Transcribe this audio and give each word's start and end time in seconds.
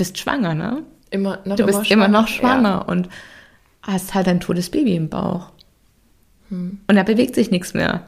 bist 0.00 0.16
schwanger, 0.16 0.54
ne? 0.54 0.82
Immer 1.10 1.40
noch 1.44 1.56
Du 1.56 1.66
bist 1.66 1.90
immer 1.90 2.08
noch 2.08 2.26
schwanger 2.26 2.68
Ja. 2.70 2.78
und 2.78 3.10
hast 3.82 4.14
halt 4.14 4.28
ein 4.28 4.40
totes 4.40 4.70
Baby 4.70 4.96
im 4.96 5.10
Bauch. 5.10 5.50
Und 6.48 6.80
da 6.88 7.02
bewegt 7.02 7.34
sich 7.34 7.50
nichts 7.50 7.74
mehr. 7.74 8.06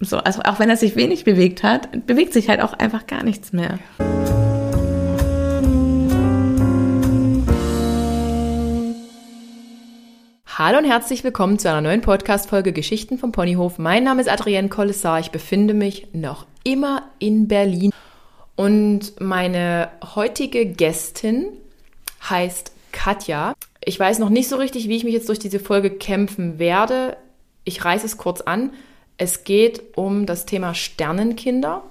So, 0.00 0.18
also 0.18 0.42
auch 0.42 0.60
wenn 0.60 0.70
er 0.70 0.76
sich 0.76 0.94
wenig 0.94 1.24
bewegt 1.24 1.64
hat, 1.64 2.06
bewegt 2.06 2.32
sich 2.32 2.48
halt 2.48 2.60
auch 2.60 2.72
einfach 2.74 3.08
gar 3.08 3.24
nichts 3.24 3.52
mehr. 3.52 3.80
Hallo 10.46 10.78
und 10.78 10.84
herzlich 10.84 11.24
willkommen 11.24 11.58
zu 11.58 11.68
einer 11.68 11.80
neuen 11.80 12.00
Podcast-Folge 12.00 12.72
Geschichten 12.72 13.18
vom 13.18 13.32
Ponyhof. 13.32 13.78
Mein 13.78 14.04
Name 14.04 14.20
ist 14.22 14.28
Adrienne 14.30 14.68
Kollessar. 14.68 15.18
Ich 15.18 15.32
befinde 15.32 15.74
mich 15.74 16.06
noch 16.12 16.46
immer 16.62 17.02
in 17.18 17.48
Berlin. 17.48 17.90
Und 18.56 19.20
meine 19.20 19.90
heutige 20.14 20.66
Gästin 20.66 21.46
heißt 22.28 22.72
Katja. 22.92 23.54
Ich 23.84 23.98
weiß 23.98 24.18
noch 24.18 24.30
nicht 24.30 24.48
so 24.48 24.56
richtig, 24.56 24.88
wie 24.88 24.96
ich 24.96 25.04
mich 25.04 25.12
jetzt 25.12 25.28
durch 25.28 25.38
diese 25.40 25.58
Folge 25.58 25.90
kämpfen 25.90 26.58
werde. 26.58 27.16
Ich 27.64 27.84
reiße 27.84 28.06
es 28.06 28.16
kurz 28.16 28.40
an. 28.40 28.72
Es 29.18 29.44
geht 29.44 29.96
um 29.96 30.26
das 30.26 30.46
Thema 30.46 30.74
Sternenkinder. 30.74 31.82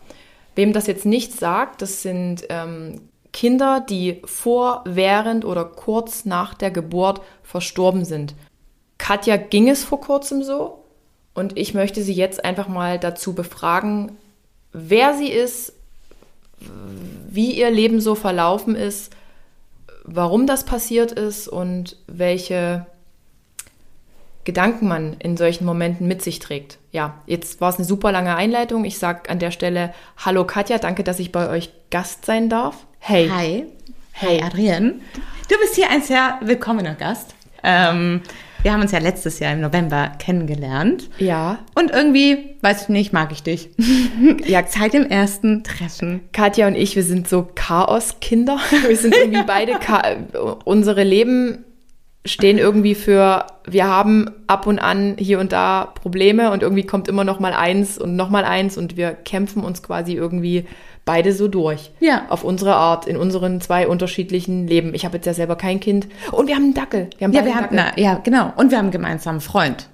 Wem 0.56 0.73
das 0.73 0.88
jetzt 0.88 1.06
nicht 1.06 1.34
sagt, 1.34 1.82
das 1.82 2.02
sind 2.02 2.46
ähm, 2.50 3.02
Kinder, 3.32 3.82
die 3.82 4.22
vor, 4.26 4.84
während 4.86 5.44
oder 5.44 5.66
kurz 5.66 6.26
nach 6.26 6.54
der 6.54 6.72
Geburt 6.72 7.22
verstorben 7.42 8.06
sind. 8.06 8.36
Katja 8.98 9.38
ging 9.38 9.70
es 9.70 9.84
vor 9.84 10.00
kurzem 10.00 10.44
so 10.44 10.84
und 11.34 11.58
ich 11.58 11.73
möchte 11.73 12.04
sie 12.04 12.14
jetzt 12.14 12.45
einfach 12.45 12.68
mal 12.68 13.00
dazu 13.00 13.34
befragen, 13.34 14.18
wer 14.72 15.16
sie 15.16 15.30
ist, 15.30 15.73
wie 17.30 17.54
ihr 17.54 17.72
Leben 17.72 18.00
so 18.00 18.16
verlaufen 18.16 18.76
ist, 18.76 19.14
warum 20.04 20.48
das 20.48 20.66
passiert 20.66 21.12
ist 21.12 21.48
und 21.48 21.98
welche 22.08 22.86
Gedanken 24.44 24.88
man 24.88 25.14
in 25.20 25.38
solchen 25.38 25.66
Momenten 25.66 26.08
mit 26.08 26.22
sich 26.22 26.40
trägt. 26.40 26.78
Ja, 26.92 27.22
jetzt 27.26 27.62
war 27.62 27.70
es 27.70 27.78
eine 27.78 27.86
super 27.86 28.12
lange 28.12 28.36
Einleitung. 28.36 28.84
Ich 28.84 28.98
sage 28.98 29.30
an 29.30 29.40
der 29.40 29.52
Stelle 29.52 29.94
Hallo 30.18 30.45
Katja, 30.45 30.78
danke, 30.78 31.04
dass 31.04 31.20
ich 31.20 31.32
bei 31.32 31.50
euch 31.50 31.72
Gast 31.90 32.26
sein 32.26 32.50
darf. 32.50 32.86
Hey. 33.00 33.30
Hi. 33.30 33.66
Hey, 34.12 34.44
Adrienne. 34.44 34.95
Du 35.50 35.58
bist 35.60 35.76
hier 35.76 35.90
ein 35.90 36.02
sehr 36.02 36.40
willkommener 36.42 36.94
Gast. 36.94 37.34
Ähm, 37.64 38.22
wir 38.64 38.73
haben 38.73 38.81
uns 38.81 38.92
ja 38.92 39.00
letztes 39.00 39.39
Jahr 39.39 39.53
im 39.53 39.61
November 39.61 40.14
kennengelernt. 40.17 41.09
Ja, 41.19 41.59
Und 41.75 41.92
irgendwie, 41.92 42.56
weiß 42.61 42.83
ich 42.83 42.89
nicht, 42.89 43.14
mag 43.14 43.31
ich 43.31 43.44
dich. 43.44 43.70
ja, 44.45 44.64
seit 44.67 44.94
dem 44.94 45.05
ersten 45.05 45.64
Treffen. 45.64 46.22
Katja 46.31 46.67
und 46.67 46.75
ich, 46.75 46.95
wir 46.95 47.03
sind 47.03 47.28
so 47.28 47.47
Chaoskinder. 47.53 48.58
Wir 48.88 48.97
sind 48.97 49.16
irgendwie 49.16 49.44
beide, 49.44 49.73
unsere 50.66 51.03
Leben 51.03 51.66
stehen 52.25 52.58
irgendwie 52.58 52.95
für, 52.95 53.45
wir 53.67 53.86
haben 53.86 54.30
ab 54.47 54.66
und 54.66 54.80
an 54.80 55.16
hier 55.17 55.39
und 55.39 55.52
da 55.52 55.86
Probleme 55.86 56.52
und 56.52 56.64
irgendwie 56.64 56.86
kommt 56.86 57.08
immer 57.08 57.23
noch 57.23 57.39
mal 57.39 57.53
eins 57.53 57.98
und 57.98 58.16
noch 58.16 58.30
mal 58.30 58.45
eins 58.45 58.77
und 58.77 58.95
wir 58.95 59.11
kämpfen 59.11 59.64
uns 59.64 59.83
quasi 59.83 60.14
irgendwie 60.14 60.66
beide 61.06 61.34
so 61.34 61.48
durch. 61.48 61.92
Ja. 62.00 62.26
Auf 62.30 62.44
unsere 62.44 62.76
Art, 62.76 63.08
in 63.08 63.18
unseren 63.18 63.59
zwei 63.62 63.88
unterschiedlichen 63.88 64.68
Leben. 64.68 64.94
Ich 64.94 65.06
habe 65.06 65.18
jetzt 65.18 65.26
ja 65.26 65.34
selber 65.34 65.56
kein 65.56 65.80
Kind. 65.80 66.08
Und 66.32 66.48
wir 66.48 66.56
haben 66.56 66.64
einen 66.64 66.73
Dackel. 66.73 67.10
Wir 67.18 67.26
haben 67.28 67.34
Ja, 67.34 67.45
wir 67.45 67.56
haben, 67.56 67.76
Dackel. 67.76 67.94
na, 67.95 68.02
ja, 68.02 68.16
genau. 68.23 68.54
Und 68.56 68.72
wir 68.72 68.78
haben 68.78 68.86
einen 68.86 68.92
gemeinsamen 68.92 69.42
Freund. 69.42 69.90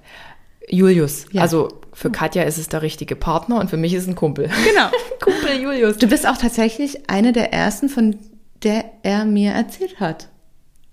Julius. 0.68 1.26
Ja. 1.32 1.42
Also 1.42 1.68
für 1.92 2.10
Katja 2.10 2.44
ist 2.44 2.58
es 2.58 2.68
der 2.68 2.82
richtige 2.82 3.16
Partner 3.16 3.58
und 3.58 3.68
für 3.70 3.76
mich 3.76 3.92
ist 3.92 4.02
es 4.02 4.08
ein 4.08 4.14
Kumpel. 4.14 4.48
Genau. 4.68 4.86
Kumpel 5.20 5.60
Julius. 5.60 5.96
Du 5.98 6.06
bist 6.06 6.26
auch 6.28 6.36
tatsächlich 6.36 7.10
eine 7.10 7.32
der 7.32 7.52
ersten, 7.52 7.88
von 7.88 8.16
der 8.62 8.84
er 9.02 9.24
mir 9.24 9.50
erzählt 9.52 9.98
hat. 10.00 10.28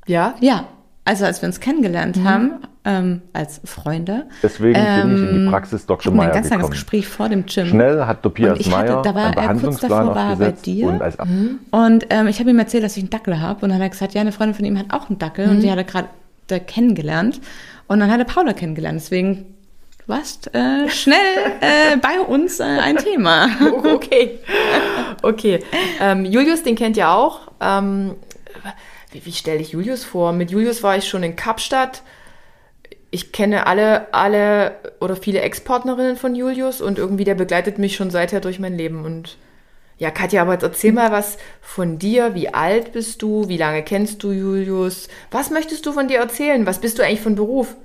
Ja? 0.08 0.36
Ja. 0.40 0.68
Also 1.08 1.24
als 1.26 1.42
wir 1.42 1.48
uns 1.48 1.60
kennengelernt 1.62 2.20
haben, 2.24 2.56
ähm, 2.84 3.22
als 3.34 3.62
Freunde. 3.64 4.26
Deswegen 4.44 4.74
bin 4.74 5.16
ich 5.16 5.30
in 5.32 5.44
die 5.46 5.50
Praxis 5.50 5.86
Dr. 5.86 6.06
hatten 6.12 6.16
wir 6.18 6.22
ein 6.24 6.28
Meyer 6.28 6.34
ganz 6.34 6.50
langes 6.50 6.52
gekommen. 6.66 6.72
Gespräch 6.72 7.08
vor 7.08 7.30
dem 7.30 7.46
Gym. 7.46 7.68
Schnell 7.68 8.06
hat 8.06 8.24
Tobias 8.24 8.54
Und 8.58 8.60
ich 8.60 8.76
hatte- 8.76 8.92
Meyer 8.94 9.02
da 9.04 9.16
war 9.16 9.38
einen 9.38 9.62
kurz 9.62 9.80
davor, 9.80 10.14
war 10.16 10.36
bei 10.36 10.52
dir. 10.52 10.88
und 10.88 11.02
Ab 11.02 11.28
Und 11.72 12.08
ähm, 12.10 12.28
ich 12.28 12.40
habe 12.40 12.50
ihm 12.50 12.60
erzählt, 12.60 12.84
dass 12.84 12.98
ich 12.98 13.04
einen 13.04 13.10
Dackel 13.10 13.40
habe. 13.40 13.62
Und 13.62 13.70
dann 13.70 13.76
hat 13.80 13.82
er 13.86 13.90
gesagt, 13.90 14.14
ja, 14.14 14.22
eine 14.22 14.32
Freundin 14.34 14.56
von 14.56 14.66
ihm 14.66 14.78
hat 14.78 14.88
auch 14.90 15.10
einen 15.10 15.18
Dackel. 15.18 15.50
Und 15.50 15.62
die 15.62 15.72
hat 15.72 15.78
er 15.78 15.84
gerade 15.86 16.08
äh, 16.50 16.60
kennengelernt. 16.60 17.40
Und 17.88 18.00
dann 18.02 18.12
hat 18.12 18.20
er 18.20 18.26
Paula 18.26 18.52
kennengelernt. 18.54 19.00
Deswegen, 19.00 19.46
warst 20.08 20.54
äh, 20.56 20.90
schnell 20.90 21.18
äh, 21.62 21.98
bei 21.98 22.20
uns 22.20 22.60
äh, 22.60 22.64
ein 22.64 22.98
Thema. 22.98 23.48
Okay. 23.84 24.40
Okay. 25.24 25.60
Ähm, 26.00 26.26
Julius, 26.26 26.64
den 26.64 26.76
kennt 26.76 26.96
ihr 26.98 27.10
auch. 27.10 27.52
Ähm, 27.60 28.12
wie 29.12 29.26
wie 29.26 29.32
stelle 29.32 29.60
ich 29.60 29.72
Julius 29.72 30.04
vor? 30.04 30.32
Mit 30.34 30.52
Julius 30.52 30.84
war 30.84 30.98
ich 30.98 31.08
schon 31.08 31.24
in 31.24 31.36
Kapstadt. 31.36 32.02
Ich 33.10 33.32
kenne 33.32 33.68
alle, 33.68 34.14
alle 34.14 34.76
oder 35.00 35.16
viele 35.16 35.40
Ex-Partnerinnen 35.42 36.18
von 36.18 36.36
Julius 36.36 36.82
und 36.82 36.98
irgendwie 36.98 37.24
der 37.24 37.36
begleitet 37.36 37.80
mich 37.80 37.96
schon 37.96 38.12
seither 38.12 38.42
durch 38.42 38.60
mein 38.60 38.76
Leben. 38.78 39.06
Und 39.06 39.38
ja, 39.98 40.12
Katja, 40.12 40.42
aber 40.42 40.54
jetzt 40.54 40.64
erzähl 40.64 40.92
mal 40.92 41.12
was 41.12 41.38
von 41.62 41.98
dir. 41.98 42.36
Wie 42.36 42.54
alt 42.54 42.92
bist 42.92 43.22
du? 43.22 43.48
Wie 43.48 43.58
lange 43.58 43.82
kennst 43.84 44.24
du 44.24 44.32
Julius? 44.32 45.08
Was 45.32 45.50
möchtest 45.52 45.86
du 45.86 45.94
von 45.94 46.08
dir 46.10 46.20
erzählen? 46.20 46.66
Was 46.66 46.80
bist 46.82 47.00
du 47.00 47.04
eigentlich 47.04 47.22
von 47.22 47.36
Beruf? 47.36 47.76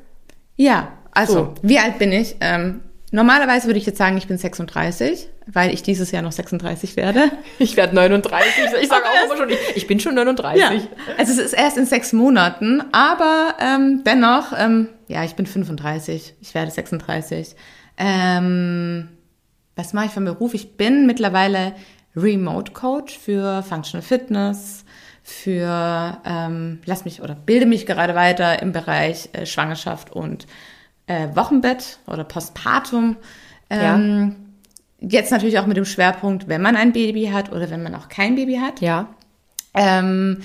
Ja, 0.57 0.93
also, 1.13 1.35
So. 1.35 1.55
wie 1.63 1.79
alt 1.79 1.99
bin 1.99 2.11
ich? 2.13 2.37
Ähm, 2.41 2.81
normalerweise 3.13 3.67
würde 3.67 3.79
ich 3.79 3.87
jetzt 3.87 3.99
sagen, 3.99 4.17
ich 4.17 4.27
bin 4.27 4.37
36, 4.37 5.29
weil 5.47 5.73
ich 5.73 5.83
dieses 5.83 6.11
Jahr 6.11 6.23
noch 6.23 6.33
36 6.33 6.97
werde. 6.97 7.31
Ich 7.59 7.77
werde 7.77 7.95
39. 7.95 8.53
Ich 8.83 8.89
sage 8.89 9.05
auch 9.05 9.27
immer 9.27 9.37
schon, 9.37 9.51
ich, 9.51 9.59
ich 9.77 9.87
bin 9.87 10.01
schon 10.01 10.15
39. 10.15 10.65
Also 11.17 11.33
es 11.33 11.39
ist 11.39 11.53
erst 11.53 11.77
in 11.77 11.87
sechs 11.87 12.13
Monaten, 12.13 12.83
aber 12.93 13.55
ähm, 13.61 14.03
dennoch, 14.05 14.53
ähm, 14.59 14.89
ja, 15.07 15.23
ich 15.23 15.35
bin 15.35 15.47
35, 15.47 16.35
ich 16.41 16.55
werde 16.55 16.71
36. 16.71 17.55
Ähm, 17.99 19.09
was 19.77 19.93
mache 19.93 20.07
ich 20.07 20.13
von 20.13 20.25
Beruf? 20.25 20.55
Ich 20.55 20.77
bin 20.77 21.07
mittlerweile 21.07 21.75
Remote 22.17 22.73
Coach 22.73 23.17
für 23.19 23.63
Functional 23.63 24.03
Fitness, 24.03 24.85
für, 25.23 26.21
ähm, 26.25 26.81
lass 26.85 27.05
mich 27.05 27.23
oder 27.23 27.35
bilde 27.35 27.67
mich 27.67 27.87
gerade 27.87 28.15
weiter 28.15 28.61
im 28.61 28.73
Bereich 28.73 29.29
äh, 29.33 29.47
Schwangerschaft 29.47 30.11
und 30.11 30.47
äh, 31.07 31.29
Wochenbett 31.35 31.99
oder 32.07 32.25
Postpartum. 32.25 33.17
Ähm, 33.71 34.37
Jetzt 35.05 35.33
natürlich 35.33 35.59
auch 35.59 35.67
mit 35.67 35.77
dem 35.77 35.85
Schwerpunkt, 35.85 36.47
wenn 36.47 36.63
man 36.63 36.77
ein 36.77 36.93
Baby 36.93 37.27
hat 37.27 37.51
oder 37.51 37.71
wenn 37.71 37.83
man 37.83 37.95
auch 37.97 38.09
kein 38.09 38.37
Baby 38.37 38.59
hat. 38.59 38.81
Ja. 38.81 39.09
Ähm, 39.75 40.43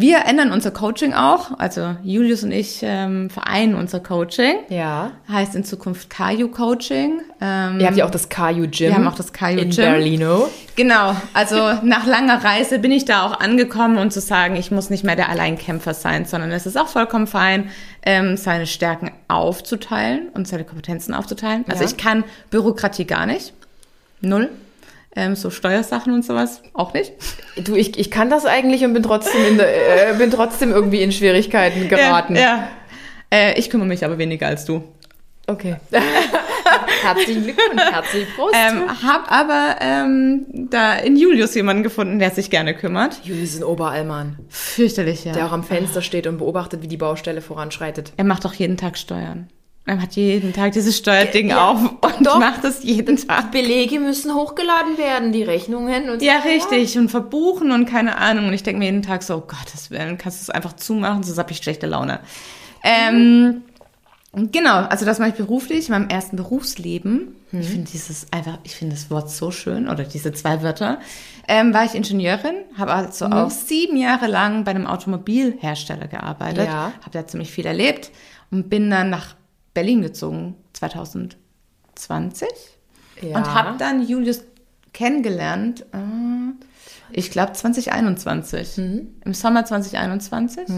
wir 0.00 0.24
ändern 0.26 0.52
unser 0.52 0.70
Coaching 0.70 1.12
auch. 1.12 1.58
Also 1.58 1.96
Julius 2.04 2.44
und 2.44 2.52
ich 2.52 2.80
ähm, 2.82 3.30
vereinen 3.30 3.74
unser 3.74 4.00
Coaching. 4.00 4.54
Ja. 4.68 5.10
Heißt 5.28 5.54
in 5.56 5.64
Zukunft 5.64 6.08
Kaiju 6.08 6.48
Coaching. 6.48 7.20
Ähm, 7.40 7.80
Ihr 7.80 7.86
habt 7.86 7.96
ja 7.96 8.04
auch 8.04 8.10
das 8.10 8.28
Kaju 8.28 8.62
Gym. 8.68 8.88
Wir 8.88 8.94
haben 8.94 9.08
auch 9.08 9.14
das 9.16 9.32
Kaju 9.32 9.58
in 9.58 9.70
Gym. 9.70 9.84
Berlino. 9.84 10.48
Genau, 10.76 11.16
also 11.34 11.56
nach 11.82 12.06
langer 12.06 12.44
Reise 12.44 12.78
bin 12.78 12.92
ich 12.92 13.04
da 13.04 13.26
auch 13.26 13.40
angekommen 13.40 13.98
und 13.98 14.12
zu 14.12 14.20
sagen, 14.20 14.54
ich 14.56 14.70
muss 14.70 14.90
nicht 14.90 15.02
mehr 15.04 15.16
der 15.16 15.28
Alleinkämpfer 15.28 15.94
sein, 15.94 16.24
sondern 16.24 16.52
es 16.52 16.66
ist 16.66 16.76
auch 16.78 16.88
vollkommen 16.88 17.26
fein, 17.26 17.70
ähm, 18.04 18.36
seine 18.36 18.66
Stärken 18.66 19.10
aufzuteilen 19.26 20.28
und 20.34 20.46
seine 20.46 20.64
Kompetenzen 20.64 21.14
aufzuteilen. 21.14 21.64
Also 21.68 21.82
Ja. 21.82 21.90
ich 21.90 21.96
kann 21.96 22.22
Bürokratie 22.50 23.04
gar 23.06 23.26
nicht. 23.26 23.52
Null. 24.20 24.48
Ähm, 25.18 25.34
so 25.34 25.50
Steuersachen 25.50 26.12
und 26.14 26.24
sowas 26.24 26.62
auch 26.74 26.94
nicht. 26.94 27.12
Du, 27.56 27.74
ich, 27.74 27.98
ich 27.98 28.08
kann 28.08 28.30
das 28.30 28.46
eigentlich 28.46 28.84
und 28.84 28.92
bin 28.92 29.02
trotzdem 29.02 29.44
in 29.48 29.58
der, 29.58 30.12
äh, 30.12 30.14
bin 30.14 30.30
trotzdem 30.30 30.70
irgendwie 30.70 31.02
in 31.02 31.10
Schwierigkeiten 31.10 31.88
geraten. 31.88 32.36
Ja. 32.36 32.40
ja. 32.40 32.68
Äh, 33.28 33.58
ich 33.58 33.68
kümmere 33.68 33.88
mich 33.88 34.04
aber 34.04 34.16
weniger 34.18 34.46
als 34.46 34.64
du. 34.64 34.84
Okay. 35.48 35.74
Herzlichen 37.02 37.42
Glückwunsch, 37.42 37.82
herzlichen 37.82 38.32
Prost. 38.36 38.54
Ähm, 38.54 38.84
hab 39.02 39.32
aber 39.32 39.76
ähm, 39.80 40.46
da 40.70 40.94
in 40.94 41.16
Julius 41.16 41.52
jemanden 41.56 41.82
gefunden, 41.82 42.20
der 42.20 42.30
sich 42.30 42.48
gerne 42.48 42.74
kümmert. 42.74 43.20
Julius 43.24 43.54
ist 43.54 43.60
ein 43.60 43.64
Oberallmann, 43.64 44.38
Fürchterlich, 44.48 45.24
ja. 45.24 45.32
der 45.32 45.46
auch 45.46 45.52
am 45.52 45.64
Fenster 45.64 46.00
steht 46.00 46.28
und 46.28 46.38
beobachtet, 46.38 46.82
wie 46.82 46.88
die 46.88 46.96
Baustelle 46.96 47.40
voranschreitet. 47.40 48.12
Er 48.16 48.24
macht 48.24 48.44
doch 48.44 48.54
jeden 48.54 48.76
Tag 48.76 48.98
Steuern. 48.98 49.48
Er 49.88 50.00
hat 50.02 50.12
jeden 50.16 50.52
Tag 50.52 50.72
dieses 50.72 50.96
Steuerding 50.98 51.48
Ja, 51.50 51.70
auf 51.70 51.80
und 52.00 52.26
doch. 52.26 52.38
macht 52.38 52.62
das 52.64 52.82
jeden 52.84 53.16
Tag. 53.16 53.50
Belege 53.52 53.98
müssen 54.00 54.34
hochgeladen 54.34 54.98
werden, 54.98 55.32
die 55.32 55.42
Rechnungen 55.42 56.10
und 56.10 56.22
Ja, 56.22 56.38
richtig. 56.40 56.96
Und 56.98 57.08
verbuchen 57.10 57.72
und 57.72 57.86
keine 57.86 58.18
Ahnung. 58.18 58.48
Und 58.48 58.52
ich 58.52 58.62
denke 58.62 58.78
mir 58.80 58.86
jeden 58.86 59.02
Tag 59.02 59.22
so, 59.22 59.36
oh 59.36 59.40
Gottes 59.46 59.90
Willen, 59.90 60.18
kannst 60.18 60.40
du 60.40 60.42
es 60.42 60.50
einfach 60.50 60.74
zumachen, 60.74 61.22
sonst 61.22 61.38
habe 61.38 61.50
ich 61.52 61.58
schlechte 61.58 61.86
Laune. 61.86 62.20
Ähm, 62.84 63.62
genau, 64.34 64.76
also 64.82 65.04
das 65.04 65.18
mache 65.18 65.30
ich 65.30 65.34
beruflich, 65.36 65.88
in 65.88 65.92
meinem 65.94 66.08
ersten 66.08 66.36
Berufsleben. 66.36 67.34
Ich 67.50 67.66
finde 67.68 67.90
dieses 67.90 68.26
einfach, 68.30 68.58
ich 68.64 68.74
finde 68.76 68.94
das 68.94 69.10
Wort 69.10 69.30
so 69.30 69.50
schön, 69.50 69.88
oder 69.88 70.04
diese 70.04 70.32
zwei 70.34 70.62
Wörter. 70.62 70.98
Ähm, 71.48 71.72
war 71.72 71.86
ich 71.86 71.94
Ingenieurin, 71.94 72.56
habe 72.76 72.92
also 72.92 73.24
auch 73.24 73.48
sieben 73.50 73.96
Jahre 73.96 74.26
lang 74.26 74.64
bei 74.64 74.70
einem 74.72 74.86
Automobilhersteller 74.86 76.08
gearbeitet, 76.08 76.66
Ja. 76.66 76.92
habe 77.00 77.10
da 77.12 77.26
ziemlich 77.26 77.50
viel 77.50 77.64
erlebt 77.64 78.10
und 78.50 78.68
bin 78.68 78.90
dann 78.90 79.08
nach 79.08 79.34
Berlin 79.74 80.02
gezogen, 80.02 80.54
2020. 80.74 82.48
Ja. 83.22 83.36
Und 83.36 83.54
habe 83.54 83.78
dann 83.78 84.06
Julius 84.06 84.42
kennengelernt, 84.92 85.82
äh, 85.92 86.52
Ich 87.12 87.30
glaube 87.30 87.52
2021. 87.52 88.78
Im 88.78 89.34
Sommer 89.34 89.64
2021. 89.64 90.68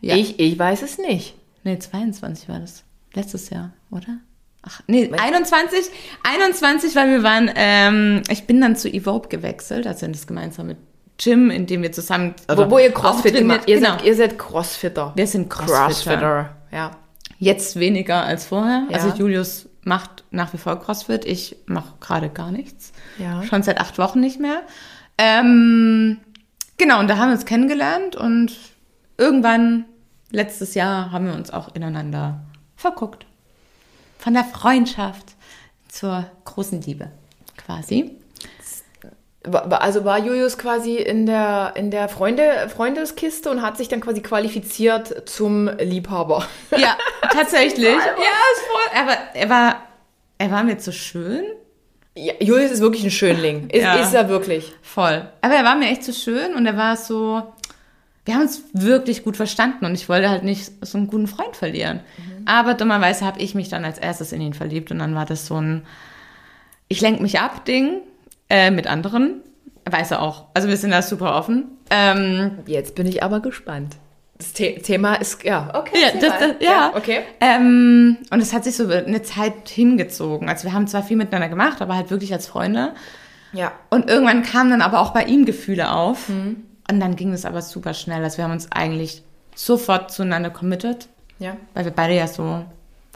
Ja. 0.00 0.16
Ich, 0.16 0.38
ich 0.38 0.58
weiß 0.58 0.82
es 0.82 0.98
nicht. 0.98 1.34
Nee, 1.62 1.78
22 1.78 2.48
war 2.48 2.60
das. 2.60 2.84
Letztes 3.14 3.50
Jahr, 3.50 3.72
oder? 3.90 4.18
Ach, 4.62 4.80
nee, 4.86 5.10
21, 5.12 5.90
21, 6.22 6.96
weil 6.96 7.10
wir 7.10 7.22
waren, 7.22 7.50
ähm, 7.54 8.22
ich 8.30 8.46
bin 8.46 8.60
dann 8.60 8.76
zu 8.76 8.88
Evope 8.92 9.28
gewechselt, 9.28 9.86
also 9.86 10.06
in 10.06 10.12
das 10.12 10.26
gemeinsame 10.26 10.76
Gym, 11.18 11.50
in 11.50 11.66
dem 11.66 11.82
wir 11.82 11.92
zusammen, 11.92 12.34
Wo, 12.48 12.70
wo 12.70 12.78
ihr 12.78 12.90
Crossfit 12.90 13.34
gemacht 13.34 13.62
ihr, 13.66 13.76
genau. 13.76 13.98
seid, 13.98 14.04
ihr 14.04 14.14
seid 14.16 14.38
Crossfitter. 14.38 15.12
Wir 15.14 15.26
sind 15.26 15.48
Crossfitter. 15.50 15.84
Crossfitter. 15.84 16.56
Ja. 16.74 16.90
Jetzt 17.38 17.76
weniger 17.76 18.24
als 18.24 18.46
vorher. 18.46 18.86
Ja. 18.90 18.96
Also 18.98 19.16
Julius 19.16 19.68
macht 19.82 20.24
nach 20.30 20.52
wie 20.52 20.58
vor 20.58 20.78
CrossFit, 20.80 21.24
ich 21.24 21.56
mache 21.66 21.94
gerade 22.00 22.28
gar 22.28 22.50
nichts. 22.50 22.92
Ja. 23.18 23.42
Schon 23.44 23.62
seit 23.62 23.78
acht 23.78 23.98
Wochen 23.98 24.20
nicht 24.20 24.40
mehr. 24.40 24.62
Ähm, 25.18 26.18
genau, 26.76 26.98
und 27.00 27.08
da 27.08 27.16
haben 27.18 27.28
wir 27.28 27.34
uns 27.34 27.46
kennengelernt 27.46 28.16
und 28.16 28.56
irgendwann, 29.16 29.84
letztes 30.30 30.74
Jahr, 30.74 31.12
haben 31.12 31.26
wir 31.26 31.34
uns 31.34 31.50
auch 31.50 31.74
ineinander 31.74 32.40
verguckt. 32.76 33.26
Von 34.18 34.34
der 34.34 34.44
Freundschaft 34.44 35.34
zur 35.88 36.26
großen 36.44 36.80
Liebe, 36.82 37.10
quasi. 37.56 38.18
Also 39.70 40.04
war 40.04 40.18
Julius 40.18 40.56
quasi 40.56 40.96
in 40.96 41.26
der, 41.26 41.72
in 41.76 41.90
der 41.90 42.08
Freunde, 42.08 42.68
Freundeskiste 42.74 43.50
und 43.50 43.60
hat 43.62 43.76
sich 43.76 43.88
dann 43.88 44.00
quasi 44.00 44.22
qualifiziert 44.22 45.28
zum 45.28 45.68
Liebhaber. 45.78 46.46
Ja, 46.76 46.96
tatsächlich. 47.30 47.84
ja, 47.84 47.96
ist 47.96 48.62
voll. 48.66 49.00
Aber 49.02 49.16
er 49.34 49.50
war, 49.50 49.82
er 50.38 50.50
war 50.50 50.62
mir 50.64 50.78
zu 50.78 50.92
schön. 50.92 51.44
Ja, 52.16 52.32
Julius 52.40 52.70
ist 52.70 52.80
wirklich 52.80 53.04
ein 53.04 53.10
Schönling. 53.10 53.68
Ist, 53.70 53.82
Ja. 53.82 53.96
ist 53.96 54.14
er 54.14 54.28
wirklich. 54.28 54.72
Voll. 54.82 55.28
Aber 55.42 55.54
er 55.54 55.64
war 55.64 55.74
mir 55.76 55.88
echt 55.90 56.04
zu 56.04 56.12
schön 56.14 56.54
und 56.54 56.64
er 56.64 56.76
war 56.76 56.96
so, 56.96 57.42
wir 58.24 58.34
haben 58.34 58.42
uns 58.42 58.62
wirklich 58.72 59.24
gut 59.24 59.36
verstanden 59.36 59.84
und 59.84 59.94
ich 59.94 60.08
wollte 60.08 60.30
halt 60.30 60.44
nicht 60.44 60.70
so 60.80 60.96
einen 60.96 61.08
guten 61.08 61.26
Freund 61.26 61.54
verlieren. 61.56 62.00
Aber 62.46 62.74
dummerweise 62.74 63.26
habe 63.26 63.40
ich 63.40 63.54
mich 63.54 63.68
dann 63.68 63.84
als 63.84 63.98
erstes 63.98 64.32
in 64.32 64.40
ihn 64.40 64.54
verliebt 64.54 64.90
und 64.90 65.00
dann 65.00 65.14
war 65.14 65.26
das 65.26 65.46
so 65.46 65.60
ein, 65.60 65.84
ich 66.88 67.00
lenk 67.00 67.20
mich 67.20 67.40
ab 67.40 67.64
Ding 67.66 68.00
äh, 68.48 68.70
mit 68.70 68.86
anderen. 68.86 69.40
Weiß 69.88 70.12
er 70.12 70.22
auch. 70.22 70.46
Also 70.54 70.68
wir 70.68 70.76
sind 70.76 70.90
da 70.92 71.02
super 71.02 71.36
offen. 71.36 71.66
Ähm, 71.90 72.58
Jetzt 72.66 72.94
bin 72.94 73.06
ich 73.06 73.22
aber 73.22 73.40
gespannt. 73.40 73.96
Das 74.38 74.52
The 74.54 74.76
Thema 74.76 75.14
ist, 75.14 75.44
ja, 75.44 75.70
okay. 75.74 75.96
Ja, 76.00 76.08
erzähl 76.12 76.20
das, 76.30 76.40
mal. 76.40 76.54
das, 76.58 76.66
ja. 76.68 76.92
okay. 76.96 77.20
Ähm, 77.40 78.16
und 78.30 78.40
es 78.40 78.52
hat 78.52 78.64
sich 78.64 78.76
so 78.76 78.88
eine 78.88 79.22
Zeit 79.22 79.68
hingezogen. 79.68 80.48
Also 80.48 80.64
wir 80.64 80.72
haben 80.72 80.86
zwar 80.88 81.02
viel 81.02 81.16
miteinander 81.16 81.48
gemacht, 81.48 81.80
aber 81.82 81.94
halt 81.94 82.10
wirklich 82.10 82.32
als 82.32 82.46
Freunde. 82.46 82.94
Ja. 83.52 83.72
Und 83.90 84.08
irgendwann 84.10 84.42
kamen 84.42 84.70
dann 84.70 84.82
aber 84.82 85.00
auch 85.00 85.12
bei 85.12 85.24
ihm 85.24 85.44
Gefühle 85.44 85.92
auf. 85.92 86.28
Und 86.28 86.64
dann 87.00 87.14
ging 87.14 87.32
es 87.32 87.44
aber 87.44 87.62
super 87.62 87.94
schnell. 87.94 88.24
Also 88.24 88.38
wir 88.38 88.44
haben 88.44 88.50
uns 88.52 88.72
eigentlich 88.72 89.22
sofort 89.54 90.10
zueinander 90.10 90.50
committed, 90.50 91.06
Ja. 91.38 91.56
weil 91.74 91.84
wir 91.84 91.92
beide 91.92 92.14
ja 92.14 92.26
so 92.26 92.64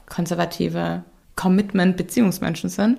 konservative 0.09 1.03
Commitment-Beziehungsmenschen 1.35 2.71
sind. 2.71 2.99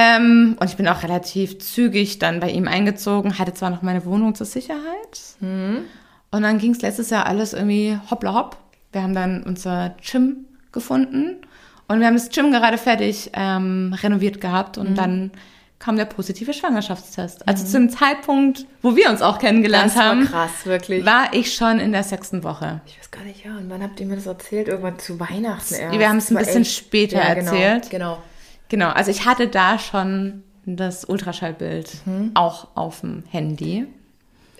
Ähm, 0.00 0.56
und 0.60 0.70
ich 0.70 0.76
bin 0.76 0.86
auch 0.86 1.02
relativ 1.02 1.58
zügig 1.58 2.18
dann 2.18 2.38
bei 2.40 2.50
ihm 2.50 2.68
eingezogen, 2.68 3.38
hatte 3.38 3.54
zwar 3.54 3.70
noch 3.70 3.82
meine 3.82 4.04
Wohnung 4.04 4.34
zur 4.34 4.46
Sicherheit. 4.46 5.36
Und 5.40 6.42
dann 6.42 6.58
ging 6.58 6.72
es 6.72 6.82
letztes 6.82 7.10
Jahr 7.10 7.26
alles 7.26 7.52
irgendwie 7.52 7.98
hoppla 8.10 8.34
hopp. 8.34 8.56
Wir 8.92 9.02
haben 9.02 9.14
dann 9.14 9.42
unser 9.42 9.94
Gym 10.02 10.44
gefunden 10.72 11.36
und 11.88 12.00
wir 12.00 12.06
haben 12.06 12.14
das 12.14 12.28
Gym 12.30 12.52
gerade 12.52 12.78
fertig 12.78 13.30
ähm, 13.34 13.94
renoviert 14.02 14.40
gehabt 14.40 14.78
und 14.78 14.94
dann 14.96 15.30
kam 15.78 15.96
der 15.96 16.06
positive 16.06 16.52
Schwangerschaftstest. 16.52 17.46
Also 17.46 17.64
zu 17.64 17.72
dem 17.78 17.88
Zeitpunkt, 17.88 18.66
wo 18.82 18.96
wir 18.96 19.08
uns 19.10 19.22
auch 19.22 19.38
kennengelernt 19.38 19.90
Das 19.90 19.96
war 19.96 20.04
haben, 20.06 20.24
krass, 20.26 20.50
wirklich. 20.64 21.04
war 21.06 21.32
ich 21.32 21.54
schon 21.54 21.78
in 21.80 21.92
der 21.92 22.02
sechsten 22.02 22.42
Woche. 22.42 22.80
Ich 22.86 22.98
weiß 22.98 23.10
gar 23.10 23.22
nicht, 23.24 23.44
ja. 23.44 23.52
Und 23.56 23.70
wann 23.70 23.82
habt 23.82 24.00
ihr 24.00 24.06
mir 24.06 24.16
das 24.16 24.26
erzählt? 24.26 24.68
Irgendwann 24.68 24.98
zu 24.98 25.18
Weihnachten 25.20 25.74
erst. 25.74 25.98
Wir 25.98 26.08
haben 26.08 26.18
es 26.18 26.30
ein 26.30 26.34
war 26.36 26.42
bisschen 26.42 26.62
echt- 26.62 26.76
später 26.76 27.18
ja, 27.18 27.34
genau, 27.34 27.52
erzählt. 27.52 27.90
Genau. 27.90 28.18
Genau, 28.68 28.90
also 28.90 29.10
ich 29.10 29.24
hatte 29.24 29.48
da 29.48 29.78
schon 29.78 30.42
das 30.76 31.04
Ultraschallbild 31.04 31.90
auch 32.34 32.68
auf 32.74 33.00
dem 33.00 33.24
Handy. 33.30 33.86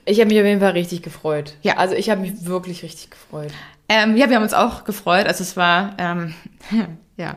Ich 0.05 0.20
habe 0.20 0.28
mich 0.28 0.40
auf 0.40 0.46
jeden 0.46 0.60
Fall 0.60 0.72
richtig 0.72 1.02
gefreut. 1.02 1.55
Ja. 1.62 1.76
Also 1.76 1.94
ich 1.94 2.08
habe 2.08 2.22
mich 2.22 2.46
wirklich 2.46 2.82
richtig 2.82 3.10
gefreut. 3.10 3.52
Ähm, 3.90 4.16
ja, 4.16 4.28
wir 4.28 4.37
haben 4.37 4.43
uns 4.43 4.55
auch 4.55 4.84
gefreut. 4.84 5.26
Also 5.26 5.43
es 5.43 5.56
war, 5.56 5.94
ähm, 5.99 6.34
ja, 7.16 7.37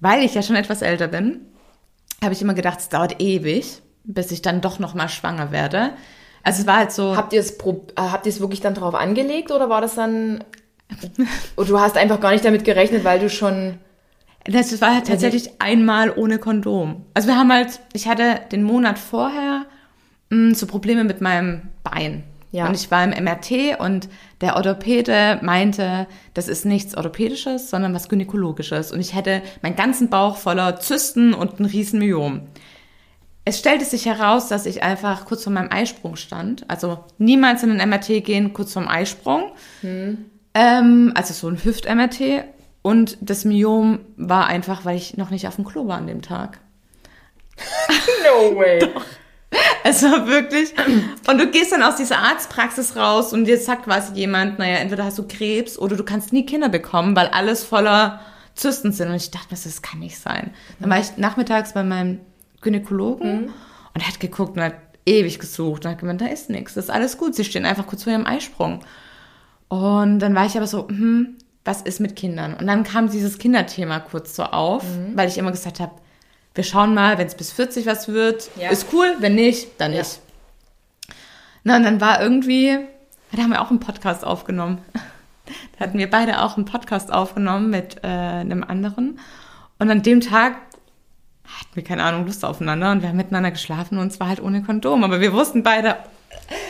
weil 0.00 0.22
ich 0.22 0.34
ja 0.34 0.42
schon 0.42 0.56
etwas 0.56 0.82
älter 0.82 1.08
bin, 1.08 1.40
habe 2.22 2.32
ich 2.32 2.40
immer 2.40 2.54
gedacht, 2.54 2.80
es 2.80 2.88
dauert 2.88 3.20
ewig, 3.20 3.82
bis 4.04 4.30
ich 4.30 4.40
dann 4.40 4.62
doch 4.62 4.78
noch 4.78 4.94
mal 4.94 5.08
schwanger 5.08 5.52
werde. 5.52 5.90
Also 6.42 6.62
es 6.62 6.66
war 6.66 6.78
halt 6.78 6.92
so, 6.92 7.16
Habt 7.16 7.32
ihr 7.32 7.40
es 7.40 7.52
äh, 7.58 7.74
habt 7.96 8.24
ihr 8.24 8.30
es 8.30 8.40
wirklich 8.40 8.60
dann 8.60 8.74
drauf 8.74 8.94
angelegt 8.94 9.50
oder 9.50 9.68
war 9.68 9.80
das 9.80 9.96
dann 9.96 10.44
und 11.56 11.68
du 11.68 11.80
hast 11.80 11.96
einfach 11.96 12.20
gar 12.20 12.32
nicht 12.32 12.44
damit 12.44 12.64
gerechnet, 12.64 13.04
weil 13.04 13.18
du 13.18 13.28
schon 13.28 13.78
das 14.46 14.80
war 14.80 14.94
halt 14.94 15.06
tatsächlich 15.06 15.60
einmal 15.60 16.10
ohne 16.10 16.38
Kondom. 16.38 17.04
Also 17.14 17.28
wir 17.28 17.36
haben 17.36 17.52
halt, 17.52 17.80
ich 17.92 18.08
hatte 18.08 18.40
den 18.52 18.62
Monat 18.62 18.98
vorher 18.98 19.66
mh, 20.30 20.54
so 20.54 20.66
Probleme 20.66 21.04
mit 21.04 21.20
meinem 21.20 21.62
Bein. 21.82 22.24
Ja. 22.52 22.68
Und 22.68 22.74
ich 22.74 22.90
war 22.90 23.04
im 23.04 23.10
MRT 23.10 23.80
und 23.80 24.08
der 24.40 24.56
Orthopäde 24.56 25.40
meinte, 25.42 26.06
das 26.32 26.48
ist 26.48 26.64
nichts 26.64 26.96
Orthopädisches, 26.96 27.68
sondern 27.68 27.92
was 27.92 28.08
Gynäkologisches. 28.08 28.92
Und 28.92 29.00
ich 29.00 29.14
hätte 29.14 29.42
meinen 29.62 29.76
ganzen 29.76 30.08
Bauch 30.08 30.36
voller 30.36 30.78
Zysten 30.80 31.34
und 31.34 31.60
ein 31.60 31.66
riesen 31.66 31.98
Myom. 31.98 32.42
Es 33.44 33.58
stellte 33.58 33.84
sich 33.84 34.06
heraus, 34.06 34.48
dass 34.48 34.64
ich 34.66 34.82
einfach 34.82 35.24
kurz 35.24 35.44
vor 35.44 35.52
meinem 35.52 35.70
Eisprung 35.70 36.16
stand. 36.16 36.68
Also 36.68 37.04
niemals 37.18 37.62
in 37.62 37.76
den 37.76 37.88
MRT 37.88 38.24
gehen, 38.24 38.52
kurz 38.52 38.72
vorm 38.72 38.88
Eisprung. 38.88 39.52
Ähm, 40.54 41.12
also 41.14 41.34
so 41.34 41.48
ein 41.48 41.62
Hüft-MRT. 41.62 42.44
Und 42.86 43.18
das 43.20 43.44
Myom 43.44 43.98
war 44.16 44.46
einfach, 44.46 44.84
weil 44.84 44.96
ich 44.96 45.16
noch 45.16 45.30
nicht 45.30 45.48
auf 45.48 45.56
dem 45.56 45.64
Klo 45.64 45.88
war 45.88 45.98
an 45.98 46.06
dem 46.06 46.22
Tag. 46.22 46.60
No 48.22 48.56
way. 48.56 48.78
Es 49.82 50.04
war 50.04 50.28
wirklich. 50.28 50.72
Und 51.28 51.38
du 51.38 51.50
gehst 51.50 51.72
dann 51.72 51.82
aus 51.82 51.96
dieser 51.96 52.18
Arztpraxis 52.18 52.94
raus 52.94 53.32
und 53.32 53.46
dir 53.46 53.58
sagt 53.58 53.86
quasi 53.86 54.14
jemand, 54.14 54.60
naja, 54.60 54.76
entweder 54.76 55.04
hast 55.04 55.18
du 55.18 55.26
Krebs 55.26 55.76
oder 55.76 55.96
du 55.96 56.04
kannst 56.04 56.32
nie 56.32 56.46
Kinder 56.46 56.68
bekommen, 56.68 57.16
weil 57.16 57.26
alles 57.26 57.64
voller 57.64 58.20
Zysten 58.54 58.92
sind. 58.92 59.08
Und 59.08 59.16
ich 59.16 59.32
dachte 59.32 59.48
mir, 59.50 59.60
das 59.60 59.82
kann 59.82 59.98
nicht 59.98 60.20
sein. 60.20 60.52
Dann 60.78 60.88
war 60.88 61.00
ich 61.00 61.16
nachmittags 61.16 61.74
bei 61.74 61.82
meinem 61.82 62.20
Gynäkologen 62.60 63.46
und 63.46 64.00
er 64.00 64.06
hat 64.06 64.20
geguckt 64.20 64.56
und 64.56 64.62
hat 64.62 64.76
ewig 65.04 65.40
gesucht 65.40 65.84
und 65.84 65.90
hat 65.90 65.98
gemeint, 65.98 66.20
da 66.20 66.26
ist 66.26 66.50
nichts, 66.50 66.74
das 66.74 66.84
ist 66.84 66.90
alles 66.90 67.18
gut. 67.18 67.34
Sie 67.34 67.44
stehen 67.44 67.64
einfach 67.64 67.88
kurz 67.88 68.04
vor 68.04 68.12
ihrem 68.12 68.26
Eisprung. 68.26 68.84
Und 69.66 70.20
dann 70.20 70.36
war 70.36 70.46
ich 70.46 70.56
aber 70.56 70.68
so, 70.68 70.86
hm, 70.86 71.36
was 71.66 71.82
ist 71.82 72.00
mit 72.00 72.16
Kindern? 72.16 72.54
Und 72.54 72.66
dann 72.66 72.84
kam 72.84 73.10
dieses 73.10 73.38
Kinderthema 73.38 74.00
kurz 74.00 74.34
so 74.36 74.44
auf, 74.44 74.84
weil 75.14 75.28
ich 75.28 75.36
immer 75.38 75.50
gesagt 75.52 75.80
habe, 75.80 75.92
wir 76.54 76.64
schauen 76.64 76.94
mal, 76.94 77.18
wenn 77.18 77.26
es 77.26 77.34
bis 77.34 77.52
40 77.52 77.84
was 77.86 78.08
wird, 78.08 78.48
Ja. 78.56 78.70
ist 78.70 78.86
cool, 78.92 79.14
wenn 79.18 79.34
nicht, 79.34 79.68
dann 79.78 79.92
Ja. 79.92 79.98
nicht. 79.98 80.20
Na, 81.64 81.76
und 81.76 81.82
dann 81.82 82.00
war 82.00 82.22
irgendwie, 82.22 82.78
da 83.32 83.42
haben 83.42 83.50
wir 83.50 83.60
auch 83.60 83.70
einen 83.70 83.80
Podcast 83.80 84.24
aufgenommen. 84.24 84.78
Da 85.78 85.84
hatten 85.84 85.98
wir 85.98 86.10
beide 86.10 86.42
auch 86.42 86.56
einen 86.56 86.64
Podcast 86.64 87.12
aufgenommen 87.12 87.70
mit 87.70 87.98
äh, 88.02 88.06
einem 88.08 88.64
anderen. 88.64 89.20
Und 89.78 89.88
an 89.90 90.02
dem 90.02 90.20
Tag 90.20 90.54
hatten 91.44 91.74
wir, 91.74 91.84
keine 91.84 92.02
Ahnung, 92.02 92.26
Lust 92.26 92.44
aufeinander 92.44 92.90
und 92.90 93.02
wir 93.02 93.10
haben 93.10 93.16
miteinander 93.16 93.52
geschlafen 93.52 93.98
und 93.98 94.12
zwar 94.12 94.26
halt 94.26 94.42
ohne 94.42 94.64
Kondom. 94.64 95.04
Aber 95.04 95.20
wir 95.20 95.32
wussten 95.32 95.62
beide, 95.62 95.98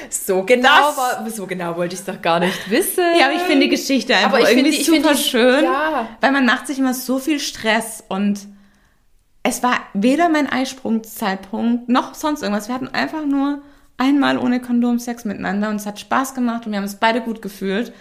So 0.09 0.43
genau, 0.45 0.69
war, 0.69 1.29
so 1.29 1.47
genau 1.47 1.77
wollte 1.77 1.95
ich 1.95 2.01
es 2.01 2.07
doch 2.07 2.23
gar 2.23 2.39
nicht 2.41 2.71
wissen. 2.71 3.05
Ja, 3.19 3.27
aber 3.27 3.35
ich 3.35 3.43
finde 3.43 3.65
die 3.65 3.69
Geschichte 3.71 4.15
einfach 4.17 4.31
Aber 4.39 4.41
ich 4.43 4.57
irgendwie 4.57 4.71
ich 4.77 4.85
finde 4.89 5.03
super 5.09 5.15
die- 5.15 5.23
schön, 5.23 5.65
ja. 5.65 6.09
weil 6.21 6.33
man 6.33 6.47
macht 6.47 6.67
sich 6.67 6.79
immer 6.79 6.95
so 6.95 7.19
viel 7.19 7.39
Stress 7.41 8.03
und 8.09 8.41
es 9.43 9.63
war 9.63 9.79
weder 9.95 10.29
mein 10.29 10.51
Eisprungszeitpunkt 10.51 11.89
noch 11.89 12.15
sonst 12.15 12.43
irgendwas. 12.43 12.69
Wir 12.69 12.75
hatten 12.75 12.89
einfach 12.89 13.25
nur 13.27 13.63
einmal 13.99 14.39
ohne 14.39 14.61
Kondom 14.61 14.99
Sex 14.99 15.25
miteinander 15.25 15.69
und 15.71 15.77
es 15.77 15.87
hat 15.87 16.01
Spaß 16.01 16.35
gemacht 16.35 16.67
und 16.67 16.73
wir 16.73 16.79
haben 16.79 16.85
uns 16.85 16.97
beide 16.97 17.21
gut 17.21 17.43
gefühlt 17.43 17.93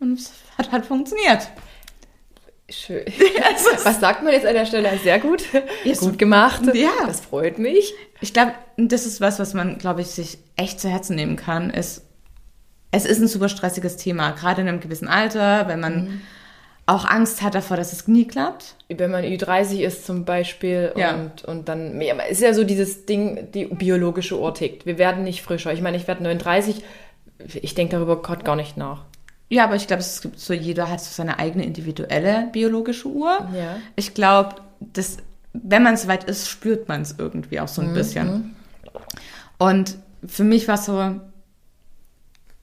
und 0.00 0.18
es 0.18 0.32
hat 0.58 0.72
halt 0.72 0.86
funktioniert. 0.86 1.48
Schön. 2.68 3.04
Was 3.84 4.00
sagt 4.00 4.24
man 4.24 4.32
jetzt 4.32 4.44
an 4.46 4.54
der 4.54 4.66
Stelle? 4.66 4.90
Sehr 5.02 5.20
gut. 5.20 5.44
Ist- 5.84 6.00
gut 6.00 6.18
gemacht. 6.18 6.62
Ja. 6.74 6.90
Das 7.06 7.20
freut 7.20 7.58
mich. 7.58 7.94
Ich 8.20 8.32
glaube, 8.32 8.52
das 8.76 9.06
ist 9.06 9.20
was, 9.20 9.38
was 9.38 9.54
man, 9.54 9.78
glaube 9.78 10.00
ich, 10.00 10.08
sich 10.08 10.38
echt 10.56 10.80
zu 10.80 10.88
Herzen 10.88 11.14
nehmen 11.16 11.36
kann, 11.36 11.70
ist, 11.70 12.02
es 12.90 13.04
ist 13.04 13.20
ein 13.20 13.28
super 13.28 13.48
stressiges 13.48 13.96
Thema, 13.96 14.30
gerade 14.32 14.62
in 14.62 14.68
einem 14.68 14.80
gewissen 14.80 15.06
Alter, 15.08 15.68
wenn 15.68 15.80
man 15.80 16.22
auch 16.86 17.04
Angst 17.04 17.42
hat 17.42 17.54
davor, 17.54 17.76
dass 17.76 17.92
es 17.92 18.06
nie 18.08 18.26
klappt. 18.26 18.74
Wenn 18.88 19.10
man 19.10 19.24
Ü30 19.24 19.80
ist 19.80 20.06
zum 20.06 20.24
Beispiel 20.24 20.92
Ja. 20.96 21.14
und, 21.14 21.44
und 21.44 21.68
dann, 21.68 22.00
ja, 22.00 22.14
es 22.28 22.38
ist 22.38 22.42
ja 22.42 22.54
so 22.54 22.64
dieses 22.64 23.06
Ding, 23.06 23.48
die 23.52 23.66
biologische 23.66 24.38
Uhr 24.38 24.54
tickt. 24.54 24.86
Wir 24.86 24.96
werden 24.98 25.24
nicht 25.24 25.42
frischer. 25.42 25.72
Ich 25.72 25.82
meine, 25.82 25.96
ich 25.96 26.06
werde 26.08 26.22
39. 26.22 26.82
Ich 27.60 27.74
denke 27.74 27.96
darüber 27.96 28.22
gerade 28.22 28.44
gar 28.44 28.56
nicht 28.56 28.76
nach. 28.76 29.04
Ja, 29.48 29.64
aber 29.64 29.76
ich 29.76 29.86
glaube, 29.86 30.00
es 30.00 30.20
gibt 30.20 30.38
so, 30.40 30.52
jeder 30.52 30.90
hat 30.90 31.00
so 31.00 31.10
seine 31.12 31.38
eigene 31.38 31.64
individuelle 31.64 32.48
biologische 32.52 33.08
Uhr. 33.08 33.48
Ja. 33.54 33.76
Ich 33.94 34.12
glaube, 34.14 34.56
dass, 34.80 35.18
wenn 35.52 35.82
man 35.82 35.96
soweit 35.96 36.24
ist, 36.24 36.48
spürt 36.48 36.88
man 36.88 37.02
es 37.02 37.14
irgendwie 37.18 37.60
auch 37.60 37.68
so 37.68 37.80
Mhm, 37.82 37.88
ein 37.88 37.94
bisschen. 37.94 38.56
Und 39.58 39.96
für 40.26 40.44
mich 40.44 40.66
war 40.68 40.74
es 40.74 40.86
so, 40.86 40.94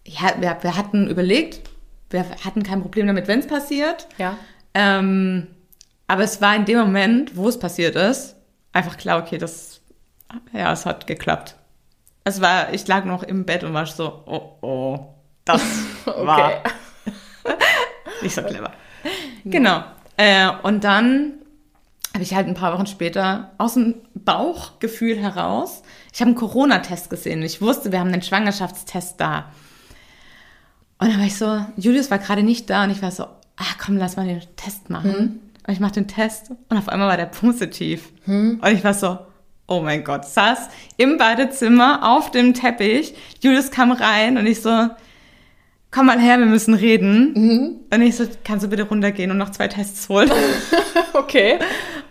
ja, 0.06 0.34
wir, 0.40 0.58
wir 0.62 0.78
hatten 0.78 1.08
überlegt, 1.10 1.70
wir 2.10 2.26
hatten 2.44 2.64
kein 2.64 2.82
Problem 2.82 3.08
damit, 3.08 3.28
wenn 3.28 3.40
es 3.40 3.48
passiert. 3.48 4.08
Ja. 4.18 4.38
Ähm, 4.74 5.48
aber 6.08 6.24
es 6.24 6.42
war 6.42 6.56
in 6.56 6.66
dem 6.66 6.80
Moment, 6.80 7.38
wo 7.38 7.48
es 7.48 7.58
passiert 7.58 7.96
ist, 7.96 8.36
einfach 8.74 8.98
klar, 8.98 9.22
okay, 9.22 9.38
das, 9.38 9.82
ja, 10.52 10.72
es 10.74 10.86
hat 10.86 11.08
geklappt. 11.08 11.56
Es 12.26 12.42
war, 12.42 12.74
ich 12.74 12.88
lag 12.88 13.06
noch 13.06 13.24
im 13.24 13.46
Bett 13.46 13.64
und 13.64 13.74
war 13.74 13.86
so, 13.86 14.24
oh, 14.26 14.58
oh, 14.62 15.00
das 15.46 15.62
war 16.06 16.64
nicht 18.22 18.36
so 18.36 18.42
clever. 18.42 18.72
Genau. 19.46 19.84
Äh, 20.18 20.50
und 20.64 20.84
dann 20.84 21.34
habe 22.14 22.24
ich 22.24 22.36
halt 22.36 22.48
ein 22.48 22.54
paar 22.54 22.74
Wochen 22.74 22.86
später 22.86 23.52
aus 23.58 23.74
dem 23.74 23.96
Bauchgefühl 24.14 25.18
heraus, 25.18 25.82
ich 26.14 26.22
habe 26.22 26.30
einen 26.30 26.36
Corona-Test 26.36 27.10
gesehen. 27.10 27.42
Ich 27.42 27.62
wusste, 27.62 27.92
wir 27.92 28.00
haben 28.00 28.14
einen 28.14 28.22
Schwangerschaftstest 28.22 29.20
da. 29.20 29.52
Und 31.00 31.10
dann 31.10 31.18
war 31.18 31.26
ich 31.26 31.38
so, 31.38 31.66
Julius 31.76 32.12
war 32.12 32.20
gerade 32.20 32.44
nicht 32.44 32.70
da 32.70 32.84
und 32.84 32.92
ich 32.92 33.02
war 33.02 33.12
so, 33.12 33.24
ah 33.24 33.74
komm, 33.84 33.98
lass 33.98 34.16
mal 34.16 34.28
den 34.28 34.42
Test 34.56 34.92
machen. 34.92 35.40
Und 35.66 35.74
ich 35.74 35.80
mache 35.80 35.94
den 35.94 36.08
Test 36.08 36.52
und 36.70 36.78
auf 36.78 36.88
einmal 36.88 37.08
war 37.10 37.18
der 37.18 37.26
positiv. 37.26 38.10
Und 38.62 38.72
ich 38.72 38.84
war 38.84 38.94
so, 38.94 39.18
oh 39.68 39.82
mein 39.82 40.04
Gott, 40.04 40.26
saß 40.26 40.70
im 40.98 41.18
Badezimmer 41.18 42.16
auf 42.16 42.30
dem 42.32 42.54
Teppich. 42.54 43.16
Julius 43.42 43.72
kam 43.72 43.92
rein 43.92 44.38
und 44.38 44.46
ich 44.46 44.62
so, 44.62 44.90
komm 45.94 46.08
mal 46.08 46.20
her, 46.20 46.40
wir 46.40 46.46
müssen 46.46 46.74
reden. 46.74 47.80
Und 47.94 48.02
ich 48.02 48.16
so, 48.16 48.26
kannst 48.44 48.66
du 48.66 48.70
bitte 48.70 48.84
runtergehen 48.84 49.32
und 49.32 49.38
noch 49.38 49.52
zwei 49.52 49.68
Tests 49.68 50.10
holen? 50.10 50.32
Okay. 51.16 51.60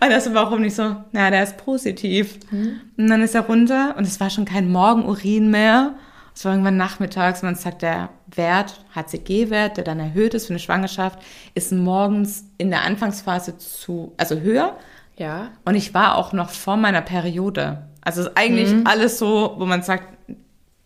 Und 0.01 0.11
er 0.11 0.21
so, 0.21 0.33
warum 0.33 0.61
nicht 0.61 0.75
so? 0.75 0.95
Na, 1.11 1.29
der 1.29 1.43
ist 1.43 1.57
positiv. 1.57 2.39
Und 2.51 3.07
dann 3.09 3.21
ist 3.21 3.35
er 3.35 3.41
runter 3.41 3.95
und 3.97 4.05
es 4.07 4.19
war 4.19 4.29
schon 4.29 4.45
kein 4.45 4.71
Morgenurin 4.71 5.51
mehr. 5.51 5.95
Es 6.33 6.45
war 6.45 6.53
irgendwann 6.53 6.77
nachmittags, 6.77 7.43
man 7.43 7.55
sagt, 7.55 7.81
der 7.81 8.09
Wert, 8.33 8.83
HCG-Wert, 8.95 9.75
der 9.77 9.83
dann 9.83 9.99
erhöht 9.99 10.33
ist 10.33 10.47
für 10.47 10.53
eine 10.53 10.59
Schwangerschaft, 10.59 11.19
ist 11.53 11.71
morgens 11.73 12.45
in 12.57 12.69
der 12.69 12.83
Anfangsphase 12.83 13.57
zu, 13.57 14.13
also 14.17 14.39
höher. 14.39 14.77
Ja. 15.17 15.49
Und 15.65 15.75
ich 15.75 15.93
war 15.93 16.15
auch 16.15 16.31
noch 16.33 16.49
vor 16.49 16.77
meiner 16.77 17.01
Periode. 17.01 17.83
Also 18.01 18.21
ist 18.21 18.31
eigentlich 18.37 18.73
alles 18.85 19.19
so, 19.19 19.55
wo 19.57 19.65
man 19.65 19.83
sagt, 19.83 20.07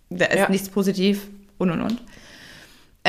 da 0.09 0.25
ist 0.25 0.39
Ja. 0.39 0.49
nichts 0.49 0.69
positiv 0.69 1.27
und 1.59 1.69
und 1.71 1.81
und. 1.81 2.01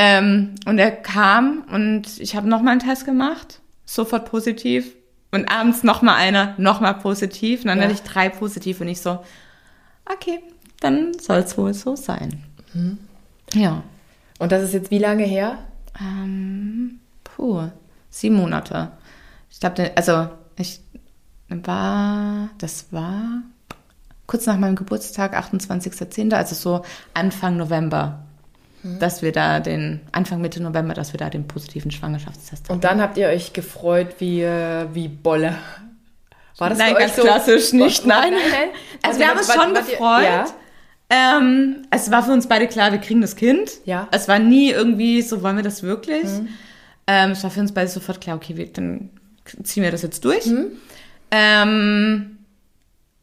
Ähm, 0.01 0.55
und 0.65 0.79
er 0.79 0.93
kam 0.93 1.65
und 1.73 2.21
ich 2.21 2.37
habe 2.37 2.49
nochmal 2.49 2.71
einen 2.73 2.81
Test 2.81 3.05
gemacht, 3.05 3.59
sofort 3.85 4.31
positiv. 4.31 4.95
Und 5.33 5.51
abends 5.51 5.83
nochmal 5.83 6.15
einer, 6.15 6.55
nochmal 6.57 6.95
positiv. 6.95 7.63
Und 7.63 7.67
dann 7.67 7.79
Ja. 7.79 7.85
hatte 7.85 7.95
ich 7.95 8.03
drei 8.03 8.29
positiv 8.29 8.81
und 8.81 8.87
ich 8.89 9.01
so, 9.01 9.19
okay, 10.07 10.39
dann 10.81 11.19
soll 11.19 11.39
es 11.39 11.59
wohl 11.59 11.75
so 11.75 11.97
sein. 11.97 12.45
Ja. 13.53 13.83
Und 14.39 14.53
das 14.53 14.63
ist 14.63 14.73
jetzt 14.73 14.93
wie 14.93 14.99
lange 15.01 15.25
her? 15.25 15.59
Ähm, 16.01 17.01
puh, 17.25 17.65
sieben 18.09 18.37
Monate. 18.37 18.93
Ich 19.51 19.59
glaube, 19.59 19.91
also 19.97 20.29
ich 20.57 20.81
war, 21.49 22.51
das 22.59 22.93
war 22.93 23.43
kurz 24.29 24.47
nach 24.47 24.59
meinem 24.59 24.77
Geburtstag, 24.77 25.35
28.10., 25.37 26.33
also 26.35 26.55
so 26.55 26.85
Anfang 27.15 27.57
November, 27.57 28.21
dass 28.83 29.23
wir 29.23 29.33
da 29.33 29.61
den, 29.61 30.01
Anfang 30.13 30.41
Mitte 30.41 30.63
November, 30.63 30.95
dass 30.95 31.13
wir 31.13 31.19
da 31.19 31.31
den 31.31 31.47
positiven 31.49 31.91
Schwangerschaftstest 31.91 32.65
hatten. 32.65 32.73
Und 32.73 32.85
dann 32.85 33.01
habt 33.01 33.17
ihr 33.19 33.29
euch 33.29 33.53
gefreut 33.53 34.17
wie, 34.19 34.43
äh, 34.43 34.87
wie 34.93 35.09
Bolle. 35.09 35.55
War 36.59 36.71
das 36.71 36.79
Nein, 36.79 36.95
ganz 36.95 37.17
so? 37.17 37.23
klassisch 37.23 37.73
nicht, 37.73 38.05
nein. 38.07 38.33
nein, 38.33 38.43
nein. 38.51 38.69
Also 39.03 39.19
Wart 39.21 39.29
wir 39.29 39.29
haben 39.29 39.39
uns 39.39 39.53
schon 39.55 39.75
gefreut. 39.75 40.25
Ja. 40.25 40.47
Ähm, 41.11 41.87
es 41.91 42.11
war 42.11 42.23
für 42.23 42.33
uns 42.33 42.49
beide 42.49 42.67
klar, 42.67 42.93
wir 42.93 42.99
kriegen 42.99 43.21
das 43.21 43.37
Kind. 43.37 43.71
Ja. 43.85 44.09
Es 44.11 44.29
war 44.29 44.39
nie 44.39 44.71
irgendwie 44.71 45.23
so, 45.23 45.43
wollen 45.43 45.57
wir 45.57 45.63
das 45.63 45.83
wirklich? 45.83 46.25
Mhm. 46.25 46.49
Ähm, 47.07 47.31
es 47.31 47.43
war 47.43 47.51
für 47.51 47.61
uns 47.61 47.73
beide 47.73 47.89
sofort 47.89 48.21
klar, 48.21 48.37
okay, 48.37 48.57
wir, 48.57 48.73
dann 48.73 49.11
ziehen 49.63 49.83
wir 49.83 49.91
das 49.91 50.03
jetzt 50.03 50.25
durch. 50.25 50.47
Mhm. 50.47 50.73
Ähm, 51.31 52.39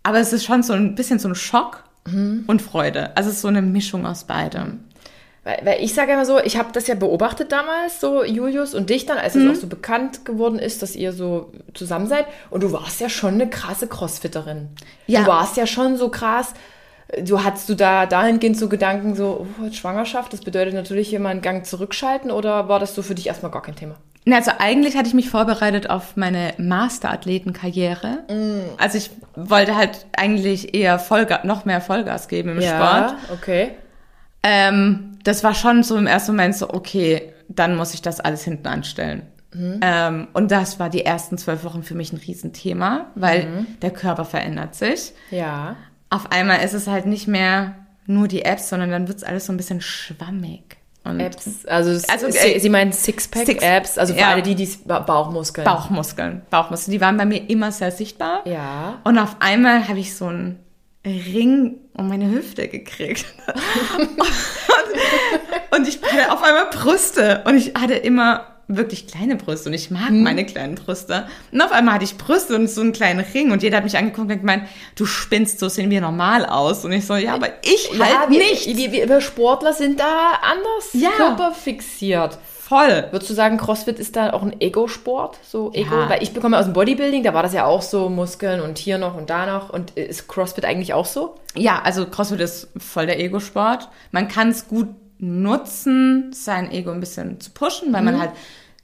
aber 0.04 0.20
es 0.20 0.34
ist 0.34 0.46
schon 0.46 0.64
so 0.64 0.74
ein 0.74 0.96
bisschen 0.96 1.20
so 1.20 1.28
ein 1.28 1.36
Schock 1.36 1.84
Mhm. 2.08 2.44
und 2.46 2.62
Freude. 2.62 3.16
Also 3.18 3.30
es 3.30 3.38
ist 3.38 3.42
so 3.42 3.48
eine 3.48 3.64
Mischung 3.64 4.06
aus 4.06 4.26
beidem. 4.26 4.82
Weil, 5.46 5.60
weil 5.64 5.84
ich 5.84 5.94
sage 5.94 6.12
immer 6.12 6.26
so, 6.26 6.40
ich 6.40 6.58
habe 6.58 6.70
das 6.74 6.88
ja 6.88 6.96
beobachtet 6.96 7.52
damals, 7.52 8.02
so 8.02 8.26
Julius 8.26 8.74
und 8.74 8.90
dich 8.90 9.06
dann, 9.06 9.20
als 9.20 9.36
es 9.36 9.50
auch 9.50 9.56
so 9.56 9.68
bekannt 9.68 10.26
geworden 10.26 10.58
ist, 10.58 10.82
dass 10.82 10.96
ihr 10.96 11.14
so 11.14 11.52
zusammen 11.76 12.08
seid. 12.08 12.26
Und 12.50 12.64
du 12.64 12.74
warst 12.74 13.00
ja 13.00 13.10
schon 13.10 13.36
eine 13.36 13.48
krasse 13.48 13.88
Crossfitterin. 13.88 14.70
Ja. 15.06 15.22
Du 15.22 15.28
warst 15.28 15.56
ja 15.56 15.68
schon 15.68 15.98
so 15.98 16.10
krass. 16.10 16.56
Du 17.22 17.44
hattest 17.44 17.70
du 17.70 17.76
da 17.76 18.08
dahingehend 18.08 18.58
so 18.58 18.68
Gedanken, 18.68 19.16
so 19.16 19.46
oh, 19.62 19.72
Schwangerschaft, 19.72 20.34
das 20.34 20.42
bedeutet 20.42 20.74
natürlich 20.74 21.18
mal 21.20 21.30
einen 21.30 21.44
Gang 21.44 21.64
zurückschalten 21.64 22.32
oder 22.32 22.68
war 22.68 22.80
das 22.80 22.96
so 22.96 23.04
für 23.04 23.14
dich 23.14 23.28
erstmal 23.28 23.52
gar 23.52 23.62
kein 23.62 23.76
Thema? 23.76 23.98
Na, 24.26 24.38
Also 24.38 24.52
eigentlich 24.58 24.98
hatte 24.98 25.08
ich 25.08 25.14
mich 25.14 25.30
vorbereitet 25.30 25.92
auf 25.92 26.18
meine 26.18 26.56
Masterathletenkarriere. 26.58 28.24
Mm. 28.28 28.80
Also 28.80 28.98
ich 28.98 29.12
wollte 29.36 29.76
halt 29.76 30.08
eigentlich 30.18 30.74
eher 30.74 30.98
Vollgas, 30.98 31.44
noch 31.44 31.66
mehr 31.66 31.80
Vollgas 31.82 32.28
geben 32.28 32.58
im 32.58 32.62
Sport. 32.64 33.14
okay. 33.32 33.74
Ähm, 34.42 35.15
das 35.26 35.44
war 35.44 35.54
schon 35.54 35.84
so 35.84 35.98
im 35.98 36.08
ersten 36.08 36.32
Moment 36.32 36.56
so, 36.56 36.70
okay, 36.70 37.34
dann 37.50 37.76
muss 37.76 37.94
ich 37.94 38.02
das 38.02 38.20
alles 38.22 38.44
hinten 38.44 38.68
anstellen. 38.68 39.24
Ähm, 39.82 40.28
und 40.34 40.52
das 40.52 40.80
war 40.82 40.90
die 40.90 41.06
ersten 41.06 41.38
zwölf 41.38 41.64
Wochen 41.64 41.82
für 41.84 41.96
mich 41.96 42.12
ein 42.12 42.18
Riesenthema, 42.18 43.08
weil 43.16 43.66
der 43.82 43.92
Körper 43.92 44.26
verändert 44.26 44.76
sich. 44.76 45.14
Ja. 45.32 45.78
Auf 46.10 46.30
einmal 46.32 46.62
ist 46.64 46.74
es 46.74 46.88
halt 46.88 47.06
nicht 47.06 47.28
mehr 47.28 47.76
nur 48.06 48.28
die 48.28 48.44
Apps, 48.44 48.68
sondern 48.70 48.92
dann 48.92 49.08
wird 49.08 49.20
es 49.20 49.24
alles 49.24 49.46
so 49.46 49.54
ein 49.54 49.58
bisschen 49.58 49.80
schwammig. 49.80 50.76
Und 51.06 51.22
Apps, 51.22 51.66
also, 51.68 51.92
Also, 52.12 52.26
äh, 52.28 52.60
sie 52.60 52.68
meinen 52.70 52.92
Sixpack 52.92 53.46
Six- 53.46 53.64
Apps, 53.64 53.98
also 53.98 54.14
für 54.14 54.20
ja. 54.20 54.32
alle 54.32 54.42
die, 54.42 54.56
die 54.56 54.68
Ba- 54.86 55.00
Bauchmuskeln. 55.00 55.64
Bauchmuskeln, 55.64 56.42
Bauchmuskeln, 56.50 56.92
die 56.92 57.00
waren 57.00 57.16
bei 57.16 57.26
mir 57.26 57.50
immer 57.50 57.72
sehr 57.72 57.92
sichtbar. 57.92 58.42
Ja. 58.46 59.00
Und 59.06 59.18
auf 59.20 59.38
einmal 59.40 59.88
habe 59.88 60.00
ich 60.00 60.16
so 60.16 60.26
einen 60.26 60.60
Ring 61.06 61.76
um 61.94 62.10
meine 62.10 62.30
Hüfte 62.30 62.68
gekriegt. 62.68 63.26
und, 65.76 65.88
ich 65.88 66.02
hatte 66.02 66.32
auf 66.32 66.44
einmal 66.44 66.66
Brüste. 66.72 67.44
Und 67.46 67.58
ich 67.58 67.74
hatte 67.76 67.94
immer 67.96 68.48
wirklich 68.68 69.06
kleine 69.08 69.36
Brüste. 69.36 69.70
Und 69.70 69.76
ich 69.76 69.92
mag 69.92 70.08
Hm. 70.10 70.24
meine 70.24 70.46
kleinen 70.46 70.74
Brüste. 70.76 71.28
Und 71.52 71.62
auf 71.62 71.72
einmal 71.72 71.96
hatte 71.96 72.06
ich 72.06 72.18
Brüste 72.18 72.56
und 72.56 72.68
so 72.68 72.82
einen 72.82 72.94
kleinen 72.94 73.20
Ring. 73.20 73.52
Und 73.52 73.62
jeder 73.62 73.78
hat 73.78 73.84
mich 73.84 73.96
angeguckt 73.98 74.32
und 74.32 74.40
gemeint, 74.40 74.64
du 74.96 75.06
spinnst, 75.06 75.60
so 75.60 75.70
sehen 75.70 75.92
wir 75.92 76.02
normal 76.02 76.46
aus. 76.46 76.84
Und 76.84 76.92
ich 76.92 77.06
so, 77.06 77.16
ja, 77.16 77.36
aber 77.36 77.50
ich 77.64 77.92
halt 78.00 78.30
wir, 78.32 78.40
nicht. 78.40 78.66
Wir, 78.76 78.92
wir, 78.92 79.08
wir 79.10 79.22
Sportler 79.22 79.74
sind 79.74 80.00
da 80.00 80.32
anders 80.42 80.90
Ja. 80.94 81.12
körperfixiert. 81.16 82.38
Voll. 82.68 83.08
Würdest 83.12 83.30
du 83.30 83.36
sagen, 83.36 83.58
CrossFit 83.58 84.00
ist 84.00 84.16
da 84.16 84.34
auch 84.34 84.42
ein 84.42 84.60
Ego-Sport? 84.60 85.38
So 85.48 85.72
Ego? 85.74 85.94
Ja. 85.94 86.10
Weil 86.10 86.24
ich 86.24 86.34
bekomme 86.34 86.58
aus 86.58 86.66
dem 86.66 86.74
Bodybuilding, 86.74 87.22
da 87.22 87.36
war 87.36 87.44
das 87.44 87.54
ja 87.54 87.66
auch 87.66 87.84
so 87.84 88.10
Muskeln 88.10 88.60
und 88.60 88.80
hier 88.80 88.98
noch 88.98 89.16
und 89.16 89.30
da 89.30 89.46
noch. 89.46 89.70
Und 89.70 89.92
ist 89.92 90.28
CrossFit 90.28 90.66
eigentlich 90.66 90.96
auch 90.96 91.06
so? 91.06 91.36
Ja, 91.56 91.82
also 91.84 92.08
CrossFit 92.08 92.40
ist 92.40 92.70
voll 92.78 93.06
der 93.06 93.20
Ego-Sport. 93.20 93.90
Man 94.10 94.28
kann 94.28 94.50
es 94.50 94.68
gut 94.68 94.88
nutzen, 95.20 96.32
sein 96.34 96.72
Ego 96.72 96.92
ein 96.92 97.00
bisschen 97.00 97.40
zu 97.40 97.52
pushen, 97.52 97.94
weil 97.94 98.02
man 98.04 98.20
halt 98.20 98.32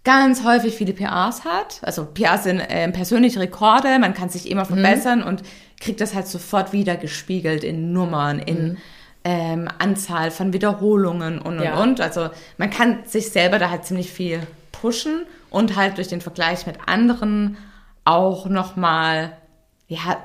ganz 0.04 0.44
häufig 0.44 0.76
viele 0.76 0.94
PRs 0.94 1.44
hat. 1.46 1.80
Also 1.84 2.06
PRs 2.06 2.44
sind 2.46 2.62
ähm, 2.70 2.92
persönliche 2.94 3.40
Rekorde, 3.40 4.00
man 4.00 4.14
kann 4.14 4.30
sich 4.30 4.50
immer 4.50 4.66
verbessern 4.66 5.22
und 5.24 5.44
kriegt 5.80 6.02
das 6.02 6.16
halt 6.16 6.28
sofort 6.28 6.74
wieder 6.74 6.96
gespiegelt 6.96 7.64
in 7.64 7.92
Nummern, 7.94 8.40
in 8.40 8.78
ähm, 9.24 9.68
Anzahl 9.78 10.32
von 10.32 10.54
Wiederholungen 10.54 11.40
und 11.40 11.58
und 11.60 11.64
Ja. 11.64 11.82
und. 11.82 12.02
Also 12.02 12.30
man 12.58 12.70
kann 12.70 13.00
sich 13.06 13.30
selber 13.30 13.60
da 13.60 13.70
halt 13.70 13.86
ziemlich 13.86 14.12
viel 14.12 14.42
pushen 14.72 15.26
und 15.50 15.76
halt 15.76 15.98
durch 15.98 16.08
den 16.08 16.22
Vergleich 16.22 16.66
mit 16.66 16.78
anderen 16.88 17.58
auch 18.04 18.48
nochmal, 18.48 19.34
ja, 19.88 20.18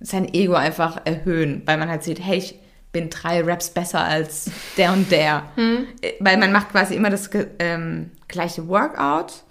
sein 0.00 0.32
Ego 0.32 0.54
einfach 0.54 1.00
erhöhen, 1.04 1.62
weil 1.66 1.76
man 1.78 1.88
halt 1.88 2.04
sieht, 2.04 2.20
hey, 2.24 2.38
ich 2.38 2.54
bin 2.92 3.10
drei 3.10 3.42
Raps 3.42 3.70
besser 3.70 4.00
als 4.00 4.50
der 4.76 4.92
und 4.92 5.10
der. 5.10 5.44
Äh, 5.56 6.12
Weil 6.20 6.36
man 6.36 6.52
macht 6.52 6.70
quasi 6.70 6.94
immer 6.94 7.10
das 7.10 7.30
ähm, 7.58 8.10
gleiche 8.28 8.68
Workout 8.68 9.44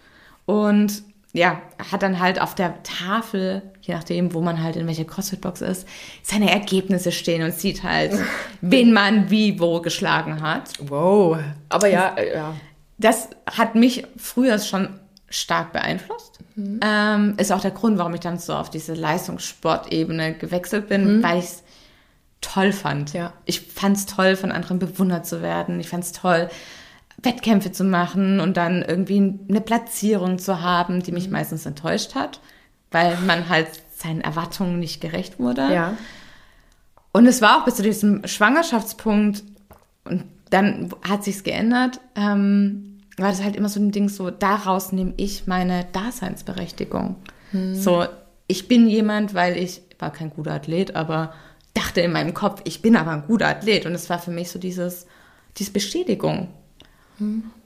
und 0.45 1.03
ja, 1.33 1.61
hat 1.91 2.01
dann 2.01 2.19
halt 2.19 2.41
auf 2.41 2.55
der 2.55 2.81
Tafel, 2.83 3.61
je 3.81 3.93
nachdem, 3.93 4.33
wo 4.33 4.41
man 4.41 4.63
halt 4.63 4.75
in 4.75 4.87
welcher 4.87 5.05
CrossFit-Box 5.05 5.61
ist, 5.61 5.87
seine 6.23 6.51
Ergebnisse 6.51 7.11
stehen 7.11 7.43
und 7.43 7.53
sieht 7.53 7.83
halt, 7.83 8.13
wen 8.61 8.91
man 8.91 9.29
wie 9.29 9.59
wo 9.59 9.79
geschlagen 9.81 10.41
hat. 10.41 10.71
Wow. 10.79 11.37
Aber 11.69 11.87
ja, 11.87 12.15
äh, 12.15 12.35
ja. 12.35 12.55
Das 12.97 13.29
hat 13.45 13.75
mich 13.75 14.03
früher 14.17 14.57
schon 14.57 14.99
stark 15.29 15.73
beeinflusst. 15.73 16.39
Ähm, 16.55 17.35
ist 17.37 17.51
auch 17.51 17.61
der 17.61 17.69
Grund, 17.69 17.99
warum 17.99 18.15
ich 18.15 18.21
dann 18.21 18.39
so 18.39 18.55
auf 18.55 18.71
diese 18.71 18.95
Leistungssportebene 18.95 20.33
gewechselt 20.33 20.89
bin, 20.89 21.21
weil 21.21 21.37
ich 21.37 21.45
es 21.45 21.63
toll 22.41 22.71
fand. 22.71 23.13
Ja. 23.13 23.33
Ich 23.45 23.61
fand 23.61 23.97
es 23.97 24.05
toll, 24.05 24.35
von 24.35 24.51
anderen 24.51 24.79
bewundert 24.79 25.25
zu 25.25 25.41
werden. 25.41 25.79
Ich 25.79 25.89
fand 25.89 26.03
es 26.03 26.11
toll, 26.11 26.49
Wettkämpfe 27.21 27.71
zu 27.71 27.83
machen 27.83 28.39
und 28.39 28.57
dann 28.57 28.83
irgendwie 28.83 29.39
eine 29.49 29.61
Platzierung 29.61 30.37
zu 30.37 30.61
haben, 30.61 31.01
die 31.01 31.11
mich 31.11 31.29
meistens 31.29 31.65
enttäuscht 31.65 32.15
hat, 32.15 32.39
weil 32.91 33.17
man 33.25 33.49
halt 33.49 33.67
seinen 33.95 34.21
Erwartungen 34.21 34.79
nicht 34.79 35.01
gerecht 35.01 35.39
wurde. 35.39 35.73
Ja. 35.73 35.97
Und 37.11 37.25
es 37.25 37.41
war 37.41 37.57
auch 37.57 37.65
bis 37.65 37.75
zu 37.75 37.83
diesem 37.83 38.25
Schwangerschaftspunkt, 38.27 39.43
und 40.03 40.25
dann 40.51 40.93
hat 41.07 41.23
sich's 41.23 41.43
geändert, 41.43 41.99
ähm, 42.15 42.99
war 43.17 43.29
das 43.29 43.43
halt 43.43 43.55
immer 43.55 43.69
so 43.69 43.79
ein 43.79 43.91
Ding, 43.91 44.09
so 44.09 44.29
daraus 44.29 44.91
nehme 44.91 45.13
ich 45.17 45.47
meine 45.47 45.85
Daseinsberechtigung. 45.91 47.15
So, 47.73 48.05
ich 48.45 48.67
bin 48.67 48.87
jemand, 48.87 49.33
weil 49.33 49.57
ich 49.57 49.81
war 49.97 50.11
kein 50.11 50.29
guter 50.29 50.51
Athlet, 50.51 50.95
aber 50.95 51.33
dachte 51.77 52.01
in 52.01 52.11
meinem 52.11 52.33
Kopf, 52.33 52.61
ich 52.65 52.81
bin 52.81 52.95
aber 52.95 53.11
ein 53.11 53.23
guter 53.27 53.47
Athlet. 53.47 53.85
Und 53.85 53.93
es 53.93 54.09
war 54.09 54.19
für 54.19 54.31
mich 54.31 54.49
so 54.49 54.59
dieses, 54.59 55.05
diese 55.57 55.71
Bestätigung. 55.71 56.49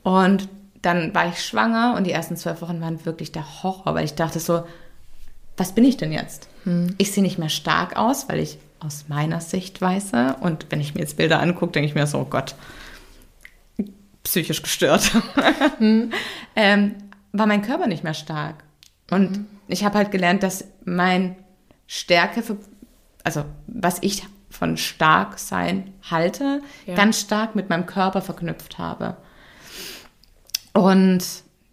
Und 0.03 0.50
dann 0.82 1.13
war 1.13 1.27
ich 1.27 1.44
schwanger 1.44 1.96
und 1.98 2.06
die 2.06 2.12
ersten 2.12 2.38
zwölf 2.38 2.62
Wochen 2.62 2.82
waren 2.82 3.06
wirklich 3.06 3.32
der 3.32 3.63
Horror, 3.63 3.94
weil 3.94 4.06
ich 4.06 4.15
dachte 4.15 4.39
so, 4.39 4.63
was 5.58 5.74
bin 5.74 5.84
ich 5.84 5.98
denn 5.98 6.12
jetzt? 6.12 6.48
Ich 6.98 7.12
sehe 7.12 7.24
nicht 7.24 7.38
mehr 7.38 7.50
stark 7.50 7.98
aus, 7.98 8.30
weil 8.30 8.39
ich 8.39 8.58
aus 8.80 9.06
meiner 9.10 9.41
Sichtweise 9.41 10.38
und 10.39 10.68
wenn 10.70 10.82
ich 10.82 10.96
mir 10.96 11.01
jetzt 11.01 11.18
Bilder 11.18 11.39
angucke, 11.39 11.74
denke 11.74 11.88
ich 11.88 11.96
mir 11.96 12.08
so, 12.08 12.20
oh 12.20 12.25
Gott, 12.25 12.56
psychisch 14.24 14.63
gestört. 14.63 15.12
ähm, 16.56 16.94
war 17.32 17.46
mein 17.46 17.62
Körper 17.62 17.88
nicht 17.88 18.03
mehr 18.03 18.13
stark. 18.13 18.63
Und 19.12 19.46
ich 19.68 19.84
habe 19.84 19.98
halt 19.98 20.12
gelernt, 20.12 20.41
dass 20.41 20.65
mein 20.86 21.36
Stärke, 21.86 22.41
für, 22.41 22.58
also 23.23 23.45
was 23.67 23.97
ich 24.01 24.23
von 24.49 24.77
stark 24.77 25.39
sein 25.39 25.93
halte, 26.09 26.61
Ja. 26.85 26.95
ganz 26.95 27.19
stark 27.21 27.55
mit 27.55 27.69
meinem 27.69 27.85
Körper 27.85 28.21
verknüpft 28.21 28.77
habe. 28.77 29.17
Und 30.73 31.23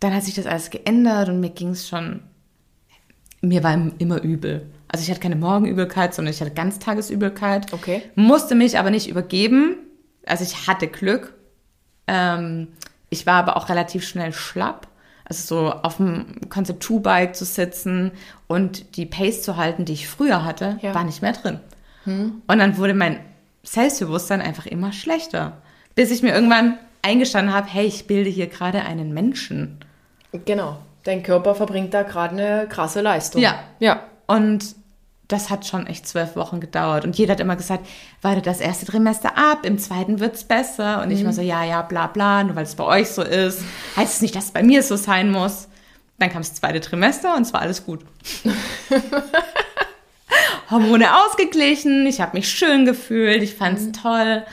dann 0.00 0.14
hat 0.14 0.24
sich 0.24 0.34
das 0.34 0.46
alles 0.46 0.70
geändert 0.70 1.28
und 1.28 1.40
mir 1.40 1.50
ging 1.50 1.70
es 1.70 1.88
schon, 1.88 2.22
mir 3.40 3.62
war 3.62 3.74
immer 3.98 4.22
übel. 4.22 4.66
Also 4.88 5.02
ich 5.04 5.10
hatte 5.10 5.20
keine 5.20 5.36
Morgenübelkeit, 5.36 6.14
sondern 6.14 6.32
ich 6.32 6.40
hatte 6.40 6.52
Ganztagesübelkeit. 6.52 7.72
Okay. 7.72 8.02
Musste 8.14 8.54
mich 8.54 8.78
aber 8.78 8.90
nicht 8.90 9.08
übergeben. 9.08 9.76
Also 10.26 10.44
ich 10.44 10.66
hatte 10.66 10.88
Glück. 10.88 11.34
Ähm, 12.06 12.68
ich 13.10 13.26
war 13.26 13.34
aber 13.34 13.56
auch 13.56 13.68
relativ 13.68 14.06
schnell 14.06 14.32
schlapp. 14.32 14.87
Also 15.28 15.56
so 15.56 15.72
auf 15.72 15.98
dem 15.98 16.26
Concept 16.48 16.82
2 16.82 16.98
Bike 17.00 17.36
zu 17.36 17.44
sitzen 17.44 18.12
und 18.46 18.96
die 18.96 19.04
Pace 19.06 19.42
zu 19.42 19.56
halten, 19.56 19.84
die 19.84 19.92
ich 19.92 20.08
früher 20.08 20.44
hatte, 20.44 20.78
Ja. 20.80 20.94
war 20.94 21.04
nicht 21.04 21.20
mehr 21.22 21.32
drin. 21.32 21.60
Und 22.06 22.42
dann 22.58 22.78
wurde 22.78 22.94
mein 22.94 23.20
Selbstbewusstsein 23.62 24.40
einfach 24.40 24.64
immer 24.64 24.92
schlechter. 24.94 25.58
Bis 25.94 26.10
ich 26.10 26.22
mir 26.22 26.32
irgendwann 26.34 26.78
eingestanden 27.02 27.54
habe, 27.54 27.66
hey, 27.68 27.84
ich 27.84 28.06
bilde 28.06 28.30
hier 28.30 28.46
gerade 28.46 28.80
einen 28.82 29.12
Menschen. 29.12 29.78
Genau. 30.46 30.78
Dein 31.04 31.22
Körper 31.22 31.54
verbringt 31.54 31.92
da 31.92 32.02
gerade 32.04 32.32
eine 32.32 32.66
krasse 32.68 33.02
Leistung. 33.02 33.42
Ja. 33.42 33.58
Ja. 33.78 34.00
Und 34.26 34.74
das 35.28 35.50
hat 35.50 35.66
schon 35.66 35.86
echt 35.86 36.08
zwölf 36.08 36.36
Wochen 36.36 36.58
gedauert. 36.58 37.04
Und 37.04 37.16
jeder 37.16 37.32
hat 37.32 37.40
immer 37.40 37.56
gesagt, 37.56 37.86
warte 38.22 38.40
das 38.40 38.60
erste 38.60 38.86
Trimester 38.86 39.36
ab, 39.36 39.64
im 39.64 39.78
zweiten 39.78 40.20
wird's 40.20 40.44
besser. 40.44 41.02
Und 41.02 41.10
ich 41.10 41.24
war 41.24 41.34
so, 41.34 41.42
ja, 41.42 41.64
ja, 41.64 41.82
bla 41.82 42.06
bla, 42.06 42.42
nur 42.44 42.56
weil 42.56 42.64
es 42.64 42.74
bei 42.74 42.84
euch 42.84 43.10
so 43.10 43.22
ist, 43.22 43.62
heißt 43.96 44.14
es 44.14 44.22
nicht, 44.22 44.34
dass 44.34 44.46
es 44.46 44.50
bei 44.52 44.62
mir 44.62 44.82
so 44.82 44.96
sein 44.96 45.30
muss. 45.30 45.68
Dann 46.18 46.30
kam 46.30 46.40
das 46.40 46.54
zweite 46.54 46.80
Trimester 46.80 47.36
und 47.36 47.42
es 47.42 47.52
war 47.52 47.60
alles 47.60 47.84
gut. 47.84 48.00
Hormone 50.70 51.06
ausgeglichen, 51.24 52.06
ich 52.06 52.20
habe 52.20 52.36
mich 52.36 52.50
schön 52.50 52.84
gefühlt, 52.84 53.42
ich 53.42 53.54
fand's 53.54 53.90
toll. 54.02 54.44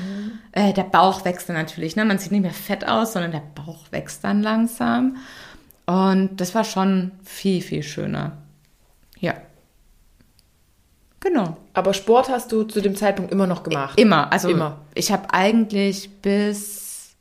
Äh, 0.52 0.74
der 0.74 0.84
Bauch 0.84 1.26
wächst 1.26 1.50
dann 1.50 1.56
natürlich, 1.56 1.96
ne? 1.96 2.06
man 2.06 2.20
sieht 2.20 2.32
nicht 2.32 2.42
mehr 2.42 2.52
fett 2.52 2.88
aus, 2.88 3.14
sondern 3.14 3.32
der 3.32 3.44
Bauch 3.56 3.92
wächst 3.92 4.24
dann 4.24 4.42
langsam. 4.42 5.18
Und 5.86 6.38
das 6.38 6.56
war 6.56 6.64
schon 6.64 7.12
viel, 7.24 7.62
viel 7.62 7.84
schöner. 7.84 8.38
Ja. 9.20 9.36
Genau. 11.26 11.58
Aber 11.74 11.96
Sport 11.96 12.30
hast 12.30 12.52
du 12.52 12.64
zu 12.64 12.82
dem 12.82 12.96
Zeitpunkt 12.96 13.32
immer 13.32 13.48
noch 13.48 13.64
gemacht. 13.64 14.00
Immer. 14.00 14.32
Also 14.32 14.48
Immer. 14.48 14.78
ich 14.94 15.12
habe 15.12 15.34
eigentlich 15.34 16.22
bis, 16.22 17.16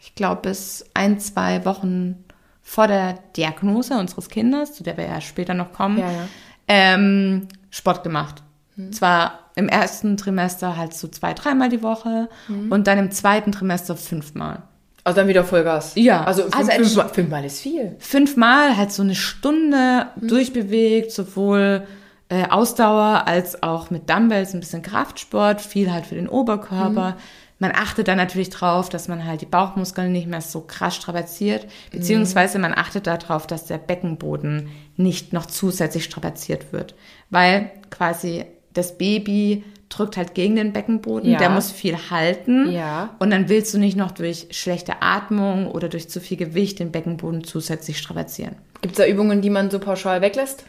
ich 0.00 0.14
glaube, 0.14 0.40
bis 0.48 0.86
ein, 0.94 1.20
zwei 1.20 1.64
Wochen 1.66 2.24
vor 2.62 2.88
der 2.88 3.18
Diagnose 3.36 3.94
unseres 3.98 4.30
Kindes, 4.30 4.72
zu 4.72 4.82
der 4.82 4.96
wir 4.96 5.04
ja 5.04 5.20
später 5.20 5.52
noch 5.52 5.72
kommen, 5.74 5.98
Ja, 5.98 6.10
ja. 6.10 6.28
Ähm, 6.68 7.46
Sport 7.70 8.02
gemacht. 8.02 8.42
Zwar 8.90 9.38
im 9.54 9.68
ersten 9.68 10.16
Trimester 10.16 10.76
halt 10.76 10.92
so 10.94 11.06
zwei, 11.08 11.32
dreimal 11.34 11.68
die 11.68 11.82
Woche 11.82 12.28
und 12.70 12.86
dann 12.86 12.98
im 12.98 13.10
zweiten 13.10 13.52
Trimester 13.52 13.96
fünfmal. 13.96 14.62
Also 15.04 15.20
dann 15.20 15.28
wieder 15.28 15.44
Vollgas. 15.44 15.92
Ja. 15.94 16.24
Also, 16.24 16.42
fünf, 16.42 16.56
Also 16.56 16.72
fünfmal, 16.72 17.08
fünfmal 17.10 17.44
ist 17.44 17.60
viel. 17.60 17.96
fünfmal 17.98 18.76
halt 18.76 18.92
so 18.92 19.02
eine 19.02 19.14
Stunde 19.14 20.08
durchbewegt, 20.16 21.12
sowohl 21.12 21.86
äh, 22.28 22.48
Ausdauer 22.48 23.26
als 23.26 23.62
auch 23.62 23.90
mit 23.90 24.10
Dumbbells, 24.10 24.52
ein 24.54 24.60
bisschen 24.60 24.82
Kraftsport, 24.82 25.60
viel 25.60 25.92
halt 25.92 26.06
für 26.06 26.14
den 26.16 26.28
Oberkörper. 26.28 27.16
Man 27.58 27.72
achtet 27.74 28.08
dann 28.08 28.18
natürlich 28.18 28.50
drauf, 28.50 28.88
dass 28.90 29.08
man 29.08 29.24
halt 29.24 29.40
die 29.40 29.46
Bauchmuskeln 29.46 30.12
nicht 30.12 30.26
mehr 30.26 30.42
so 30.42 30.60
krass 30.60 30.94
strapaziert, 30.96 31.66
beziehungsweise 31.90 32.58
man 32.58 32.74
achtet 32.74 33.06
darauf, 33.06 33.46
dass 33.46 33.64
der 33.64 33.78
Beckenboden 33.78 34.68
nicht 34.96 35.32
noch 35.32 35.46
zusätzlich 35.46 36.04
strapaziert 36.04 36.72
wird, 36.72 36.94
weil 37.30 37.70
quasi 37.90 38.44
das 38.74 38.98
Baby 38.98 39.64
drückt 39.88 40.16
halt 40.18 40.34
gegen 40.34 40.56
den 40.56 40.72
Beckenboden, 40.74 41.30
Ja. 41.30 41.38
der 41.38 41.48
muss 41.48 41.70
viel 41.70 41.96
halten 42.10 42.70
Ja. 42.72 43.10
und 43.20 43.30
dann 43.30 43.48
willst 43.48 43.72
du 43.72 43.78
nicht 43.78 43.96
noch 43.96 44.10
durch 44.10 44.48
schlechte 44.50 45.00
Atmung 45.00 45.70
oder 45.70 45.88
durch 45.88 46.10
zu 46.10 46.20
viel 46.20 46.36
Gewicht 46.36 46.78
den 46.80 46.90
Beckenboden 46.92 47.44
zusätzlich 47.44 47.96
strapazieren. 47.98 48.56
Gibt 48.82 48.98
es 48.98 49.06
da 49.06 49.10
Übungen, 49.10 49.40
die 49.40 49.48
man 49.50 49.70
so 49.70 49.78
pauschal 49.78 50.20
weglässt? 50.20 50.64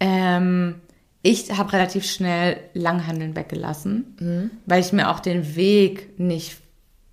Ähm, 0.00 0.74
ich 1.28 1.50
habe 1.56 1.72
relativ 1.72 2.04
schnell 2.08 2.58
Langhandeln 2.72 3.34
weggelassen, 3.34 4.52
weil 4.66 4.80
ich 4.80 4.92
mir 4.92 5.10
auch 5.10 5.18
den 5.20 5.56
Weg 5.56 6.18
nicht, 6.20 6.58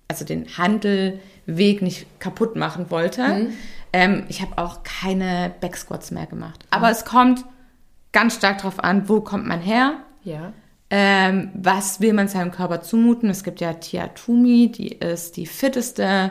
also 0.08 0.24
den 0.24 0.46
Handelweg 0.56 1.82
nicht 1.82 2.06
kaputt 2.20 2.54
machen 2.54 2.90
wollte. 2.90 3.48
Ähm, 3.92 4.24
ich 4.28 4.40
habe 4.40 4.58
auch 4.58 4.82
keine 4.84 5.52
Backsquats 5.60 6.10
mehr 6.12 6.26
gemacht. 6.26 6.64
Aber 6.70 6.90
es 6.90 7.04
kommt 7.04 7.44
ganz 8.12 8.36
stark 8.36 8.58
darauf 8.58 8.78
an, 8.82 9.08
wo 9.08 9.20
kommt 9.20 9.46
man 9.46 9.60
her, 9.60 9.94
Ja. 10.22 10.52
ähm, 10.90 11.50
was 11.54 12.00
will 12.00 12.12
man 12.12 12.28
seinem 12.28 12.52
Körper 12.52 12.82
zumuten? 12.82 13.30
Es 13.30 13.42
gibt 13.42 13.60
ja 13.60 13.72
Tia 13.72 14.08
Tumi, 14.08 14.70
die 14.70 14.88
ist 14.92 15.36
die 15.36 15.46
fitteste 15.46 16.30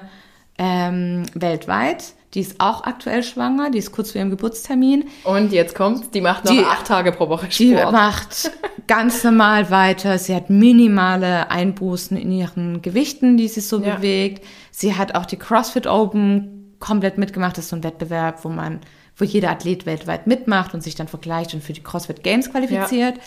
ähm, 0.58 1.24
weltweit. 1.34 2.14
Die 2.34 2.40
ist 2.40 2.60
auch 2.60 2.84
aktuell 2.84 3.22
schwanger, 3.24 3.70
die 3.70 3.78
ist 3.78 3.92
kurz 3.92 4.12
vor 4.12 4.20
ihrem 4.20 4.32
Geburtstermin. 4.32 5.06
Und 5.24 5.52
jetzt 5.52 5.76
kommt's, 5.76 6.10
die 6.10 6.22
macht 6.22 6.46
noch 6.46 6.52
Die- 6.52 6.64
acht 6.66 6.88
Tage 6.88 7.12
pro 7.12 7.30
Woche 7.30 7.52
Sport. 7.52 7.60
Die 7.60 7.74
macht 7.76 8.52
ganz 8.88 9.24
normal 9.24 9.70
weiter. 9.70 10.18
Sie 10.18 10.34
hat 10.36 10.50
minimale 10.50 11.52
Einbußen 11.52 12.18
in 12.18 12.32
ihren 12.32 12.82
Gewichten, 12.82 13.38
die 13.38 13.48
sie 13.48 13.62
so 13.62 13.80
Ja. 13.82 13.96
bewegt. 13.96 14.44
Sie 14.72 14.96
hat 14.96 15.14
auch 15.16 15.26
die 15.28 15.38
CrossFit 15.38 15.86
Open 15.86 16.76
komplett 16.80 17.18
mitgemacht. 17.20 17.58
Das 17.58 17.66
ist 17.66 17.70
so 17.70 17.76
ein 17.76 17.84
Wettbewerb, 17.84 18.44
wo 18.44 18.50
man, 18.50 18.80
wo 19.16 19.26
jeder 19.26 19.52
Athlet 19.52 19.86
weltweit 19.86 20.26
mitmacht 20.26 20.74
und 20.74 20.82
sich 20.82 20.96
dann 20.96 21.08
vergleicht 21.08 21.54
und 21.54 21.64
für 21.64 21.74
die 21.74 21.84
CrossFit 21.84 22.24
Games 22.24 22.50
qualifiziert. 22.52 23.18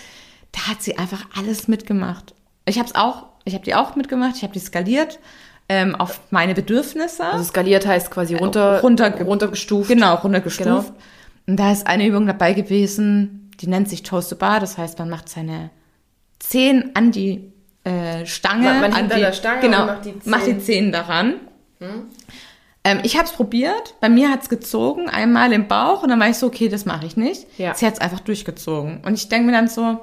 Da 0.53 0.69
hat 0.69 0.83
sie 0.83 0.99
einfach 0.99 1.27
alles 1.39 1.69
mitgemacht. 1.69 2.35
Ich 2.69 2.79
habe 2.79 2.89
es 2.89 2.95
auch, 2.97 3.27
ich 3.45 3.55
habe 3.55 3.65
die 3.65 3.75
auch 3.77 3.95
mitgemacht. 3.95 4.35
Ich 4.37 4.43
habe 4.43 4.53
die 4.53 4.59
skaliert 4.59 5.21
ähm, 5.69 5.95
auf 5.97 6.21
meine 6.31 6.55
Bedürfnisse. 6.55 7.25
also 7.25 7.45
skaliert 7.45 7.87
heißt 7.87 8.11
quasi 8.11 8.35
runter, 8.37 8.81
runterge- 8.83 9.25
runtergestuft. 9.25 9.89
Genau, 9.89 10.15
runtergestuft. 10.17 10.65
Genau. 10.65 10.85
Und 11.49 11.57
da 11.57 11.73
ist 11.73 11.87
eine 11.87 12.07
Übung 12.07 12.27
dabei 12.27 12.53
gewesen, 12.53 13.51
die 13.61 13.67
nennt 13.69 13.89
sich 13.89 14.03
Toast 14.03 14.31
to 14.31 14.37
Bar. 14.37 14.61
Das 14.61 14.79
heißt, 14.79 14.99
man 14.99 15.09
macht 15.11 15.29
seine 15.29 15.71
Zehen 16.39 16.91
an 16.95 17.11
die 17.13 17.53
äh, 17.85 18.27
Stange. 18.27 18.65
Man- 18.65 18.81
man 18.81 18.93
an 18.93 19.09
die, 19.09 19.17
der 19.21 19.33
Stange 19.33 19.61
genau, 19.61 19.87
macht 19.87 20.05
die 20.05 20.19
Zehen- 20.19 20.31
macht 20.31 20.47
die 20.47 20.59
Zehen 20.59 20.93
daran. 20.93 21.35
Ähm, 22.85 23.01
ich 23.03 23.17
habe 23.17 23.27
es 23.27 23.33
probiert. 23.33 23.95
Bei 24.01 24.09
mir 24.09 24.31
hat's 24.31 24.49
gezogen, 24.49 25.09
einmal 25.09 25.53
im 25.53 25.67
Bauch. 25.69 26.03
Und 26.03 26.11
dann 26.11 26.21
war 26.21 26.29
ich 26.29 26.37
so, 26.37 26.47
okay, 26.47 26.69
das 26.69 26.85
mache 26.85 27.07
ich 27.07 27.17
nicht. 27.17 27.47
Ja. 27.59 27.75
Sie 27.75 27.87
hat's 27.87 27.99
einfach 28.01 28.21
durchgezogen. 28.21 29.01
Und 29.05 29.15
ich 29.15 29.29
denke 29.29 29.47
mir 29.47 29.53
dann 29.53 29.69
so, 29.69 29.99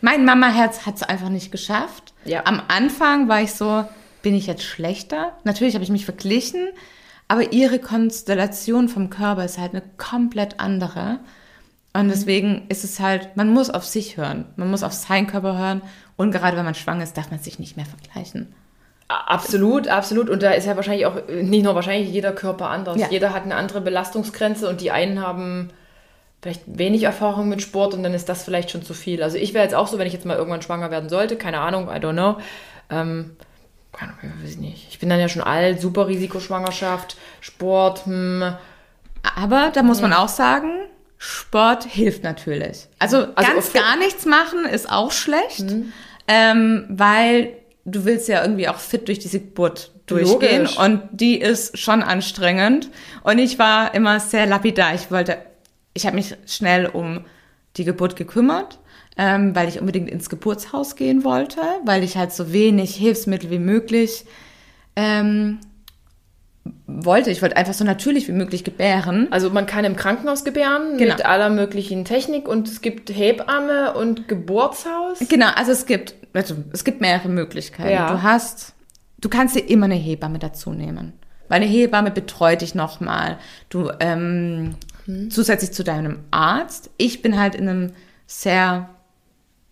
mein 0.00 0.24
Mama-Herz 0.24 0.84
hat's 0.86 1.02
einfach 1.02 1.28
nicht 1.28 1.52
geschafft. 1.52 2.12
Ja. 2.24 2.42
Am 2.44 2.60
Anfang 2.68 3.28
war 3.28 3.40
ich 3.42 3.52
so, 3.54 3.84
bin 4.26 4.34
ich 4.34 4.48
jetzt 4.48 4.64
schlechter? 4.64 5.34
Natürlich 5.44 5.74
habe 5.74 5.84
ich 5.84 5.90
mich 5.90 6.04
verglichen, 6.04 6.70
aber 7.28 7.52
ihre 7.52 7.78
Konstellation 7.78 8.88
vom 8.88 9.08
Körper 9.08 9.44
ist 9.44 9.56
halt 9.56 9.70
eine 9.70 9.84
komplett 9.98 10.58
andere. 10.58 11.20
Und 11.92 12.08
deswegen 12.08 12.66
ist 12.68 12.82
es 12.82 12.98
halt, 12.98 13.36
man 13.36 13.50
muss 13.50 13.70
auf 13.70 13.84
sich 13.84 14.16
hören. 14.16 14.46
Man 14.56 14.68
muss 14.68 14.82
auf 14.82 14.92
seinen 14.92 15.28
Körper 15.28 15.56
hören. 15.56 15.80
Und 16.16 16.32
gerade 16.32 16.56
wenn 16.56 16.64
man 16.64 16.74
schwanger 16.74 17.04
ist, 17.04 17.16
darf 17.16 17.30
man 17.30 17.38
sich 17.38 17.60
nicht 17.60 17.76
mehr 17.76 17.86
vergleichen. 17.86 18.52
Absolut, 19.06 19.86
absolut. 19.86 20.28
Und 20.28 20.42
da 20.42 20.50
ist 20.50 20.66
ja 20.66 20.74
wahrscheinlich 20.74 21.06
auch, 21.06 21.28
äh, 21.28 21.44
nicht 21.44 21.62
nur 21.62 21.76
wahrscheinlich, 21.76 22.10
jeder 22.10 22.32
Körper 22.32 22.68
anders. 22.70 22.98
Ja. 22.98 23.06
Jeder 23.08 23.32
hat 23.32 23.44
eine 23.44 23.54
andere 23.54 23.80
Belastungsgrenze 23.80 24.68
und 24.68 24.80
die 24.80 24.90
einen 24.90 25.20
haben 25.20 25.70
vielleicht 26.42 26.62
wenig 26.66 27.04
Erfahrung 27.04 27.48
mit 27.48 27.62
Sport 27.62 27.94
und 27.94 28.02
dann 28.02 28.12
ist 28.12 28.28
das 28.28 28.42
vielleicht 28.42 28.72
schon 28.72 28.82
zu 28.82 28.92
viel. 28.92 29.22
Also 29.22 29.36
ich 29.36 29.54
wäre 29.54 29.62
jetzt 29.62 29.76
auch 29.76 29.86
so, 29.86 29.98
wenn 29.98 30.08
ich 30.08 30.12
jetzt 30.12 30.26
mal 30.26 30.36
irgendwann 30.36 30.62
schwanger 30.62 30.90
werden 30.90 31.08
sollte, 31.08 31.36
keine 31.36 31.60
Ahnung, 31.60 31.84
I 31.84 32.00
don't 32.00 32.14
know. 32.14 32.38
Ähm, 32.90 33.36
keine 33.96 34.12
Ahnung, 34.12 34.34
weiß 34.42 34.50
ich 34.50 34.58
nicht. 34.58 34.86
Ich 34.90 34.98
bin 34.98 35.08
dann 35.08 35.20
ja 35.20 35.28
schon 35.28 35.42
alt, 35.42 35.80
super 35.80 36.06
Risikoschwangerschaft, 36.08 37.16
Sport, 37.40 38.06
hm. 38.06 38.54
Aber 39.34 39.70
da 39.74 39.82
muss 39.82 40.00
man 40.00 40.12
auch 40.12 40.28
sagen, 40.28 40.70
Sport 41.18 41.84
hilft 41.84 42.22
natürlich. 42.22 42.86
Also, 42.98 43.26
Also 43.34 43.52
ganz 43.52 43.72
gar 43.72 43.96
nichts 43.96 44.24
machen 44.24 44.64
ist 44.66 44.90
auch 44.90 45.10
schlecht. 45.10 45.64
ähm, 46.28 46.84
weil 46.88 47.52
du 47.84 48.04
willst 48.04 48.28
ja 48.28 48.42
irgendwie 48.42 48.68
auch 48.68 48.78
fit 48.78 49.08
durch 49.08 49.18
diese 49.18 49.40
Geburt 49.40 49.90
durchgehen 50.06 50.62
Logisch. 50.62 50.78
und 50.78 51.02
die 51.10 51.40
ist 51.40 51.78
schon 51.78 52.02
anstrengend 52.02 52.88
und 53.24 53.38
ich 53.38 53.58
war 53.58 53.94
immer 53.94 54.20
sehr 54.20 54.46
lapidar. 54.46 54.94
Ich 54.94 55.10
wollte, 55.10 55.38
ich 55.94 56.06
habe 56.06 56.14
mich 56.16 56.36
schnell 56.46 56.86
um 56.86 57.24
die 57.76 57.84
Geburt 57.84 58.14
gekümmert, 58.14 58.78
ähm, 59.16 59.54
weil 59.56 59.68
ich 59.68 59.80
unbedingt 59.80 60.10
ins 60.10 60.28
Geburtshaus 60.28 60.96
gehen 60.96 61.24
wollte, 61.24 61.60
weil 61.84 62.02
ich 62.02 62.16
halt 62.16 62.32
so 62.32 62.52
wenig 62.52 62.94
Hilfsmittel 62.96 63.50
wie 63.50 63.58
möglich 63.58 64.26
ähm, 64.94 65.58
wollte. 66.86 67.30
Ich 67.30 67.42
wollte 67.42 67.56
einfach 67.56 67.74
so 67.74 67.84
natürlich 67.84 68.28
wie 68.28 68.32
möglich 68.32 68.64
gebären. 68.64 69.28
Also 69.30 69.50
man 69.50 69.66
kann 69.66 69.84
im 69.84 69.96
Krankenhaus 69.96 70.44
gebären 70.44 70.98
Genau. 70.98 71.14
mit 71.14 71.24
aller 71.24 71.48
möglichen 71.48 72.04
Technik 72.04 72.48
und 72.48 72.68
es 72.68 72.80
gibt 72.80 73.10
Hebamme 73.10 73.94
und 73.94 74.28
Geburtshaus. 74.28 75.18
Genau, 75.28 75.48
also 75.54 75.72
es 75.72 75.86
gibt, 75.86 76.14
also 76.32 76.56
es 76.72 76.84
gibt 76.84 77.00
mehrere 77.00 77.28
Möglichkeiten. 77.28 77.90
Ja. 77.92 78.10
Du 78.12 78.22
hast, 78.22 78.74
du 79.18 79.28
kannst 79.28 79.54
dir 79.54 79.60
immer 79.60 79.86
eine 79.86 79.94
Hebamme 79.94 80.38
dazu 80.38 80.72
nehmen. 80.72 81.12
Weil 81.48 81.62
eine 81.62 81.66
Hebamme 81.66 82.10
betreut 82.10 82.60
dich 82.62 82.74
nochmal. 82.74 83.38
Du, 83.68 83.90
ähm, 84.00 84.74
zusätzlich 85.30 85.70
zu 85.72 85.84
deinem 85.84 86.18
Arzt. 86.32 86.90
Ich 86.96 87.22
bin 87.22 87.38
halt 87.38 87.54
in 87.54 87.68
einem 87.68 87.92
sehr 88.26 88.88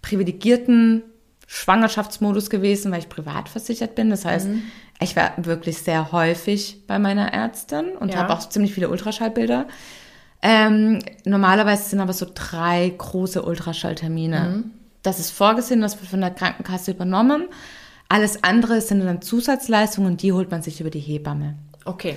privilegierten 0.04 1.02
Schwangerschaftsmodus 1.46 2.50
gewesen, 2.50 2.92
weil 2.92 3.00
ich 3.00 3.08
privat 3.08 3.48
versichert 3.48 3.94
bin. 3.94 4.10
Das 4.10 4.24
heißt, 4.24 4.48
ich 5.00 5.16
war 5.16 5.32
wirklich 5.36 5.78
sehr 5.78 6.12
häufig 6.12 6.86
bei 6.86 6.98
meiner 6.98 7.32
Ärztin 7.32 7.96
und 7.98 8.12
Ja. 8.12 8.20
habe 8.20 8.32
auch 8.34 8.48
ziemlich 8.48 8.74
viele 8.74 8.88
Ultraschallbilder. 8.90 9.66
Ähm, 10.42 10.98
normalerweise 11.24 11.88
sind 11.88 12.00
aber 12.00 12.12
so 12.12 12.26
drei 12.34 12.92
große 12.96 13.42
Ultraschalltermine. 13.42 14.64
Das 15.02 15.18
ist 15.18 15.30
vorgesehen, 15.30 15.80
das 15.80 15.98
wird 16.00 16.10
von 16.10 16.20
der 16.20 16.30
Krankenkasse 16.30 16.90
übernommen. 16.90 17.44
Alles 18.08 18.44
andere 18.44 18.80
sind 18.80 19.00
dann 19.04 19.22
Zusatzleistungen 19.22 20.12
und 20.12 20.22
die 20.22 20.32
holt 20.32 20.50
man 20.50 20.62
sich 20.62 20.80
über 20.80 20.90
die 20.90 21.00
Hebamme. 21.00 21.54
Okay. 21.84 22.16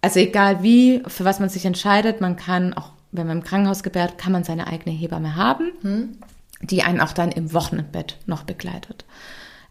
Also 0.00 0.18
egal 0.20 0.62
wie, 0.62 1.02
für 1.06 1.24
was 1.24 1.38
man 1.40 1.48
sich 1.48 1.64
entscheidet, 1.64 2.20
man 2.20 2.36
kann 2.36 2.74
auch, 2.74 2.92
wenn 3.12 3.26
man 3.26 3.38
im 3.38 3.44
Krankenhaus 3.44 3.82
gebärt, 3.82 4.18
kann 4.18 4.32
man 4.32 4.44
seine 4.44 4.66
eigene 4.66 4.94
Hebamme 4.94 5.34
haben, 5.36 6.18
die 6.62 6.82
einen 6.82 7.00
auch 7.00 7.12
dann 7.12 7.30
im 7.32 7.52
Wochenendbett 7.52 8.18
noch 8.26 8.42
begleitet. 8.44 9.04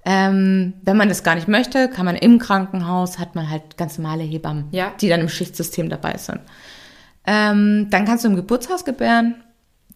Ähm, 0.05 0.73
wenn 0.83 0.95
man 0.95 1.09
das 1.09 1.23
gar 1.23 1.35
nicht 1.35 1.47
möchte, 1.49 1.89
kann 1.89 2.05
man 2.05 2.15
im 2.15 2.39
Krankenhaus, 2.39 3.19
hat 3.19 3.35
man 3.35 3.49
halt 3.49 3.75
ganz 3.77 3.97
normale 3.97 4.23
Hebammen, 4.23 4.65
Ja. 4.71 4.93
die 5.01 5.09
dann 5.09 5.19
im 5.19 5.27
Schichtsystem 5.29 5.89
dabei 5.89 6.17
sind. 6.17 6.39
Ähm, 7.25 7.87
dann 7.89 8.05
kannst 8.05 8.23
du 8.23 8.29
im 8.29 8.35
Geburtshaus 8.37 8.85
gebären. 8.85 9.35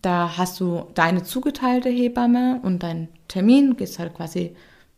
Da 0.02 0.34
hast 0.38 0.60
du 0.60 0.88
deine 0.96 1.24
zugeteilte 1.24 1.88
Hebamme 1.90 2.60
und 2.64 2.84
deinen 2.84 3.08
Termin. 3.30 3.78
Gehst 3.78 4.00
halt 4.00 4.14
quasi, 4.14 4.56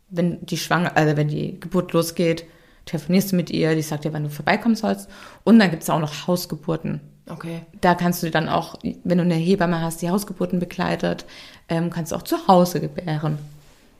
wenn 0.09 0.43
die 0.45 0.57
Schwanger, 0.57 0.97
also 0.97 1.15
wenn 1.15 1.27
die 1.27 1.59
Geburt 1.59 1.93
losgeht, 1.93 2.45
telefonierst 2.85 3.33
du 3.33 3.35
mit 3.35 3.51
ihr, 3.51 3.75
die 3.75 3.81
sagt 3.81 4.05
dir, 4.05 4.13
wann 4.13 4.23
du 4.23 4.29
vorbeikommen 4.29 4.75
sollst. 4.75 5.09
Und 5.43 5.59
dann 5.59 5.69
gibt 5.69 5.83
es 5.83 5.89
auch 5.89 5.99
noch 5.99 6.25
Hausgeburten. 6.27 7.01
Okay. 7.29 7.61
Da 7.79 7.95
kannst 7.95 8.21
du 8.23 8.29
dann 8.31 8.49
auch, 8.49 8.75
wenn 9.03 9.17
du 9.17 9.23
eine 9.23 9.35
Hebamme 9.35 9.79
hast, 9.81 10.01
die 10.01 10.09
Hausgeburten 10.09 10.59
begleitet, 10.59 11.25
ähm, 11.69 11.89
kannst 11.89 12.11
du 12.11 12.15
auch 12.17 12.21
zu 12.23 12.47
Hause 12.47 12.81
gebären. 12.81 13.37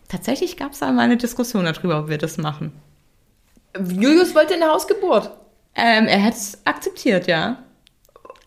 Tatsächlich 0.10 0.58
gab 0.58 0.74
es 0.74 0.80
da 0.80 0.92
mal 0.92 1.04
eine 1.04 1.18
Diskussion 1.18 1.64
darüber, 1.66 2.00
ob 2.00 2.10
wir 2.10 2.18
das 2.18 2.38
machen. 2.38 2.74
Julius 3.90 4.36
wollte 4.36 4.54
eine 4.54 4.68
Hausgeburt, 4.68 5.32
Ähm, 5.76 6.06
er 6.08 6.20
hätte 6.20 6.38
es 6.38 6.60
akzeptiert, 6.66 7.26
ja. 7.28 7.58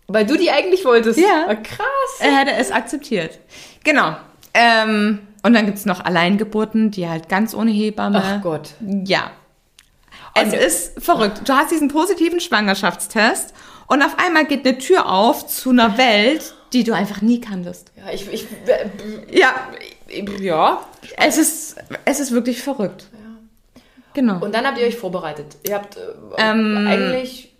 weil 0.07 0.25
du 0.27 0.37
die 0.37 0.51
eigentlich 0.53 0.85
wolltest. 0.85 1.19
Ja. 1.19 1.47
Ah, 1.49 1.55
Krass. 1.57 1.81
Er 2.21 2.37
hätte 2.39 2.53
es 2.53 2.71
akzeptiert. 2.71 3.41
Genau. 3.83 4.15
Ähm, 4.55 5.19
und 5.43 5.53
dann 5.55 5.67
gibt's 5.67 5.87
noch 5.87 6.05
Alleingeburten, 6.05 6.93
die 6.93 7.09
halt 7.09 7.29
ganz 7.29 7.53
ohne 7.55 7.73
Hebamme. 7.73 8.23
Ach 8.25 8.43
Gott. 8.43 8.75
Ja. 9.05 9.33
Es 10.35 10.53
Und- 10.53 10.55
ist 10.55 11.03
verrückt. 11.03 11.41
Du 11.49 11.53
hast 11.55 11.73
diesen 11.73 11.89
positiven 11.89 12.39
Schwangerschaftstest 12.41 13.53
und 13.89 14.03
auf 14.03 14.19
einmal 14.19 14.47
geht 14.47 14.67
eine 14.67 14.79
Tür 14.79 15.11
auf 15.11 15.47
zu 15.47 15.71
einer 15.71 15.97
Welt, 15.99 16.55
die 16.73 16.85
du 16.85 16.93
einfach 16.95 17.23
nie 17.23 17.41
kanntest. 17.41 17.93
Ja, 17.97 18.13
ich, 18.13 18.33
ich, 18.33 18.47
Ja, 19.31 19.55
ja. 20.41 20.87
es 21.17 21.39
ist, 21.39 21.77
es 22.05 22.21
ist 22.21 22.33
wirklich 22.33 22.63
verrückt. 22.63 23.09
Genau. 24.15 24.43
Und 24.43 24.55
dann 24.55 24.67
habt 24.67 24.79
ihr 24.79 24.87
euch 24.87 24.97
vorbereitet. 24.97 25.59
Ihr 25.69 25.75
habt 25.75 25.97
äh, 25.97 26.01
Ähm. 26.39 26.87
eigentlich, 26.89 27.55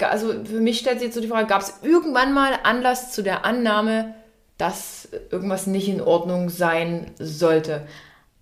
also 0.00 0.32
für 0.44 0.60
mich 0.60 0.78
stellt 0.78 0.98
sich 0.98 1.08
jetzt 1.08 1.14
so 1.14 1.20
die 1.20 1.28
Frage, 1.28 1.46
gab 1.46 1.60
es 1.60 1.74
irgendwann 1.82 2.32
mal 2.32 2.58
Anlass 2.62 3.12
zu 3.12 3.22
der 3.22 3.44
Annahme, 3.44 4.14
dass 4.56 5.08
irgendwas 5.30 5.66
nicht 5.66 5.88
in 5.88 6.00
Ordnung 6.00 6.48
sein 6.48 7.10
sollte? 7.18 7.86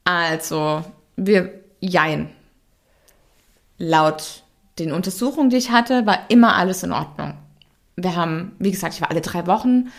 Also, 0.05 0.85
wir, 1.17 1.53
jein. 1.81 2.31
Laut 3.79 4.45
den 4.81 4.93
Untersuchungen, 4.93 5.51
die 5.51 5.57
ich 5.57 5.71
hatte, 5.71 6.07
war 6.07 6.19
immer 6.29 6.57
alles 6.57 6.83
in 6.83 6.93
Ordnung. 6.93 7.35
Wir 7.97 8.17
haben, 8.17 8.53
wie 8.59 8.71
gesagt, 8.71 8.95
ich 8.95 9.01
war 9.01 9.11
alle 9.11 9.21
drei 9.21 9.47
Wochen 9.47 9.91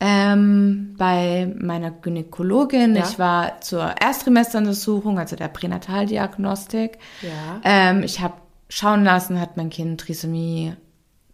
ähm, 0.00 0.94
bei 0.98 1.52
meiner 1.58 1.90
Gynäkologin. 1.90 2.96
Ja. 2.96 3.04
Ich 3.04 3.18
war 3.18 3.60
zur 3.60 3.94
Ersttrimesteruntersuchung, 4.00 5.18
also 5.18 5.36
der 5.36 5.48
Pränataldiagnostik. 5.48 6.98
Ja. 7.22 7.60
Ähm, 7.64 8.02
ich 8.02 8.20
habe 8.20 8.34
schauen 8.68 9.04
lassen, 9.04 9.40
hat 9.40 9.56
mein 9.56 9.70
Kind 9.70 10.00
Trisomie 10.00 10.74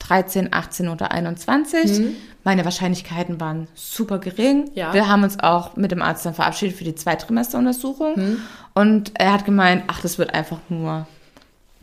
13, 0.00 0.53
18 0.53 0.88
oder 0.88 1.12
21. 1.12 2.16
Meine 2.42 2.64
Wahrscheinlichkeiten 2.64 3.40
waren 3.40 3.68
super 3.74 4.18
gering. 4.18 4.64
Mhm. 4.64 4.70
Ja. 4.74 4.94
Wir 4.94 5.09
haben 5.09 5.22
uns 5.22 5.38
auch 5.40 5.76
mit 5.76 5.90
dem 5.90 6.03
Arzt 6.03 6.24
dann 6.26 6.35
verabschiedet 6.35 6.76
für 6.76 6.85
die 6.85 6.94
Zweitrimesteruntersuchung. 6.94 8.38
Und 8.74 9.12
er 9.14 9.33
hat 9.33 9.44
gemeint, 9.44 9.85
ach, 9.88 10.00
das 10.00 10.18
wird 10.18 10.33
einfach 10.35 10.59
nur 10.68 11.07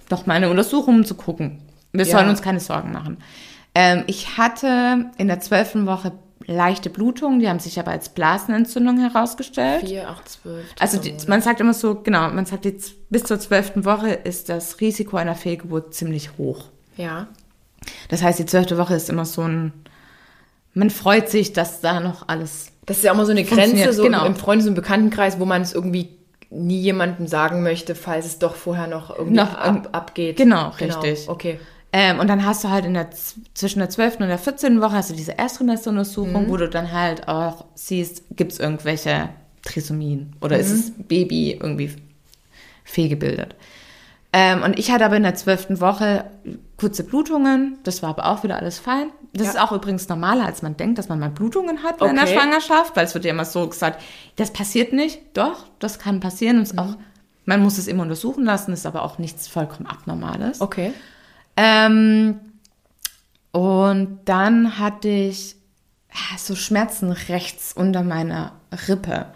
noch 0.09 0.25
mal 0.25 0.33
eine 0.35 0.49
Untersuchung, 0.49 0.95
um 0.95 1.05
zu 1.05 1.15
gucken. 1.15 1.59
Wir 1.93 2.05
Ja. 2.05 2.17
sollen 2.17 2.29
uns 2.29 2.41
keine 2.41 2.59
Sorgen 2.59 2.91
machen. 2.91 3.17
Ähm, 3.75 4.03
ich 4.07 4.37
hatte 4.37 5.05
in 5.17 5.27
der 5.27 5.39
zwölften 5.39 5.85
Woche 5.85 6.11
leichte 6.45 6.89
Blutungen, 6.89 7.39
die 7.39 7.49
haben 7.49 7.59
sich 7.59 7.77
aber 7.79 7.91
als 7.91 8.09
Blasenentzündung 8.09 8.99
herausgestellt. 8.99 9.85
4, 9.87 10.07
8, 10.09 10.29
12. 10.29 10.65
Also 10.79 10.97
die, 10.99 11.13
man 11.27 11.41
sagt 11.41 11.59
immer 11.59 11.73
so, 11.73 11.95
genau, 11.95 12.29
man 12.29 12.45
sagt, 12.45 12.63
z- 12.63 12.95
bis 13.09 13.23
zur 13.23 13.39
zwölften 13.39 13.83
Woche 13.85 14.09
ist 14.11 14.47
das 14.49 14.79
Risiko 14.79 15.17
einer 15.17 15.35
Fehlgeburt 15.35 15.93
ziemlich 15.93 16.37
hoch. 16.37 16.65
Ja. 16.95 17.27
Das 18.09 18.23
heißt, 18.23 18.39
die 18.39 18.45
zwölfte 18.45 18.77
Woche 18.77 18.95
ist 18.95 19.09
immer 19.09 19.25
so 19.25 19.41
ein, 19.43 19.73
man 20.73 20.89
freut 20.89 21.29
sich, 21.29 21.53
dass 21.53 21.81
da 21.81 21.99
noch 21.99 22.27
alles, 22.27 22.67
Das 22.85 22.97
ist 22.97 23.03
ja 23.03 23.11
auch 23.11 23.17
mal 23.17 23.25
so 23.25 23.31
eine 23.31 23.43
Grenze, 23.43 23.91
so 23.93 24.03
genau. 24.03 24.25
im 24.25 24.35
Freundes- 24.35 24.67
und 24.67 24.75
Bekanntenkreis, 24.75 25.39
wo 25.39 25.45
man 25.45 25.61
es 25.61 25.73
irgendwie 25.73 26.17
nie 26.49 26.79
jemandem 26.79 27.27
sagen 27.27 27.63
möchte, 27.63 27.95
falls 27.95 28.25
es 28.25 28.39
doch 28.39 28.55
vorher 28.55 28.87
noch 28.87 29.09
irgendwie 29.09 29.37
Noch 29.37 29.55
ab, 29.55 29.89
abgeht. 29.91 30.37
Genau, 30.37 30.69
richtig. 30.69 31.27
Okay. 31.27 31.59
ähm, 31.91 32.19
und 32.19 32.27
dann 32.27 32.45
hast 32.45 32.63
du 32.63 32.69
halt 32.69 32.85
in 32.85 32.93
der, 32.93 33.09
zwischen 33.53 33.79
der 33.79 33.89
zwölften 33.89 34.23
und 34.23 34.29
der 34.29 34.37
14. 34.37 34.81
Woche 34.81 34.93
hast 34.93 35.09
du 35.09 35.15
diese 35.15 35.37
Ersttrimesteruntersuchung, 35.37 36.49
wo 36.49 36.57
du 36.57 36.69
dann 36.69 36.91
halt 36.91 37.27
auch 37.27 37.65
siehst, 37.75 38.23
gibt 38.31 38.53
es 38.53 38.59
irgendwelche 38.59 39.29
Trisomien 39.63 40.35
oder 40.41 40.57
ist 40.57 40.71
das 40.71 40.91
Baby 40.97 41.51
irgendwie 41.51 41.93
fehlgebildet. 42.85 43.55
Ähm, 44.33 44.63
und 44.63 44.77
ich 44.77 44.91
hatte 44.91 45.05
aber 45.05 45.17
in 45.17 45.23
der 45.23 45.35
zwölften 45.35 45.79
Woche 45.79 46.25
kurze 46.77 47.03
Blutungen. 47.03 47.77
Das 47.83 48.03
war 48.03 48.09
aber 48.09 48.27
auch 48.27 48.43
wieder 48.43 48.57
alles 48.57 48.79
fein. 48.79 49.09
Das 49.37 49.47
Ja. 49.47 49.53
ist 49.53 49.59
auch 49.59 49.71
übrigens 49.71 50.07
normaler, 50.09 50.45
als 50.45 50.61
man 50.61 50.75
denkt, 50.77 50.97
dass 50.97 51.09
man 51.09 51.19
mal 51.19 51.29
Blutungen 51.29 51.83
hat 51.83 52.01
in 52.01 52.15
der 52.15 52.23
Okay. 52.25 52.33
Schwangerschaft, 52.33 52.95
weil 52.95 53.05
es 53.05 53.13
wird 53.13 53.25
ja 53.25 53.31
immer 53.31 53.45
so 53.45 53.67
gesagt, 53.67 54.01
das 54.35 54.51
passiert 54.51 54.93
nicht. 54.93 55.19
Doch, 55.33 55.65
das 55.79 55.99
kann 55.99 56.19
passieren. 56.19 56.57
Und 56.57 56.63
ist 56.63 56.77
auch, 56.77 56.95
man 57.45 57.61
muss 57.61 57.77
es 57.77 57.87
immer 57.87 58.03
untersuchen 58.03 58.43
lassen, 58.43 58.73
ist 58.73 58.85
aber 58.85 59.03
auch 59.03 59.17
nichts 59.19 59.47
vollkommen 59.47 59.87
Abnormales. 59.87 60.59
Okay. 60.61 60.93
Ähm, 61.55 62.39
und 63.51 64.19
dann 64.25 64.77
hatte 64.79 65.07
ich 65.09 65.55
ah, 66.11 66.37
so 66.37 66.55
Schmerzen 66.55 67.11
rechts 67.11 67.73
unter 67.73 68.03
meiner 68.03 68.53
Rippe. 68.87 69.27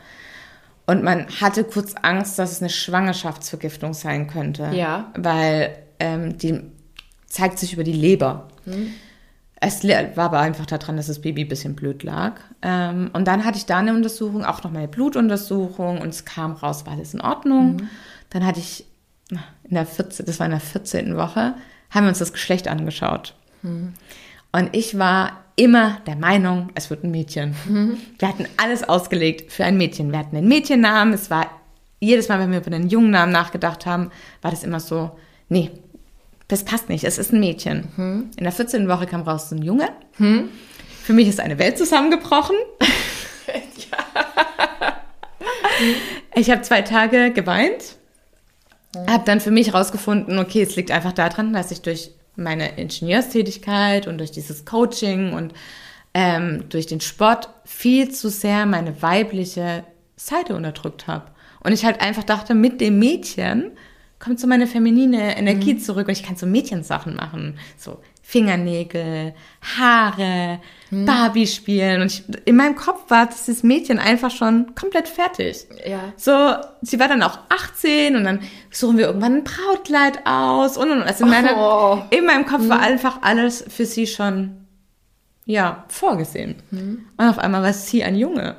Und 0.86 1.04
man 1.04 1.28
hatte 1.40 1.64
kurz 1.64 1.96
Angst, 2.02 2.38
dass 2.38 2.52
es 2.52 2.62
eine 2.62 2.70
Schwangerschaftsvergiftung 2.70 3.94
sein 3.94 4.28
könnte. 4.28 4.70
Ja. 4.74 5.12
Weil 5.16 5.78
ähm, 6.00 6.38
die 6.38 6.60
zeigt 7.28 7.60
sich 7.60 7.74
über 7.74 7.84
die 7.84 7.94
Leber. 7.94 8.50
Es 9.63 9.84
war 9.84 10.26
aber 10.26 10.39
einfach 10.39 10.65
daran, 10.65 10.97
dass 10.97 11.06
das 11.06 11.21
Baby 11.21 11.43
ein 11.43 11.47
bisschen 11.47 11.76
blöd 11.76 12.02
lag. 12.02 12.41
Ähm, 12.63 13.12
und 13.13 13.28
dann 13.28 13.45
hatte 13.45 13.60
ich 13.60 13.67
da 13.67 13.78
eine 13.78 13.93
Untersuchung, 13.93 14.43
auch 14.43 14.63
noch 14.63 14.71
mal 14.71 14.80
eine 14.80 14.88
Blutuntersuchung 14.88 16.02
und 16.02 16.10
es 16.10 16.26
kam 16.26 16.54
raus, 16.54 16.86
war 16.88 16.93
alles 16.93 17.13
in 17.13 17.21
Ordnung. 17.21 17.78
Dann 18.32 18.45
hatte 18.45 18.60
ich 18.60 18.86
in 19.30 19.76
der 19.76 19.86
14, 19.86 20.26
das 20.26 20.39
war 20.39 20.47
in 20.47 20.52
der 20.52 20.60
14. 20.60 21.15
Woche, 21.15 21.54
haben 21.91 22.06
wir 22.06 22.10
uns 22.10 22.17
das 22.17 22.34
Geschlecht 22.34 22.67
angeschaut. 22.67 23.36
Und 24.52 24.69
ich 24.76 24.97
war 24.97 25.43
immer 25.56 25.97
der 26.08 26.15
Meinung, 26.15 26.69
es 26.74 26.89
wird 26.89 27.04
ein 27.04 27.12
Mädchen. 27.12 27.56
Wir 28.17 28.28
hatten 28.28 28.47
alles 28.58 28.88
ausgelegt 28.88 29.52
für 29.52 29.63
ein 29.63 29.78
Mädchen. 29.78 30.12
Wir 30.12 30.19
hatten 30.19 30.36
einen 30.36 30.47
Mädchennamen. 30.47 31.13
Es 31.13 31.30
war 31.30 31.52
jedes 32.00 32.30
Mal, 32.30 32.39
wenn 32.39 32.52
wir 32.52 32.60
über 32.60 32.74
einen 32.74 32.89
jungen 32.89 33.12
Namen 33.12 33.32
nachgedacht 33.32 33.86
haben, 33.86 34.10
war 34.41 34.50
das 34.50 34.63
immer 34.63 34.80
so, 34.80 35.12
nee, 35.50 35.69
das 36.52 36.66
passt 36.66 36.90
nicht, 36.90 37.06
es 37.06 37.18
ist 37.18 37.32
ein 37.32 37.40
Mädchen. 37.40 37.88
In 38.38 38.44
der 38.44 38.52
14. 38.52 38.88
Woche 38.90 39.06
kam 39.08 39.22
raus 39.22 39.50
so 39.50 39.56
ein 39.56 39.62
Junge. 39.62 39.90
Für 41.04 41.14
mich 41.14 41.28
ist 41.28 41.40
eine 41.40 41.58
Welt 41.58 41.78
zusammengebrochen. 41.78 42.56
Ich 46.36 46.50
habe 46.50 46.62
zwei 46.62 46.82
Tage 46.82 47.32
geweint, 47.32 47.96
habe 49.08 49.24
dann 49.26 49.42
für 49.42 49.52
mich 49.52 49.74
rausgefunden, 49.74 50.40
okay, 50.40 50.62
es 50.62 50.76
liegt 50.76 50.92
einfach 50.92 51.12
daran, 51.12 51.54
dass 51.54 51.72
ich 51.72 51.82
durch 51.82 52.12
meine 52.36 52.78
Ingenieurstätigkeit 52.78 54.08
und 54.08 54.20
durch 54.20 54.32
dieses 54.32 54.64
Coaching 54.64 55.34
und 55.34 55.54
ähm, 56.14 56.66
durch 56.70 56.86
den 56.86 57.02
Sport 57.02 57.50
viel 57.66 58.12
zu 58.12 58.30
sehr 58.30 58.66
meine 58.66 59.02
weibliche 59.02 59.84
Seite 60.16 60.56
unterdrückt 60.56 61.08
habe. 61.08 61.26
Und 61.64 61.74
ich 61.74 61.84
halt 61.84 62.00
einfach 62.02 62.24
dachte, 62.24 62.54
mit 62.54 62.80
dem 62.80 63.00
Mädchen 63.00 63.72
kommt 64.24 64.40
so 64.40 64.48
meine 64.48 64.68
feminine 64.68 65.38
Energie 65.38 65.78
zurück 65.78 66.08
und 66.08 66.14
ich 66.14 66.24
kann 66.24 66.36
so 66.36 66.46
Mädchensachen 66.46 67.16
machen. 67.16 67.58
So 67.78 68.00
Fingernägel, 68.24 69.34
Haare, 69.78 70.60
Barbie 70.90 71.48
spielen. 71.48 72.02
Und 72.02 72.08
ich, 72.12 72.24
in 72.46 72.56
meinem 72.56 72.76
Kopf 72.76 73.10
war 73.10 73.26
dieses 73.26 73.64
Mädchen 73.64 74.00
einfach 74.00 74.32
schon 74.32 74.74
komplett 74.76 75.08
fertig. 75.10 75.66
Ja. 75.86 76.14
So, 76.16 76.32
sie 76.82 77.00
war 77.00 77.08
dann 77.10 77.24
auch 77.24 77.40
18 77.50 78.16
und 78.16 78.24
dann 78.24 78.40
suchen 78.70 78.98
wir 78.98 79.08
irgendwann 79.08 79.38
ein 79.38 79.44
Brautkleid 79.44 80.26
aus 80.26 80.78
und 80.78 80.92
und 80.92 81.02
und. 81.02 81.04
Also 81.04 81.26
in, 81.26 81.30
meiner, 81.30 81.58
Oh. 81.58 82.02
in 82.10 82.26
meinem 82.26 82.46
Kopf 82.46 82.70
war 82.70 82.80
einfach 82.80 83.22
alles 83.22 83.66
für 83.68 83.86
sie 83.86 84.08
schon, 84.08 84.66
ja, 85.46 85.84
vorgesehen. 85.90 86.56
Und 86.72 87.28
auf 87.28 87.40
einmal 87.40 87.64
war 87.64 87.74
sie 87.74 88.04
ein 88.04 88.16
Junge. 88.16 88.56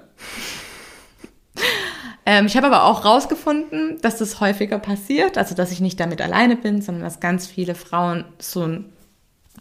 Ähm, 2.24 2.46
ich 2.46 2.56
habe 2.56 2.68
aber 2.68 2.84
auch 2.84 3.04
rausgefunden, 3.04 3.98
dass 4.00 4.18
das 4.18 4.40
häufiger 4.40 4.78
passiert, 4.78 5.36
also 5.38 5.54
dass 5.54 5.72
ich 5.72 5.80
nicht 5.80 5.98
damit 5.98 6.20
alleine 6.20 6.56
bin, 6.56 6.80
sondern 6.80 7.02
dass 7.02 7.20
ganz 7.20 7.46
viele 7.46 7.74
Frauen 7.74 8.24
so 8.38 8.62
einen 8.62 8.92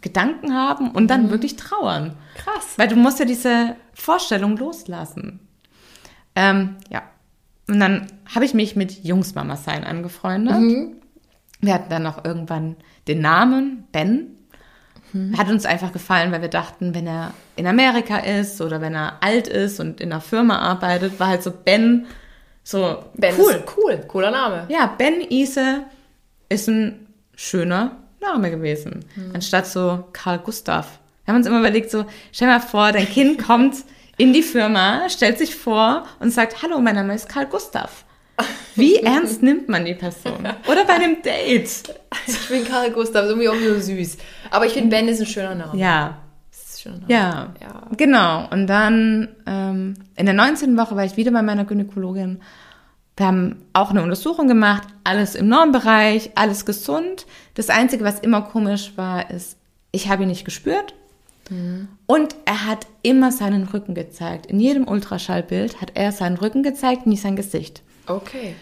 Gedanken 0.02 0.54
haben 0.54 0.92
und 0.92 1.08
dann 1.08 1.32
wirklich 1.32 1.56
trauern. 1.56 2.16
Krass. 2.36 2.74
Weil 2.78 2.88
du 2.88 2.96
musst 2.96 3.20
ja 3.20 3.26
diese 3.26 3.76
Vorstellung 3.94 4.58
loslassen. 4.58 5.40
Ähm, 6.36 6.78
ja. 6.90 7.04
Und 7.68 7.80
dann 7.80 8.08
habe 8.34 8.46
ich 8.46 8.54
mich 8.54 8.76
mit 8.76 9.04
Jungsmama 9.04 9.56
sein 9.56 9.84
angefreundet. 9.84 10.56
Wir 11.62 11.74
hatten 11.74 11.90
dann 11.90 12.04
noch 12.04 12.26
irgendwann 12.26 12.76
den 13.08 13.22
Namen 13.22 13.88
Ben. 13.92 14.38
Hat 15.38 15.50
uns 15.50 15.66
einfach 15.66 15.92
gefallen, 15.92 16.32
weil 16.32 16.42
wir 16.42 16.50
dachten, 16.50 16.96
wenn 16.96 17.06
er 17.06 17.34
in 17.58 17.68
Amerika 17.68 18.18
ist 18.18 18.62
oder 18.62 18.80
wenn 18.80 18.96
er 18.96 19.22
alt 19.22 19.48
ist 19.48 19.82
und 19.82 20.00
in 20.00 20.12
einer 20.12 20.22
Firma 20.22 20.60
arbeitet, 20.60 21.20
war 21.20 21.28
halt 21.28 21.44
so 21.44 21.52
Ben 21.52 22.06
so 22.64 23.04
Ben 23.16 23.34
cool. 23.38 23.64
cool. 23.78 23.98
Cooler 24.08 24.32
Name. 24.32 24.66
Ja, 24.70 24.88
Ben 24.98 25.22
Ise 25.30 25.84
ist 26.50 26.68
ein 26.68 27.08
schöner 27.36 27.98
Name 28.22 28.52
gewesen. 28.52 29.06
Anstatt 29.34 29.68
so 29.68 30.06
Karl 30.14 30.40
Gustav. 30.40 31.00
Wir 31.26 31.34
haben 31.34 31.40
uns 31.40 31.48
immer 31.48 31.60
überlegt, 31.60 31.92
so, 31.92 32.06
stell 32.32 32.48
mal 32.48 32.60
vor, 32.60 32.92
dein 32.92 33.08
Kind 33.08 33.44
kommt 33.46 33.76
in 34.18 34.34
die 34.34 34.44
Firma, 34.44 35.10
stellt 35.10 35.38
sich 35.38 35.56
vor 35.56 36.06
und 36.20 36.32
sagt, 36.32 36.62
hallo, 36.62 36.80
mein 36.80 36.96
Name 36.96 37.16
ist 37.16 37.28
Karl 37.30 37.48
Gustav. 37.48 38.06
Wie 38.76 38.96
ernst 39.04 39.42
nimmt 39.42 39.70
man 39.70 39.86
die 39.86 39.94
Person? 39.94 40.48
Oder 40.68 40.86
bei 40.86 40.94
einem 40.94 41.22
Date. 41.22 41.94
Ich 42.28 42.48
bin 42.50 42.66
Karl 42.66 42.92
Gustav, 42.92 43.24
ist 43.24 43.30
irgendwie 43.30 43.50
auch 43.50 43.56
so 43.56 43.80
süß. 43.80 44.18
Aber 44.50 44.66
ich 44.66 44.74
finde, 44.74 44.90
Ben 44.90 45.08
ist 45.08 45.20
ein 45.20 45.26
schöner 45.26 45.56
Name. 45.56 45.78
Ja, 45.80 46.21
Name. 46.90 47.04
ja, 47.08 47.54
Ja. 47.62 47.88
genau. 47.96 48.48
Und 48.52 48.68
dann 48.68 49.30
ähm, 49.46 49.94
in 50.16 50.26
der 50.26 50.36
19. 50.36 50.78
Woche 50.78 50.96
war 50.96 51.06
ich 51.06 51.18
wieder 51.18 51.32
bei 51.32 51.42
meiner 51.42 51.66
Gynäkologin. 51.66 52.42
Wir 53.18 53.28
haben 53.28 53.58
auch 53.74 53.92
eine 53.92 54.02
Untersuchung 54.04 54.48
gemacht, 54.48 54.88
alles 55.04 55.36
im 55.36 55.48
Normbereich, 55.48 56.32
alles 56.36 56.66
gesund. 56.66 57.26
Das 57.54 57.70
Einzige, 57.70 58.04
was 58.04 58.20
immer 58.20 58.42
komisch 58.42 58.94
war, 58.96 59.30
ist, 59.30 59.58
ich 59.92 60.10
habe 60.10 60.24
ihn 60.24 60.30
nicht 60.30 60.46
gespürt. 60.46 60.96
Und 62.08 62.36
er 62.46 62.66
hat 62.66 62.88
immer 63.02 63.34
seinen 63.34 63.64
Rücken 63.66 63.94
gezeigt. 63.94 64.46
In 64.46 64.62
jedem 64.62 64.88
Ultraschallbild 64.88 65.82
hat 65.82 65.92
er 65.96 66.14
seinen 66.14 66.38
Rücken 66.38 66.64
gezeigt, 66.64 67.08
nie 67.08 67.18
sein 67.18 67.36
Gesicht. 67.36 67.82
Okay. 68.08 68.56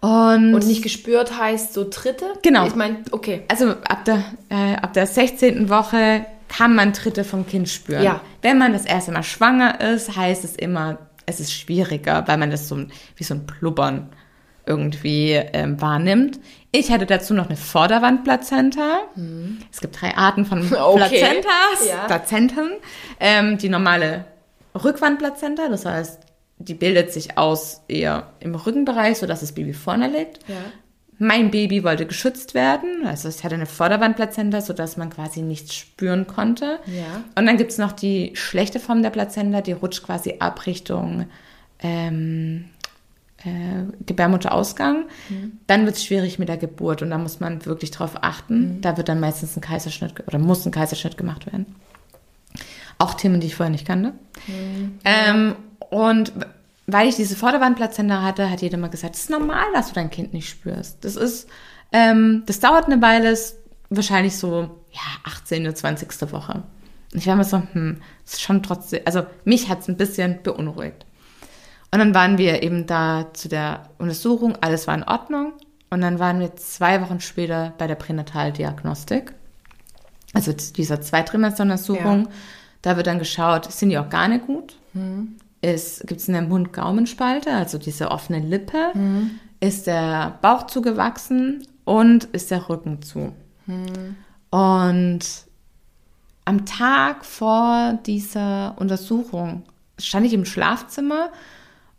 Und, 0.00 0.54
Und 0.54 0.64
nicht 0.66 0.82
gespürt 0.82 1.36
heißt 1.36 1.74
so 1.74 1.84
Tritte? 1.84 2.26
Genau. 2.42 2.66
Ich 2.68 2.76
meine, 2.76 2.98
okay. 3.10 3.42
also 3.48 3.70
ab 3.70 4.04
der, 4.04 4.22
äh, 4.48 4.76
ab 4.76 4.92
der 4.92 5.08
16. 5.08 5.68
Woche 5.68 6.24
kann 6.50 6.74
man 6.74 6.92
Tritte 6.92 7.24
vom 7.24 7.46
Kind 7.46 7.68
spüren. 7.68 8.02
Ja. 8.02 8.20
Wenn 8.42 8.58
man 8.58 8.72
das 8.72 8.84
erste 8.84 9.12
Mal 9.12 9.22
schwanger 9.22 9.80
ist, 9.80 10.16
heißt 10.16 10.44
es 10.44 10.56
immer, 10.56 10.98
es 11.26 11.38
ist 11.40 11.52
schwieriger, 11.52 12.24
weil 12.26 12.36
man 12.38 12.50
das 12.50 12.68
so 12.68 12.76
wie 13.16 13.24
so 13.24 13.34
ein 13.34 13.46
Plubbern 13.46 14.10
irgendwie 14.66 15.32
ähm, 15.32 15.80
wahrnimmt. 15.80 16.38
Ich 16.72 16.90
hatte 16.92 17.06
dazu 17.06 17.34
noch 17.34 17.46
eine 17.46 17.56
Vorderwandplazenta. 17.56 19.00
Es 19.72 19.80
gibt 19.80 20.00
drei 20.00 20.16
Arten 20.16 20.44
von 20.44 20.60
Mhm. 20.60 20.74
Okay. 20.78 20.98
Plazentas, 21.08 21.88
Ja. 21.88 22.06
Plazenten. 22.06 22.70
Ähm, 23.18 23.58
die 23.58 23.68
normale 23.68 24.24
Rückwandplazenta, 24.82 25.68
das 25.68 25.84
heißt, 25.86 26.20
die 26.58 26.74
bildet 26.74 27.12
sich 27.12 27.38
aus 27.38 27.82
eher 27.88 28.28
im 28.40 28.54
Rückenbereich, 28.54 29.18
sodass 29.18 29.40
das 29.40 29.52
Baby 29.52 29.72
vorne 29.72 30.08
liegt. 30.08 30.46
Ja. 30.48 30.56
Mein 31.22 31.50
Baby 31.50 31.84
wollte 31.84 32.06
geschützt 32.06 32.54
werden, 32.54 33.06
also 33.06 33.28
es 33.28 33.44
hatte 33.44 33.54
eine 33.54 33.66
Vorderwandplazenta, 33.66 34.62
sodass 34.62 34.96
man 34.96 35.10
quasi 35.10 35.42
nichts 35.42 35.74
spüren 35.74 36.26
konnte. 36.26 36.78
Ja. 36.86 37.22
Und 37.34 37.44
dann 37.44 37.58
gibt's 37.58 37.76
noch 37.76 37.92
die 37.92 38.32
schlechte 38.32 38.80
Form 38.80 39.02
der 39.02 39.10
Plazenta, 39.10 39.60
die 39.60 39.72
rutscht 39.72 40.02
quasi 40.02 40.36
ab 40.38 40.64
Richtung 40.64 41.26
ähm, 41.80 42.70
äh, 43.44 43.84
Gebärmutterausgang. 44.06 45.04
Dann 45.66 45.84
wird's 45.84 46.02
schwierig 46.02 46.38
mit 46.38 46.48
der 46.48 46.56
Geburt 46.56 47.02
und 47.02 47.10
da 47.10 47.18
muss 47.18 47.38
man 47.38 47.66
wirklich 47.66 47.90
drauf 47.90 48.12
achten. 48.22 48.80
Da 48.80 48.96
wird 48.96 49.10
dann 49.10 49.20
meistens 49.20 49.54
ein 49.58 49.60
Kaiserschnitt 49.60 50.26
oder 50.26 50.38
muss 50.38 50.64
ein 50.64 50.72
Kaiserschnitt 50.72 51.18
gemacht 51.18 51.44
werden. 51.52 51.66
Auch 52.96 53.12
Themen, 53.12 53.40
die 53.40 53.48
ich 53.48 53.56
vorher 53.56 53.70
nicht 53.70 53.86
kannte. 53.86 54.14
Ähm, 55.04 55.54
und 55.90 56.32
weil 56.86 57.08
ich 57.08 57.16
diese 57.16 57.36
Vorderwandplazenta 57.36 58.22
hatte, 58.22 58.50
hat 58.50 58.62
jeder 58.62 58.78
mal 58.78 58.90
gesagt, 58.90 59.14
es 59.14 59.22
ist 59.22 59.30
normal, 59.30 59.66
dass 59.74 59.88
du 59.88 59.94
dein 59.94 60.10
Kind 60.10 60.32
nicht 60.32 60.48
spürst. 60.48 61.04
Das 61.04 61.16
ist, 61.16 61.48
ähm, 61.92 62.42
das 62.46 62.60
dauert 62.60 62.86
eine 62.86 63.00
Weile, 63.02 63.30
ist 63.30 63.56
wahrscheinlich 63.90 64.36
so, 64.36 64.82
ja, 64.92 65.00
18., 65.24 65.74
20. 65.74 66.32
Woche. 66.32 66.62
Und 67.12 67.18
ich 67.18 67.26
war 67.26 67.34
immer 67.34 67.44
so, 67.44 67.62
hm, 67.72 68.00
ist 68.24 68.40
schon 68.40 68.62
trotzdem, 68.62 69.02
also 69.04 69.24
mich 69.44 69.68
hat's 69.68 69.88
ein 69.88 69.96
bisschen 69.96 70.42
beunruhigt. 70.42 71.06
Und 71.92 71.98
dann 71.98 72.14
waren 72.14 72.38
wir 72.38 72.62
eben 72.62 72.86
da 72.86 73.30
zu 73.32 73.48
der 73.48 73.90
Untersuchung, 73.98 74.56
alles 74.60 74.86
war 74.86 74.94
in 74.94 75.02
Ordnung. 75.02 75.54
Und 75.90 76.02
dann 76.02 76.20
waren 76.20 76.38
wir 76.38 76.54
zwei 76.54 77.02
Wochen 77.02 77.20
später 77.20 77.72
bei 77.78 77.88
der 77.88 77.96
Pränataldiagnostik. 77.96 79.34
Also 80.32 80.52
dieser 80.52 81.00
Zweitrimesteruntersuchung. 81.00 82.26
Ja. 82.26 82.30
Da 82.82 82.96
wird 82.96 83.08
dann 83.08 83.18
geschaut, 83.18 83.70
sind 83.70 83.90
die 83.90 83.98
Organe 83.98 84.38
gut? 84.38 84.76
Ist, 85.62 86.06
gibt 86.06 86.20
es 86.20 86.28
eine 86.28 86.42
Mund-Gaumenspalte, 86.42 87.52
also 87.52 87.76
diese 87.78 88.10
offene 88.10 88.38
Lippe? 88.40 88.92
Ist 89.60 89.86
der 89.86 90.38
Bauch 90.40 90.66
zugewachsen 90.66 91.66
und 91.84 92.24
ist 92.32 92.50
der 92.50 92.68
Rücken 92.68 93.02
zu? 93.02 93.32
Und 94.50 95.20
am 96.44 96.64
Tag 96.66 97.24
vor 97.24 97.98
dieser 98.06 98.74
Untersuchung 98.78 99.62
stand 99.98 100.26
ich 100.26 100.32
im 100.32 100.44
Schlafzimmer 100.44 101.28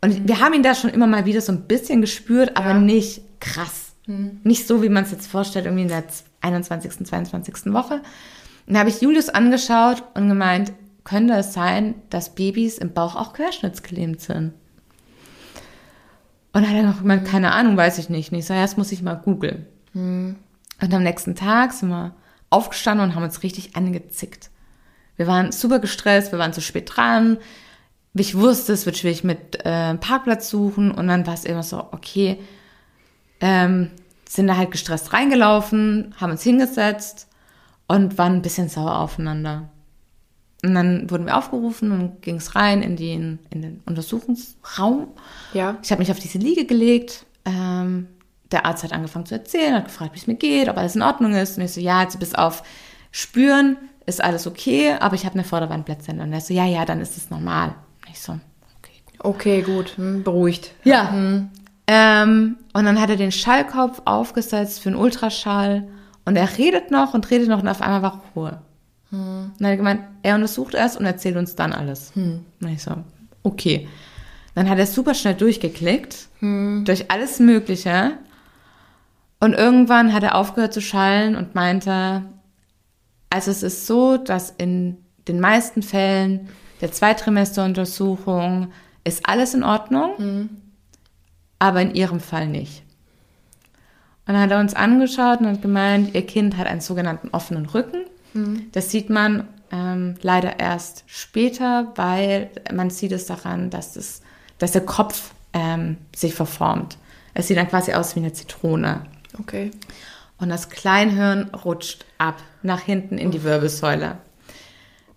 und 0.00 0.26
wir 0.28 0.40
haben 0.40 0.54
ihn 0.54 0.62
da 0.64 0.74
schon 0.74 0.90
immer 0.90 1.06
mal 1.06 1.24
wieder 1.24 1.40
so 1.40 1.52
ein 1.52 1.62
bisschen 1.68 2.00
gespürt, 2.00 2.56
aber 2.56 2.70
Ja. 2.70 2.78
nicht 2.80 3.22
krass. 3.40 3.92
Nicht 4.42 4.66
so, 4.66 4.82
wie 4.82 4.88
man 4.88 5.04
es 5.04 5.12
jetzt 5.12 5.28
vorstellt, 5.28 5.64
irgendwie 5.66 5.82
in 5.84 5.88
der 5.88 6.02
21., 6.40 7.06
22. 7.06 7.72
Woche. 7.72 8.02
Und 8.66 8.74
da 8.74 8.80
habe 8.80 8.90
ich 8.90 9.00
Julius 9.00 9.28
angeschaut 9.28 10.02
und 10.14 10.28
gemeint, 10.28 10.72
könnte 11.04 11.34
es 11.34 11.52
sein, 11.52 11.94
dass 12.10 12.34
Babys 12.34 12.78
im 12.78 12.92
Bauch 12.92 13.16
auch 13.16 13.32
querschnittsgelähmt 13.32 14.20
sind? 14.20 14.54
Und 16.52 16.62
dann 16.62 16.68
hat 16.68 16.76
er 16.76 16.82
noch 16.82 16.98
gemeint, 16.98 17.26
keine 17.26 17.52
Ahnung, 17.52 17.76
weiß 17.76 17.98
ich 17.98 18.08
nicht. 18.08 18.30
Und 18.30 18.38
ich 18.38 18.46
so, 18.46 18.54
ja, 18.54 18.62
das 18.62 18.76
muss 18.76 18.92
ich 18.92 19.02
mal 19.02 19.14
googeln. 19.14 19.66
Und 19.94 20.36
am 20.80 21.02
nächsten 21.02 21.34
Tag 21.34 21.72
sind 21.72 21.88
wir 21.88 22.14
aufgestanden 22.50 23.08
und 23.08 23.14
haben 23.14 23.22
uns 23.22 23.42
richtig 23.42 23.76
angezickt. 23.76 24.50
Wir 25.16 25.26
waren 25.26 25.52
super 25.52 25.78
gestresst, 25.78 26.32
wir 26.32 26.38
waren 26.38 26.52
zu 26.52 26.60
spät 26.60 26.90
dran. 26.94 27.38
Ich 28.14 28.36
wusste, 28.36 28.72
es 28.74 28.84
wird 28.84 28.98
schwierig 28.98 29.24
mit 29.24 29.64
äh, 29.64 29.94
Parkplatz 29.94 30.50
suchen 30.50 30.90
und 30.90 31.08
dann 31.08 31.26
war 31.26 31.34
es 31.34 31.44
immer 31.44 31.62
so, 31.62 31.88
okay, 31.92 32.38
ähm, 33.40 33.90
sind 34.28 34.46
da 34.46 34.56
halt 34.56 34.70
gestresst 34.70 35.12
reingelaufen, 35.12 36.14
haben 36.18 36.32
uns 36.32 36.42
hingesetzt 36.42 37.28
und 37.88 38.18
waren 38.18 38.34
ein 38.34 38.42
bisschen 38.42 38.68
sauer 38.68 38.98
aufeinander. 38.98 39.70
Und 40.64 40.74
dann 40.74 41.10
wurden 41.10 41.26
wir 41.26 41.36
aufgerufen 41.36 41.90
und 41.90 42.22
ging 42.22 42.36
es 42.36 42.54
rein 42.54 42.82
in 42.82 42.96
den, 42.96 43.40
in 43.50 43.62
den 43.62 43.80
Untersuchungsraum. 43.84 45.08
Ja. 45.54 45.76
Ich 45.82 45.90
habe 45.90 46.00
mich 46.00 46.10
auf 46.12 46.20
diese 46.20 46.38
Liege 46.38 46.66
gelegt. 46.66 47.26
Ähm, 47.44 48.06
der 48.52 48.64
Arzt 48.66 48.84
hat 48.84 48.92
angefangen 48.92 49.26
zu 49.26 49.34
erzählen, 49.34 49.74
hat 49.74 49.86
gefragt, 49.86 50.14
wie 50.14 50.18
es 50.18 50.26
mir 50.26 50.36
geht, 50.36 50.68
ob 50.68 50.76
alles 50.76 50.94
in 50.94 51.02
Ordnung 51.02 51.34
ist. 51.34 51.58
Und 51.58 51.64
ich 51.64 51.72
so, 51.72 51.80
ja, 51.80 52.02
jetzt 52.02 52.20
bis 52.20 52.34
auf 52.34 52.62
Spüren 53.10 53.76
ist 54.06 54.22
alles 54.22 54.46
okay, 54.46 54.94
aber 55.00 55.16
ich 55.16 55.24
habe 55.24 55.34
eine 55.34 55.44
Vorderwandplazenta. 55.44 56.22
Und 56.22 56.32
er 56.32 56.40
so, 56.40 56.54
ja, 56.54 56.66
ja, 56.66 56.84
dann 56.84 57.00
ist 57.00 57.16
es 57.16 57.30
normal. 57.30 57.74
Und 58.02 58.10
ich 58.10 58.20
so, 58.20 58.38
okay. 58.78 59.02
Okay, 59.18 59.62
gut. 59.62 59.96
Hm, 59.96 60.22
beruhigt. 60.22 60.74
Ja. 60.84 61.12
Ähm, 61.88 62.56
und 62.72 62.84
dann 62.84 63.00
hat 63.00 63.10
er 63.10 63.16
den 63.16 63.32
Schallkopf 63.32 64.02
aufgesetzt 64.04 64.80
für 64.80 64.90
einen 64.90 64.98
Ultraschall. 64.98 65.88
Und 66.24 66.36
er 66.36 66.56
redet 66.56 66.92
noch 66.92 67.14
und 67.14 67.28
redet 67.30 67.48
noch 67.48 67.62
und 67.62 67.68
auf 67.68 67.82
einmal 67.82 68.02
war 68.02 68.22
Ruhe. 68.36 68.60
Und 69.12 69.52
dann 69.58 69.66
hat 69.66 69.72
er 69.72 69.76
gemeint, 69.76 70.00
er 70.22 70.34
untersucht 70.34 70.74
erst 70.74 70.96
und 70.96 71.04
erzählt 71.04 71.36
uns 71.36 71.54
dann 71.54 71.72
alles. 71.72 72.12
Und 72.60 72.68
ich 72.68 72.82
so, 72.82 72.96
okay. 73.42 73.88
Dann 74.54 74.68
hat 74.68 74.78
er 74.78 74.86
super 74.86 75.14
schnell 75.14 75.34
durchgeklickt, 75.34 76.28
durch 76.40 77.10
alles 77.10 77.38
Mögliche. 77.38 78.12
Und 79.40 79.54
irgendwann 79.54 80.12
hat 80.12 80.22
er 80.22 80.34
aufgehört 80.34 80.72
zu 80.74 80.80
schallen 80.80 81.36
und 81.36 81.54
meinte, 81.54 82.22
also 83.30 83.50
es 83.50 83.62
ist 83.62 83.86
so, 83.86 84.16
dass 84.18 84.50
in 84.50 84.98
den 85.28 85.40
meisten 85.40 85.82
Fällen 85.82 86.48
der 86.80 86.92
Zweitrimesteruntersuchung 86.92 88.72
ist 89.04 89.26
alles 89.28 89.54
in 89.54 89.62
Ordnung, 89.62 90.50
aber 91.58 91.80
in 91.80 91.94
ihrem 91.94 92.20
Fall 92.20 92.48
nicht. 92.48 92.82
Und 94.26 94.34
dann 94.34 94.42
hat 94.42 94.50
er 94.50 94.60
uns 94.60 94.74
angeschaut 94.74 95.40
und 95.40 95.46
hat 95.46 95.62
gemeint, 95.62 96.14
ihr 96.14 96.26
Kind 96.26 96.56
hat 96.56 96.66
einen 96.66 96.80
sogenannten 96.80 97.28
offenen 97.30 97.66
Rücken. 97.66 98.04
Das 98.72 98.90
sieht 98.90 99.10
man 99.10 99.48
ähm, 99.70 100.14
leider 100.22 100.58
erst 100.58 101.04
später, 101.06 101.92
weil 101.96 102.50
man 102.72 102.90
sieht 102.90 103.12
es 103.12 103.26
daran, 103.26 103.70
dass, 103.70 103.96
es, 103.96 104.22
dass 104.58 104.72
der 104.72 104.84
Kopf 104.84 105.32
ähm, 105.52 105.98
sich 106.14 106.34
verformt. 106.34 106.98
Es 107.34 107.48
sieht 107.48 107.56
dann 107.56 107.68
quasi 107.68 107.92
aus 107.94 108.14
wie 108.14 108.20
eine 108.20 108.32
Zitrone. 108.32 109.06
Okay. 109.38 109.70
Und 110.38 110.48
das 110.48 110.70
Kleinhirn 110.70 111.50
rutscht 111.50 112.04
ab 112.18 112.42
nach 112.62 112.80
hinten 112.80 113.16
in 113.16 113.30
die 113.30 113.44
Wirbelsäule, 113.44 114.18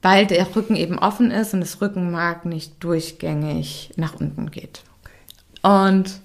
weil 0.02 0.28
der 0.28 0.56
Rücken 0.56 0.76
eben 0.76 1.00
offen 1.00 1.32
ist 1.32 1.54
und 1.54 1.62
das 1.62 1.82
Rückenmark 1.82 2.46
nicht 2.46 2.84
durchgängig 2.84 3.92
nach 3.96 4.16
unten 4.20 4.52
geht. 4.52 4.84
Und 5.64 6.22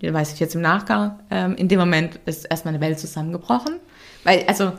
ja, 0.00 0.12
weiß 0.12 0.32
ich 0.32 0.40
jetzt 0.40 0.54
im 0.54 0.60
Nachgang, 0.60 1.18
ähm, 1.30 1.56
in 1.56 1.68
dem 1.68 1.78
Moment 1.78 2.20
ist 2.26 2.44
erstmal 2.44 2.74
eine 2.74 2.80
Welt 2.80 2.98
zusammengebrochen. 2.98 3.76
Weil, 4.24 4.44
also, 4.46 4.72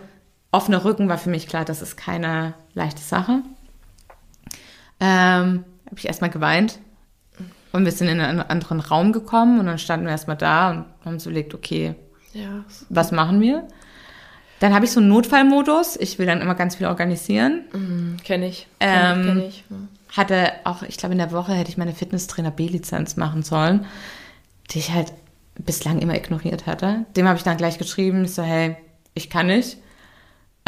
offener 0.51 0.83
Rücken 0.83 1.09
war 1.09 1.17
für 1.17 1.29
mich 1.29 1.47
klar, 1.47 1.65
das 1.65 1.81
ist 1.81 1.97
keine 1.97 2.53
leichte 2.73 3.01
Sache. 3.01 3.41
Ähm, 4.99 5.63
habe 5.85 5.95
ich 5.97 6.05
erstmal 6.07 6.29
geweint. 6.29 6.79
Und 7.71 7.85
wir 7.85 7.91
sind 7.91 8.07
in 8.07 8.19
einen 8.19 8.41
anderen 8.41 8.79
Raum 8.79 9.12
gekommen 9.12 9.59
und 9.59 9.67
dann 9.67 9.77
standen 9.77 10.05
wir 10.05 10.12
erstmal 10.12 10.38
da 10.38 10.71
und 10.71 10.85
haben 11.05 11.13
uns 11.13 11.25
überlegt, 11.25 11.53
okay, 11.53 11.93
Ja. 12.33 12.63
was 12.89 13.12
machen 13.12 13.41
wir? 13.41 13.67
Dann 14.59 14.73
habe 14.73 14.85
ich 14.85 14.91
so 14.91 14.99
einen 14.99 15.09
Notfallmodus. 15.09 15.95
Ich 15.97 16.19
will 16.19 16.25
dann 16.25 16.41
immer 16.41 16.55
ganz 16.55 16.75
viel 16.75 16.88
organisieren. 16.88 18.17
Kenne 18.25 18.47
ich. 18.47 18.67
Ähm, 18.79 19.23
Kenn 19.23 19.41
ich. 19.41 19.63
Hm. 19.69 19.88
Hatte 20.17 20.51
auch, 20.65 20.81
ich 20.83 20.97
glaube, 20.97 21.13
in 21.13 21.19
der 21.19 21.31
Woche 21.31 21.53
hätte 21.53 21.69
ich 21.69 21.77
meine 21.77 21.93
Fitnesstrainer 21.93 22.51
B-Lizenz 22.51 23.15
machen 23.15 23.43
sollen, 23.43 23.85
die 24.71 24.79
ich 24.79 24.91
halt 24.91 25.13
bislang 25.59 25.99
immer 25.99 26.15
ignoriert 26.15 26.65
hatte. 26.65 27.05
Dem 27.15 27.27
habe 27.27 27.38
ich 27.38 27.43
dann 27.43 27.57
gleich 27.57 27.77
geschrieben, 27.77 28.25
ich 28.25 28.33
so, 28.33 28.41
hey, 28.41 28.75
ich 29.13 29.29
kann 29.29 29.47
nicht. 29.47 29.77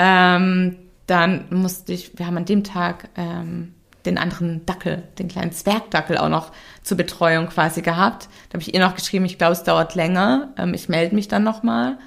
Ähm, 0.03 0.77
dann 1.05 1.45
musste 1.51 1.93
ich, 1.93 2.17
wir 2.17 2.25
haben 2.25 2.37
an 2.37 2.45
dem 2.45 2.63
Tag 2.63 3.09
ähm, 3.15 3.75
den 4.07 4.17
anderen 4.17 4.65
Dackel, 4.65 5.03
den 5.19 5.27
kleinen 5.27 5.51
Zwergdackel 5.51 6.17
auch 6.17 6.29
noch 6.29 6.51
zur 6.81 6.97
Betreuung 6.97 7.49
quasi 7.49 7.83
gehabt. 7.83 8.27
Da 8.49 8.55
habe 8.55 8.63
ich 8.63 8.73
ihr 8.73 8.79
noch 8.79 8.95
geschrieben, 8.95 9.25
ich 9.25 9.37
glaube, 9.37 9.53
es 9.53 9.63
dauert 9.63 9.93
länger. 9.93 10.53
Ähm, 10.57 10.73
ich 10.73 10.89
melde 10.89 11.13
mich 11.13 11.27
dann 11.27 11.43
nochmal. 11.43 11.99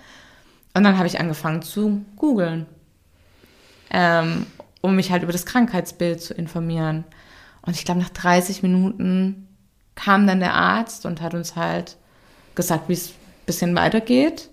Und 0.75 0.83
dann 0.83 0.99
habe 0.99 1.07
ich 1.07 1.21
angefangen 1.21 1.63
zu 1.63 2.05
googeln, 2.17 2.67
ähm, 3.91 4.47
um 4.81 4.97
mich 4.97 5.13
halt 5.13 5.23
über 5.23 5.31
das 5.31 5.47
Krankheitsbild 5.47 6.21
zu 6.21 6.35
informieren. 6.35 7.05
Und 7.63 7.77
ich 7.77 7.85
glaube, 7.85 8.01
nach 8.01 8.09
30 8.09 8.65
Minuten 8.65 9.47
kam 9.95 10.27
dann 10.27 10.41
der 10.41 10.55
Arzt 10.55 11.07
und 11.07 11.23
hat 11.23 11.35
uns 11.35 11.55
halt 11.55 11.97
gesagt, 12.57 12.89
wie 12.89 12.95
es 12.95 13.11
ein 13.11 13.47
bisschen 13.47 13.77
weitergeht. 13.77 14.51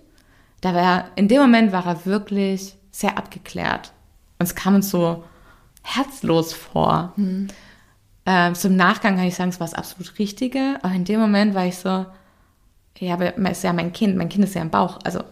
Da 0.60 0.72
war, 0.74 1.06
in 1.16 1.26
dem 1.26 1.40
Moment 1.42 1.72
war 1.72 1.86
er 1.86 2.06
wirklich 2.06 2.76
sehr 2.92 3.18
abgeklärt. 3.18 3.92
Und 4.38 4.46
es 4.46 4.54
kam 4.54 4.76
uns 4.76 4.90
so 4.90 5.24
herzlos 5.82 6.52
vor. 6.52 7.12
Ähm, 8.24 8.54
so 8.54 8.68
im 8.68 8.76
Nachgang 8.76 9.16
kann 9.16 9.26
ich 9.26 9.34
sagen, 9.34 9.50
es 9.50 9.58
war 9.58 9.66
das 9.66 9.74
absolut 9.74 10.18
Richtige. 10.20 10.78
Aber 10.82 10.94
in 10.94 11.04
dem 11.04 11.18
Moment 11.18 11.54
war 11.54 11.66
ich 11.66 11.76
so, 11.76 12.06
ja, 12.98 13.14
aber 13.14 13.36
es 13.36 13.58
ist 13.58 13.64
ja 13.64 13.72
mein 13.72 13.92
Kind, 13.92 14.16
mein 14.16 14.28
Kind 14.28 14.44
ist 14.44 14.54
ja 14.54 14.62
im 14.62 14.70
Bauch. 14.70 15.00
Also 15.02 15.24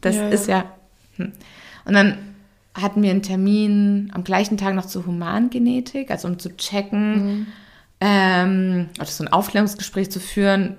das 0.00 0.16
Ja, 0.16 0.28
ist 0.28 0.48
ja. 0.48 0.64
Hm. 1.16 1.32
Und 1.84 1.92
dann 1.92 2.18
hatten 2.74 3.02
wir 3.02 3.10
einen 3.10 3.22
Termin 3.22 4.10
am 4.14 4.24
gleichen 4.24 4.56
Tag 4.56 4.74
noch 4.74 4.86
zur 4.86 5.04
Humangenetik, 5.04 6.10
also 6.10 6.28
um 6.28 6.38
zu 6.38 6.56
checken, 6.56 7.48
ähm, 8.00 8.88
oder 8.96 9.06
so 9.06 9.24
ein 9.24 9.32
Aufklärungsgespräch 9.32 10.10
zu 10.10 10.20
führen, 10.20 10.76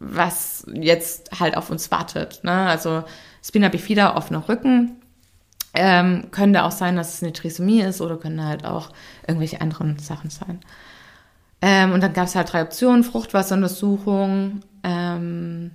was 0.00 0.66
jetzt 0.72 1.38
halt 1.38 1.56
auf 1.56 1.70
uns 1.70 1.90
wartet. 1.90 2.40
Ne? 2.42 2.52
Also 2.52 3.04
Spina 3.44 3.68
bifida, 3.68 4.16
offener 4.16 4.48
Rücken. 4.48 4.96
Ähm, 5.76 6.28
könnte 6.30 6.64
auch 6.64 6.70
sein, 6.70 6.96
dass 6.96 7.14
es 7.14 7.22
eine 7.22 7.32
Trisomie 7.32 7.82
ist 7.82 8.00
oder 8.00 8.16
können 8.16 8.44
halt 8.44 8.64
auch 8.64 8.90
irgendwelche 9.26 9.60
anderen 9.60 9.98
Sachen 9.98 10.30
sein. 10.30 10.60
Ähm, 11.62 11.92
und 11.92 12.02
dann 12.02 12.12
gab 12.12 12.26
es 12.26 12.34
halt 12.34 12.52
drei 12.52 12.62
Optionen, 12.62 13.04
Fruchtwasseruntersuchung. 13.04 14.60
Ähm, 14.82 15.70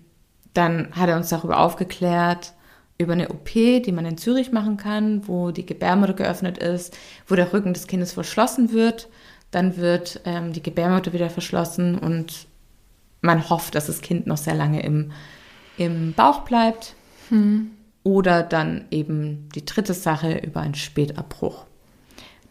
dann 0.54 0.90
hat 0.92 1.10
er 1.10 1.18
uns 1.18 1.30
darüber 1.30 1.60
aufgeklärt, 1.60 2.54
über 2.98 3.14
eine 3.14 3.30
OP, 3.30 3.54
die 3.54 3.92
man 3.92 4.06
in 4.06 4.18
Zürich 4.18 4.52
machen 4.52 4.78
kann, 4.78 5.28
wo 5.28 5.52
die 5.52 5.66
Gebärmutter 5.66 6.14
geöffnet 6.14 6.58
ist, 6.58 6.98
wo 7.28 7.36
der 7.36 7.52
Rücken 7.54 7.74
des 7.74 7.88
Kindes 7.88 8.14
verschlossen 8.14 8.72
wird. 8.72 9.10
Dann 9.50 9.78
wird 9.78 10.22
ähm, 10.26 10.54
die 10.54 10.64
Gebärmutter 10.64 11.14
wieder 11.14 11.30
verschlossen 11.30 11.98
und 11.98 12.48
man 13.22 13.50
hofft, 13.50 13.76
dass 13.76 13.88
das 13.88 14.02
Kind 14.02 14.28
noch 14.28 14.38
sehr 14.38 14.56
lange 14.56 14.82
im, 14.82 15.12
im 15.78 16.14
Bauch 16.14 16.42
bleibt. 16.42 16.96
Oder 18.04 18.44
dann 18.44 18.86
eben 18.90 19.50
die 19.54 19.66
dritte 19.66 19.94
Sache 19.94 20.38
über 20.40 20.62
einen 20.62 20.76
Spätabbruch, 20.76 21.66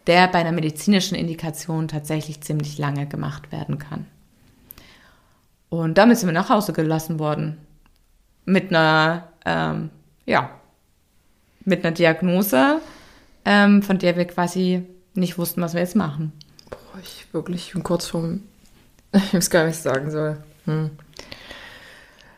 der 0.06 0.28
bei 0.28 0.38
einer 0.38 0.52
medizinischen 0.52 1.16
Indikation 1.16 1.88
tatsächlich 1.88 2.40
ziemlich 2.40 2.78
lange 2.78 3.06
gemacht 3.06 3.50
werden 3.50 3.78
kann. 3.78 4.06
Und 5.68 5.98
damit 5.98 6.18
sind 6.18 6.28
wir 6.28 6.34
nach 6.34 6.50
Hause 6.50 6.72
gelassen 6.72 7.18
worden. 7.18 7.58
Mit 8.44 8.70
einer, 8.70 9.28
ähm, 9.44 9.90
ja, 10.26 10.50
mit 11.64 11.84
einer 11.84 11.94
Diagnose, 11.94 12.80
ähm, 13.44 13.82
von 13.82 13.98
der 13.98 14.16
wir 14.16 14.26
quasi 14.26 14.84
nicht 15.14 15.38
wussten, 15.38 15.62
was 15.62 15.74
wir 15.74 15.80
jetzt 15.80 15.96
machen. 15.96 16.32
Boah, 16.68 17.00
ich 17.02 17.26
wirklich 17.32 17.72
bin 17.72 17.82
kurz 17.82 18.06
vorm. 18.06 18.42
Ich 19.12 19.34
weiß 19.34 19.50
gar 19.50 19.64
nicht, 19.64 19.70
was 19.70 19.78
ich 19.78 19.82
sagen 19.82 20.10
soll. 20.10 20.36
Hm. 20.66 20.90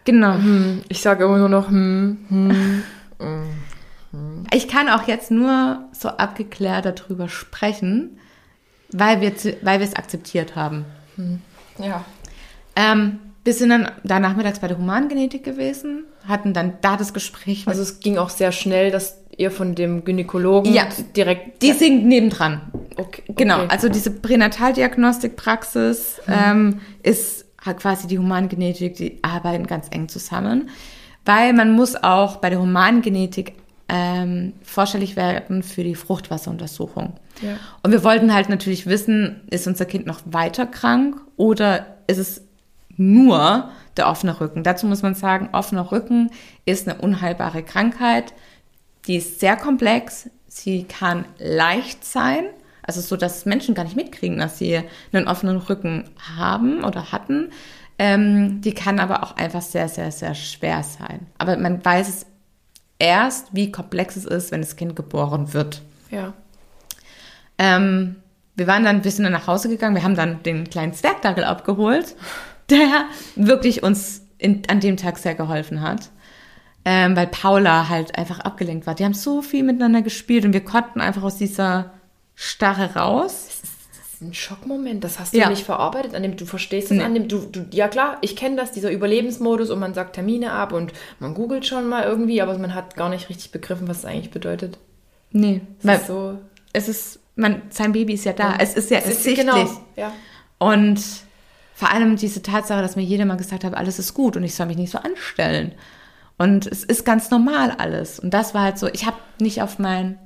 Genau. 0.04 0.34
Hm. 0.34 0.82
Ich 0.88 1.00
sage 1.00 1.24
immer 1.24 1.38
nur 1.38 1.48
noch, 1.48 1.68
hm, 1.68 2.18
hm. 2.28 2.82
Ich 4.52 4.68
kann 4.68 4.88
auch 4.88 5.08
jetzt 5.08 5.30
nur 5.30 5.84
so 5.92 6.08
abgeklärt 6.08 6.84
darüber 6.84 7.28
sprechen, 7.28 8.18
weil 8.90 9.20
wir 9.20 9.32
weil 9.62 9.80
wir 9.80 9.86
es 9.86 9.96
akzeptiert 9.96 10.54
haben. 10.54 10.84
Ja. 11.78 12.04
Ähm, 12.76 13.18
wir 13.44 13.54
sind 13.54 13.70
dann 13.70 13.90
da 14.04 14.20
nachmittags 14.20 14.60
bei 14.60 14.68
der 14.68 14.78
Humangenetik 14.78 15.42
gewesen, 15.44 16.04
hatten 16.28 16.52
dann 16.54 16.74
da 16.80 16.96
das 16.96 17.12
Gespräch. 17.12 17.66
Also 17.66 17.82
es 17.82 18.00
ging 18.00 18.18
auch 18.18 18.30
sehr 18.30 18.52
schnell, 18.52 18.90
dass 18.90 19.18
ihr 19.36 19.50
von 19.50 19.74
dem 19.74 20.04
Gynäkologen 20.04 20.72
Ja. 20.72 20.86
direkt. 21.16 21.62
die 21.62 21.72
sind 21.72 22.06
nebendran. 22.06 22.60
okay, 22.96 23.22
Genau, 23.34 23.58
okay. 23.60 23.68
also 23.70 23.88
diese 23.88 24.10
Pränataldiagnostikpraxis 24.10 26.20
ähm, 26.28 26.80
ist 27.02 27.46
quasi 27.56 28.06
die 28.06 28.18
Humangenetik, 28.18 28.94
die 28.96 29.18
arbeiten 29.22 29.66
ganz 29.66 29.86
eng 29.90 30.08
zusammen, 30.08 30.68
weil 31.24 31.52
man 31.52 31.72
muss 31.72 31.96
auch 31.96 32.36
bei 32.36 32.50
der 32.50 32.60
Humangenetik 32.60 33.54
ähm, 33.88 34.54
vorstellig 34.62 35.16
werden 35.16 35.62
für 35.62 35.84
die 35.84 35.94
Fruchtwasseruntersuchung. 35.94 37.14
Ja. 37.42 37.56
Und 37.82 37.92
wir 37.92 38.04
wollten 38.04 38.32
halt 38.32 38.48
natürlich 38.48 38.86
wissen, 38.86 39.42
ist 39.50 39.66
unser 39.66 39.84
Kind 39.84 40.06
noch 40.06 40.20
weiter 40.24 40.66
krank 40.66 41.16
oder 41.36 41.98
ist 42.06 42.18
es 42.18 42.42
nur 42.96 43.70
der 43.96 44.08
offene 44.08 44.40
Rücken? 44.40 44.62
Dazu 44.62 44.86
muss 44.86 45.02
man 45.02 45.14
sagen, 45.14 45.50
offener 45.52 45.92
Rücken 45.92 46.30
ist 46.64 46.88
eine 46.88 47.00
unheilbare 47.00 47.62
Krankheit. 47.62 48.32
Die 49.06 49.16
ist 49.16 49.40
sehr 49.40 49.56
komplex. 49.56 50.30
Sie 50.46 50.84
kann 50.84 51.24
leicht 51.38 52.04
sein, 52.04 52.44
also 52.82 53.00
so, 53.00 53.16
dass 53.16 53.46
Menschen 53.46 53.74
gar 53.74 53.84
nicht 53.84 53.96
mitkriegen, 53.96 54.38
dass 54.38 54.58
sie 54.58 54.80
einen 55.12 55.28
offenen 55.28 55.56
Rücken 55.56 56.04
haben 56.36 56.84
oder 56.84 57.12
hatten. 57.12 57.50
Ähm, 58.04 58.60
die 58.62 58.74
kann 58.74 58.98
aber 58.98 59.22
auch 59.22 59.36
einfach 59.36 59.62
sehr, 59.62 59.88
sehr, 59.88 60.10
sehr 60.10 60.34
schwer 60.34 60.82
sein. 60.82 61.28
Aber 61.38 61.56
man 61.56 61.84
weiß 61.84 62.08
es 62.08 62.26
erst, 62.98 63.54
wie 63.54 63.70
komplex 63.70 64.16
es 64.16 64.24
ist, 64.24 64.50
wenn 64.50 64.60
das 64.60 64.74
Kind 64.74 64.96
geboren 64.96 65.52
wird. 65.52 65.82
Ja. 66.10 66.32
Ähm, 67.58 68.16
wir 68.56 68.66
waren 68.66 68.82
dann, 68.82 69.04
sind 69.04 69.22
dann 69.22 69.32
nach 69.32 69.46
Hause 69.46 69.68
gegangen, 69.68 69.94
wir 69.94 70.02
haben 70.02 70.16
dann 70.16 70.42
den 70.42 70.68
kleinen 70.68 70.94
Zwergdackel 70.94 71.44
abgeholt, 71.44 72.16
der 72.70 73.04
wirklich 73.36 73.84
uns 73.84 74.22
in, 74.36 74.62
an 74.68 74.80
dem 74.80 74.96
Tag 74.96 75.18
sehr 75.18 75.36
geholfen 75.36 75.80
hat. 75.80 76.10
Ähm, 76.84 77.14
weil 77.14 77.28
Paula 77.28 77.88
halt 77.88 78.18
einfach 78.18 78.40
abgelenkt 78.40 78.88
war. 78.88 78.96
Die 78.96 79.04
haben 79.04 79.14
so 79.14 79.42
viel 79.42 79.62
miteinander 79.62 80.02
gespielt 80.02 80.44
und 80.44 80.54
wir 80.54 80.64
konnten 80.64 81.00
einfach 81.00 81.22
aus 81.22 81.36
dieser 81.36 81.92
Starre 82.34 82.96
raus. 82.96 83.46
Ein 84.22 84.34
Schockmoment, 84.34 85.02
das 85.02 85.18
hast 85.18 85.34
du 85.34 85.38
Ja. 85.38 85.50
nicht 85.50 85.64
verarbeitet, 85.64 86.14
an 86.14 86.22
dem 86.22 86.36
du 86.36 86.46
verstehst 86.46 86.90
es 86.90 86.96
Nee. 86.98 87.02
an 87.02 87.14
dem 87.14 87.28
du, 87.28 87.38
du 87.40 87.66
ja 87.72 87.88
klar, 87.88 88.18
ich 88.20 88.36
kenne 88.36 88.56
das, 88.56 88.70
dieser 88.72 88.90
Überlebensmodus 88.92 89.70
und 89.70 89.78
man 89.80 89.94
sagt 89.94 90.14
Termine 90.14 90.52
ab 90.52 90.72
und 90.72 90.92
man 91.18 91.34
googelt 91.34 91.66
schon 91.66 91.88
mal 91.88 92.04
irgendwie, 92.04 92.40
aber 92.40 92.56
man 92.58 92.74
hat 92.74 92.94
gar 92.96 93.08
nicht 93.08 93.28
richtig 93.28 93.50
begriffen, 93.52 93.88
was 93.88 93.98
es 93.98 94.04
eigentlich 94.04 94.30
bedeutet. 94.30 94.78
Nee, 95.32 95.62
Es 95.80 95.86
weil 95.86 95.98
ist 95.98 96.06
so 96.06 96.38
es 96.74 96.88
ist, 96.88 97.18
man, 97.36 97.62
sein 97.70 97.92
Baby 97.92 98.14
ist 98.14 98.24
ja 98.24 98.32
da. 98.32 98.56
Es 98.58 98.74
ist 98.74 98.90
ja 98.90 98.98
es 98.98 99.04
ist, 99.06 99.26
ersichtlich. 99.26 99.46
genau, 99.46 99.68
ja. 99.96 100.12
Und 100.58 101.00
vor 101.74 101.90
allem 101.92 102.16
diese 102.16 102.42
Tatsache, 102.42 102.80
dass 102.80 102.96
mir 102.96 103.02
jeder 103.02 103.24
mal 103.24 103.36
gesagt 103.36 103.64
hat, 103.64 103.74
alles 103.74 103.98
ist 103.98 104.14
gut 104.14 104.36
und 104.36 104.44
ich 104.44 104.54
soll 104.54 104.66
mich 104.66 104.76
nicht 104.76 104.90
so 104.90 104.98
anstellen. 104.98 105.72
Und 106.38 106.66
es 106.66 106.82
ist 106.84 107.04
ganz 107.04 107.30
normal 107.30 107.72
alles. 107.78 108.18
Und 108.20 108.32
das 108.32 108.54
war 108.54 108.62
halt 108.62 108.78
so, 108.78 108.86
ich 108.88 109.04
habe 109.06 109.16
nicht 109.38 109.60
auf 109.62 109.78
mein 109.78 110.18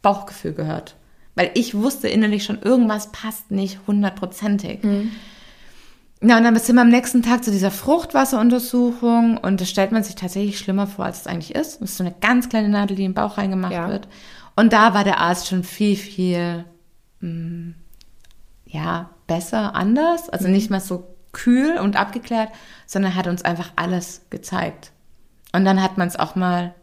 Bauchgefühl 0.00 0.52
gehört. 0.54 0.94
Weil 1.34 1.50
ich 1.54 1.74
wusste 1.74 2.08
innerlich 2.08 2.44
schon, 2.44 2.60
irgendwas 2.60 3.10
passt 3.12 3.50
nicht 3.50 3.80
hundertprozentig. 3.86 4.82
Mhm. 4.82 5.12
Ja, 6.24 6.36
und 6.36 6.44
dann 6.44 6.56
sind 6.56 6.76
wir 6.76 6.82
am 6.82 6.88
nächsten 6.88 7.22
Tag 7.22 7.42
zu 7.42 7.50
dieser 7.50 7.72
Fruchtwasseruntersuchung 7.72 9.38
und 9.38 9.60
das 9.60 9.68
stellt 9.68 9.90
man 9.90 10.04
sich 10.04 10.14
tatsächlich 10.14 10.58
schlimmer 10.58 10.86
vor, 10.86 11.06
als 11.06 11.22
es 11.22 11.26
eigentlich 11.26 11.54
ist. 11.54 11.80
Das 11.80 11.90
ist 11.90 11.96
so 11.96 12.04
eine 12.04 12.14
ganz 12.20 12.48
kleine 12.48 12.68
Nadel, 12.68 12.96
die 12.96 13.04
im 13.04 13.14
Bauch 13.14 13.38
reingemacht 13.38 13.72
ja. 13.72 13.88
wird. 13.88 14.06
Und 14.54 14.72
da 14.72 14.94
war 14.94 15.02
der 15.02 15.18
Arzt 15.18 15.48
schon 15.48 15.64
viel, 15.64 15.96
viel, 15.96 16.64
mh, 17.20 17.28
mm, 17.28 17.74
ja, 18.66 19.10
besser, 19.26 19.74
anders. 19.74 20.28
Also 20.28 20.46
mhm. 20.46 20.52
nicht 20.52 20.70
mehr 20.70 20.80
so 20.80 21.08
kühl 21.32 21.78
und 21.78 21.96
abgeklärt, 21.96 22.50
sondern 22.86 23.16
hat 23.16 23.26
uns 23.26 23.42
einfach 23.42 23.72
alles 23.74 24.26
gezeigt. 24.30 24.92
Und 25.52 25.64
dann 25.64 25.82
hat 25.82 25.98
man 25.98 26.06
es 26.06 26.18
auch 26.18 26.36
mal 26.36 26.74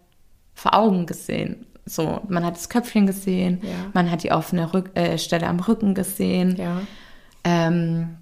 vor 0.54 0.74
Augen 0.74 1.06
gesehen. 1.06 1.66
So, 1.90 2.22
man 2.28 2.46
hat 2.46 2.56
das 2.56 2.70
Köpfchen 2.70 3.08
gesehen, 3.08 3.62
ja. 3.64 3.70
man 3.94 4.12
hat 4.12 4.22
die 4.22 4.32
offene 4.32 4.72
Rück 4.74 4.96
äh, 4.96 5.18
Stelle 5.18 5.48
am 5.48 5.60
Rücken 5.60 5.96
gesehen. 5.96 6.56
Ja. 6.56 6.82
Ähm, 7.44 8.18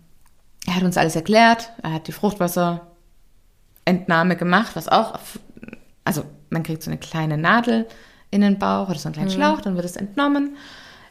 er 0.66 0.76
hat 0.76 0.84
uns 0.84 0.96
alles 0.98 1.18
erklärt, 1.18 1.74
er 1.84 1.92
hat 1.94 2.08
die 2.08 2.14
Fruchtwasserentnahme 2.14 4.38
gemacht, 4.38 4.72
was 4.76 4.88
auch, 4.88 5.20
also 6.06 6.24
man 6.50 6.64
kriegt 6.64 6.82
so 6.82 6.90
eine 6.90 6.98
kleine 6.98 7.38
Nadel 7.38 7.90
in 8.32 8.40
den 8.40 8.58
Bauch 8.58 8.88
oder 8.90 9.00
so 9.00 9.10
einen 9.10 9.16
kleinen 9.16 9.28
mhm. 9.30 9.34
Schlauch, 9.34 9.60
dann 9.60 9.76
wird 9.76 9.86
es 9.86 9.98
entnommen. 9.98 10.56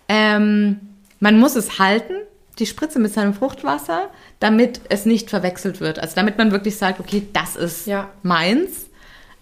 Ähm, 0.09 0.80
man 1.20 1.38
muss 1.38 1.57
es 1.57 1.78
halten, 1.78 2.14
die 2.59 2.64
Spritze 2.64 2.98
mit 2.98 3.12
seinem 3.12 3.34
Fruchtwasser, 3.34 4.09
damit 4.40 4.80
es 4.88 5.04
nicht 5.04 5.28
verwechselt 5.28 5.80
wird. 5.80 5.98
Also 5.98 6.14
damit 6.14 6.38
man 6.38 6.52
wirklich 6.52 6.78
sagt, 6.78 7.00
okay, 7.00 7.28
das 7.34 7.54
ist 7.54 7.86
ja. 7.86 8.09
meins. 8.22 8.86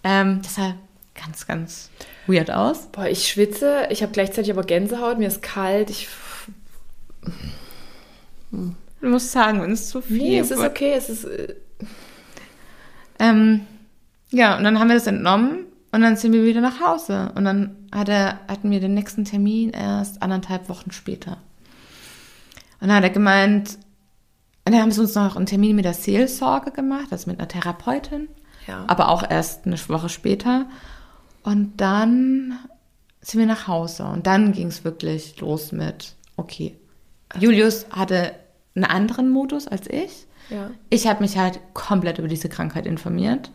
Ähm, 0.03 0.41
das 0.43 0.57
sah 0.57 0.75
ganz, 1.15 1.47
ganz 1.47 1.91
weird 2.27 2.51
aus. 2.51 2.89
Boah, 2.93 3.07
ich 3.07 3.29
schwitze, 3.29 3.89
ich 3.91 4.03
habe 4.03 4.13
gleichzeitig 4.13 4.51
aber 4.51 4.65
Gänsehaut, 4.65 5.19
mir 5.19 5.29
ist 5.29 5.43
kalt, 5.43 5.91
ich... 5.91 6.09
Hm. 8.51 8.77
Du 9.01 9.11
musst 9.11 9.33
sagen, 9.33 9.61
wenn 9.61 9.73
es 9.73 9.91
zu 9.91 10.01
viel 10.01 10.17
Nee, 10.17 10.39
es 10.39 10.51
ist 10.51 10.61
okay, 10.61 10.95
es 10.97 11.11
ist. 11.11 11.25
Äh 11.25 11.55
ähm, 13.19 13.67
ja, 14.31 14.57
und 14.57 14.65
dann 14.65 14.79
haben 14.79 14.89
wir 14.89 14.95
das 14.95 15.07
entnommen 15.07 15.67
und 15.93 16.01
dann 16.01 16.17
sind 16.17 16.33
wir 16.33 16.43
wieder 16.43 16.63
nach 16.63 16.81
Hause. 16.81 17.31
Und 17.35 17.45
dann 17.45 17.77
hat 17.93 18.09
er, 18.09 18.41
hatten 18.49 18.71
wir 18.71 18.81
den 18.81 18.95
nächsten 18.95 19.25
Termin 19.25 19.71
erst 19.71 20.23
anderthalb 20.23 20.69
Wochen 20.69 20.91
später. 20.91 21.39
Und 22.81 22.89
dann 22.89 22.97
hat 22.97 23.05
er 23.05 23.11
gemeint, 23.11 23.79
und 24.65 24.73
dann 24.73 24.81
haben 24.81 24.91
sie 24.91 25.03
uns 25.03 25.15
noch 25.15 25.37
einen 25.37 25.47
Termin 25.47 25.77
mit 25.77 25.85
der 25.85 25.95
Seelsorge 25.95 26.71
gemacht, 26.71 27.09
also 27.11 27.31
mit 27.31 27.39
einer 27.39 27.49
Therapeutin. 27.49 28.29
Ja. 28.67 28.85
Aber 28.87 29.09
auch 29.11 29.29
erst 29.29 29.67
eine 29.67 29.77
Woche 29.89 30.09
später. 30.09 30.67
Und 31.45 31.81
dann 31.81 32.59
sind 33.21 33.39
wir 33.39 33.47
nach 33.47 33.69
Hause. 33.69 34.05
Und 34.05 34.27
dann 34.27 34.53
ging 34.53 34.69
es 34.69 34.85
wirklich 34.85 35.41
los 35.41 35.71
mit, 35.71 36.15
okay. 36.37 36.77
Julius 37.39 37.87
hatte 37.91 38.33
einen 38.75 38.85
anderen 38.85 39.31
Modus 39.31 39.69
als 39.69 39.89
ich. 39.89 40.27
Ja. 40.51 40.71
Ich 40.91 41.07
habe 41.07 41.23
mich 41.23 41.39
halt 41.39 41.61
komplett 41.73 42.19
über 42.19 42.29
diese 42.29 42.49
Krankheit 42.49 42.87
informiert. 42.87 43.53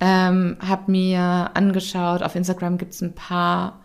Ähm, 0.00 0.56
habe 0.66 0.90
mir 0.90 1.50
angeschaut, 1.54 2.22
auf 2.22 2.34
Instagram 2.34 2.78
gibt 2.78 2.94
es 2.94 3.02
ein 3.02 3.14
paar 3.14 3.80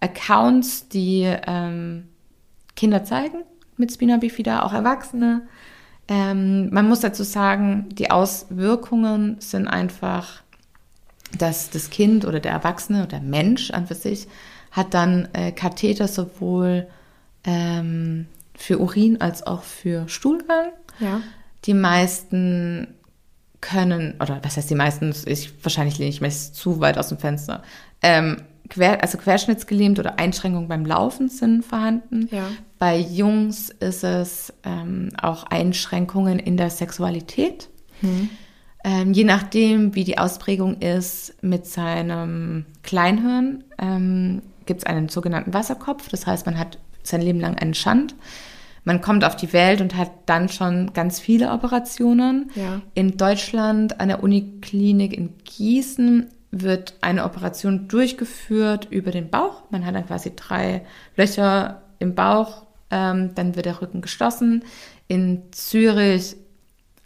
Accounts, 0.00 0.88
die 0.88 1.22
ähm, 1.46 2.08
Kinder 2.76 3.04
zeigen 3.04 3.44
mit 3.76 3.92
Spina 3.92 4.18
Bifida, 4.18 4.62
auch 4.62 4.72
Erwachsene. 4.72 5.42
Ähm, 6.06 6.68
man 6.70 6.88
muss 6.88 7.00
dazu 7.00 7.22
sagen, 7.22 7.88
die 7.92 8.10
Auswirkungen 8.10 9.36
sind 9.40 9.66
einfach, 9.66 10.42
dass 11.38 11.70
das 11.70 11.90
Kind 11.90 12.24
oder 12.24 12.40
der 12.40 12.52
Erwachsene 12.52 13.00
oder 13.00 13.18
der 13.18 13.20
Mensch 13.20 13.70
an 13.70 13.86
für 13.86 13.94
sich 13.94 14.26
hat 14.70 14.92
dann 14.92 15.28
äh, 15.32 15.52
Katheter 15.52 16.08
sowohl 16.08 16.88
ähm, 17.44 18.26
für 18.56 18.78
Urin 18.80 19.20
als 19.20 19.46
auch 19.46 19.62
für 19.62 20.08
Stuhlgang. 20.08 20.72
Ja. 20.98 21.20
Die 21.64 21.74
meisten 21.74 22.88
können, 23.60 24.14
oder 24.20 24.40
was 24.42 24.56
heißt 24.56 24.68
die 24.68 24.74
meisten, 24.74 25.14
ich, 25.26 25.52
wahrscheinlich 25.64 25.98
lehne 25.98 26.10
ich 26.10 26.20
mich 26.20 26.52
zu 26.52 26.80
weit 26.80 26.98
aus 26.98 27.08
dem 27.08 27.18
Fenster, 27.18 27.62
ähm, 28.02 28.42
quer, 28.68 29.02
also 29.02 29.16
querschnittsgelähmt 29.16 29.98
oder 29.98 30.18
Einschränkungen 30.18 30.68
beim 30.68 30.84
Laufen 30.84 31.28
sind 31.28 31.64
vorhanden. 31.64 32.28
Ja. 32.30 32.48
Bei 32.78 32.98
Jungs 32.98 33.70
ist 33.70 34.04
es 34.04 34.52
ähm, 34.64 35.10
auch 35.20 35.44
Einschränkungen 35.44 36.38
in 36.38 36.56
der 36.56 36.70
Sexualität. 36.70 37.70
Mhm. 38.02 38.28
Ähm, 38.84 39.14
je 39.14 39.24
nachdem, 39.24 39.94
wie 39.94 40.04
die 40.04 40.18
Ausprägung 40.18 40.80
ist 40.80 41.42
mit 41.42 41.66
seinem 41.66 42.66
Kleinhirn, 42.82 43.64
ähm, 43.78 44.42
gibt 44.66 44.80
es 44.80 44.86
einen 44.86 45.08
sogenannten 45.08 45.54
Wasserkopf. 45.54 46.08
Das 46.10 46.26
heißt, 46.26 46.44
man 46.44 46.58
hat 46.58 46.78
sein 47.02 47.22
Leben 47.22 47.40
lang 47.40 47.56
einen 47.56 47.74
Schand. 47.74 48.14
Man 48.84 49.00
kommt 49.00 49.24
auf 49.24 49.36
die 49.36 49.54
Welt 49.54 49.80
und 49.80 49.96
hat 49.96 50.10
dann 50.26 50.50
schon 50.50 50.92
ganz 50.92 51.18
viele 51.18 51.50
Operationen. 51.50 52.50
Ja. 52.54 52.82
In 52.92 53.16
Deutschland 53.16 54.00
an 54.00 54.08
der 54.08 54.22
Uniklinik 54.22 55.16
in 55.16 55.32
Gießen 55.44 56.28
wird 56.50 56.94
eine 57.00 57.24
Operation 57.24 57.88
durchgeführt 57.88 58.88
über 58.90 59.10
den 59.10 59.30
Bauch. 59.30 59.62
Man 59.70 59.86
hat 59.86 59.94
dann 59.94 60.06
quasi 60.06 60.32
drei 60.36 60.84
Löcher 61.16 61.82
im 61.98 62.14
Bauch, 62.14 62.66
ähm, 62.90 63.30
dann 63.34 63.56
wird 63.56 63.64
der 63.64 63.80
Rücken 63.80 64.02
geschlossen. 64.02 64.64
In 65.08 65.42
Zürich 65.52 66.36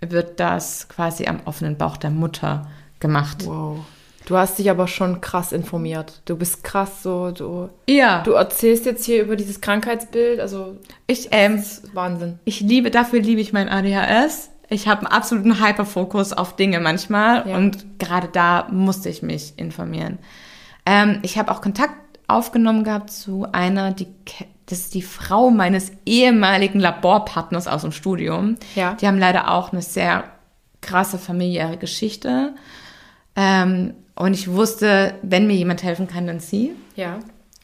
wird 0.01 0.41
das 0.41 0.89
quasi 0.89 1.27
am 1.27 1.41
offenen 1.45 1.77
Bauch 1.77 1.97
der 1.97 2.11
Mutter 2.11 2.69
gemacht. 3.01 3.47
Wow. 3.47 3.79
Du 4.27 4.37
hast 4.37 4.59
dich 4.59 4.71
aber 4.71 4.89
schon 4.89 5.23
krass 5.23 5.53
informiert. 5.53 6.21
Du 6.27 6.37
bist 6.37 6.63
krass 6.63 7.03
so, 7.03 7.31
du. 7.31 7.71
Ja. 7.89 8.23
Du 8.25 8.33
erzählst 8.33 8.85
jetzt 8.85 9.07
hier 9.07 9.23
über 9.23 9.37
dieses 9.37 9.63
Krankheitsbild, 9.63 10.39
also 10.39 10.77
ich 11.07 11.29
ähm, 11.31 11.63
Wahnsinn. 11.95 12.39
Ich 12.45 12.61
liebe 12.61 12.91
dafür 12.91 13.21
liebe 13.21 13.41
ich 13.41 13.55
mein 13.55 13.71
ADHS. 13.71 14.51
Ich 14.69 14.87
habe 14.87 15.07
einen 15.07 15.13
absoluten 15.13 15.65
Hyperfokus 15.65 16.35
auf 16.35 16.57
Dinge 16.57 16.79
manchmal 16.79 17.49
ja. 17.49 17.57
und 17.57 17.99
gerade 17.99 18.29
da 18.29 18.69
musste 18.71 19.09
ich 19.09 19.23
mich 19.23 19.55
informieren. 19.57 20.19
Ähm, 20.85 21.21
ich 21.23 21.39
habe 21.39 21.51
auch 21.51 21.63
Kontakt 21.63 21.95
aufgenommen 22.27 22.85
gehabt 22.85 23.11
zu 23.11 23.47
einer, 23.51 23.93
die 23.93 24.09
das 24.69 24.81
ist 24.81 24.95
die 24.95 25.03
Frau 25.03 25.51
meines 25.51 25.93
ehemaligen 26.05 26.79
Laborpartners 26.79 27.67
aus 27.67 27.83
dem 27.83 27.93
Studium. 27.93 28.57
Ja. 28.75 28.95
Die 28.95 29.07
haben 29.07 29.19
leider 29.19 29.51
auch 29.51 29.73
eine 29.73 29.81
sehr 29.81 30.25
krasse 30.83 31.19
familiäre 31.19 31.79
Geschichte. 31.79 32.55
Ähm, 33.35 33.95
und 34.15 34.35
ich 34.35 34.51
wusste, 34.51 35.15
wenn 35.23 35.47
mir 35.47 35.57
jemand 35.57 35.83
helfen 35.83 36.07
kann, 36.07 36.27
dann 36.27 36.41
sie. 36.41 36.73
Ja. 36.97 37.19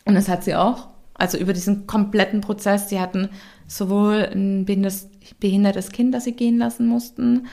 Und 0.07 0.15
das 0.15 0.29
hat 0.29 0.45
sie 0.45 0.55
auch. 0.55 0.89
Also 1.13 1.37
über 1.37 1.53
diesen 1.53 1.87
kompletten 1.87 2.41
Prozess. 2.41 2.89
Sie 2.89 3.01
hatten 3.01 3.29
sowohl 3.67 4.31
ein 4.33 4.65
behindertes 4.65 5.91
Kind, 5.91 6.15
das 6.15 6.25
sie 6.25 6.33
gehen 6.33 6.59
lassen 6.59 6.87
mussten, 6.87 7.49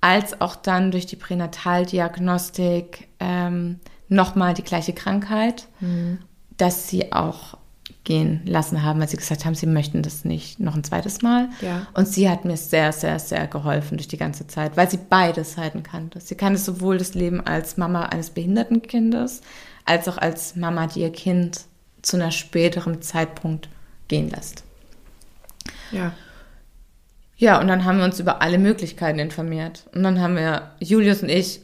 als 0.00 0.40
auch 0.40 0.56
dann 0.56 0.90
durch 0.90 1.06
die 1.06 1.16
Pränataldiagnostik 1.16 3.08
ähm, 3.20 3.80
nochmal 4.08 4.54
die 4.54 4.64
gleiche 4.64 4.92
Krankheit, 4.92 5.68
mhm. 5.80 6.18
dass 6.56 6.88
sie 6.88 7.12
auch 7.12 7.58
gehen 8.04 8.42
lassen 8.44 8.82
haben, 8.82 9.00
weil 9.00 9.08
sie 9.08 9.16
gesagt 9.16 9.44
haben, 9.44 9.54
sie 9.54 9.66
möchten 9.66 10.02
das 10.02 10.24
nicht 10.24 10.60
noch 10.60 10.74
ein 10.74 10.84
zweites 10.84 11.22
Mal. 11.22 11.48
Ja. 11.62 11.86
Und 11.94 12.06
sie 12.06 12.28
hat 12.28 12.44
mir 12.44 12.56
sehr, 12.56 12.92
sehr, 12.92 13.18
sehr 13.18 13.46
geholfen 13.46 13.96
durch 13.96 14.08
die 14.08 14.18
ganze 14.18 14.46
Zeit, 14.46 14.76
weil 14.76 14.90
sie 14.90 14.98
beide 15.08 15.42
Seiten 15.42 15.82
kannte. 15.82 16.20
Sie 16.20 16.34
kannte 16.34 16.58
sowohl 16.58 16.98
das 16.98 17.14
Leben 17.14 17.40
als 17.40 17.76
Mama 17.76 18.04
eines 18.04 18.30
behinderten 18.30 18.82
Kindes, 18.82 19.40
als 19.86 20.06
auch 20.06 20.18
als 20.18 20.54
Mama, 20.54 20.86
die 20.86 21.00
ihr 21.00 21.12
Kind 21.12 21.62
zu 22.02 22.16
einer 22.16 22.30
späteren 22.30 23.00
Zeitpunkt 23.00 23.68
gehen 24.08 24.28
lässt. 24.30 24.64
Ja. 25.90 26.12
Ja, 27.36 27.60
und 27.60 27.66
dann 27.66 27.84
haben 27.84 27.98
wir 27.98 28.04
uns 28.04 28.20
über 28.20 28.42
alle 28.42 28.58
Möglichkeiten 28.58 29.18
informiert. 29.18 29.86
Und 29.94 30.02
dann 30.02 30.20
haben 30.20 30.36
wir, 30.36 30.72
Julius 30.78 31.22
und 31.22 31.30
ich, 31.30 31.60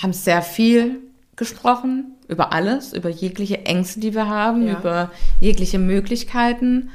haben 0.00 0.12
sehr 0.12 0.42
viel 0.42 0.98
gesprochen, 1.36 2.12
über 2.30 2.52
alles, 2.52 2.92
über 2.92 3.08
jegliche 3.08 3.66
Ängste, 3.66 4.00
die 4.00 4.14
wir 4.14 4.28
haben, 4.28 4.66
ja. 4.66 4.78
über 4.78 5.10
jegliche 5.40 5.78
Möglichkeiten. 5.78 6.90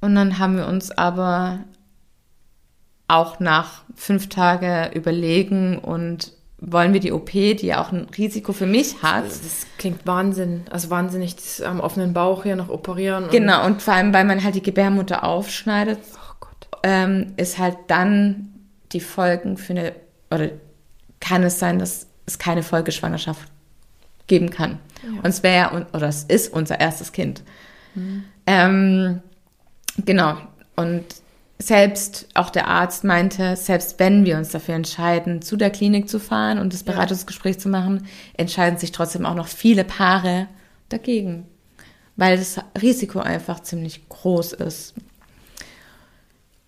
Und 0.00 0.14
dann 0.14 0.38
haben 0.38 0.56
wir 0.56 0.66
uns 0.66 0.90
aber 0.90 1.60
auch 3.08 3.40
nach 3.40 3.82
fünf 3.94 4.28
Tagen 4.28 4.92
überlegen 4.92 5.78
und 5.78 6.32
wollen 6.58 6.92
wir 6.92 7.00
die 7.00 7.12
OP, 7.12 7.30
die 7.30 7.66
ja 7.66 7.82
auch 7.82 7.92
ein 7.92 8.08
Risiko 8.16 8.52
für 8.52 8.66
mich 8.66 9.02
hat. 9.02 9.26
Das, 9.26 9.42
das 9.42 9.66
klingt 9.78 10.06
Wahnsinn, 10.06 10.64
also 10.70 10.90
wahnsinnig, 10.90 11.36
das 11.36 11.60
am 11.60 11.80
offenen 11.80 12.12
Bauch 12.12 12.42
hier 12.42 12.56
noch 12.56 12.68
operieren. 12.68 13.24
Und 13.24 13.30
genau, 13.30 13.66
und 13.66 13.82
vor 13.82 13.94
allem, 13.94 14.12
weil 14.12 14.24
man 14.24 14.42
halt 14.42 14.54
die 14.54 14.62
Gebärmutter 14.62 15.24
aufschneidet, 15.24 15.98
oh 16.14 16.46
ähm, 16.82 17.34
ist 17.36 17.58
halt 17.58 17.76
dann 17.88 18.54
die 18.92 19.00
Folgen 19.00 19.56
für 19.56 19.72
eine, 19.72 19.92
oder 20.30 20.50
kann 21.20 21.42
es 21.42 21.58
sein, 21.58 21.78
dass 21.78 22.06
es 22.26 22.38
keine 22.38 22.62
Folgeschwangerschaft 22.62 23.48
geben 24.26 24.50
kann. 24.50 24.78
Ja. 25.02 25.18
Und 25.18 25.26
es 25.26 25.42
wäre, 25.42 25.86
oder 25.92 26.08
es 26.08 26.24
ist 26.24 26.52
unser 26.52 26.80
erstes 26.80 27.12
Kind. 27.12 27.42
Mhm. 27.94 28.24
Ähm, 28.46 29.20
genau. 30.04 30.36
Und 30.76 31.04
selbst 31.58 32.28
auch 32.34 32.50
der 32.50 32.66
Arzt 32.66 33.04
meinte, 33.04 33.56
selbst 33.56 33.98
wenn 33.98 34.24
wir 34.24 34.36
uns 34.36 34.50
dafür 34.50 34.74
entscheiden, 34.74 35.40
zu 35.40 35.56
der 35.56 35.70
Klinik 35.70 36.08
zu 36.08 36.18
fahren 36.18 36.58
und 36.58 36.72
das 36.72 36.82
Beratungsgespräch 36.82 37.58
zu 37.58 37.68
machen, 37.68 38.06
entscheiden 38.36 38.78
sich 38.78 38.92
trotzdem 38.92 39.24
auch 39.24 39.34
noch 39.34 39.46
viele 39.46 39.84
Paare 39.84 40.48
dagegen, 40.88 41.46
weil 42.16 42.36
das 42.36 42.58
Risiko 42.80 43.20
einfach 43.20 43.60
ziemlich 43.60 44.08
groß 44.08 44.54
ist. 44.54 44.94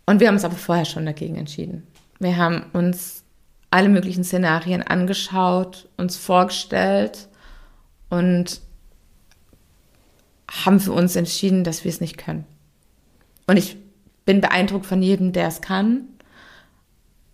Und 0.06 0.20
wir 0.20 0.28
haben 0.28 0.36
uns 0.36 0.44
aber 0.44 0.54
vorher 0.54 0.84
schon 0.84 1.04
dagegen 1.04 1.36
entschieden. 1.36 1.86
Wir 2.20 2.36
haben 2.36 2.66
uns 2.72 3.24
alle 3.70 3.88
möglichen 3.88 4.22
Szenarien 4.22 4.82
angeschaut, 4.82 5.88
uns 5.96 6.16
vorgestellt 6.16 7.28
und 8.08 8.60
haben 10.50 10.80
für 10.80 10.92
uns 10.92 11.16
entschieden, 11.16 11.64
dass 11.64 11.84
wir 11.84 11.90
es 11.90 12.00
nicht 12.00 12.18
können. 12.18 12.44
Und 13.46 13.56
ich 13.56 13.76
bin 14.24 14.40
beeindruckt 14.40 14.86
von 14.86 15.02
jedem, 15.02 15.32
der 15.32 15.48
es 15.48 15.60
kann, 15.60 16.02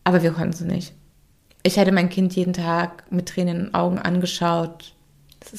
aber 0.04 0.22
wir 0.22 0.32
konnten 0.32 0.54
es 0.54 0.60
nicht. 0.60 0.92
Ich 1.62 1.76
hätte 1.76 1.92
mein 1.92 2.08
Kind 2.08 2.34
jeden 2.34 2.52
Tag 2.52 3.10
mit 3.10 3.28
Tränen 3.28 3.56
in 3.56 3.64
den 3.66 3.74
Augen 3.74 3.98
angeschaut 3.98 4.94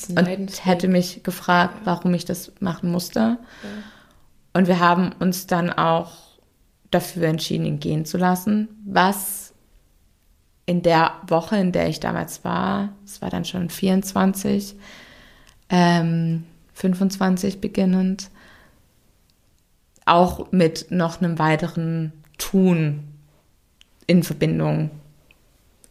und 0.10 0.66
hätte 0.66 0.88
mich 0.88 1.24
gefragt, 1.24 1.82
warum 1.86 2.14
ich 2.14 2.26
das 2.26 2.52
machen 2.60 2.92
musste. 2.92 3.20
Ja. 3.20 3.38
Und 4.54 4.68
wir 4.68 4.80
haben 4.80 5.12
uns 5.20 5.48
dann 5.48 5.72
auch 5.72 6.12
dafür 6.92 7.28
entschieden, 7.28 7.66
ihn 7.66 7.80
gehen 7.80 8.06
zu 8.06 8.18
lassen, 8.18 8.68
was 8.86 9.54
in 10.66 10.82
der 10.82 11.14
Woche, 11.28 11.58
in 11.58 11.72
der 11.72 11.90
ich 11.90 12.00
damals 12.00 12.44
war, 12.46 12.90
es 13.04 13.22
war 13.22 13.30
dann 13.30 13.46
schon 13.46 13.70
24, 13.70 14.76
ähm, 15.74 16.44
25 16.76 17.60
beginnend, 17.60 18.30
auch 20.06 20.52
mit 20.52 20.92
noch 20.92 21.20
einem 21.20 21.40
weiteren 21.40 22.14
Tun 22.38 23.04
in 24.06 24.22
Verbindung 24.22 24.92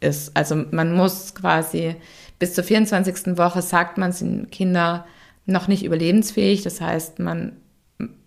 ist. 0.00 0.36
Also 0.36 0.54
man 0.70 0.94
muss 0.94 1.34
quasi 1.34 1.96
bis 2.38 2.54
zur 2.54 2.62
24. 2.62 3.36
Woche 3.36 3.60
sagt 3.60 3.98
man, 3.98 4.12
sind 4.12 4.52
Kinder 4.52 5.04
noch 5.46 5.66
nicht 5.66 5.84
überlebensfähig. 5.84 6.62
Das 6.62 6.80
heißt, 6.80 7.18
man 7.18 7.56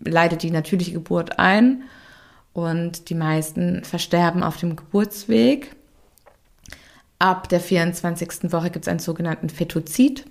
leitet 0.00 0.42
die 0.42 0.50
natürliche 0.50 0.92
Geburt 0.92 1.38
ein 1.38 1.84
und 2.52 3.08
die 3.08 3.14
meisten 3.14 3.82
versterben 3.84 4.42
auf 4.42 4.58
dem 4.58 4.76
Geburtsweg. 4.76 5.74
Ab 7.18 7.48
der 7.48 7.60
24. 7.60 8.52
Woche 8.52 8.70
gibt 8.70 8.84
es 8.84 8.88
einen 8.88 8.98
sogenannten 8.98 9.48
Fetozid. 9.48 10.26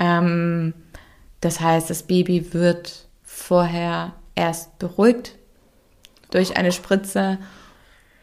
Ähm, 0.00 0.74
das 1.40 1.60
heißt, 1.60 1.88
das 1.88 2.02
Baby 2.02 2.52
wird 2.52 3.06
vorher 3.22 4.14
erst 4.34 4.78
beruhigt 4.78 5.36
durch 6.30 6.56
eine 6.56 6.72
Spritze 6.72 7.38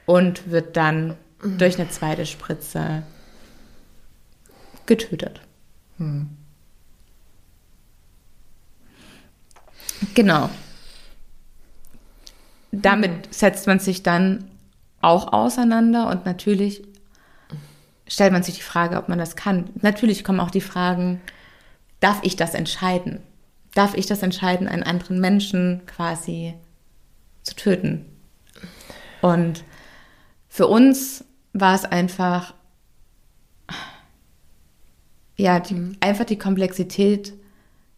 und 0.05 0.49
wird 0.51 0.75
dann 0.75 1.15
durch 1.41 1.79
eine 1.79 1.89
zweite 1.89 2.25
Spritze 2.25 3.03
getötet. 4.85 5.41
Mhm. 5.97 6.29
Genau. 10.13 10.49
Damit 12.71 13.33
setzt 13.33 13.67
man 13.67 13.79
sich 13.79 14.03
dann 14.03 14.49
auch 15.01 15.33
auseinander 15.33 16.07
und 16.09 16.25
natürlich 16.25 16.83
stellt 18.07 18.31
man 18.31 18.43
sich 18.43 18.55
die 18.55 18.61
Frage, 18.61 18.97
ob 18.97 19.09
man 19.09 19.17
das 19.17 19.35
kann. 19.35 19.69
Natürlich 19.81 20.23
kommen 20.23 20.39
auch 20.39 20.51
die 20.51 20.61
Fragen, 20.61 21.21
darf 21.99 22.19
ich 22.23 22.35
das 22.35 22.53
entscheiden? 22.53 23.19
Darf 23.73 23.95
ich 23.95 24.05
das 24.05 24.23
entscheiden, 24.23 24.67
einen 24.67 24.83
anderen 24.83 25.19
Menschen 25.19 25.81
quasi 25.85 26.53
zu 27.43 27.55
töten? 27.55 28.05
Und 29.21 29.63
für 30.47 30.67
uns 30.67 31.23
war 31.53 31.75
es 31.75 31.85
einfach, 31.85 32.53
ja, 35.35 35.59
die, 35.59 35.75
mhm. 35.75 35.97
einfach 35.99 36.25
die 36.25 36.37
Komplexität. 36.37 37.33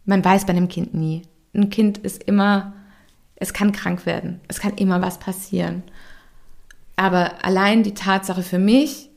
Man 0.05 0.23
weiß 0.23 0.45
bei 0.45 0.51
einem 0.51 0.67
Kind 0.67 0.93
nie. 0.93 1.23
Ein 1.53 1.69
Kind 1.69 1.97
ist 1.99 2.23
immer, 2.23 2.73
es 3.35 3.53
kann 3.53 3.71
krank 3.71 4.05
werden. 4.05 4.41
Es 4.47 4.59
kann 4.59 4.73
immer 4.75 5.01
was 5.01 5.19
passieren. 5.19 5.83
Aber 6.95 7.45
allein 7.45 7.83
die 7.83 7.93
Tatsache 7.93 8.43
für 8.43 8.59
mich, 8.59 9.09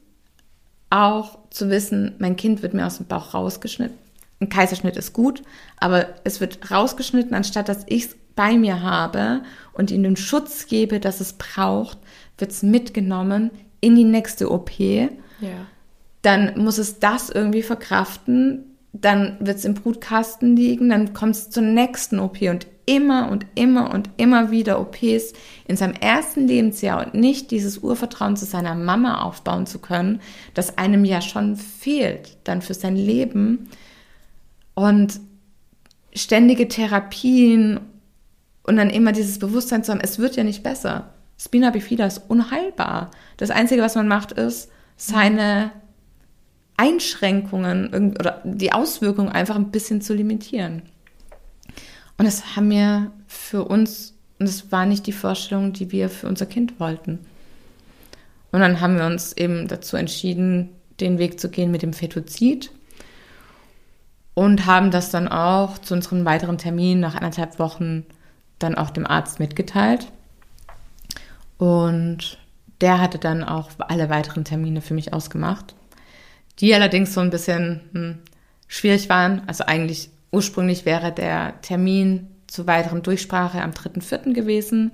auch 0.91 1.39
zu 1.51 1.70
wissen, 1.70 2.14
mein 2.18 2.37
Kind 2.37 2.62
wird 2.62 2.74
mir 2.74 2.87
aus 2.87 2.99
dem 2.99 3.07
Bauch 3.07 3.35
rausgeschnitten, 3.35 3.99
ein 4.43 4.49
Kaiserschnitt 4.49 4.97
ist 4.97 5.12
gut, 5.12 5.43
aber 5.78 6.09
es 6.24 6.40
wird 6.40 6.70
rausgeschnitten, 6.70 7.34
anstatt 7.34 7.68
dass 7.68 7.84
ich 7.86 8.07
es 8.07 8.16
bei 8.34 8.57
mir 8.57 8.82
habe 8.82 9.43
und 9.72 9.90
ihm 9.90 10.03
den 10.03 10.16
Schutz 10.16 10.66
gebe, 10.66 11.01
dass 11.01 11.20
es 11.20 11.34
braucht, 11.34 11.99
wird 12.38 12.51
es 12.51 12.62
mitgenommen 12.62 13.51
in 13.80 13.95
die 13.95 14.05
nächste 14.05 14.51
OP. 14.51 14.78
Ja. 14.78 15.09
Dann 16.22 16.53
muss 16.57 16.78
es 16.78 16.99
das 16.99 17.30
irgendwie 17.30 17.62
verkraften, 17.62 18.64
dann 18.93 19.36
wird 19.40 19.59
es 19.59 19.64
im 19.64 19.74
Brutkasten 19.74 20.57
liegen, 20.57 20.90
dann 20.90 21.14
kommt 21.14 21.34
es 21.34 21.51
zur 21.51 21.62
nächsten 21.62 22.18
OP 22.18 22.43
und 22.43 22.66
immer 22.84 23.30
und 23.30 23.47
immer 23.55 23.93
und 23.95 24.11
immer 24.16 24.51
wieder 24.51 24.80
OPs 24.80 25.32
in 25.66 25.76
seinem 25.76 25.95
ersten 25.95 26.47
Lebensjahr 26.47 27.07
und 27.07 27.14
nicht 27.14 27.51
dieses 27.51 27.78
Urvertrauen 27.78 28.36
zu 28.36 28.45
seiner 28.45 28.74
Mama 28.74 29.22
aufbauen 29.22 29.66
zu 29.66 29.78
können, 29.78 30.20
das 30.55 30.78
einem 30.78 31.05
ja 31.05 31.20
schon 31.20 31.57
fehlt 31.57 32.36
dann 32.45 32.61
für 32.61 32.74
sein 32.74 32.97
Leben 32.97 33.70
und 34.75 35.20
ständige 36.14 36.68
Therapien 36.68 37.81
und 38.62 38.77
dann 38.77 38.91
immer 38.91 39.12
dieses 39.12 39.39
Bewusstsein 39.39 39.85
zu 39.85 39.93
haben, 39.93 40.01
es 40.01 40.18
wird 40.18 40.37
ja 40.37 40.45
nicht 40.45 40.62
besser. 40.62 41.14
Spina 41.39 41.70
bifida 41.70 42.07
ist 42.07 42.23
unheilbar. 42.29 43.11
Das 43.37 43.51
Einzige, 43.51 43.83
was 43.83 43.97
man 43.97 44.07
macht, 44.07 44.33
ist, 44.33 44.70
seine 44.97 45.73
Einschränkungen 46.77 48.14
oder 48.18 48.41
die 48.45 48.73
Auswirkungen 48.73 49.31
einfach 49.31 49.57
ein 49.57 49.70
bisschen 49.70 50.01
zu 50.01 50.14
limitieren. 50.14 50.83
Und 52.18 52.27
das 52.27 52.55
haben 52.57 52.70
wir 52.70 53.11
für 53.27 53.64
uns, 53.64 54.14
und 54.39 54.49
das 54.49 54.70
war 54.70 54.87
nicht 54.87 55.07
die 55.07 55.12
Vorstellung, 55.12 55.73
die 55.73 55.91
wir 55.91 56.09
für 56.09 56.29
unser 56.29 56.47
Kind 56.47 56.79
wollten. 56.79 57.18
Und 58.53 58.61
dann 58.61 58.81
haben 58.81 58.97
wir 58.97 59.07
uns 59.07 59.33
eben 59.33 59.66
dazu 59.66 59.97
entschieden, 59.97 60.68
den 61.01 61.18
Weg 61.18 61.41
zu 61.41 61.49
gehen 61.49 61.70
mit 61.70 61.83
dem 61.83 61.95
Fetozid 61.95 62.70
und 64.35 64.66
haben 64.66 64.91
das 64.91 65.11
dann 65.11 65.28
auch 65.28 65.78
zu 65.78 65.95
unserem 65.95 66.24
weiteren 66.24 66.59
Termin 66.59 67.01
nach 67.01 67.14
anderthalb 67.14 67.59
Wochen 67.59 68.05
dann 68.59 68.74
auch 68.76 68.91
dem 68.91 69.07
Arzt 69.07 69.41
mitgeteilt. 69.41 70.09
Und 71.59 72.39
der 72.80 73.01
hatte 73.01 73.18
dann 73.18 73.45
auch 73.45 73.70
alle 73.78 74.11
weiteren 74.11 74.45
Termine 74.45 74.80
für 74.80 74.95
mich 74.95 75.12
ausgemacht, 75.12 75.74
die 76.59 76.74
allerdings 76.74 77.14
so 77.14 77.20
ein 77.20 77.30
bisschen 77.30 77.80
hm, 77.93 78.18
schwierig 78.66 79.09
waren. 79.09 79.43
Also 79.47 79.64
eigentlich 79.64 80.11
ursprünglich 80.33 80.85
wäre 80.85 81.12
der 81.12 81.61
Termin 81.62 82.28
zur 82.47 82.66
weiteren 82.66 83.03
Durchsprache 83.03 83.62
am 83.62 83.70
3.4. 83.70 84.33
gewesen. 84.33 84.93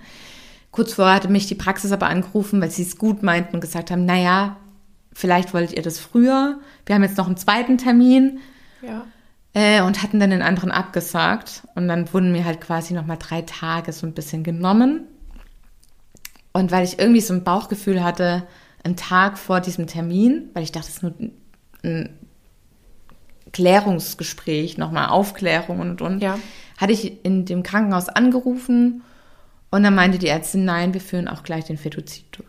Kurz 0.71 0.93
vorher 0.93 1.15
hatte 1.15 1.29
mich 1.29 1.47
die 1.47 1.55
Praxis 1.55 1.93
aber 1.93 2.09
angerufen, 2.09 2.61
weil 2.61 2.71
sie 2.71 2.83
es 2.83 2.99
gut 2.99 3.23
meinten 3.23 3.55
und 3.55 3.61
gesagt 3.61 3.91
haben, 3.91 4.05
naja, 4.05 4.57
vielleicht 5.13 5.55
wolltet 5.55 5.77
ihr 5.77 5.83
das 5.83 5.99
früher. 5.99 6.59
Wir 6.87 6.95
haben 6.95 7.03
jetzt 7.03 7.17
noch 7.17 7.27
einen 7.27 7.37
zweiten 7.37 7.79
Termin. 7.79 8.41
Ja. 8.83 9.07
Äh, 9.59 9.81
und 9.83 10.05
hatten 10.05 10.21
dann 10.21 10.31
den 10.31 10.43
anderen 10.43 10.71
abgesagt. 10.71 11.65
Und 11.75 11.89
dann 11.89 12.13
wurden 12.13 12.31
mir 12.31 12.45
halt 12.45 12.61
quasi 12.61 12.95
nochmal 12.95 13.17
drei 13.19 13.43
Tage 13.43 13.93
so 13.93 14.07
ein 14.07 14.13
bisschen 14.13 14.45
genommen. 14.45 15.09
Und 16.53 16.71
weil 16.71 16.85
ich 16.85 17.01
irgendwie 17.01 17.21
so 17.21 17.35
ein 17.35 17.43
Bauchgefühl 17.43 18.05
hatte, 18.05 18.47
einen 18.85 18.95
Tag 18.95 19.37
vor 19.37 19.61
diesem 19.61 19.89
Termin, 19.89 20.51
weil 20.55 20.63
ich 20.63 20.71
dachte, 20.71 20.87
es 20.87 20.97
ist 20.99 21.03
nur 21.03 21.15
ein 21.83 22.11
Klärungsgespräch, 23.53 24.79
nochmal 24.79 25.09
Aufklärung 25.09 25.81
und 25.81 26.03
und, 26.03 26.23
ja. 26.23 26.39
hatte 26.77 26.93
ich 26.93 27.25
in 27.25 27.45
dem 27.45 27.65
Krankenhaus 27.65 28.09
angerufen 28.09 29.03
und 29.73 29.83
dann 29.83 29.95
meinte 29.97 30.19
die 30.19 30.29
Ärztin, 30.29 30.65
nein, 30.65 30.95
wir 30.95 31.01
führen 31.01 31.27
auch 31.27 31.43
gleich 31.43 31.65
den 31.65 31.79
Fetozid 31.79 32.45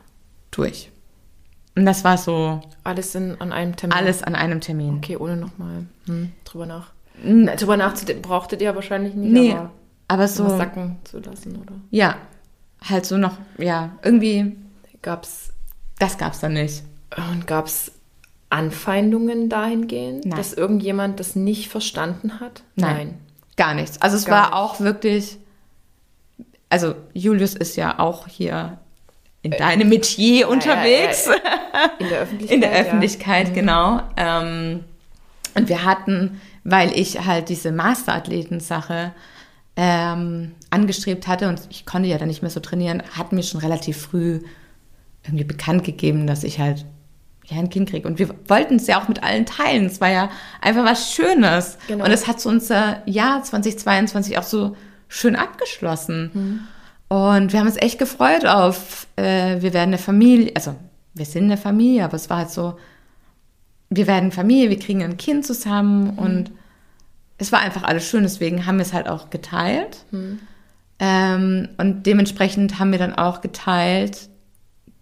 durch. 0.52 0.92
Und 1.76 1.86
das 1.86 2.04
war 2.04 2.18
so. 2.18 2.62
Alles 2.84 3.16
in, 3.16 3.42
an 3.42 3.52
einem 3.52 3.76
Termin? 3.76 3.98
Alles 3.98 4.22
an 4.22 4.36
einem 4.36 4.62
Termin. 4.62 4.98
Okay, 4.98 5.18
ohne 5.18 5.38
nochmal 5.38 5.88
hm, 6.06 6.34
drüber 6.44 6.68
nach. 6.68 6.92
Na, 7.24 7.56
drüber 7.56 7.78
nachzudenken 7.78 8.22
brauchtet 8.22 8.62
ihr 8.62 8.76
wahrscheinlich 8.76 9.14
nicht, 9.14 9.32
nee, 9.32 9.52
aber, 9.54 9.72
aber 10.08 10.28
so 10.28 10.48
sacken 10.50 10.98
zu 11.04 11.20
lassen, 11.20 11.56
oder? 11.58 11.74
Ja, 11.92 12.16
halt 12.88 13.06
so 13.06 13.18
noch, 13.18 13.38
ja, 13.58 13.92
irgendwie 14.04 14.56
gab's, 15.02 15.50
das 15.98 16.18
gab's 16.18 16.40
dann 16.40 16.54
nicht. 16.54 16.84
Und 17.32 17.48
gab's 17.48 17.92
Anfeindungen 18.50 19.50
dahingehend, 19.50 20.26
Nein. 20.26 20.38
dass 20.38 20.54
irgendjemand 20.54 21.20
das 21.20 21.36
nicht 21.36 21.70
verstanden 21.70 22.40
hat? 22.40 22.64
Nein, 22.76 22.96
Nein. 22.96 23.18
gar 23.58 23.74
nichts. 23.74 24.02
Also 24.02 24.18
es 24.18 24.26
gar 24.26 24.52
war 24.52 24.56
auch 24.56 24.80
wirklich, 24.80 25.38
also 26.70 26.96
Julius 27.14 27.56
ist 27.56 27.76
ja 27.76 28.00
auch 28.00 28.28
hier 28.28 28.80
in 29.42 29.52
äh, 29.52 29.58
deinem 29.58 29.90
Metier 29.90 30.50
unterwegs. 30.50 31.28
Ja, 31.28 31.34
ja, 31.34 31.40
ja, 31.40 31.92
in 32.00 32.10
der 32.10 32.20
Öffentlichkeit. 32.22 32.52
In 32.56 32.62
der 32.62 32.72
Öffentlichkeit, 32.72 33.50
mhm. 33.50 33.54
genau. 33.54 34.02
Ähm, 34.18 34.84
und 35.56 35.70
wir 35.70 35.84
hatten 35.84 36.42
weil 36.64 36.98
ich 36.98 37.26
halt 37.26 37.50
diese 37.50 37.72
Masterathleten-Sache 37.72 39.14
ähm, 39.76 40.54
angestrebt 40.70 41.28
hatte 41.28 41.48
und 41.48 41.62
ich 41.70 41.86
konnte 41.86 42.10
ja 42.10 42.18
dann 42.18 42.28
nicht 42.28 42.42
mehr 42.42 42.52
so 42.52 42.60
trainieren, 42.60 43.04
hat 43.18 43.32
mir 43.32 43.44
schon 43.44 43.62
relativ 43.62 43.98
früh 43.98 44.42
irgendwie 45.24 45.44
bekannt 45.44 45.84
gegeben, 45.84 46.28
dass 46.28 46.44
ich 46.44 46.60
halt 46.60 46.86
ja 47.46 47.58
ein 47.58 47.70
Kind 47.70 47.90
kriege. 47.90 48.08
Und 48.08 48.20
wir 48.20 48.30
wollten 48.48 48.76
es 48.76 48.88
ja 48.88 49.02
auch 49.02 49.08
mit 49.08 49.24
allen 49.24 49.46
teilen. 49.46 49.86
Es 49.86 50.02
war 50.02 50.10
ja 50.10 50.30
einfach 50.62 50.86
was 50.86 51.12
Schönes. 51.14 51.78
Genau. 51.88 52.06
Und 52.06 52.12
es 52.12 52.28
hat 52.28 52.40
so 52.40 52.50
unser 52.50 53.02
Jahr 53.08 53.44
2022 53.44 54.38
auch 54.38 54.44
so 54.44 54.76
schön 55.08 55.36
abgeschlossen. 55.36 56.68
Und 57.08 57.52
wir 57.52 57.60
haben 57.60 57.68
uns 57.68 57.78
echt 57.78 57.98
gefreut 57.98 58.46
auf, 58.46 59.08
äh, 59.16 59.62
wir 59.62 59.74
werden 59.74 59.90
eine 59.90 59.98
Familie, 59.98 60.52
also 60.56 60.76
wir 61.16 61.26
sind 61.26 61.46
eine 61.46 61.58
Familie, 61.58 62.06
aber 62.06 62.16
es 62.16 62.30
war 62.30 62.38
halt 62.38 62.52
so, 62.52 62.78
wir 63.90 64.08
werden 64.08 64.32
Familie, 64.32 64.70
wir 64.70 64.80
kriegen 64.80 65.04
ein 65.04 65.18
Kind 65.18 65.46
zusammen 65.46 66.12
und 66.12 66.52
es 67.38 67.52
war 67.52 67.60
einfach 67.60 67.84
alles 67.84 68.08
schön, 68.08 68.24
deswegen 68.24 68.66
haben 68.66 68.78
wir 68.78 68.86
es 68.86 68.94
halt 68.94 69.08
auch 69.08 69.30
geteilt. 69.30 70.06
Ähm, 71.00 71.70
und 71.78 72.06
dementsprechend 72.06 72.80
haben 72.80 72.92
wir 72.92 73.00
dann 73.00 73.16
auch 73.16 73.42
geteilt, 73.42 74.30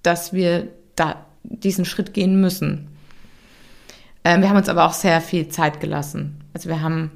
dass 0.03 0.31
wir 0.31 0.67
da 0.95 1.25
diesen 1.43 1.85
Schritt 1.85 2.13
gehen 2.13 2.39
müssen. 2.39 2.88
Ähm, 4.23 4.41
wir 4.41 4.49
haben 4.49 4.57
uns 4.57 4.69
aber 4.69 4.85
auch 4.85 4.93
sehr 4.93 5.21
viel 5.21 5.47
Zeit 5.49 5.79
gelassen. 5.79 6.43
Also 6.53 6.69
wir 6.69 6.81
haben 6.81 7.11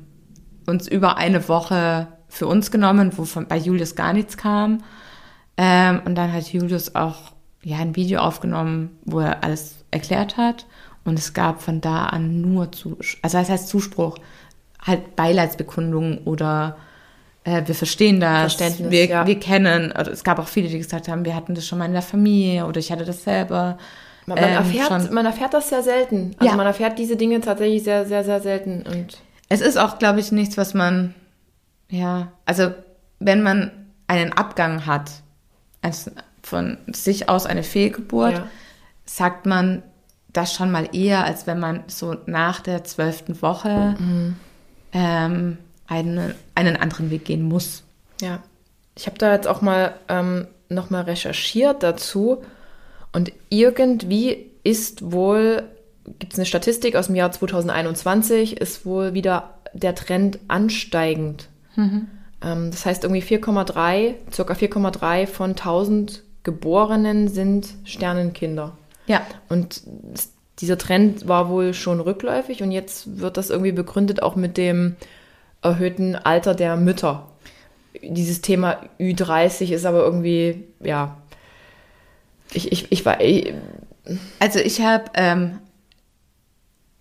uns 0.65 0.87
über 0.87 1.17
eine 1.17 1.47
Woche 1.47 2.07
für 2.27 2.47
uns 2.47 2.71
genommen, 2.71 3.11
wo 3.17 3.25
von, 3.25 3.47
bei 3.47 3.57
Julius 3.57 3.95
gar 3.95 4.13
nichts 4.13 4.37
kam. 4.37 4.79
Ähm, 5.57 6.01
und 6.05 6.15
dann 6.15 6.31
hat 6.33 6.51
Julius 6.51 6.95
auch 6.95 7.33
ja, 7.63 7.77
ein 7.77 7.95
Video 7.95 8.21
aufgenommen, 8.21 8.97
wo 9.05 9.19
er 9.19 9.43
alles 9.43 9.83
erklärt 9.91 10.37
hat. 10.37 10.65
Und 11.03 11.17
es 11.17 11.33
gab 11.33 11.61
von 11.61 11.81
da 11.81 12.05
an 12.07 12.41
nur 12.41 12.71
Zuspruch, 12.71 13.17
also 13.21 13.37
das 13.39 13.49
heißt 13.49 13.67
Zuspruch, 13.67 14.17
halt 14.81 15.15
Beileidsbekundungen 15.15 16.19
oder 16.25 16.77
äh, 17.43 17.63
wir 17.65 17.73
verstehen 17.75 18.19
das, 18.19 18.53
Verständnis, 18.53 18.91
wir, 18.91 19.05
ja. 19.05 19.25
wir 19.27 19.39
kennen, 19.39 19.91
oder 19.91 20.11
es 20.11 20.23
gab 20.23 20.37
auch 20.39 20.47
viele, 20.47 20.67
die 20.69 20.77
gesagt 20.77 21.07
haben, 21.07 21.25
wir 21.25 21.35
hatten 21.35 21.55
das 21.55 21.65
schon 21.65 21.79
mal 21.79 21.85
in 21.85 21.93
der 21.93 22.01
Familie 22.03 22.65
oder 22.67 22.79
ich 22.79 22.91
hatte 22.91 23.05
das 23.05 23.23
selber. 23.23 23.77
Man, 24.27 24.39
man, 24.39 24.49
Ähm, 24.49 24.55
erfährt, 24.55 24.87
schon. 24.87 25.13
man 25.13 25.25
erfährt 25.25 25.53
das 25.55 25.69
sehr 25.69 25.81
selten. 25.81 26.35
Also 26.37 26.51
Ja. 26.51 26.55
man 26.55 26.67
erfährt 26.67 26.99
diese 26.99 27.15
Dinge 27.15 27.41
tatsächlich 27.41 27.83
sehr, 27.83 28.05
sehr, 28.05 28.23
sehr 28.23 28.39
selten. 28.41 28.83
Und 28.83 29.17
Es 29.49 29.61
ist 29.61 29.77
auch, 29.77 29.97
glaube 29.97 30.19
ich, 30.19 30.31
nichts, 30.31 30.57
was 30.57 30.73
man, 30.75 31.15
ja, 31.89 32.31
also 32.45 32.71
wenn 33.19 33.41
man 33.41 33.71
einen 34.07 34.33
Abgang 34.33 34.85
hat, 34.85 35.09
also 35.81 36.11
von 36.43 36.77
sich 36.91 37.27
aus 37.29 37.45
eine 37.47 37.63
Fehlgeburt, 37.63 38.33
Ja. 38.33 38.47
sagt 39.05 39.45
man 39.47 39.81
das 40.33 40.53
schon 40.53 40.71
mal 40.71 40.89
eher, 40.93 41.25
als 41.25 41.47
wenn 41.47 41.59
man 41.59 41.83
so 41.87 42.15
nach 42.25 42.61
der 42.61 42.83
zwölften 42.83 43.41
Woche 43.41 43.95
ähm, 44.93 45.57
einen, 45.87 46.33
einen 46.55 46.77
anderen 46.77 47.09
Weg 47.09 47.25
gehen 47.25 47.43
muss. 47.43 47.83
Ja, 48.21 48.39
ich 48.95 49.07
habe 49.07 49.17
da 49.17 49.33
jetzt 49.33 49.47
auch 49.47 49.61
mal 49.61 49.93
ähm, 50.07 50.47
nochmal 50.69 51.03
recherchiert 51.03 51.83
dazu 51.83 52.43
und 53.11 53.31
irgendwie 53.49 54.51
ist 54.63 55.11
wohl, 55.11 55.63
gibt 56.19 56.33
es 56.33 56.39
eine 56.39 56.45
Statistik 56.45 56.95
aus 56.95 57.07
dem 57.07 57.15
Jahr 57.15 57.31
2021, 57.31 58.57
ist 58.57 58.85
wohl 58.85 59.13
wieder 59.13 59.55
der 59.73 59.95
Trend 59.95 60.39
ansteigend. 60.47 61.49
Ähm, 62.41 62.71
das 62.71 62.85
heißt 62.85 63.03
irgendwie 63.03 63.23
4,3, 63.23 64.15
circa 64.31 64.53
4,3 64.53 65.27
von 65.27 65.51
1000 65.51 66.23
Geborenen 66.43 67.27
sind 67.27 67.75
Sternenkinder. 67.83 68.77
Ja, 69.11 69.21
Und 69.49 69.81
dieser 70.59 70.77
Trend 70.77 71.27
war 71.27 71.49
wohl 71.49 71.73
schon 71.73 71.99
rückläufig 71.99 72.63
und 72.63 72.71
jetzt 72.71 73.19
wird 73.19 73.35
das 73.35 73.49
irgendwie 73.49 73.71
begründet 73.73 74.23
auch 74.23 74.35
mit 74.37 74.55
dem 74.57 74.95
erhöhten 75.61 76.15
Alter 76.15 76.55
der 76.55 76.77
Mütter. 76.77 77.27
Dieses 78.01 78.39
Thema 78.41 78.79
Ü30 78.99 79.73
ist 79.73 79.85
aber 79.85 79.99
irgendwie, 79.99 80.63
ja, 80.81 81.17
ich, 82.53 82.71
ich, 82.71 82.91
ich 82.91 83.05
war, 83.05 83.19
ich, 83.19 83.53
Also 84.39 84.59
ich 84.59 84.81
habe, 84.81 85.05
ähm, 85.15 85.59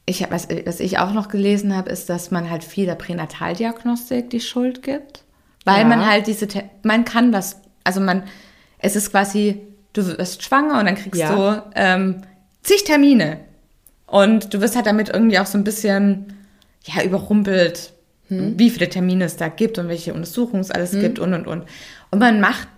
ich 0.07 0.23
hab, 0.23 0.33
was, 0.33 0.49
was 0.67 0.81
ich 0.81 0.99
auch 0.99 1.13
noch 1.13 1.29
gelesen 1.29 1.77
habe, 1.77 1.91
ist, 1.91 2.09
dass 2.09 2.31
man 2.33 2.51
halt 2.51 2.65
viel 2.65 2.87
der 2.87 2.97
Pränataldiagnostik 2.97 4.31
die 4.31 4.41
Schuld 4.41 4.83
gibt, 4.83 5.23
weil 5.65 5.83
Ja. 5.83 5.87
man 5.87 6.05
halt 6.07 6.27
diese, 6.27 6.49
man 6.83 7.05
kann 7.05 7.31
das, 7.31 7.61
also 7.85 8.01
man, 8.01 8.25
es 8.79 8.97
ist 8.97 9.11
quasi, 9.11 9.61
du 9.93 10.07
wirst 10.18 10.43
schwanger 10.43 10.78
und 10.80 10.86
dann 10.86 10.95
kriegst 10.97 11.20
Ja. 11.20 11.34
du 11.34 11.62
ähm, 11.74 12.22
zig 12.62 12.84
Termine 12.84 13.41
und 14.07 14.53
du 14.55 14.61
wirst 14.61 14.76
halt 14.76 14.86
damit 14.86 15.09
irgendwie 15.09 15.38
auch 15.38 15.47
so 15.47 15.57
ein 15.59 15.64
bisschen, 15.64 16.34
ja, 16.84 17.03
überrumpelt, 17.03 17.93
wie 18.28 18.70
viele 18.70 18.88
Termine 18.88 19.24
es 19.24 19.36
da 19.36 19.49
gibt 19.49 19.78
und 19.78 19.88
welche 19.88 20.14
Untersuchungen 20.14 20.61
es 20.61 20.70
alles 20.70 20.93
gibt 20.93 21.18
und 21.18 21.34
und 21.34 21.47
und. 21.49 21.64
Und 22.12 22.18
man 22.20 22.41
macht 22.41 22.68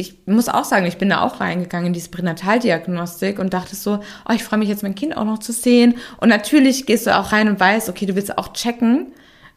ich 0.00 0.14
muss 0.26 0.48
auch 0.48 0.62
sagen, 0.64 0.86
ich 0.86 0.96
bin 0.96 1.08
da 1.08 1.22
auch 1.22 1.40
reingegangen 1.40 1.88
in 1.88 1.92
diese 1.92 2.10
Pränataldiagnostik 2.10 3.40
und 3.40 3.52
dachte 3.52 3.74
so, 3.74 3.98
oh, 4.28 4.32
ich 4.32 4.44
freue 4.44 4.60
mich 4.60 4.68
jetzt, 4.68 4.84
mein 4.84 4.94
Kind 4.94 5.16
auch 5.16 5.24
noch 5.24 5.38
zu 5.40 5.50
sehen. 5.52 5.96
Und 6.18 6.28
natürlich 6.28 6.86
gehst 6.86 7.08
du 7.08 7.16
auch 7.18 7.32
rein 7.32 7.48
und 7.48 7.58
weißt, 7.58 7.88
okay, 7.88 8.06
du 8.06 8.14
willst 8.14 8.38
auch 8.38 8.52
checken, 8.52 9.08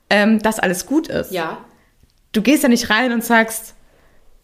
ähm, 0.09 0.39
dass 0.39 0.57
alles 0.57 0.88
gut 0.88 1.07
ist. 1.07 1.32
ja, 1.32 1.59
Du 2.34 2.41
gehst 2.41 2.63
ja 2.63 2.69
nicht 2.69 2.89
rein 2.89 3.11
und 3.11 3.23
sagst, 3.23 3.75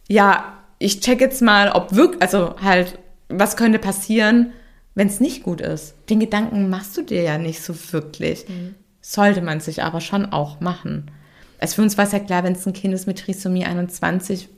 ja, 0.08 0.57
ich 0.80 1.00
check 1.00 1.22
jetzt 1.22 1.42
mal, 1.42 1.72
ob 1.72 1.94
wirklich, 1.94 2.22
also 2.22 2.56
halt, 2.62 3.00
was 3.30 3.58
könnte 3.58 3.80
passieren, 3.80 4.52
wenn 4.96 5.08
es 5.08 5.20
nicht 5.20 5.44
gut 5.44 5.62
ist. 5.62 5.96
Den 6.10 6.20
Gedanken 6.20 6.70
machst 6.70 6.98
du 6.98 7.04
dir 7.04 7.22
ja 7.22 7.38
nicht 7.38 7.62
so 7.62 7.76
wirklich. 7.92 8.46
Sollte 9.02 9.42
man 9.42 9.60
sich 9.60 9.84
aber 9.84 10.02
schon 10.02 10.26
auch 10.28 10.60
machen. 10.60 11.12
Also 11.60 11.76
für 11.76 11.82
uns 11.82 11.98
war 11.98 12.06
es 12.06 12.12
ja 12.12 12.20
klar, 12.20 12.44
wenn 12.44 12.54
es 12.54 12.66
ein 12.66 12.74
Kind 12.74 12.94
ist 12.94 13.08
mit 13.08 13.20
Trisomie 13.20 13.66
21, 13.66 14.50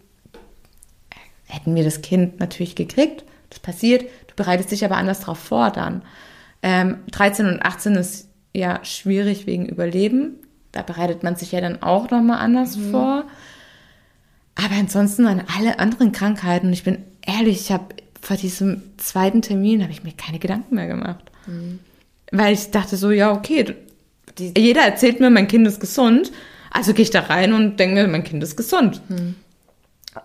hätten 1.48 1.76
wir 1.76 1.84
das 1.84 2.02
Kind 2.02 2.40
natürlich 2.40 2.76
gekriegt. 2.76 3.24
Das 3.50 3.60
passiert. 3.60 4.04
Du 4.28 4.36
bereitest 4.36 4.72
dich 4.72 4.86
aber 4.86 4.98
anders 4.98 5.22
drauf 5.22 5.40
vor 5.40 5.72
dann. 5.72 6.04
Ähm, 6.62 7.00
13 7.12 7.48
und 7.48 7.62
18 7.62 7.96
ist 7.96 8.30
ja 8.54 8.84
schwierig 8.84 9.48
wegen 9.48 9.68
Überleben. 9.68 10.36
Da 10.72 10.84
bereitet 10.84 11.24
man 11.24 11.36
sich 11.36 11.52
ja 11.52 11.62
dann 11.62 11.82
auch 11.82 12.12
nochmal 12.12 12.40
anders 12.40 12.78
vor. 12.92 13.26
Aber 14.64 14.76
ansonsten 14.76 15.26
an 15.26 15.44
alle 15.58 15.80
anderen 15.80 16.12
Krankheiten, 16.12 16.68
und 16.68 16.74
ich 16.74 16.84
bin 16.84 17.00
ehrlich, 17.26 17.62
ich 17.62 17.72
habe 17.72 17.96
vor 18.22 18.36
diesem 18.36 18.82
zweiten 18.98 19.42
Termin 19.42 19.82
habe 19.82 19.92
ich 19.92 20.04
mir 20.04 20.12
keine 20.12 20.40
Gedanken 20.40 20.76
mehr 20.76 20.88
gemacht. 20.88 21.24
Weil 22.32 22.54
ich 22.54 22.70
dachte 22.72 22.98
so, 22.98 23.12
ja, 23.12 23.32
okay, 23.32 23.76
Die- 24.38 24.54
jeder 24.58 24.82
erzählt 24.82 25.20
mir, 25.20 25.30
mein 25.30 25.48
Kind 25.48 25.66
ist 25.68 25.80
gesund, 25.80 26.32
also 26.72 26.94
gehe 26.94 27.04
ich 27.04 27.10
da 27.10 27.22
rein 27.22 27.54
und 27.54 27.80
denke 27.80 27.96
mir, 27.96 28.08
mein 28.08 28.24
Kind 28.24 28.44
ist 28.44 28.56
gesund. 28.58 29.02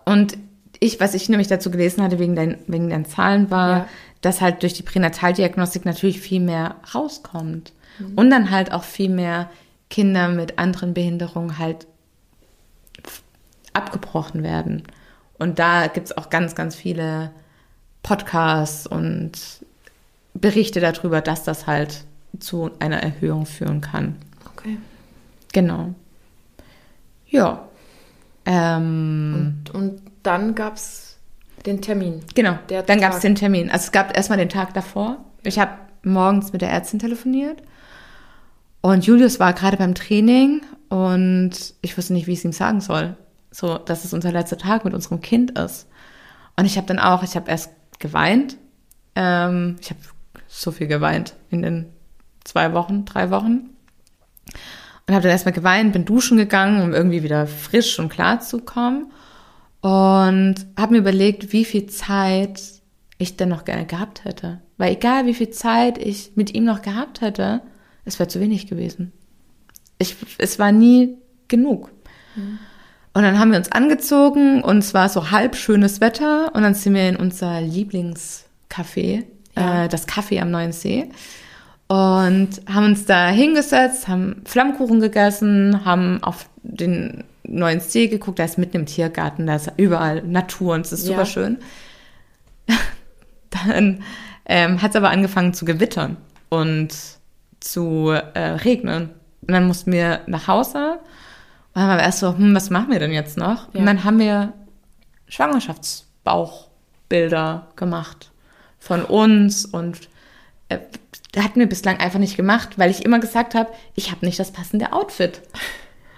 Und 0.05 0.37
ich, 0.79 0.99
was 0.99 1.13
ich 1.13 1.29
nämlich 1.29 1.47
dazu 1.47 1.71
gelesen 1.71 2.03
hatte, 2.03 2.19
wegen, 2.19 2.35
dein, 2.35 2.57
wegen 2.67 2.89
deinen 2.89 3.05
Zahlen, 3.05 3.49
war, 3.49 3.69
Ja. 3.77 3.87
dass 4.21 4.41
halt 4.41 4.61
durch 4.63 4.73
die 4.73 4.83
Pränataldiagnostik 4.83 5.85
natürlich 5.85 6.19
viel 6.19 6.41
mehr 6.41 6.75
rauskommt. 6.93 7.71
Und 8.17 8.29
dann 8.29 8.51
halt 8.51 8.73
auch 8.73 8.83
viel 8.83 9.09
mehr 9.09 9.49
Kinder 9.89 10.27
mit 10.27 10.59
anderen 10.59 10.93
Behinderungen 10.93 11.57
halt 11.57 11.87
abgebrochen 13.75 14.43
werden. 14.43 14.83
Und 15.37 15.59
da 15.59 15.87
gibt 15.87 16.07
es 16.07 16.17
auch 16.17 16.29
ganz, 16.29 16.55
ganz 16.55 16.75
viele 16.75 17.31
Podcasts 18.03 18.87
und 18.87 19.31
Berichte 20.33 20.79
darüber, 20.79 21.21
dass 21.21 21.43
das 21.43 21.67
halt 21.67 22.05
zu 22.39 22.71
einer 22.79 23.01
Erhöhung 23.01 23.45
führen 23.45 23.81
kann. 23.81 24.15
okay. 24.55 24.77
Genau. 25.53 25.93
Ja. 27.27 27.67
Ähm, 28.45 29.63
Und, 29.65 29.73
und 29.73 30.01
dann 30.23 30.53
gab 30.53 30.75
es 30.75 31.17
den 31.65 31.81
Termin. 31.81 32.21
genau. 32.35 32.59
Dann 32.67 32.99
gab 32.99 33.13
es 33.13 33.19
den 33.21 33.35
Termin. 33.35 33.71
Also 33.71 33.85
es 33.85 33.91
gab 33.91 34.15
erstmal 34.15 34.37
den 34.37 34.49
Tag 34.49 34.73
davor. 34.73 35.17
Ich 35.43 35.57
habe 35.57 35.71
morgens 36.03 36.51
mit 36.53 36.61
der 36.61 36.69
Ärztin 36.69 36.99
telefoniert. 36.99 37.61
Und 38.81 39.05
Julius 39.05 39.39
war 39.39 39.53
gerade 39.53 39.77
beim 39.77 39.95
Training 39.95 40.61
und 40.89 41.51
ich 41.81 41.97
wusste 41.97 42.13
nicht, 42.13 42.27
wie 42.27 42.33
ich 42.33 42.39
es 42.39 42.45
ihm 42.45 42.51
sagen 42.51 42.81
soll. 42.81 43.15
So, 43.55 43.77
dass 43.77 44.03
es 44.03 44.11
unser 44.11 44.33
letzter 44.33 44.57
Tag 44.57 44.83
mit 44.83 44.93
unserem 44.93 45.21
Kind 45.21 45.57
ist. 45.57 45.87
Und 46.57 46.65
ich 46.65 46.75
habe 46.75 46.87
dann 46.87 46.99
auch, 46.99 47.23
ich 47.23 47.37
habe 47.37 47.49
erst 47.49 47.71
geweint. 47.99 48.57
Ähm, 49.15 49.77
ich 49.79 49.91
habe 49.91 50.01
so 50.49 50.71
viel 50.71 50.87
geweint 50.87 51.37
in 51.51 51.61
den 51.61 51.85
zwei 52.43 52.73
Wochen, 52.73 53.05
drei 53.05 53.31
Wochen. 53.31 53.69
Und 55.07 55.13
habe 55.13 55.21
dann 55.21 55.31
erstmal 55.31 55.53
geweint, 55.53 55.93
bin 55.93 56.03
duschen 56.03 56.35
gegangen, 56.35 56.81
um 56.81 56.93
irgendwie 56.93 57.23
wieder 57.23 57.47
frisch 57.47 57.97
und 57.97 58.09
klar 58.09 58.41
zu 58.41 58.59
kommen. 58.59 59.13
Und 59.79 60.55
habe 60.77 60.91
mir 60.91 60.99
überlegt, 60.99 61.53
wie 61.53 61.63
viel 61.63 61.85
Zeit 61.85 62.61
ich 63.17 63.37
denn 63.37 63.47
noch 63.47 63.63
gerne 63.63 63.85
gehabt 63.85 64.25
hätte. 64.25 64.59
Weil 64.75 64.91
egal, 64.91 65.27
wie 65.27 65.33
viel 65.33 65.51
Zeit 65.51 65.97
ich 65.97 66.33
mit 66.35 66.53
ihm 66.53 66.65
noch 66.65 66.81
gehabt 66.81 67.21
hätte, 67.21 67.61
es 68.03 68.19
wäre 68.19 68.27
zu 68.27 68.41
wenig 68.41 68.67
gewesen. 68.67 69.13
Ich, 69.97 70.17
es 70.39 70.59
war 70.59 70.73
nie 70.73 71.15
genug. 71.47 71.93
Und 73.15 73.23
dann 73.23 73.39
haben 73.39 73.49
wir 73.51 73.57
uns 73.57 73.71
angezogen 73.71 74.61
und 74.61 74.79
es 74.79 74.93
war 74.93 75.07
so 75.09 75.31
halb 75.31 75.55
schönes 75.55 76.01
Wetter 76.01 76.51
und 76.53 76.61
dann 76.63 76.73
sind 76.75 76.93
wir 76.93 77.07
in 77.09 77.15
unser 77.15 77.59
Lieblingscafé, 77.61 79.23
Ja. 79.55 79.85
äh, 79.85 79.87
das 79.89 80.07
Café 80.07 80.41
am 80.41 80.51
Neuen 80.51 80.73
See 80.73 81.09
und 81.87 82.49
haben 82.71 82.85
uns 82.85 83.05
da 83.05 83.29
hingesetzt, 83.29 84.07
haben 84.09 84.41
Flammkuchen 84.45 84.99
gegessen, 84.99 85.85
haben 85.85 86.21
auf 86.23 86.49
den 86.63 87.23
neuen 87.43 87.79
See 87.79 88.07
geguckt, 88.07 88.39
da 88.39 88.43
ist 88.43 88.57
mitten 88.57 88.77
im 88.77 88.85
Tiergarten, 88.85 89.47
da 89.47 89.55
ist 89.55 89.71
überall 89.77 90.21
Natur 90.23 90.73
und 90.73 90.85
es 90.85 90.91
ist 90.91 91.03
Ja. 91.07 91.13
super 91.15 91.25
schön. 91.25 91.57
Dann 93.49 94.03
ähm, 94.45 94.81
hat 94.81 94.91
es 94.91 94.95
aber 94.97 95.09
angefangen 95.09 95.53
zu 95.53 95.63
gewittern 95.65 96.17
und 96.49 96.89
zu 97.59 98.09
äh, 98.33 98.39
regnen. 98.39 99.11
Und 99.41 99.53
dann 99.53 99.67
mussten 99.67 99.91
wir 99.91 100.21
nach 100.27 100.47
Hause 100.47 100.97
waren 101.75 101.97
wir 101.97 102.03
erst 102.03 102.19
so, 102.19 102.35
hm, 102.35 102.55
was 102.55 102.69
machen 102.69 102.91
wir 102.91 102.99
denn 102.99 103.11
jetzt 103.11 103.37
noch? 103.37 103.73
Ja. 103.73 103.79
Und 103.79 103.85
dann 103.85 104.03
haben 104.03 104.19
wir 104.19 104.53
Schwangerschaftsbauchbilder 105.27 107.67
gemacht 107.75 108.31
von 108.79 109.03
uns 109.03 109.65
und 109.65 110.09
äh, 110.69 110.79
hatten 111.37 111.59
wir 111.59 111.67
bislang 111.67 111.99
einfach 111.99 112.19
nicht 112.19 112.37
gemacht, 112.37 112.77
weil 112.77 112.89
ich 112.89 113.03
immer 113.03 113.19
gesagt 113.19 113.55
habe, 113.55 113.69
ich 113.95 114.11
habe 114.11 114.25
nicht 114.25 114.39
das 114.39 114.51
passende 114.51 114.93
Outfit. 114.93 115.41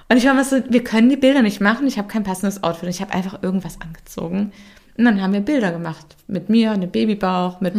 Und 0.10 0.18
ich 0.18 0.26
war 0.26 0.34
immer 0.34 0.44
so, 0.44 0.58
wir 0.70 0.84
können 0.84 1.10
die 1.10 1.18
Bilder 1.18 1.42
nicht 1.42 1.60
machen, 1.60 1.88
ich 1.88 1.98
habe 1.98 2.08
kein 2.08 2.24
passendes 2.24 2.64
Outfit. 2.64 2.84
Und 2.84 2.90
ich 2.90 3.02
habe 3.02 3.14
einfach 3.14 3.42
irgendwas 3.42 3.82
angezogen. 3.82 4.52
Und 4.98 5.06
dann 5.06 5.22
haben 5.22 5.34
wir 5.34 5.42
Bilder 5.42 5.72
gemacht. 5.72 6.16
Mit 6.28 6.50
mir, 6.50 6.72
einem 6.72 6.90
Babybauch, 6.90 7.62
mit 7.62 7.74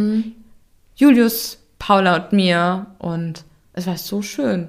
Julius, 0.95 1.59
Paula 1.79 2.17
und 2.17 2.33
mir. 2.33 2.87
Und 2.99 3.45
es 3.73 3.87
war 3.87 3.97
so 3.97 4.21
schön. 4.21 4.67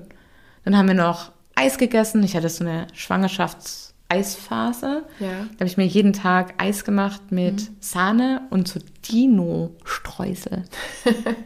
Dann 0.65 0.77
haben 0.77 0.89
wir 0.89 0.95
noch 0.95 1.33
Eis 1.61 1.77
gegessen. 1.77 2.23
Ich 2.23 2.35
hatte 2.35 2.49
so 2.49 2.65
eine 2.65 2.87
Schwangerschaftseisphase. 2.95 5.05
Ja. 5.19 5.29
Da 5.29 5.57
habe 5.57 5.67
ich 5.67 5.77
mir 5.77 5.85
jeden 5.85 6.15
Tag 6.15 6.55
Eis 6.57 6.85
gemacht 6.85 7.21
mit 7.31 7.71
Sahne 7.81 8.41
und 8.49 8.67
so 8.67 8.81
Dino-Streusel. 9.09 10.65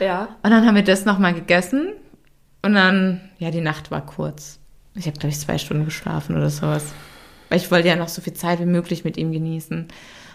Ja. 0.00 0.36
Und 0.42 0.50
dann 0.50 0.66
haben 0.66 0.74
wir 0.74 0.82
das 0.82 1.04
nochmal 1.04 1.34
gegessen. 1.34 1.92
Und 2.62 2.74
dann, 2.74 3.20
ja, 3.38 3.52
die 3.52 3.60
Nacht 3.60 3.92
war 3.92 4.04
kurz. 4.04 4.58
Ich 4.96 5.06
habe, 5.06 5.16
glaube 5.16 5.28
ich, 5.28 5.38
zwei 5.38 5.56
Stunden 5.56 5.84
geschlafen 5.84 6.36
oder 6.36 6.50
sowas. 6.50 6.92
Weil 7.48 7.58
ich 7.58 7.70
wollte 7.70 7.86
ja 7.86 7.94
noch 7.94 8.08
so 8.08 8.20
viel 8.20 8.32
Zeit 8.32 8.58
wie 8.58 8.66
möglich 8.66 9.04
mit 9.04 9.16
ihm 9.16 9.30
genießen. 9.30 9.86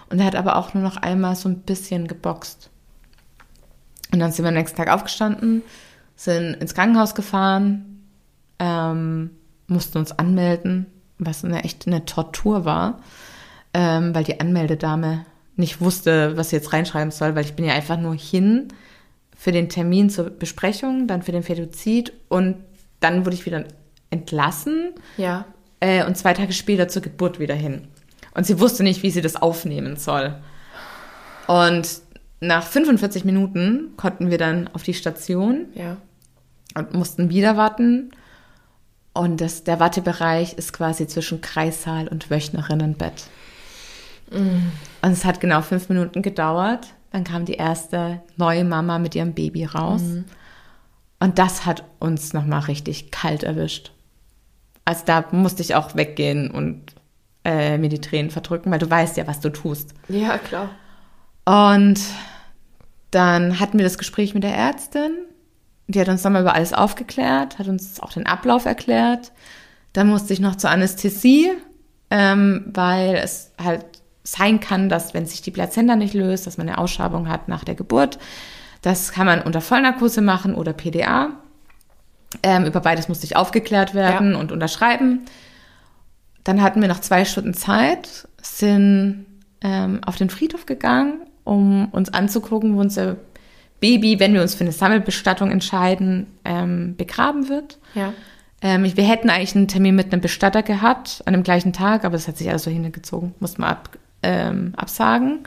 Und 0.10 0.20
er 0.20 0.26
hat 0.26 0.36
aber 0.36 0.56
auch 0.56 0.74
nur 0.74 0.82
noch 0.82 0.96
einmal 0.96 1.36
so 1.36 1.50
ein 1.50 1.60
bisschen 1.60 2.08
geboxt. 2.08 2.70
Und 4.14 4.20
dann 4.20 4.32
sind 4.32 4.46
wir 4.46 4.50
am 4.50 4.56
nächsten 4.56 4.78
Tag 4.78 4.88
aufgestanden, 4.88 5.62
sind 6.16 6.54
ins 6.54 6.74
Krankenhaus 6.74 7.16
gefahren, 7.16 7.99
ähm, 8.60 9.32
mussten 9.68 9.98
uns 9.98 10.12
anmelden, 10.12 10.86
was 11.18 11.44
eine 11.44 11.64
echt 11.64 11.88
eine 11.88 12.06
Tortur 12.06 12.66
war, 12.66 13.00
ähm, 13.74 14.14
weil 14.16 14.24
die 14.24 14.40
Anmeldedame 14.40 15.26
nicht 15.56 15.82
wusste, 15.82 16.38
was 16.38 16.50
sie 16.50 16.56
jetzt 16.56 16.72
reinschreiben 16.74 17.12
soll, 17.12 17.36
weil 17.36 17.46
ich 17.46 17.54
bin 17.56 17.66
ja 17.66 17.74
einfach 17.74 17.98
nur 18.00 18.16
hin 18.16 18.70
für 19.36 19.52
den 19.52 19.70
Termin 19.70 20.10
zur 20.10 20.30
Besprechung, 20.30 21.08
dann 21.08 21.22
für 21.22 21.32
den 21.32 21.44
Fetozid 21.44 22.14
und 22.30 22.56
dann 23.00 23.26
wurde 23.26 23.36
ich 23.36 23.46
wieder 23.46 23.64
entlassen 24.10 24.90
Ja. 25.18 25.46
äh, 25.80 26.06
und 26.06 26.18
zwei 26.18 26.34
Tage 26.34 26.54
später 26.54 26.88
zur 26.88 27.02
Geburt 27.02 27.40
wieder 27.40 27.56
hin. 27.56 27.88
Und 28.34 28.46
sie 28.46 28.60
wusste 28.60 28.84
nicht, 28.84 29.04
wie 29.04 29.10
sie 29.12 29.22
das 29.22 29.36
aufnehmen 29.36 29.96
soll. 29.98 30.36
Und 31.48 31.88
nach 32.42 32.64
45 32.64 33.26
Minuten 33.26 33.92
konnten 33.98 34.30
wir 34.30 34.38
dann 34.38 34.70
auf 34.74 34.84
die 34.84 34.94
Station 34.94 35.66
Ja. 35.74 35.98
und 36.76 36.94
mussten 36.94 37.30
wieder 37.30 37.58
warten. 37.58 38.12
Und 39.20 39.42
das, 39.42 39.66
der 39.66 39.82
Wartebereich 39.82 40.54
ist 40.54 40.72
quasi 40.72 41.06
zwischen 41.06 41.42
Kreissaal 41.42 42.08
und 42.08 42.30
Wöchnerinnenbett. 42.30 43.26
Und 44.32 45.12
es 45.12 45.26
hat 45.26 45.42
genau 45.42 45.62
fünf 45.62 45.90
Minuten 45.90 46.22
gedauert. 46.22 46.88
Dann 47.12 47.26
kam 47.26 47.44
die 47.44 47.56
erste 47.56 48.22
neue 48.38 48.64
Mama 48.64 48.98
mit 48.98 49.16
ihrem 49.16 49.34
Baby 49.34 49.66
raus. 49.66 50.02
Und 51.20 51.38
das 51.38 51.66
hat 51.66 51.84
uns 52.00 52.32
nochmal 52.32 52.62
richtig 52.62 53.12
kalt 53.12 53.44
erwischt. 53.44 53.92
Also 54.86 55.04
da 55.06 55.26
musste 55.34 55.64
ich 55.64 55.76
auch 55.76 55.98
weggehen 55.98 56.50
und 56.50 56.82
äh, 57.44 57.78
mir 57.78 57.90
die 57.90 58.00
Tränen 58.00 58.32
verdrücken, 58.32 58.72
weil 58.72 58.80
du 58.80 58.90
weißt 58.90 59.18
ja, 59.18 59.28
was 59.28 59.42
du 59.42 59.50
tust. 59.50 59.96
Ja, 60.08 60.38
klar. 60.38 60.70
Und 61.44 62.00
dann 63.12 63.60
hatten 63.60 63.80
wir 63.80 63.84
das 63.84 63.98
Gespräch 63.98 64.34
mit 64.34 64.44
der 64.44 64.56
Ärztin. 64.56 65.12
Die 65.90 66.00
hat 66.00 66.08
uns 66.08 66.24
nochmal 66.24 66.44
über 66.44 66.54
alles 66.54 66.72
aufgeklärt, 66.72 67.58
hat 67.58 67.68
uns 67.68 68.00
auch 68.00 68.14
den 68.14 68.28
Ablauf 68.28 68.66
erklärt. 68.68 69.32
Dann 69.94 70.08
musste 70.08 70.34
ich 70.34 70.40
noch 70.40 70.56
zur 70.56 70.70
Anästhesie, 70.70 71.50
ähm, 72.12 72.66
weil 72.72 73.16
es 73.16 73.52
halt 73.62 73.86
sein 74.24 74.60
kann, 74.60 74.88
dass 74.88 75.16
wenn 75.16 75.26
sich 75.26 75.42
die 75.42 75.50
Plazenta 75.50 75.96
nicht 75.96 76.14
löst, 76.14 76.46
dass 76.46 76.60
man 76.60 76.70
eine 76.70 76.78
Ausschabung 76.78 77.28
hat 77.28 77.48
nach 77.48 77.64
der 77.64 77.74
Geburt. 77.74 78.20
Das 78.84 79.12
kann 79.12 79.26
man 79.26 79.42
unter 79.42 79.62
Vollnarkose 79.62 80.22
machen 80.22 80.54
oder 80.54 80.74
PDA. 80.74 81.32
Ähm, 82.44 82.66
über 82.66 82.82
beides 82.82 83.10
musste 83.10 83.26
ich 83.26 83.36
aufgeklärt 83.36 83.96
werden 83.96 84.36
und 84.36 84.52
unterschreiben. 84.52 85.26
Dann 86.44 86.62
hatten 86.62 86.82
wir 86.82 86.88
noch 86.88 87.02
zwei 87.02 87.26
Stunden 87.26 87.56
Zeit, 87.56 88.28
sind 88.40 89.26
ähm, 89.62 90.02
auf 90.06 90.18
den 90.18 90.30
Friedhof 90.30 90.68
gegangen, 90.68 91.22
um 91.44 91.90
uns 91.90 92.14
anzugucken, 92.14 92.76
wo 92.76 92.82
unser 92.82 93.18
Baby, 93.80 94.20
wenn 94.20 94.34
wir 94.34 94.42
uns 94.42 94.56
für 94.56 94.64
eine 94.64 94.72
Sammelbestattung 94.72 95.52
entscheiden, 95.52 96.28
ähm, 96.46 96.96
begraben 96.98 97.50
wird. 97.50 97.80
Ja. 97.96 98.14
Ähm, 98.62 98.84
wir 98.84 99.04
hätten 99.06 99.30
eigentlich 99.30 99.56
einen 99.56 99.68
Termin 99.68 99.96
mit 99.96 100.12
einem 100.12 100.22
Bestatter 100.22 100.64
gehabt 100.64 101.22
an 101.26 101.34
dem 101.34 101.44
gleichen 101.44 101.72
Tag, 101.72 102.04
aber 102.04 102.16
es 102.16 102.28
hat 102.28 102.38
sich 102.38 102.50
alles 102.50 102.64
so 102.64 102.72
hingezogen, 102.72 103.34
mussten 103.40 103.62
wir 103.62 103.68
ab, 103.68 103.98
ähm, 104.22 104.74
absagen. 104.76 105.40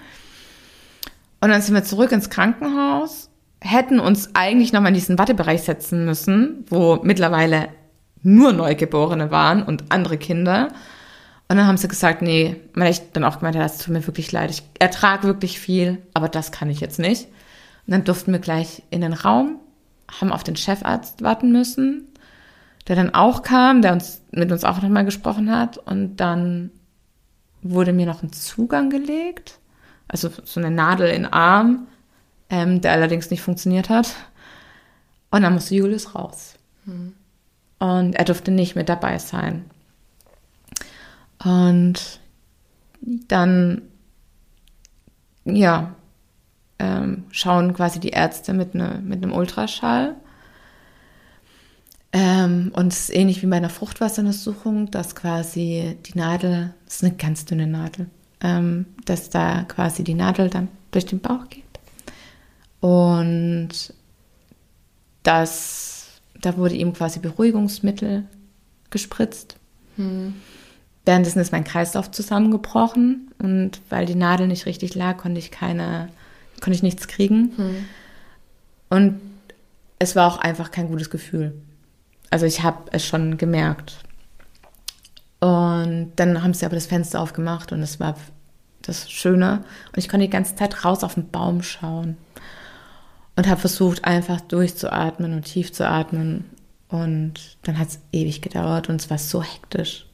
Und 1.41 1.51
dann 1.51 1.61
sind 1.61 1.75
wir 1.75 1.85
zurück 1.85 2.13
ins 2.13 2.31
Krankenhaus, 2.31 3.29
hätten 3.61 4.01
uns 4.01 4.31
eigentlich 4.35 4.73
nochmal 4.73 4.91
in 4.91 4.95
diesen 4.95 5.19
Wartebereich 5.19 5.63
setzen 5.63 6.05
müssen, 6.05 6.65
wo 6.71 7.01
mittlerweile 7.03 7.69
nur 8.23 8.53
Neugeborene 8.53 9.31
waren 9.31 9.63
und 9.63 9.85
andere 9.91 10.17
Kinder. 10.17 10.69
Und 11.49 11.59
dann 11.59 11.67
haben 11.67 11.77
sie 11.77 11.89
gesagt, 11.89 12.23
nee, 12.23 12.57
weil 12.75 12.91
ich 12.91 13.13
dann 13.13 13.25
auch 13.25 13.41
gemeint 13.41 13.57
habe, 13.57 13.67
es 13.67 13.79
tut 13.79 13.93
mir 13.93 14.07
wirklich 14.07 14.33
leid, 14.33 14.51
ich 14.51 14.63
ertrage 14.79 15.25
wirklich 15.25 15.61
viel, 15.61 15.99
aber 16.15 16.29
das 16.29 16.51
kann 16.51 16.71
ich 16.71 16.81
jetzt 16.81 16.99
nicht. 16.99 17.29
Und 17.87 17.93
dann 17.93 18.05
durften 18.05 18.33
wir 18.33 18.39
gleich 18.39 18.83
in 18.91 19.01
den 19.01 19.13
Raum, 19.13 19.57
haben 20.21 20.33
auf 20.33 20.45
den 20.45 20.57
Chefarzt 20.57 21.23
warten 21.23 21.53
müssen, 21.53 22.09
der 22.89 22.97
dann 22.97 23.15
auch 23.15 23.43
kam, 23.43 23.83
der 23.83 23.93
uns 23.93 24.23
mit 24.31 24.51
uns 24.51 24.65
auch 24.65 24.83
nochmal 24.83 25.05
gesprochen 25.05 25.51
hat. 25.51 25.79
Und 25.79 26.17
dann 26.17 26.71
wurde 27.63 27.93
mir 27.93 28.07
noch 28.07 28.23
ein 28.23 28.33
Zugang 28.33 28.91
gelegt, 28.91 29.59
also 30.09 30.31
so 30.45 30.61
eine 30.61 30.71
Nadel 30.71 31.09
in 31.09 31.23
den 31.23 31.33
Arm, 31.33 31.87
ähm, 32.51 32.81
der 32.81 32.93
allerdings 32.93 33.31
nicht 33.31 33.43
funktioniert 33.43 33.89
hat. 33.89 34.15
Und 35.31 35.43
dann 35.43 35.55
musste 35.55 35.75
Julius 35.75 36.15
raus. 36.15 36.55
Und 37.79 38.15
er 38.15 38.25
durfte 38.25 38.51
nicht 38.51 38.77
mit 38.77 38.89
dabei 38.89 39.19
sein. 39.19 39.65
Und 41.43 42.21
dann, 43.03 43.83
ja, 45.45 45.95
ähm, 46.83 47.25
schauen 47.31 47.75
quasi 47.75 48.01
die 48.01 48.11
Ärzte 48.11 48.53
mit, 48.53 48.75
ne, 48.75 49.01
mit 49.05 49.23
einem 49.23 49.33
Ultraschall. 49.33 50.17
Ähm, 52.13 52.73
und 52.75 52.93
es 52.93 53.09
ist 53.09 53.15
ähnlich 53.15 53.41
wie 53.43 53.47
bei 53.47 53.57
einer 53.57 53.71
Fruchtwasseruntersuchung, 53.71 54.91
dass 54.91 55.15
quasi 55.15 55.97
die 56.05 56.19
Nadel, 56.19 56.75
das 56.85 56.97
ist 56.97 57.05
eine 57.05 57.15
ganz 57.15 57.45
dünne 57.45 57.69
Nadel, 57.69 58.11
ähm, 58.43 58.87
dass 59.05 59.31
da 59.31 59.63
quasi 59.63 60.03
die 60.03 60.15
Nadel 60.15 60.51
dann 60.51 60.69
durch 60.91 61.07
den 61.07 61.21
Bauch 61.21 61.49
geht. 61.49 61.63
Und 62.81 63.95
das, 65.23 66.21
da 66.41 66.57
wurde 66.57 66.75
ihm 66.75 66.93
quasi 66.93 67.21
Beruhigungsmittel 67.21 68.25
gespritzt. 68.91 69.57
Währenddessen 71.05 71.39
ist 71.41 71.53
mein 71.53 71.65
Kreislauf 71.65 72.11
zusammengebrochen 72.11 73.31
und 73.39 73.81
weil 73.89 74.07
die 74.07 74.17
Nadel 74.17 74.49
nicht 74.49 74.67
richtig 74.67 74.95
lag, 74.95 75.17
konnte 75.17 75.39
ich 75.39 75.51
keine, 75.51 76.09
konnte 76.63 76.77
ich 76.77 76.83
nichts 76.83 77.09
kriegen. 77.09 77.53
Und 78.89 79.21
es 79.99 80.17
war 80.17 80.27
auch 80.27 80.39
einfach 80.39 80.71
kein 80.71 80.89
gutes 80.89 81.11
Gefühl. 81.11 81.53
Also 82.31 82.47
ich 82.47 82.63
habe 82.63 82.91
es 82.93 83.05
schon 83.05 83.37
gemerkt. 83.37 83.99
Und 85.41 86.13
dann 86.17 86.43
haben 86.43 86.55
sie 86.55 86.65
aber 86.65 86.77
das 86.77 86.87
Fenster 86.87 87.21
aufgemacht 87.21 87.73
und 87.73 87.83
es 87.83 88.01
war 88.01 88.17
das 88.81 89.11
Schöne. 89.11 89.65
Und 89.89 89.99
ich 89.99 90.09
konnte 90.09 90.27
die 90.27 90.31
ganze 90.31 90.57
Zeit 90.57 90.85
raus 90.85 91.05
auf 91.05 91.15
den 91.15 91.29
Baum 91.29 91.63
schauen. 91.63 92.17
Und 93.35 93.49
habe 93.49 93.61
versucht, 93.61 94.05
einfach 94.05 94.41
durchzuatmen 94.41 95.35
und 95.35 95.45
tief 95.45 95.73
zu 95.73 95.89
atmen. 95.89 96.45
Und 96.89 97.57
dann 97.63 97.79
hat 97.79 97.89
es 97.89 98.01
ewig 98.13 98.41
gedauert 98.43 98.89
und 98.89 99.01
es 99.01 99.11
war 99.11 99.19
so 99.19 99.43
hektisch. 99.43 100.07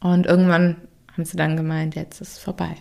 Und 0.00 0.26
irgendwann 0.26 0.76
haben 1.12 1.24
sie 1.24 1.36
dann 1.36 1.56
gemeint, 1.56 1.94
jetzt 1.94 2.20
ist 2.20 2.32
es 2.32 2.38
vorbei. 2.38 2.76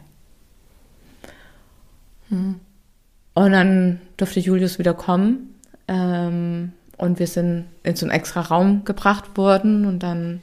Und 2.30 3.52
dann 3.52 4.02
durfte 4.18 4.40
Julius 4.40 4.80
wieder 4.80 4.94
kommen. 4.94 5.56
Ähm, 5.88 6.74
und 6.98 7.20
wir 7.20 7.28
sind 7.28 7.66
in 7.84 7.96
so 7.96 8.06
einen 8.06 8.14
extra 8.16 8.42
Raum 8.42 8.84
gebracht 8.86 9.38
worden 9.38 9.86
und 9.86 10.00
dann 10.00 10.42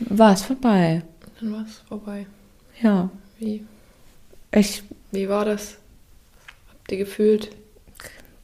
war 0.00 0.32
es 0.32 0.42
vorbei. 0.42 1.02
Dann 1.40 1.52
war 1.52 1.64
es 1.64 1.78
vorbei. 1.88 2.26
Ja, 2.82 3.08
Wie, 3.38 3.64
ich, 4.52 4.82
wie 5.12 5.28
war 5.28 5.44
das? 5.44 5.78
Habt 6.70 6.92
ihr 6.92 6.98
gefühlt? 6.98 7.50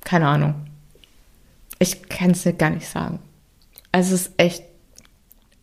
keine 0.05 0.29
Ahnung. 0.29 0.55
Ich 1.79 2.09
kann 2.09 2.31
es 2.33 2.43
dir 2.43 2.53
gar 2.53 2.71
nicht 2.71 2.87
sagen. 2.89 3.19
Also 3.93 4.15
es 4.15 4.23
ist 4.29 4.33
echt, 4.37 4.65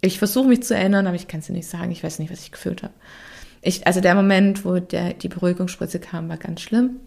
Ich 0.01 0.17
versuche 0.17 0.47
mich 0.47 0.63
zu 0.63 0.75
erinnern, 0.75 1.07
aber 1.07 1.15
ich 1.15 1.27
kann 1.27 1.41
es 1.41 1.47
dir 1.47 1.53
nicht 1.53 1.67
sagen. 1.67 1.91
Ich 1.91 2.03
weiß 2.03 2.19
nicht, 2.19 2.31
was 2.31 2.41
ich 2.41 2.51
gefühlt 2.51 2.83
habe. 2.83 2.93
Ich, 3.61 3.85
also 3.85 4.01
der 4.01 4.15
Moment, 4.15 4.63
wo 4.65 4.79
der, 4.79 5.13
die 5.13 5.27
Beruhigungsspritze 5.27 5.99
kam, 5.99 6.29
war 6.29 6.37
ganz 6.37 6.61
schlimm. 6.61 6.97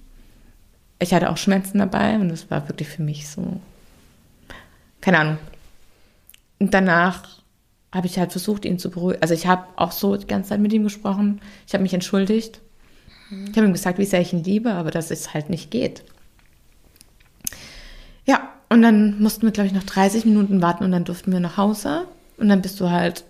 Ich 0.99 1.15
hatte 1.15 1.31
auch 1.31 1.37
Schmerzen 1.37 1.79
dabei 1.79 2.17
und 2.17 2.31
es 2.31 2.51
war 2.51 2.69
wirklich 2.69 2.89
für 2.89 3.03
mich 3.03 3.29
so, 3.29 3.61
keine 5.01 5.19
Ahnung. 5.19 5.39
Und 6.59 6.75
danach 6.75 7.41
habe 7.93 8.07
ich 8.07 8.19
halt 8.19 8.33
versucht, 8.33 8.65
ihn 8.65 8.79
zu 8.79 8.91
beruhigen. 8.91 9.21
Also 9.21 9.35
ich 9.35 9.47
habe 9.47 9.67
auch 9.77 9.93
so 9.93 10.17
die 10.17 10.27
ganze 10.27 10.51
Zeit 10.51 10.61
mit 10.61 10.73
ihm 10.73 10.85
gesprochen. 10.85 11.41
Ich 11.67 11.75
habe 11.75 11.83
mich 11.83 11.95
entschuldigt. 11.95 12.61
Ich 13.31 13.57
habe 13.57 13.67
ihm 13.67 13.73
gesagt, 13.73 13.99
wie 13.99 14.05
sehr 14.05 14.21
ich 14.21 14.33
ihn 14.33 14.45
liebe, 14.45 14.73
aber 14.73 14.91
dass 14.91 15.11
es 15.11 15.33
halt 15.33 15.49
nicht 15.49 15.71
geht. 15.71 16.05
Ja, 18.27 18.51
und 18.69 18.83
dann 18.83 19.21
mussten 19.21 19.43
wir, 19.43 19.53
glaube 19.53 19.67
ich, 19.69 19.73
noch 19.73 19.83
30 19.85 20.25
Minuten 20.25 20.63
warten 20.63 20.85
und 20.85 20.93
dann 20.93 21.05
durften 21.05 21.33
wir 21.33 21.41
nach 21.41 21.57
Hause. 21.57 22.07
Und 22.37 22.49
dann 22.49 22.63
bist 22.63 22.79
du 22.79 22.91
halt 22.91 23.25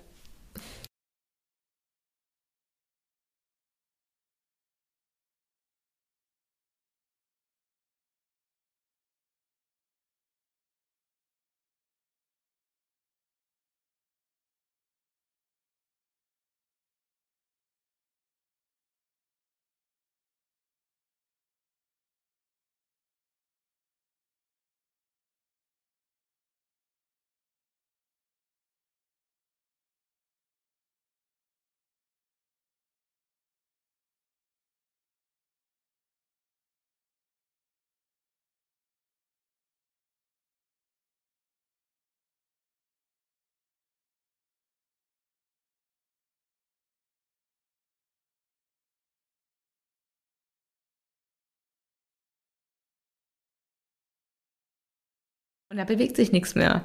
Und 55.73 55.79
da 55.79 55.85
bewegt 55.85 56.17
sich 56.17 56.33
nichts 56.33 56.55
mehr. 56.55 56.85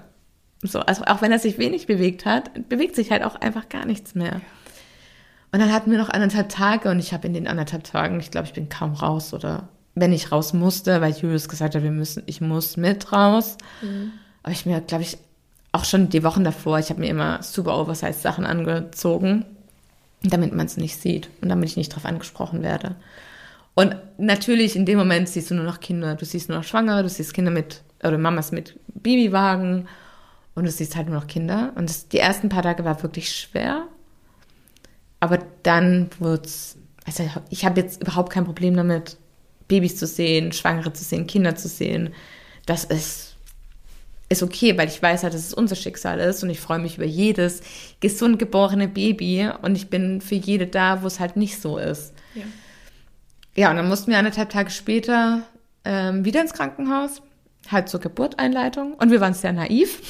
So, 0.63 0.79
also 0.79 1.03
auch 1.03 1.21
wenn 1.21 1.33
er 1.33 1.39
sich 1.39 1.57
wenig 1.57 1.88
bewegt 1.88 2.25
hat, 2.25 2.69
bewegt 2.69 2.95
sich 2.95 3.11
halt 3.11 3.21
auch 3.21 3.35
einfach 3.35 3.67
gar 3.67 3.85
nichts 3.85 4.15
mehr. 4.15 4.39
Und 5.51 5.59
dann 5.59 5.73
hatten 5.73 5.91
wir 5.91 5.97
noch 5.97 6.07
anderthalb 6.07 6.47
Tage 6.47 6.89
und 6.89 6.97
ich 6.99 7.11
habe 7.11 7.27
in 7.27 7.33
den 7.33 7.49
anderthalb 7.49 7.83
Tagen, 7.83 8.21
ich 8.21 8.31
glaube, 8.31 8.47
ich 8.47 8.53
bin 8.53 8.69
kaum 8.69 8.93
raus 8.93 9.33
oder 9.33 9.67
wenn 9.93 10.13
ich 10.13 10.31
raus 10.31 10.53
musste, 10.53 11.01
weil 11.01 11.11
Julius 11.11 11.49
gesagt 11.49 11.75
hat, 11.75 11.83
wir 11.83 11.91
müssen, 11.91 12.23
ich 12.27 12.39
muss 12.39 12.77
mit 12.77 13.11
raus. 13.11 13.57
Mhm. 13.81 14.13
Aber 14.41 14.53
ich 14.53 14.65
mir, 14.65 14.79
glaube 14.79 15.03
ich, 15.03 15.17
auch 15.73 15.83
schon 15.83 16.07
die 16.07 16.23
Wochen 16.23 16.45
davor, 16.45 16.79
ich 16.79 16.89
habe 16.89 17.01
mir 17.01 17.09
immer 17.09 17.43
super 17.43 17.77
oversized 17.77 18.21
Sachen 18.21 18.45
angezogen, 18.45 19.43
damit 20.23 20.53
man 20.53 20.65
es 20.65 20.77
nicht 20.77 21.01
sieht 21.01 21.29
und 21.41 21.49
damit 21.49 21.67
ich 21.67 21.75
nicht 21.75 21.91
darauf 21.91 22.05
angesprochen 22.05 22.63
werde. 22.63 22.95
Und 23.78 23.95
natürlich 24.17 24.75
in 24.75 24.88
dem 24.88 24.97
Moment 24.97 25.30
siehst 25.30 25.51
du 25.51 25.53
nur 25.53 25.63
noch 25.63 25.80
Kinder, 25.80 26.15
du 26.15 26.25
siehst 26.25 26.49
nur 26.49 26.57
noch 26.57 26.63
Schwangere, 26.63 27.03
du 27.03 27.09
siehst 27.09 27.32
Kinder 27.36 27.51
mit 27.51 27.84
oder 28.03 28.17
Mamas 28.17 28.51
mit 28.51 28.80
Babywagen 28.88 29.88
und 30.55 30.65
du 30.65 30.71
siehst 30.71 30.95
halt 30.95 31.07
nur 31.07 31.19
noch 31.19 31.28
Kinder. 31.28 31.73
Und 31.75 31.88
das, 31.88 32.07
die 32.07 32.17
ersten 32.17 32.49
paar 32.49 32.63
Tage 32.63 32.84
war 32.86 33.03
wirklich 33.03 33.32
schwer. 33.32 33.88
Aber 35.19 35.38
dann 35.61 36.09
wurde 36.17 36.45
es, 36.45 36.75
also 37.05 37.23
ich 37.51 37.65
habe 37.65 37.80
jetzt 37.80 38.01
überhaupt 38.01 38.34
kein 38.34 38.45
Problem 38.45 38.75
damit, 38.75 39.17
Babys 39.67 39.95
zu 39.95 40.07
sehen, 40.07 40.53
Schwangere 40.53 40.91
zu 40.91 41.03
sehen, 41.03 41.28
Kinder 41.28 41.55
zu 41.55 41.67
sehen. 41.67 42.15
Das 42.65 42.84
ist, 42.84 43.36
ist 44.28 44.41
okay, 44.41 44.75
weil 44.75 44.88
ich 44.88 44.99
weiß 44.99 45.21
halt, 45.21 45.36
dass 45.36 45.45
es 45.45 45.53
unser 45.53 45.75
Schicksal 45.75 46.19
ist 46.19 46.41
und 46.41 46.49
ich 46.49 46.59
freue 46.59 46.80
mich 46.80 46.97
über 46.97 47.05
jedes 47.05 47.61
gesund 47.99 48.39
geborene 48.39 48.88
Baby 48.88 49.51
und 49.61 49.75
ich 49.75 49.88
bin 49.91 50.19
für 50.19 50.34
jede 50.34 50.65
da, 50.65 51.03
wo 51.03 51.05
es 51.05 51.19
halt 51.19 51.38
nicht 51.38 51.61
so 51.61 51.78
ist. 51.78 52.15
Ja, 52.34 52.41
ja 53.58 53.70
und 53.70 53.78
dann 53.78 53.88
mussten 53.88 54.12
wir 54.12 54.18
anderthalb 54.18 54.49
Tage 54.49 54.70
später 54.70 55.41
ähm, 55.84 56.24
wieder 56.24 56.41
ins 56.41 56.53
Krankenhaus 56.53 57.22
halt 57.70 57.89
zur 57.89 57.99
Geburteinleitung 57.99 58.93
und 58.93 59.12
wir 59.12 59.20
waren 59.20 59.34
sehr 59.34 59.53
naiv. 59.53 60.01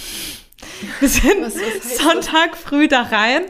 Wir 1.00 1.08
sind 1.08 1.41
was, 1.41 1.56
was 1.56 1.98
Sonntag 1.98 2.52
das? 2.52 2.60
früh 2.60 2.88
da 2.88 3.04
rein, 3.04 3.43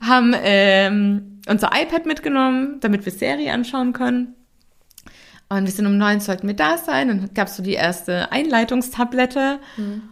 haben 0.00 0.34
ähm, 0.38 1.40
unser 1.48 1.70
iPad 1.74 2.04
mitgenommen, 2.04 2.78
damit 2.80 3.04
wir 3.06 3.12
Serie 3.12 3.52
anschauen 3.52 3.92
können. 3.94 4.34
Und 5.48 5.64
wir 5.64 5.72
sind 5.72 5.86
um 5.86 5.98
neun 5.98 6.20
sollten 6.20 6.46
wir 6.46 6.54
da 6.54 6.78
sein. 6.78 7.08
Dann 7.08 7.34
gab 7.34 7.48
es 7.48 7.56
so 7.56 7.62
die 7.62 7.74
erste 7.74 8.32
Einleitungstablette. 8.32 9.58
Mhm. 9.76 10.02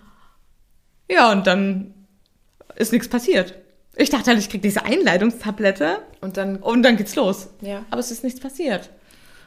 Ja, 1.10 1.32
und 1.32 1.46
dann 1.46 1.94
ist 2.76 2.92
nichts 2.92 3.08
passiert. 3.08 3.54
Ich 3.96 4.10
dachte 4.10 4.30
halt, 4.30 4.38
ich 4.38 4.48
krieg 4.48 4.62
diese 4.62 4.84
Einleitungstablette 4.84 5.98
und 6.20 6.36
dann 6.36 6.56
und 6.56 6.82
dann 6.82 6.96
geht's 6.96 7.16
los. 7.16 7.48
Ja. 7.60 7.84
Aber 7.90 8.00
es 8.00 8.10
ist 8.10 8.22
nichts 8.22 8.40
passiert. 8.40 8.90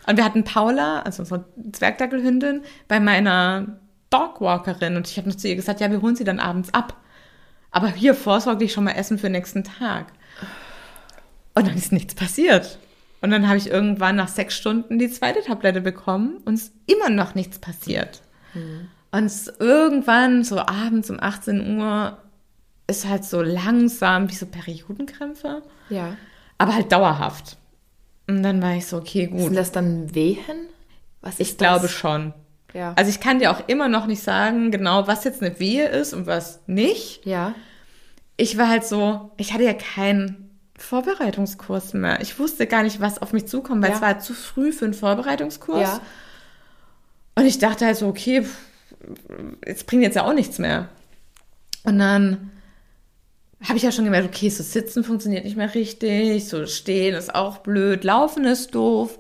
Und 0.07 0.17
wir 0.17 0.25
hatten 0.25 0.43
Paula, 0.43 1.01
also 1.01 1.21
unsere 1.21 1.45
Zwergdackelhündin, 1.71 2.61
bei 2.87 2.99
meiner 2.99 3.79
Dogwalkerin 4.09 4.95
und 4.95 5.07
ich 5.07 5.17
habe 5.17 5.29
noch 5.29 5.35
zu 5.35 5.47
ihr 5.47 5.55
gesagt, 5.55 5.79
ja, 5.79 5.89
wir 5.89 6.01
holen 6.01 6.15
sie 6.15 6.23
dann 6.23 6.39
abends 6.39 6.73
ab. 6.73 6.97
Aber 7.71 7.87
hier 7.87 8.13
vorsorglich 8.13 8.71
schon 8.71 8.83
mal 8.83 8.91
Essen 8.91 9.17
für 9.17 9.27
den 9.27 9.31
nächsten 9.33 9.63
Tag. 9.63 10.07
Und 11.55 11.67
dann 11.67 11.75
ist 11.75 11.91
nichts 11.91 12.13
passiert. 12.13 12.77
Und 13.21 13.31
dann 13.31 13.47
habe 13.47 13.57
ich 13.57 13.69
irgendwann 13.69 14.17
nach 14.17 14.27
sechs 14.27 14.55
Stunden 14.55 14.99
die 14.99 15.09
zweite 15.09 15.41
Tablette 15.41 15.81
bekommen 15.81 16.37
und 16.45 16.55
es 16.55 16.63
ist 16.63 16.73
immer 16.87 17.09
noch 17.09 17.35
nichts 17.35 17.57
passiert. 17.57 18.21
Mhm. 18.53 18.89
Und 19.11 19.31
irgendwann, 19.59 20.43
so 20.43 20.59
abends 20.59 21.09
um 21.09 21.19
18 21.19 21.79
Uhr, 21.79 22.17
ist 22.87 23.07
halt 23.07 23.23
so 23.23 23.41
langsam 23.41 24.29
wie 24.29 24.35
so 24.35 24.45
Periodenkrämpfe. 24.45 25.63
Ja. 25.89 26.17
Aber 26.57 26.75
halt 26.75 26.91
dauerhaft. 26.91 27.57
Und 28.27 28.43
dann 28.43 28.61
war 28.61 28.75
ich 28.75 28.87
so, 28.87 28.97
okay, 28.97 29.27
gut. 29.27 29.41
Sind 29.41 29.55
das 29.55 29.71
dann 29.71 30.13
Wehen? 30.15 30.67
Was 31.21 31.39
ich 31.39 31.57
glaube 31.57 31.87
schon. 31.87 32.33
Ja. 32.73 32.93
Also 32.95 33.09
ich 33.09 33.19
kann 33.19 33.39
dir 33.39 33.51
auch 33.51 33.67
immer 33.67 33.87
noch 33.87 34.07
nicht 34.07 34.23
sagen, 34.23 34.71
genau, 34.71 35.07
was 35.07 35.23
jetzt 35.23 35.41
eine 35.41 35.59
Wehe 35.59 35.87
ist 35.87 36.13
und 36.13 36.25
was 36.25 36.61
nicht. 36.67 37.25
Ja. 37.25 37.53
Ich 38.35 38.57
war 38.57 38.67
halt 38.67 38.83
so, 38.83 39.31
ich 39.37 39.53
hatte 39.53 39.63
ja 39.63 39.73
keinen 39.73 40.49
Vorbereitungskurs 40.77 41.93
mehr. 41.93 42.19
Ich 42.21 42.39
wusste 42.39 42.65
gar 42.65 42.83
nicht, 42.83 42.99
was 42.99 43.21
auf 43.21 43.31
mich 43.31 43.47
zukommt, 43.47 43.81
weil 43.83 43.91
ja. 43.91 43.95
es 43.95 44.01
war 44.01 44.19
zu 44.19 44.33
früh 44.33 44.71
für 44.71 44.85
einen 44.85 44.93
Vorbereitungskurs. 44.93 45.81
Ja. 45.81 46.01
Und 47.35 47.45
ich 47.45 47.59
dachte 47.59 47.85
halt 47.85 47.97
so, 47.97 48.07
okay, 48.07 48.45
jetzt 49.65 49.85
bringt 49.85 50.03
jetzt 50.03 50.15
ja 50.15 50.25
auch 50.25 50.33
nichts 50.33 50.59
mehr. 50.59 50.89
Und 51.83 51.99
dann 51.99 52.51
habe 53.63 53.77
ich 53.77 53.83
ja 53.83 53.91
schon 53.91 54.05
gemerkt, 54.05 54.27
okay, 54.27 54.49
so 54.49 54.63
sitzen 54.63 55.03
funktioniert 55.03 55.45
nicht 55.45 55.57
mehr 55.57 55.73
richtig, 55.73 56.47
so 56.47 56.65
stehen 56.65 57.15
ist 57.15 57.33
auch 57.33 57.59
blöd, 57.59 58.03
laufen 58.03 58.45
ist 58.45 58.75
doof. 58.75 59.17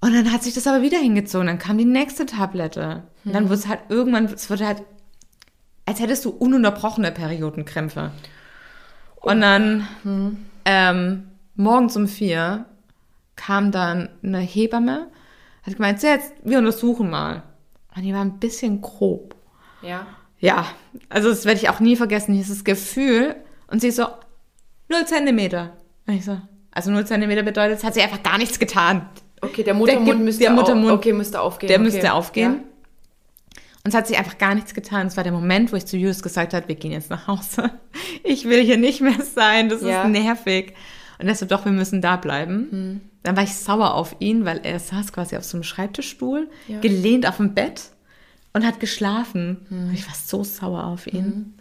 Und 0.00 0.14
dann 0.14 0.32
hat 0.32 0.42
sich 0.42 0.54
das 0.54 0.66
aber 0.66 0.82
wieder 0.82 0.98
hingezogen. 0.98 1.46
Dann 1.46 1.60
kam 1.60 1.78
die 1.78 1.84
nächste 1.84 2.26
Tablette. 2.26 3.04
Und 3.24 3.34
dann 3.34 3.44
hm. 3.44 3.50
wurde 3.50 3.60
es 3.60 3.68
halt 3.68 3.80
irgendwann, 3.88 4.24
es 4.24 4.50
wurde 4.50 4.66
halt, 4.66 4.82
als 5.86 6.00
hättest 6.00 6.24
du 6.24 6.30
ununterbrochene 6.30 7.12
Periodenkrämpfe. 7.12 8.10
Und 9.20 9.40
dann 9.40 9.86
hm. 10.02 10.44
ähm, 10.64 11.28
morgens 11.54 11.96
um 11.96 12.08
vier 12.08 12.66
kam 13.36 13.70
dann 13.70 14.08
eine 14.24 14.40
Hebamme, 14.40 15.08
hat 15.62 15.76
gemeint, 15.76 16.00
so 16.00 16.08
jetzt, 16.08 16.32
wir 16.42 16.58
untersuchen 16.58 17.08
mal. 17.08 17.44
Und 17.94 18.02
die 18.02 18.12
war 18.12 18.22
ein 18.22 18.40
bisschen 18.40 18.80
grob. 18.80 19.36
Ja. 19.82 20.06
Ja, 20.42 20.66
also 21.08 21.30
das 21.30 21.44
werde 21.44 21.60
ich 21.60 21.68
auch 21.68 21.80
nie 21.80 21.96
vergessen, 21.96 22.34
dieses 22.34 22.64
Gefühl. 22.64 23.36
Und 23.68 23.80
sie 23.80 23.92
so, 23.92 24.06
null 24.88 25.06
Zentimeter. 25.06 25.76
Und 26.06 26.14
ich 26.14 26.24
so, 26.24 26.36
also 26.72 26.90
null 26.90 27.06
Zentimeter 27.06 27.44
bedeutet, 27.44 27.78
es 27.78 27.84
hat 27.84 27.94
sie 27.94 28.02
einfach 28.02 28.24
gar 28.24 28.38
nichts 28.38 28.58
getan. 28.58 29.08
Okay, 29.40 29.62
der 29.62 29.74
Muttermund 29.74 30.08
der, 30.08 30.16
müsste, 30.16 30.42
der 30.42 30.50
Muttermund, 30.50 30.92
okay, 30.92 31.12
müsste 31.12 31.40
aufgehen. 31.40 31.68
Der 31.68 31.78
okay. 31.78 31.84
müsste 31.84 32.12
aufgehen. 32.12 32.52
Ja. 32.54 33.60
Und 33.84 33.88
es 33.88 33.94
hat 33.94 34.08
sich 34.08 34.18
einfach 34.18 34.36
gar 34.38 34.54
nichts 34.54 34.74
getan. 34.74 35.06
Es 35.06 35.16
war 35.16 35.22
der 35.24 35.32
Moment, 35.32 35.72
wo 35.72 35.76
ich 35.76 35.86
zu 35.86 35.96
Julius 35.96 36.22
gesagt 36.22 36.54
habe, 36.54 36.66
wir 36.66 36.74
gehen 36.74 36.92
jetzt 36.92 37.10
nach 37.10 37.28
Hause. 37.28 37.70
Ich 38.24 38.44
will 38.48 38.62
hier 38.62 38.76
nicht 38.76 39.00
mehr 39.00 39.20
sein, 39.22 39.68
das 39.68 39.82
ja. 39.82 40.02
ist 40.02 40.10
nervig. 40.10 40.74
Und 41.18 41.28
er 41.28 41.34
so, 41.36 41.46
doch, 41.46 41.64
wir 41.64 41.72
müssen 41.72 42.00
da 42.00 42.16
bleiben. 42.16 42.68
Hm. 42.70 43.00
Dann 43.22 43.36
war 43.36 43.44
ich 43.44 43.54
sauer 43.54 43.94
auf 43.94 44.16
ihn, 44.18 44.44
weil 44.44 44.60
er 44.64 44.80
saß 44.80 45.12
quasi 45.12 45.36
auf 45.36 45.44
so 45.44 45.56
einem 45.56 45.62
Schreibtischstuhl, 45.62 46.48
ja. 46.66 46.80
gelehnt 46.80 47.28
auf 47.28 47.36
dem 47.36 47.54
Bett 47.54 47.92
und 48.52 48.66
hat 48.66 48.80
geschlafen. 48.80 49.66
Hm. 49.68 49.88
Und 49.88 49.94
ich 49.94 50.06
war 50.06 50.14
so 50.14 50.44
sauer 50.44 50.84
auf 50.84 51.06
ihn. 51.06 51.24
Hm. 51.24 51.54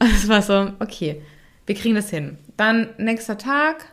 Und 0.00 0.12
es 0.12 0.28
war 0.28 0.42
so, 0.42 0.72
okay, 0.80 1.22
wir 1.66 1.74
kriegen 1.74 1.94
das 1.94 2.10
hin. 2.10 2.38
Dann 2.56 2.90
nächster 2.98 3.38
Tag, 3.38 3.92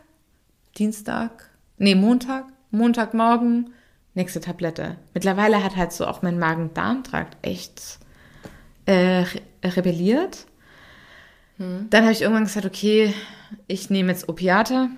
Dienstag, 0.76 1.50
nee, 1.78 1.94
Montag, 1.94 2.46
Montagmorgen, 2.70 3.70
nächste 4.14 4.40
Tablette. 4.40 4.96
Mittlerweile 5.14 5.62
hat 5.62 5.76
halt 5.76 5.92
so 5.92 6.06
auch 6.06 6.22
mein 6.22 6.38
Magen-Darm-Trakt 6.38 7.36
echt 7.42 7.98
äh, 8.86 9.24
rebelliert. 9.64 10.46
Dann 11.58 12.02
habe 12.02 12.12
ich 12.12 12.20
irgendwann 12.20 12.44
gesagt, 12.44 12.66
okay, 12.66 13.14
ich 13.66 13.88
nehme 13.88 14.12
jetzt 14.12 14.28
Opiate, 14.28 14.90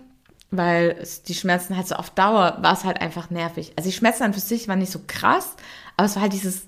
weil 0.50 1.04
die 1.28 1.34
Schmerzen 1.34 1.76
halt 1.76 1.86
so 1.86 1.94
auf 1.94 2.10
Dauer 2.10 2.58
war 2.60 2.72
es 2.72 2.84
halt 2.84 3.00
einfach 3.00 3.30
nervig. 3.30 3.72
Also 3.76 3.88
die 3.88 3.94
Schmerzen 3.94 4.24
an 4.24 4.34
für 4.34 4.40
sich 4.40 4.66
waren 4.66 4.80
nicht 4.80 4.90
so 4.90 5.00
krass, 5.06 5.54
aber 5.96 6.06
es 6.06 6.16
war 6.16 6.22
halt 6.22 6.32
dieses, 6.32 6.66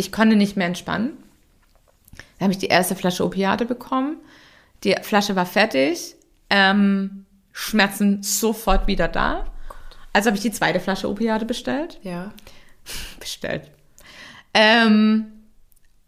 ich 0.00 0.12
konnte 0.12 0.36
nicht 0.36 0.56
mehr 0.56 0.66
entspannen. 0.66 1.12
Dann 2.38 2.46
habe 2.46 2.52
ich 2.52 2.58
die 2.58 2.66
erste 2.66 2.96
Flasche 2.96 3.24
Opiate 3.24 3.66
bekommen. 3.66 4.16
Die 4.82 4.96
Flasche 5.02 5.36
war 5.36 5.46
fertig. 5.46 6.16
Ähm, 6.48 7.26
Schmerzen 7.52 8.22
sofort 8.22 8.86
wieder 8.86 9.08
da. 9.08 9.46
Also 10.12 10.28
habe 10.28 10.36
ich 10.36 10.42
die 10.42 10.50
zweite 10.50 10.80
Flasche 10.80 11.08
Opiate 11.08 11.44
bestellt. 11.44 12.00
Ja. 12.02 12.32
Bestellt. 13.20 13.70
Ähm, 14.54 15.26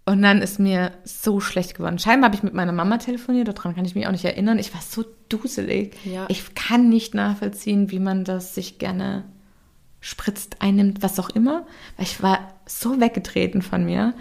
und 0.05 0.23
dann 0.23 0.43
ist 0.43 0.59
mir 0.59 0.93
so 1.05 1.39
schlecht 1.39 1.75
geworden. 1.75 1.99
Scheinbar 1.99 2.29
habe 2.29 2.37
ich 2.37 2.43
mit 2.43 2.55
meiner 2.55 2.73
Mama 2.73 2.99
telefoniert, 2.99 3.47
daran 3.47 3.77
kann 3.77 3.85
ich 3.85 3.95
mich 3.95 4.07
auch 4.07 4.13
nicht 4.13 4.25
erinnern. 4.25 4.59
Ich 4.59 4.75
war 4.75 4.81
so 4.81 5.05
duselig. 5.29 5.97
Ja. 6.05 6.27
Ich 6.29 6.55
kann 6.55 6.89
nicht 6.89 7.15
nachvollziehen, 7.15 7.91
wie 7.91 8.01
man 8.01 8.25
das 8.25 8.55
sich 8.55 8.79
gerne 8.79 9.25
spritzt, 10.01 10.57
einnimmt, 10.61 11.03
was 11.03 11.21
auch 11.21 11.31
immer. 11.31 11.67
Weil 11.97 12.07
ich 12.07 12.23
war 12.23 12.55
so 12.81 13.01
weggetreten 13.01 13.63
von 13.63 13.85
mir. 13.85 14.15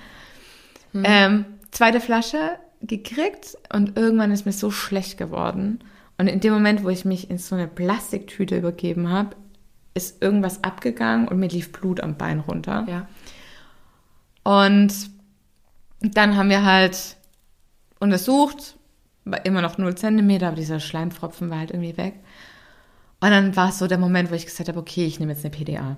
Ähm, 0.94 1.46
zweite 1.72 2.02
Flasche 2.02 2.58
gekriegt 2.82 3.58
und 3.74 3.98
irgendwann 3.98 4.32
ist 4.32 4.46
mir 4.46 4.52
so 4.52 4.72
schlecht 4.72 5.18
geworden. 5.18 5.80
Und 6.18 6.28
in 6.28 6.40
dem 6.40 6.54
Moment, 6.54 6.84
wo 6.84 6.90
ich 6.90 7.06
mich 7.06 7.30
in 7.30 7.38
so 7.38 7.56
eine 7.56 7.68
Plastiktüte 7.68 8.58
übergeben 8.58 9.10
habe, 9.10 9.36
ist 9.94 10.22
irgendwas 10.22 10.64
abgegangen 10.64 11.28
und 11.28 11.40
mir 11.40 11.50
lief 11.50 11.72
Blut 11.72 12.02
am 12.02 12.18
Bein 12.18 12.40
runter. 12.40 12.86
Ja. 12.88 13.08
Und 14.44 14.94
dann 16.02 16.36
haben 16.36 16.50
wir 16.50 16.66
halt 16.66 17.18
untersucht, 18.00 18.78
war 19.26 19.46
immer 19.46 19.62
noch 19.62 19.78
0 19.78 19.96
Zentimeter, 19.96 20.48
aber 20.48 20.56
dieser 20.56 20.80
Schleimfropfen 20.80 21.50
war 21.50 21.60
halt 21.60 21.72
irgendwie 21.72 21.98
weg. 21.98 22.16
Und 23.20 23.30
dann 23.30 23.56
war 23.56 23.70
es 23.70 23.78
so 23.78 23.86
der 23.86 24.00
Moment, 24.00 24.32
wo 24.32 24.36
ich 24.36 24.46
gesagt 24.46 24.70
habe, 24.70 24.80
okay, 24.80 25.06
ich 25.06 25.20
nehme 25.20 25.34
jetzt 25.34 25.46
eine 25.46 25.54
PDA. 25.54 25.98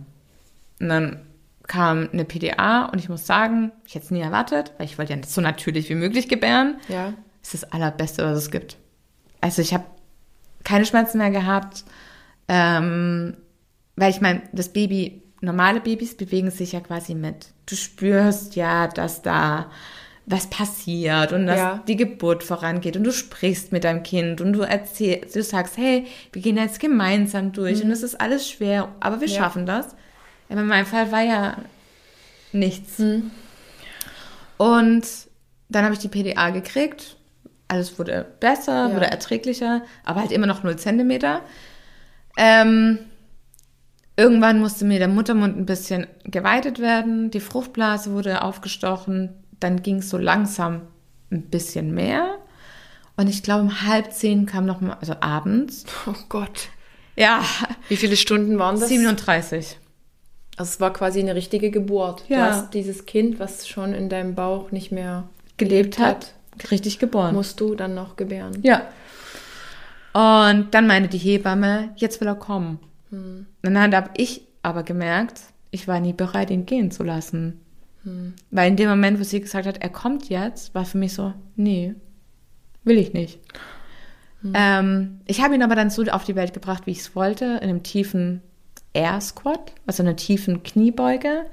Und 0.81 0.89
dann 0.89 1.21
kam 1.67 2.09
eine 2.11 2.25
PDA 2.25 2.85
und 2.85 2.99
ich 2.99 3.09
muss 3.09 3.25
sagen, 3.25 3.71
ich 3.85 3.95
hätte 3.95 4.05
es 4.05 4.11
nie 4.11 4.19
erwartet, 4.21 4.73
weil 4.77 4.85
ich 4.85 4.97
wollte 4.97 5.13
ja 5.13 5.19
so 5.25 5.41
natürlich 5.41 5.89
wie 5.89 5.95
möglich 5.95 6.27
gebären. 6.27 6.77
Ja. 6.89 7.13
Das 7.41 7.53
ist 7.53 7.63
das 7.63 7.71
Allerbeste, 7.71 8.23
was 8.25 8.37
es 8.37 8.51
gibt. 8.51 8.77
Also 9.41 9.61
ich 9.61 9.73
habe 9.73 9.85
keine 10.63 10.85
Schmerzen 10.85 11.17
mehr 11.17 11.31
gehabt, 11.31 11.83
ähm, 12.47 13.37
weil 13.95 14.09
ich 14.11 14.21
meine, 14.21 14.41
das 14.51 14.69
Baby, 14.69 15.21
normale 15.41 15.81
Babys 15.81 16.15
bewegen 16.15 16.51
sich 16.51 16.71
ja 16.73 16.79
quasi 16.79 17.15
mit. 17.15 17.47
Du 17.65 17.75
spürst 17.75 18.55
ja, 18.55 18.87
dass 18.87 19.21
da 19.21 19.69
was 20.25 20.47
passiert 20.49 21.33
und 21.33 21.47
dass 21.47 21.57
Ja. 21.59 21.83
die 21.85 21.97
Geburt 21.97 22.43
vorangeht 22.43 22.95
und 22.95 23.03
du 23.03 23.11
sprichst 23.11 23.73
mit 23.73 23.83
deinem 23.83 24.03
Kind 24.03 24.39
und 24.39 24.53
du 24.53 24.61
erzählst, 24.61 25.35
du 25.35 25.43
sagst, 25.43 25.75
hey, 25.77 26.05
wir 26.31 26.41
gehen 26.41 26.55
jetzt 26.55 26.79
gemeinsam 26.79 27.51
durch 27.51 27.83
und 27.83 27.91
es 27.91 28.03
ist 28.03 28.19
alles 28.21 28.49
schwer, 28.49 28.87
aber 29.01 29.19
wir 29.19 29.27
Ja. 29.27 29.39
schaffen 29.39 29.65
das. 29.65 29.95
Aber 30.53 30.61
in 30.61 30.67
meinem 30.67 30.85
Fall 30.85 31.11
war 31.11 31.21
ja 31.23 31.57
nichts. 32.51 32.99
Und 34.57 35.03
dann 35.69 35.83
habe 35.83 35.93
ich 35.95 35.99
die 35.99 36.09
PDA 36.09 36.51
gekriegt. 36.51 37.17
Alles 37.67 37.97
wurde 37.97 38.27
besser, 38.39 38.89
Ja. 38.89 38.93
wurde 38.95 39.07
erträglicher, 39.09 39.81
aber 40.03 40.19
halt 40.21 40.31
immer 40.31 40.45
noch 40.45 40.61
0 40.61 40.75
Zentimeter. 40.75 41.41
Ähm, 42.37 42.99
irgendwann 44.15 44.59
musste 44.59 44.85
mir 44.85 44.99
der 44.99 45.07
Muttermund 45.07 45.57
ein 45.57 45.65
bisschen 45.65 46.05
geweitet 46.23 46.77
werden. 46.77 47.31
Die 47.31 47.39
Fruchtblase 47.39 48.11
wurde 48.11 48.43
aufgestochen. 48.43 49.29
Dann 49.59 49.81
ging 49.81 49.97
es 49.97 50.09
so 50.11 50.19
langsam 50.19 50.81
ein 51.31 51.41
bisschen 51.49 51.95
mehr. 51.95 52.35
Und 53.17 53.27
ich 53.27 53.41
glaube, 53.41 53.63
um 53.63 53.81
halb 53.81 54.11
zehn 54.13 54.45
kam 54.45 54.67
noch 54.67 54.81
mal, 54.81 54.97
also 55.01 55.15
abends. 55.19 55.85
Oh 56.05 56.13
Gott. 56.29 56.69
Ja, 57.15 57.43
Wie 57.89 57.95
viele 57.97 58.17
Stunden 58.17 58.59
waren 58.59 58.79
das? 58.79 58.89
37. 58.89 59.79
Also 60.57 60.69
es 60.69 60.79
war 60.79 60.93
quasi 60.93 61.19
eine 61.19 61.35
richtige 61.35 61.71
Geburt. 61.71 62.25
Du 62.27 62.33
Ja. 62.35 62.47
hast 62.51 62.73
dieses 62.73 63.05
Kind, 63.05 63.39
was 63.39 63.67
schon 63.67 63.93
in 63.93 64.09
deinem 64.09 64.35
Bauch 64.35 64.71
nicht 64.71 64.91
mehr 64.91 65.23
Gelebt 65.57 65.97
hat, 65.99 66.33
richtig 66.71 66.99
geboren. 66.99 67.33
musst 67.33 67.59
du 67.59 67.75
dann 67.75 67.93
noch 67.95 68.15
gebären. 68.15 68.59
Ja. 68.61 68.83
Und 70.13 70.73
dann 70.73 70.85
meinte 70.87 71.09
die 71.09 71.17
Hebamme, 71.17 71.89
jetzt 71.95 72.21
will 72.21 72.27
er 72.27 72.35
kommen. 72.35 72.79
Und 73.11 73.45
dann 73.61 73.95
habe 73.95 74.09
ich 74.17 74.41
aber 74.61 74.83
gemerkt, 74.83 75.41
ich 75.71 75.87
war 75.87 75.99
nie 75.99 76.13
bereit, 76.13 76.49
ihn 76.51 76.65
gehen 76.65 76.91
zu 76.91 77.03
lassen. 77.03 77.59
Weil 78.51 78.67
in 78.69 78.75
dem 78.75 78.89
Moment, 78.89 79.19
wo 79.19 79.23
sie 79.23 79.39
gesagt 79.39 79.65
hat, 79.65 79.81
er 79.81 79.89
kommt 79.89 80.29
jetzt, 80.29 80.75
war 80.75 80.83
für 80.85 80.97
mich 80.97 81.13
so, 81.13 81.33
nee, 81.55 81.95
will 82.83 82.97
ich 82.97 83.13
nicht. 83.13 83.39
Ähm, 84.53 85.21
ich 85.25 85.41
habe 85.41 85.55
ihn 85.55 85.63
aber 85.63 85.75
dann 85.75 85.89
so 85.89 86.03
auf 86.03 86.25
die 86.25 86.35
Welt 86.35 86.53
gebracht, 86.53 86.85
wie 86.85 86.91
ich 86.91 86.99
es 86.99 87.15
wollte, 87.15 87.45
in 87.45 87.69
einem 87.69 87.81
tiefen 87.83 88.41
Air 88.93 89.21
Squat, 89.21 89.73
also 89.85 90.03
einer 90.03 90.15
tiefen 90.15 90.63
Kniebeuge. 90.63 91.45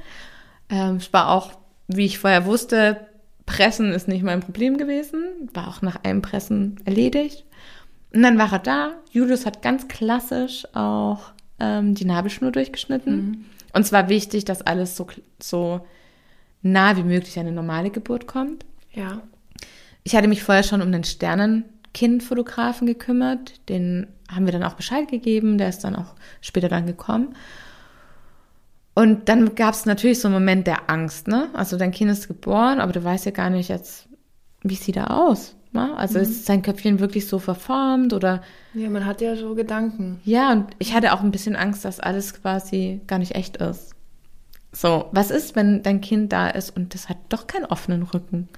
Ähm, 0.68 0.96
es 0.96 1.12
war 1.12 1.30
auch, 1.30 1.52
wie 1.88 2.06
ich 2.06 2.18
vorher 2.18 2.46
wusste, 2.46 3.06
Pressen 3.46 3.92
ist 3.92 4.06
nicht 4.06 4.22
mein 4.22 4.40
Problem 4.40 4.76
gewesen, 4.76 5.50
war 5.54 5.68
auch 5.68 5.82
nach 5.82 6.04
einem 6.04 6.22
Pressen 6.22 6.76
erledigt. 6.84 7.44
Und 8.14 8.22
dann 8.22 8.38
war 8.38 8.52
er 8.52 8.58
da. 8.60 8.92
Julius 9.10 9.46
hat 9.46 9.62
ganz 9.62 9.88
klassisch 9.88 10.66
auch 10.74 11.32
ähm, 11.58 11.94
die 11.94 12.04
Nabelschnur 12.04 12.52
durchgeschnitten. 12.52 13.46
Und 13.72 13.86
zwar 13.86 14.08
wichtig, 14.08 14.44
dass 14.44 14.62
alles 14.62 14.96
so, 14.96 15.06
so 15.40 15.86
nah 16.62 16.96
wie 16.96 17.02
möglich 17.02 17.38
an 17.38 17.46
eine 17.46 17.54
normale 17.54 17.90
Geburt 17.90 18.26
kommt. 18.26 18.64
Ja. 18.92 19.22
Ich 20.02 20.14
hatte 20.16 20.28
mich 20.28 20.42
vorher 20.42 20.62
schon 20.62 20.82
um 20.82 20.90
den 20.90 21.04
Sternenkindfotografen 21.04 22.86
gekümmert. 22.86 23.68
Den 23.68 24.08
haben 24.30 24.46
wir 24.46 24.52
dann 24.52 24.62
auch 24.62 24.74
Bescheid 24.74 25.08
gegeben. 25.08 25.58
Der 25.58 25.68
ist 25.68 25.80
dann 25.84 25.96
auch 25.96 26.14
später 26.40 26.68
dann 26.68 26.86
gekommen. 26.86 27.34
Und 28.94 29.28
dann 29.28 29.54
gab 29.54 29.74
es 29.74 29.86
natürlich 29.86 30.20
so 30.20 30.28
einen 30.28 30.34
Moment 30.34 30.66
der 30.66 30.90
Angst, 30.90 31.28
ne? 31.28 31.48
Also 31.54 31.76
dein 31.76 31.92
Kind 31.92 32.10
ist 32.10 32.28
geboren, 32.28 32.80
aber 32.80 32.92
du 32.92 33.02
weißt 33.02 33.24
ja 33.24 33.30
gar 33.30 33.48
nicht 33.50 33.68
jetzt, 33.68 34.08
wie 34.62 34.74
sieht 34.74 34.96
er 34.96 35.16
aus. 35.16 35.54
Ne? 35.72 35.96
Also 35.96 36.18
ist 36.18 36.46
sein 36.46 36.62
Köpfchen 36.62 36.98
wirklich 36.98 37.28
so 37.28 37.38
verformt 37.38 38.12
oder 38.12 38.42
Ja, 38.74 38.90
man 38.90 39.06
hat 39.06 39.20
ja 39.20 39.36
so 39.36 39.54
Gedanken. 39.54 40.20
ja, 40.24 40.50
und 40.50 40.66
ich 40.80 40.94
hatte 40.94 41.12
auch 41.12 41.20
ein 41.20 41.30
bisschen 41.30 41.54
Angst, 41.54 41.84
dass 41.84 42.00
alles 42.00 42.34
quasi 42.42 43.00
gar 43.06 43.20
nicht 43.20 43.36
echt 43.36 43.58
ist. 43.58 43.94
So, 44.72 45.08
was 45.12 45.30
ist, 45.30 45.54
wenn 45.54 45.84
dein 45.84 46.00
Kind 46.00 46.32
da 46.32 46.48
ist 46.48 46.76
und 46.76 46.92
das 46.94 47.08
hat 47.08 47.18
doch 47.28 47.46
keinen 47.46 47.66
offenen 47.66 48.02
Rücken? 48.02 48.48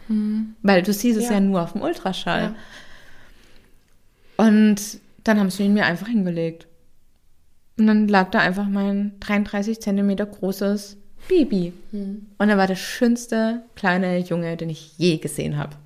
Weil 0.62 0.82
du 0.82 0.92
siehst 0.94 1.18
es 1.18 1.26
Ja. 1.26 1.32
ja, 1.34 1.40
nur 1.40 1.60
auf 1.62 1.72
dem 1.72 1.82
Ultraschall. 1.82 2.54
Ja. 4.38 4.46
Und 4.46 4.80
dann 5.24 5.38
haben 5.38 5.50
sie 5.50 5.64
ihn 5.64 5.74
mir 5.74 5.86
einfach 5.86 6.08
hingelegt. 6.08 6.66
Und 7.78 7.86
dann 7.86 8.08
lag 8.08 8.30
da 8.30 8.40
einfach 8.40 8.66
mein 8.66 9.18
33 9.20 9.80
Zentimeter 9.80 10.26
großes 10.26 10.96
Baby. 11.28 11.72
Und 12.38 12.48
er 12.48 12.58
war 12.58 12.66
der 12.66 12.76
schönste 12.76 13.62
kleine 13.76 14.18
Junge, 14.18 14.56
den 14.56 14.70
ich 14.70 14.98
je 14.98 15.18
gesehen 15.18 15.56
habe. 15.56 15.76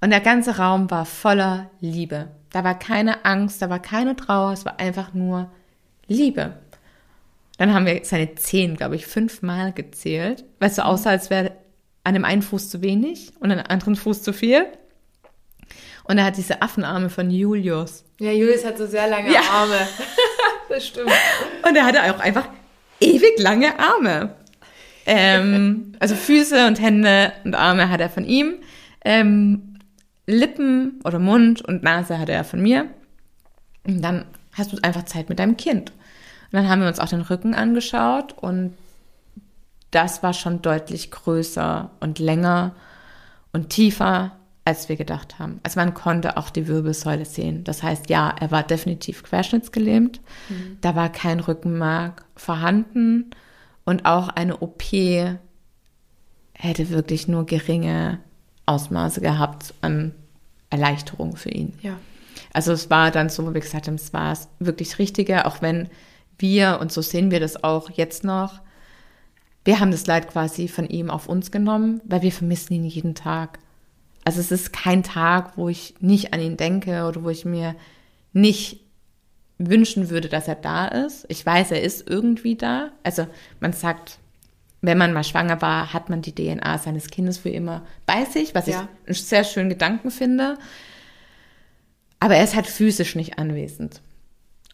Und 0.00 0.10
der 0.10 0.20
ganze 0.20 0.56
Raum 0.56 0.90
war 0.90 1.04
voller 1.04 1.70
Liebe. 1.80 2.28
Da 2.50 2.64
war 2.64 2.78
keine 2.78 3.24
Angst, 3.24 3.62
da 3.62 3.70
war 3.70 3.80
keine 3.80 4.16
Trauer, 4.16 4.52
es 4.52 4.64
war 4.64 4.80
einfach 4.80 5.14
nur 5.14 5.50
Liebe. 6.08 6.54
Dann 7.58 7.72
haben 7.72 7.86
wir 7.86 8.00
seine 8.04 8.34
Zehen, 8.34 8.76
glaube 8.76 8.96
ich, 8.96 9.06
fünfmal 9.06 9.72
gezählt, 9.72 10.44
weil 10.58 10.70
es 10.70 10.76
so 10.76 10.82
aussah, 10.82 11.10
als 11.10 11.30
wäre 11.30 11.52
an 12.02 12.14
dem 12.14 12.24
einen 12.24 12.42
Fuß 12.42 12.70
zu 12.70 12.82
wenig 12.82 13.32
und 13.38 13.52
an 13.52 13.58
dem 13.58 13.66
anderen 13.68 13.94
Fuß 13.94 14.22
zu 14.22 14.32
viel. 14.32 14.66
Und 16.04 16.18
er 16.18 16.24
hat 16.24 16.36
diese 16.36 16.62
Affenarme 16.62 17.10
von 17.10 17.30
Julius. 17.30 18.04
Ja, 18.18 18.32
Julius 18.32 18.64
hat 18.64 18.78
so 18.78 18.86
sehr 18.86 19.08
lange 19.08 19.32
Ja. 19.32 19.40
Arme. 19.50 19.78
das 20.68 20.86
stimmt. 20.86 21.10
Und 21.66 21.76
er 21.76 21.84
hatte 21.84 22.02
auch 22.02 22.18
einfach 22.18 22.48
ewig 23.00 23.38
lange 23.38 23.78
Arme. 23.78 24.34
Ähm, 25.06 25.92
also 25.98 26.14
Füße 26.14 26.66
und 26.66 26.80
Hände 26.80 27.32
und 27.44 27.54
Arme 27.54 27.88
hat 27.90 28.00
er 28.00 28.10
von 28.10 28.24
ihm. 28.24 28.54
Ähm, 29.04 29.78
Lippen 30.26 31.00
oder 31.04 31.18
Mund 31.18 31.62
und 31.62 31.82
Nase 31.82 32.18
hatte 32.18 32.32
er 32.32 32.44
von 32.44 32.62
mir. 32.62 32.86
Und 33.84 34.02
dann 34.02 34.24
hast 34.56 34.72
du 34.72 34.78
einfach 34.82 35.04
Zeit 35.04 35.28
mit 35.28 35.38
deinem 35.38 35.56
Kind. 35.56 35.90
Und 35.90 36.58
dann 36.58 36.68
haben 36.68 36.80
wir 36.82 36.88
uns 36.88 37.00
auch 37.00 37.08
den 37.08 37.22
Rücken 37.22 37.54
angeschaut 37.54 38.34
und 38.38 38.74
das 39.90 40.22
war 40.22 40.32
schon 40.32 40.62
deutlich 40.62 41.10
größer 41.10 41.90
und 42.00 42.18
länger 42.18 42.72
und 43.52 43.70
tiefer, 43.70 44.32
als 44.64 44.88
wir 44.88 44.96
gedacht 44.96 45.38
haben. 45.38 45.60
Also 45.64 45.80
man 45.80 45.92
konnte 45.92 46.36
auch 46.36 46.50
die 46.50 46.68
Wirbelsäule 46.68 47.24
sehen. 47.24 47.64
Das 47.64 47.82
heißt, 47.82 48.08
ja, 48.10 48.34
er 48.38 48.50
war 48.50 48.62
definitiv 48.62 49.24
querschnittsgelähmt. 49.24 50.20
Da 50.80 50.94
war 50.94 51.10
kein 51.10 51.40
Rückenmark 51.40 52.24
vorhanden 52.36 53.30
und 53.84 54.04
auch 54.04 54.28
eine 54.28 54.58
OP 54.58 54.82
hätte 56.54 56.90
wirklich 56.90 57.26
nur 57.26 57.44
geringe 57.44 58.20
Ausmaße 58.66 59.20
gehabt 59.20 59.74
an 59.80 60.14
Erleichterung 60.70 61.36
für 61.36 61.50
ihn. 61.50 61.74
Ja. 61.82 61.96
Also 62.52 62.72
es 62.72 62.88
war 62.90 63.10
dann 63.10 63.28
so, 63.28 63.52
wir 63.52 63.60
gesagt 63.60 63.88
es 63.88 64.12
war 64.12 64.30
das 64.30 64.48
wirklich 64.60 64.98
Richtige, 64.98 65.46
auch 65.46 65.60
wenn 65.60 65.88
wir, 66.38 66.78
und 66.80 66.92
so 66.92 67.02
sehen 67.02 67.30
wir 67.30 67.40
das 67.40 67.64
auch 67.64 67.90
jetzt 67.90 68.24
noch, 68.24 68.60
wir 69.64 69.80
haben 69.80 69.90
das 69.90 70.06
Leid 70.06 70.28
quasi 70.28 70.68
von 70.68 70.88
ihm 70.88 71.10
auf 71.10 71.28
uns 71.28 71.50
genommen, 71.50 72.00
weil 72.04 72.22
wir 72.22 72.32
vermissen 72.32 72.74
ihn 72.74 72.84
jeden 72.84 73.14
Tag. 73.14 73.58
Also 74.24 74.40
es 74.40 74.52
ist 74.52 74.72
kein 74.72 75.02
Tag, 75.02 75.56
wo 75.56 75.68
ich 75.68 75.94
nicht 76.00 76.32
an 76.32 76.40
ihn 76.40 76.56
denke 76.56 77.04
oder 77.06 77.24
wo 77.24 77.28
ich 77.30 77.44
mir 77.44 77.74
nicht 78.32 78.80
wünschen 79.58 80.10
würde, 80.10 80.28
dass 80.28 80.48
er 80.48 80.54
da 80.54 80.86
ist. 80.86 81.24
Ich 81.28 81.44
weiß, 81.44 81.70
er 81.72 81.82
ist 81.82 82.08
irgendwie 82.08 82.56
da. 82.56 82.90
Also 83.02 83.26
man 83.60 83.72
sagt, 83.72 84.18
wenn 84.80 84.98
man 84.98 85.12
mal 85.12 85.24
schwanger 85.24 85.60
war, 85.62 85.92
hat 85.92 86.08
man 86.08 86.22
die 86.22 86.34
DNA 86.34 86.78
seines 86.78 87.08
Kindes 87.10 87.38
für 87.38 87.50
immer 87.50 87.82
bei 88.06 88.24
sich, 88.24 88.54
was 88.54 88.66
Ja. 88.66 88.88
ich 89.04 89.08
einen 89.08 89.14
sehr 89.14 89.44
schönen 89.44 89.68
Gedanken 89.68 90.10
finde. 90.10 90.56
Aber 92.20 92.36
er 92.36 92.44
ist 92.44 92.54
halt 92.54 92.66
physisch 92.66 93.14
nicht 93.16 93.38
anwesend. 93.38 94.00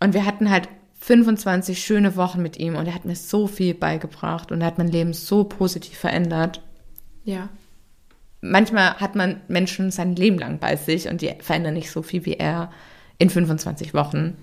Und 0.00 0.14
wir 0.14 0.24
hatten 0.24 0.50
halt 0.50 0.68
25 1.00 1.82
schöne 1.82 2.16
Wochen 2.16 2.42
mit 2.42 2.58
ihm 2.58 2.76
und 2.76 2.86
er 2.86 2.94
hat 2.94 3.04
mir 3.04 3.16
so 3.16 3.46
viel 3.46 3.74
beigebracht 3.74 4.52
und 4.52 4.60
er 4.60 4.66
hat 4.66 4.78
mein 4.78 4.88
Leben 4.88 5.12
so 5.14 5.44
positiv 5.44 5.96
verändert. 5.98 6.60
Ja. 7.24 7.48
Manchmal 8.40 8.94
hat 8.94 9.16
man 9.16 9.40
Menschen 9.48 9.90
sein 9.90 10.14
Leben 10.14 10.38
lang 10.38 10.58
bei 10.58 10.76
sich 10.76 11.08
und 11.08 11.22
die 11.22 11.34
verändern 11.40 11.74
nicht 11.74 11.90
so 11.90 12.02
viel 12.02 12.24
wie 12.24 12.34
er 12.34 12.70
in 13.18 13.30
25 13.30 13.94
Wochen. 13.94 14.36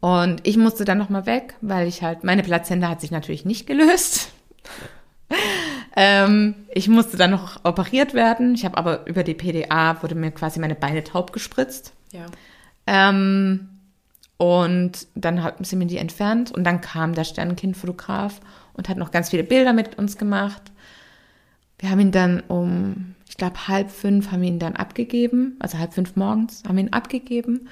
Und 0.00 0.46
ich 0.46 0.56
musste 0.56 0.84
dann 0.84 0.98
nochmal 0.98 1.26
weg, 1.26 1.54
weil 1.60 1.86
ich 1.86 2.02
halt, 2.02 2.24
meine 2.24 2.42
Plazenta 2.42 2.88
hat 2.88 3.00
sich 3.00 3.10
natürlich 3.10 3.44
nicht 3.44 3.66
gelöst. 3.66 4.32
ähm, 5.96 6.54
ich 6.72 6.88
musste 6.88 7.16
dann 7.16 7.30
noch 7.30 7.64
operiert 7.64 8.14
werden. 8.14 8.54
Ich 8.54 8.64
habe 8.64 8.78
aber 8.78 9.06
über 9.06 9.22
die 9.22 9.34
PDA 9.34 10.02
wurde 10.02 10.14
mir 10.14 10.30
quasi 10.30 10.58
meine 10.58 10.74
Beine 10.74 11.04
taub 11.04 11.32
gespritzt. 11.32 11.92
Ja. 12.12 12.26
Ähm, 12.86 13.68
und 14.38 15.06
dann 15.14 15.42
haben 15.42 15.64
sie 15.64 15.76
mir 15.76 15.86
die 15.86 15.98
entfernt 15.98 16.50
und 16.50 16.64
dann 16.64 16.80
kam 16.80 17.14
der 17.14 17.24
Sternenkindfotograf 17.24 18.40
und 18.72 18.88
hat 18.88 18.96
noch 18.96 19.10
ganz 19.10 19.28
viele 19.28 19.44
Bilder 19.44 19.74
mit 19.74 19.98
uns 19.98 20.16
gemacht. 20.16 20.72
Wir 21.80 21.90
haben 21.90 22.00
ihn 22.00 22.12
dann 22.12 22.40
um, 22.40 23.14
ich 23.28 23.36
glaube, 23.36 23.66
halb 23.66 23.90
fünf 23.90 24.30
haben 24.30 24.42
wir 24.42 24.48
ihn 24.48 24.58
dann 24.58 24.76
abgegeben, 24.76 25.56
also 25.58 25.78
halb 25.78 25.94
fünf 25.94 26.14
morgens 26.14 26.62
haben 26.68 26.76
wir 26.76 26.84
ihn 26.84 26.92
abgegeben 26.92 27.68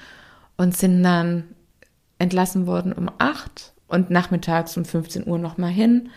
und 0.57 0.75
sind 0.75 1.03
dann 1.03 1.43
entlassen 2.17 2.67
worden 2.67 2.91
um 2.91 3.09
acht 3.19 3.73
und 3.87 4.09
nachmittags 4.09 4.75
um 4.77 4.83
15 4.83 5.27
Uhr 5.27 5.37
nochmal 5.37 5.71
hin, 5.71 6.09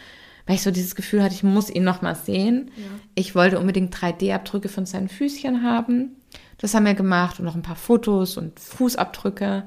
weil 0.46 0.56
ich 0.56 0.62
so 0.62 0.70
dieses 0.70 0.94
Gefühl 0.94 1.22
hatte, 1.22 1.34
ich 1.34 1.42
muss 1.44 1.70
ihn 1.70 1.84
nochmal 1.84 2.16
sehen. 2.16 2.70
Ich 3.14 3.34
wollte 3.34 3.60
unbedingt 3.60 3.94
3D-Abdrücke 3.94 4.68
von 4.68 4.86
seinen 4.86 5.08
Füßchen 5.08 5.62
haben. 5.62 6.16
Das 6.58 6.74
haben 6.74 6.86
wir 6.86 6.94
gemacht 6.94 7.38
und 7.38 7.44
noch 7.44 7.54
ein 7.54 7.62
paar 7.62 7.76
Fotos 7.76 8.36
und 8.36 8.58
Fußabdrücke. 8.58 9.64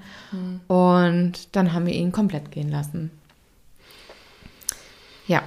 Und 0.68 1.56
dann 1.56 1.74
haben 1.74 1.86
wir 1.86 1.94
ihn 1.94 2.12
komplett 2.12 2.52
gehen 2.52 2.70
lassen. 2.70 3.12
Ja. 5.28 5.44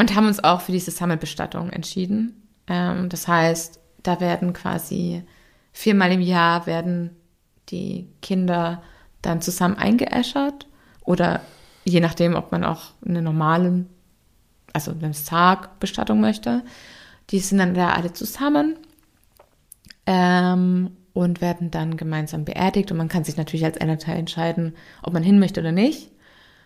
Und 0.00 0.14
haben 0.16 0.28
uns 0.28 0.42
auch 0.42 0.62
für 0.62 0.72
diese 0.72 0.90
Sammelbestattung 0.90 1.68
entschieden. 1.68 2.48
Ähm, 2.66 3.10
das 3.10 3.28
heißt, 3.28 3.78
da 4.02 4.18
werden 4.18 4.54
quasi 4.54 5.22
viermal 5.72 6.10
im 6.10 6.22
Jahr 6.22 6.64
werden 6.64 7.10
die 7.68 8.08
Kinder 8.22 8.82
dann 9.20 9.42
zusammen 9.42 9.76
eingeäschert 9.76 10.66
oder 11.04 11.42
je 11.84 12.00
nachdem, 12.00 12.34
ob 12.34 12.50
man 12.50 12.64
auch 12.64 12.92
eine 13.04 13.20
normale, 13.20 13.84
also 14.72 14.90
eine 14.92 15.12
Sargbestattung 15.12 16.18
möchte. 16.18 16.64
Die 17.28 17.38
sind 17.38 17.58
dann 17.58 17.74
da 17.74 17.90
alle 17.90 18.14
zusammen 18.14 18.78
ähm, 20.06 20.96
und 21.12 21.42
werden 21.42 21.70
dann 21.70 21.98
gemeinsam 21.98 22.46
beerdigt 22.46 22.90
und 22.90 22.96
man 22.96 23.08
kann 23.08 23.24
sich 23.24 23.36
natürlich 23.36 23.66
als 23.66 23.76
Elternteil 23.76 24.16
entscheiden, 24.16 24.74
ob 25.02 25.12
man 25.12 25.22
hin 25.22 25.38
möchte 25.38 25.60
oder 25.60 25.72
nicht. 25.72 26.10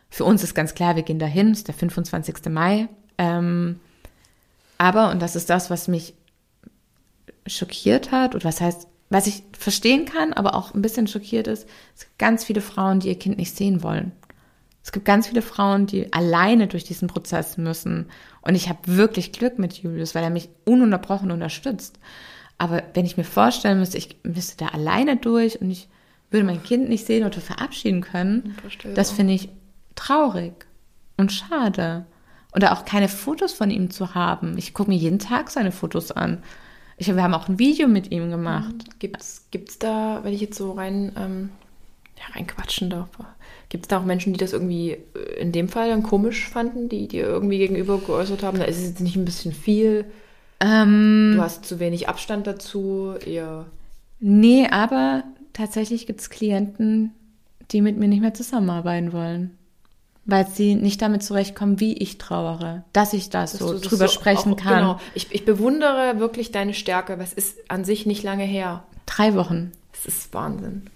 Für 0.09 0.23
uns 0.23 0.45
ist 0.45 0.55
ganz 0.55 0.77
klar, 0.77 0.95
wir 0.95 1.03
gehen 1.03 1.19
dahin, 1.19 1.51
es 1.51 1.59
ist 1.59 1.67
der 1.67 1.75
25. 1.75 2.37
Mai. 2.49 2.89
Ähm, 3.19 3.81
aber, 4.79 5.11
und 5.11 5.21
das 5.21 5.37
ist 5.37 5.51
das, 5.51 5.71
was 5.71 5.89
mich 5.89 6.15
schockiert 7.47 8.11
hat, 8.11 8.35
oder 8.35 8.45
was 8.45 8.61
heißt, 8.61 8.89
was 9.11 9.27
ich 9.27 9.43
verstehen 9.59 10.07
kann, 10.07 10.33
aber 10.33 10.55
auch 10.55 10.75
ein 10.75 10.83
bisschen 10.83 11.07
schockiert 11.07 11.47
ist, 11.47 11.69
es 11.95 12.03
gibt 12.03 12.19
ganz 12.19 12.45
viele 12.45 12.61
Frauen, 12.61 13.01
die 13.01 13.09
ihr 13.09 13.19
Kind 13.19 13.39
nicht 13.39 13.55
sehen 13.57 13.83
wollen. 13.83 14.13
Es 14.83 14.93
gibt 14.93 15.07
ganz 15.07 15.29
viele 15.29 15.41
Frauen, 15.41 15.87
die 15.87 16.13
alleine 16.13 16.67
durch 16.67 16.85
diesen 16.85 17.09
Prozess 17.09 17.57
müssen. 17.57 18.07
Und 18.43 18.55
ich 18.55 18.69
habe 18.69 18.81
wirklich 18.85 19.33
Glück 19.33 19.59
mit 19.59 19.73
Julius, 19.75 20.15
weil 20.15 20.23
er 20.23 20.31
mich 20.31 20.51
ununterbrochen 20.67 21.31
unterstützt. 21.31 21.99
Aber 22.59 22.83
wenn 22.93 23.07
ich 23.07 23.17
mir 23.17 23.25
vorstellen 23.25 23.79
müsste, 23.79 23.97
ich 23.97 24.19
müsste 24.25 24.59
da 24.59 24.69
alleine 24.69 25.17
durch 25.17 25.61
und 25.61 25.71
ich 25.71 25.89
würde 26.31 26.45
mein 26.45 26.63
Kind 26.63 26.89
nicht 26.89 27.07
sehen 27.07 27.25
oder 27.25 27.41
verabschieden 27.41 28.03
können, 28.03 28.57
das 28.95 29.11
finde 29.11 29.33
ich 29.33 29.49
traurig 29.95 30.53
und 31.17 31.33
schade. 31.33 32.05
Oder 32.55 32.73
auch 32.73 32.85
keine 32.85 33.09
Fotos 33.09 33.53
von 33.53 33.71
ihm 33.71 33.91
zu 33.91 34.15
haben. 34.15 34.57
Ich 34.59 34.75
gucke 34.75 34.91
mir 34.91 34.97
jeden 34.97 35.19
Tag 35.19 35.51
seine 35.51 35.73
Fotos 35.73 36.13
an. 36.13 36.43
Ich, 36.97 37.09
wir 37.13 37.23
haben 37.23 37.35
auch 37.35 37.49
ein 37.49 37.59
Video 37.59 37.89
mit 37.89 38.13
ihm 38.13 38.31
gemacht. 38.31 38.75
Gibt's, 39.01 39.47
gibt's 39.51 39.79
da, 39.81 40.21
wenn 40.23 40.33
ich 40.33 40.41
jetzt 40.41 40.57
so 40.57 40.73
rein, 40.73 41.13
ähm, 41.19 41.51
ja, 42.17 42.33
reinquatschen 42.35 42.91
darf, 42.91 43.09
gibt 43.69 43.87
es 43.87 43.89
da 43.89 43.99
auch 43.99 44.05
Menschen, 44.05 44.33
die 44.33 44.39
das 44.39 44.53
irgendwie 44.53 44.93
äh, 44.93 45.41
in 45.41 45.51
dem 45.51 45.69
Fall 45.69 45.89
dann 45.89 46.05
komisch 46.05 46.49
fanden, 46.49 46.89
die 46.89 47.09
dir 47.09 47.25
irgendwie 47.25 47.59
gegenüber 47.59 47.99
geäußert 47.99 48.45
haben? 48.45 48.59
Da 48.61 48.65
ist 48.67 48.79
es 48.79 48.85
jetzt 48.85 49.01
nicht 49.01 49.17
ein 49.17 49.25
bisschen 49.25 49.53
viel, 49.53 50.05
Ähm, 50.61 51.35
du 51.37 51.43
hast 51.43 51.65
zu 51.67 51.81
wenig 51.81 52.09
Abstand 52.09 52.47
dazu, 52.47 53.15
eher. 53.27 53.67
nee, 54.21 54.69
aber 54.71 55.25
tatsächlich 55.53 56.07
gibt 56.07 56.21
es 56.21 56.31
Klienten, 56.31 57.11
die 57.73 57.81
mit 57.81 57.97
mir 57.99 58.09
nicht 58.09 58.21
mehr 58.21 58.35
zusammenarbeiten 58.35 59.13
wollen. 59.13 59.59
Weil 60.27 60.47
sie 60.49 60.75
nicht 60.75 61.03
damit 61.03 61.23
zurechtkommen, 61.23 61.81
wie 61.81 61.93
ich 61.99 62.17
trauere. 62.19 62.85
Dass 62.95 63.13
ich 63.13 63.29
da 63.31 63.43
dass 63.43 63.53
so 63.53 63.73
das 63.75 63.83
drüber 63.83 64.09
so 64.09 64.15
sprechen 64.15 64.55
auch- 64.55 64.57
kann. 64.57 64.79
Genau. 64.79 65.01
Ich, 65.15 65.33
ich 65.33 65.45
bewundere 65.45 66.19
wirklich 66.19 66.51
deine 66.51 66.73
Stärke, 66.75 67.19
weil 67.19 67.25
es 67.25 67.33
ist 67.35 67.59
an 67.69 67.85
sich 67.85 68.07
nicht 68.07 68.23
lange 68.23 68.45
her. 68.45 68.85
Drei 69.07 69.35
Wochen. 69.35 69.73
Es 69.93 70.07
ist 70.07 70.33
Wahnsinn. 70.33 70.87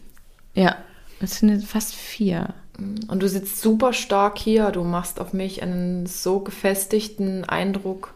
Ja. 0.55 0.77
Es 1.21 1.39
sind 1.41 1.63
fast 1.65 1.95
vier. 1.95 2.55
Und 2.79 3.21
du 3.23 3.29
sitzt 3.29 3.61
super 3.61 3.93
stark 3.93 4.39
hier, 4.39 4.71
du 4.71 4.85
machst 4.85 5.21
auf 5.21 5.33
mich 5.33 5.63
einen 5.63 6.07
so 6.07 6.39
gefestigten 6.41 7.45
Eindruck. 7.45 8.15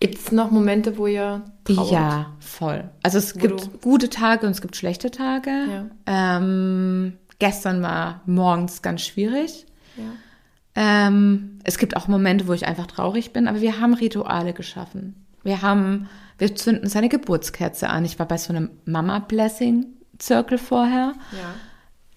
Gibt 0.00 0.18
es 0.18 0.32
noch 0.32 0.50
Momente, 0.50 0.96
wo 0.98 1.06
ihr 1.06 1.42
trauert? 1.64 1.90
Ja, 1.90 2.26
voll. 2.40 2.88
Also 3.02 3.18
es 3.18 3.34
Wo 3.34 3.40
gibt 3.40 3.82
gute 3.82 4.08
Tage 4.10 4.46
und 4.46 4.52
es 4.52 4.60
gibt 4.62 4.76
schlechte 4.76 5.10
Tage. 5.10 5.50
Ja. 5.50 5.86
Ähm, 6.38 7.18
gestern 7.38 7.82
war 7.82 8.22
morgens 8.26 8.80
ganz 8.82 9.02
schwierig. 9.02 9.66
Ja. 9.96 11.08
Ähm, 11.08 11.58
es 11.64 11.78
gibt 11.78 11.96
auch 11.96 12.06
Momente, 12.06 12.46
wo 12.46 12.52
ich 12.52 12.66
einfach 12.66 12.86
traurig 12.86 13.32
bin, 13.32 13.48
aber 13.48 13.60
wir 13.60 13.80
haben 13.80 13.94
Rituale 13.94 14.52
geschaffen. 14.52 15.26
Wir 15.42 15.62
haben, 15.62 16.08
wir 16.38 16.54
zünden 16.54 16.88
seine 16.88 17.08
Geburtskerze 17.08 17.88
an. 17.88 18.04
Ich 18.04 18.18
war 18.18 18.26
bei 18.26 18.36
so 18.36 18.52
einem 18.52 18.70
Mama-Blessing-Circle 18.84 20.58
vorher. 20.58 21.14
Ja. 21.32 21.54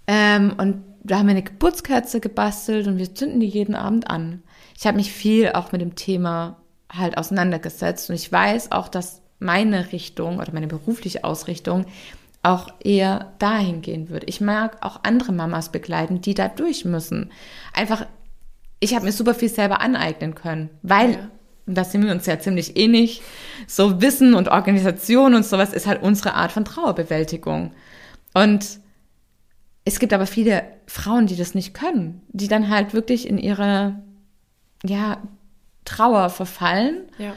Ähm, 0.08 0.54
und 0.58 0.84
da 1.04 1.20
haben 1.20 1.28
wir 1.28 1.32
eine 1.32 1.44
Geburtskerze 1.44 2.20
gebastelt 2.20 2.88
und 2.88 2.98
wir 2.98 3.16
zünden 3.16 3.40
die 3.40 3.48
jeden 3.48 3.76
Abend 3.76 4.10
an. 4.10 4.44
Ich 4.78 4.86
habe 4.86 4.98
mich 4.98 5.12
viel 5.12 5.52
auch 5.54 5.72
mit 5.72 5.82
dem 5.82 5.96
Thema 5.96 6.58
halt 6.92 7.18
auseinandergesetzt 7.18 8.10
und 8.10 8.16
ich 8.16 8.32
weiß 8.32 8.72
auch, 8.72 8.88
dass 8.88 9.22
meine 9.40 9.92
Richtung 9.92 10.40
oder 10.40 10.52
meine 10.52 10.68
berufliche 10.68 11.24
Ausrichtung 11.24 11.86
auch 12.44 12.70
eher 12.80 13.34
dahin 13.40 13.82
gehen 13.82 14.10
wird. 14.10 14.24
Ich 14.28 14.40
mag 14.42 14.78
auch 14.82 15.02
andere 15.04 15.34
Mamas 15.34 15.72
begleiten, 15.72 16.22
die 16.22 16.34
da 16.34 16.48
durch 16.48 16.86
müssen. 16.86 17.32
Einfach, 17.74 18.06
ich 18.80 18.96
habe 18.96 19.06
mir 19.06 19.12
super 19.12 19.34
viel 19.34 19.50
selber 19.50 19.82
aneignen 19.82 20.36
können, 20.36 20.70
weil, 20.82 21.12
Ja. 21.14 21.30
und 21.66 21.76
da 21.78 21.84
sind 21.84 22.06
wir 22.06 22.12
uns 22.14 22.26
ja 22.26 22.40
ziemlich 22.40 22.78
ähnlich, 22.78 23.22
so 23.68 24.02
Wissen 24.02 24.34
und 24.36 24.48
Organisation 24.48 25.36
und 25.36 25.46
sowas 25.46 25.74
ist 25.74 25.86
halt 25.86 26.02
unsere 26.02 26.34
Art 26.34 26.52
von 26.54 26.64
Trauerbewältigung. 26.66 27.74
Und 28.34 28.80
es 29.84 30.00
gibt 30.00 30.14
aber 30.14 30.26
viele 30.28 30.64
Frauen, 30.88 31.28
die 31.28 31.36
das 31.36 31.56
nicht 31.56 31.74
können, 31.74 32.22
die 32.30 32.48
dann 32.48 32.70
halt 32.70 32.94
wirklich 32.94 33.28
in 33.28 33.38
ihre, 33.38 34.02
ja, 34.86 35.18
Trauer 35.86 36.30
verfallen. 36.30 37.08
Ja. 37.18 37.34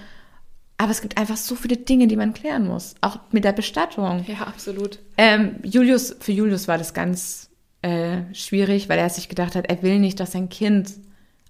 Aber 0.82 0.90
es 0.90 1.00
gibt 1.00 1.16
einfach 1.16 1.36
so 1.36 1.54
viele 1.54 1.76
Dinge, 1.76 2.08
die 2.08 2.16
man 2.16 2.34
klären 2.34 2.66
muss. 2.66 2.96
Auch 3.02 3.20
mit 3.30 3.44
der 3.44 3.52
Bestattung. 3.52 4.24
Ja, 4.26 4.48
absolut. 4.48 4.98
Ähm, 5.16 5.60
Julius, 5.62 6.16
für 6.18 6.32
Julius 6.32 6.66
war 6.66 6.76
das 6.76 6.92
ganz 6.92 7.50
äh, 7.82 8.22
schwierig, 8.34 8.88
weil 8.88 8.98
er 8.98 9.08
sich 9.08 9.28
gedacht 9.28 9.54
hat, 9.54 9.66
er 9.70 9.80
will 9.84 10.00
nicht, 10.00 10.18
dass 10.18 10.32
sein 10.32 10.48
Kind 10.48 10.90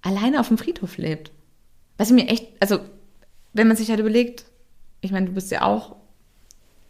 alleine 0.03 0.39
auf 0.39 0.49
dem 0.49 0.59
Friedhof 0.59 0.97
lebt. 0.97 1.31
Was 1.97 2.11
ich 2.11 2.13
mir 2.13 2.27
echt, 2.27 2.45
also, 2.59 2.77
wenn 3.53 3.67
man 3.67 3.75
sich 3.75 3.89
halt 3.89 3.99
überlegt, 3.99 4.45
ich 5.01 5.11
meine, 5.11 5.25
du 5.25 5.31
bist 5.31 5.49
ja 5.49 5.63
auch 5.63 5.95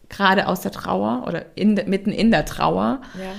gerade 0.09 0.47
aus 0.47 0.59
der 0.59 0.73
Trauer 0.73 1.23
oder 1.25 1.45
in, 1.55 1.75
mitten 1.75 2.11
in 2.11 2.29
der 2.29 2.43
Trauer. 2.43 2.99
Ja. 3.17 3.35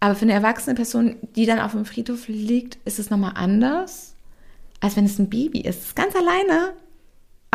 Aber 0.00 0.16
für 0.16 0.22
eine 0.22 0.32
erwachsene 0.32 0.74
Person, 0.74 1.18
die 1.36 1.46
dann 1.46 1.60
auf 1.60 1.70
dem 1.70 1.84
Friedhof 1.84 2.26
liegt, 2.26 2.78
ist 2.84 2.98
es 2.98 3.10
nochmal 3.10 3.34
anders, 3.36 4.16
als 4.80 4.96
wenn 4.96 5.04
es 5.04 5.20
ein 5.20 5.30
Baby 5.30 5.60
ist, 5.60 5.94
ganz 5.94 6.16
alleine 6.16 6.72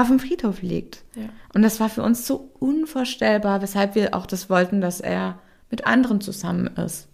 auf 0.01 0.07
dem 0.07 0.19
Friedhof 0.19 0.61
liegt. 0.61 1.03
Ja. 1.15 1.29
Und 1.53 1.61
das 1.63 1.79
war 1.79 1.89
für 1.89 2.03
uns 2.03 2.25
so 2.27 2.51
unvorstellbar, 2.59 3.61
weshalb 3.61 3.95
wir 3.95 4.13
auch 4.13 4.25
das 4.25 4.49
wollten, 4.49 4.81
dass 4.81 4.99
er 5.01 5.39
mit 5.69 5.85
anderen 5.85 6.21
zusammen 6.21 6.67
ist. 6.77 7.07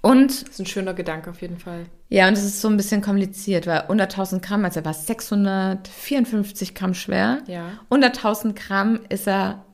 Und 0.00 0.42
Das 0.42 0.48
ist 0.50 0.58
ein 0.58 0.66
schöner 0.66 0.94
Gedanke 0.94 1.30
auf 1.30 1.42
jeden 1.42 1.58
Fall. 1.58 1.86
ja, 2.08 2.26
und 2.26 2.34
es 2.34 2.42
ist 2.44 2.60
so 2.60 2.68
ein 2.68 2.76
bisschen 2.76 3.02
kompliziert, 3.02 3.66
weil 3.68 3.84
unter 3.88 4.04
1000 4.04 4.42
Gramm, 4.44 4.64
also 4.64 4.80
er 4.80 4.84
war 4.84 4.94
654 4.94 6.74
Gramm 6.74 6.94
schwer. 6.94 7.38
Ja. 7.46 7.78
Unter 7.88 8.08
1000 8.08 8.56
Gramm 8.56 9.00
ist 9.08 9.28
er 9.28 9.64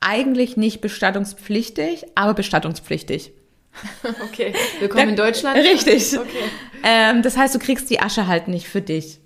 eigentlich 0.00 0.56
nicht 0.56 0.80
bestattungspflichtig, 0.80 2.06
aber 2.14 2.34
bestattungspflichtig. 2.34 3.32
Okay. 4.28 4.52
Willkommen 4.80 5.10
in 5.10 5.16
Deutschland. 5.16 5.56
Richtig. 5.56 6.18
Okay. 6.18 6.44
Ähm, 6.84 7.22
das 7.22 7.38
heißt, 7.38 7.54
du 7.54 7.58
kriegst 7.58 7.88
die 7.88 8.00
Asche 8.00 8.26
halt 8.26 8.46
nicht 8.48 8.68
für 8.68 8.82
dich. 8.82 9.20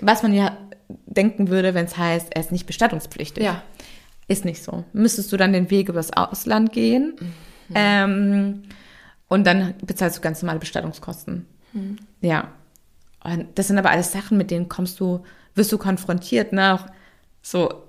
Was 0.00 0.24
man 0.24 0.32
ja 0.34 0.56
denken 0.88 1.48
würde, 1.48 1.74
wenn 1.74 1.86
es 1.86 1.96
heißt, 1.96 2.28
er 2.34 2.40
ist 2.40 2.52
nicht 2.52 2.66
bestattungspflichtig. 2.66 3.44
Ja. 3.44 3.62
Ist 4.26 4.44
nicht 4.44 4.62
so. 4.62 4.84
Müsstest 4.92 5.32
du 5.32 5.36
dann 5.36 5.52
den 5.52 5.70
Weg 5.70 5.88
übers 5.88 6.12
Ausland 6.12 6.72
gehen 6.72 7.14
ähm, 7.74 8.62
und 9.28 9.46
dann 9.46 9.74
bezahlst 9.84 10.18
du 10.18 10.22
ganz 10.22 10.40
normale 10.42 10.60
Bestattungskosten. 10.60 11.46
Ja. 12.20 12.52
Und 13.22 13.46
das 13.56 13.68
sind 13.68 13.78
aber 13.78 13.90
alles 13.90 14.12
Sachen, 14.12 14.38
mit 14.38 14.50
denen 14.50 14.68
kommst 14.68 15.00
du, 15.00 15.24
wirst 15.54 15.72
du 15.72 15.78
konfrontiert, 15.78 16.52
ne? 16.52 16.74
Auch 16.74 16.86
so, 17.42 17.84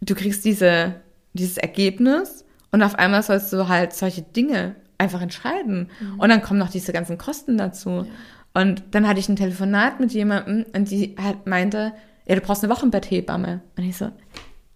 du 0.00 0.14
kriegst 0.14 0.44
diese, 0.44 0.96
dieses 1.32 1.58
Ergebnis 1.58 2.44
und 2.70 2.82
auf 2.82 2.94
einmal 2.94 3.22
sollst 3.22 3.52
du 3.52 3.68
halt 3.68 3.92
solche 3.92 4.22
Dinge 4.22 4.76
einfach 4.98 5.22
entscheiden. 5.22 5.90
Und 6.18 6.28
dann 6.28 6.42
kommen 6.42 6.58
noch 6.58 6.70
diese 6.70 6.92
ganzen 6.92 7.18
Kosten 7.18 7.56
dazu. 7.56 8.06
Und 8.52 8.82
dann 8.90 9.08
hatte 9.08 9.20
ich 9.20 9.28
ein 9.28 9.36
Telefonat 9.36 10.00
mit 10.00 10.12
jemandem 10.12 10.66
und 10.74 10.90
die 10.90 11.16
halt 11.20 11.46
meinte, 11.46 11.92
ja, 12.30 12.36
du 12.36 12.42
brauchst 12.42 12.62
eine 12.62 12.72
Wochenbetthebamme. 12.72 13.60
Und 13.76 13.84
ich 13.84 13.96
so, 13.96 14.12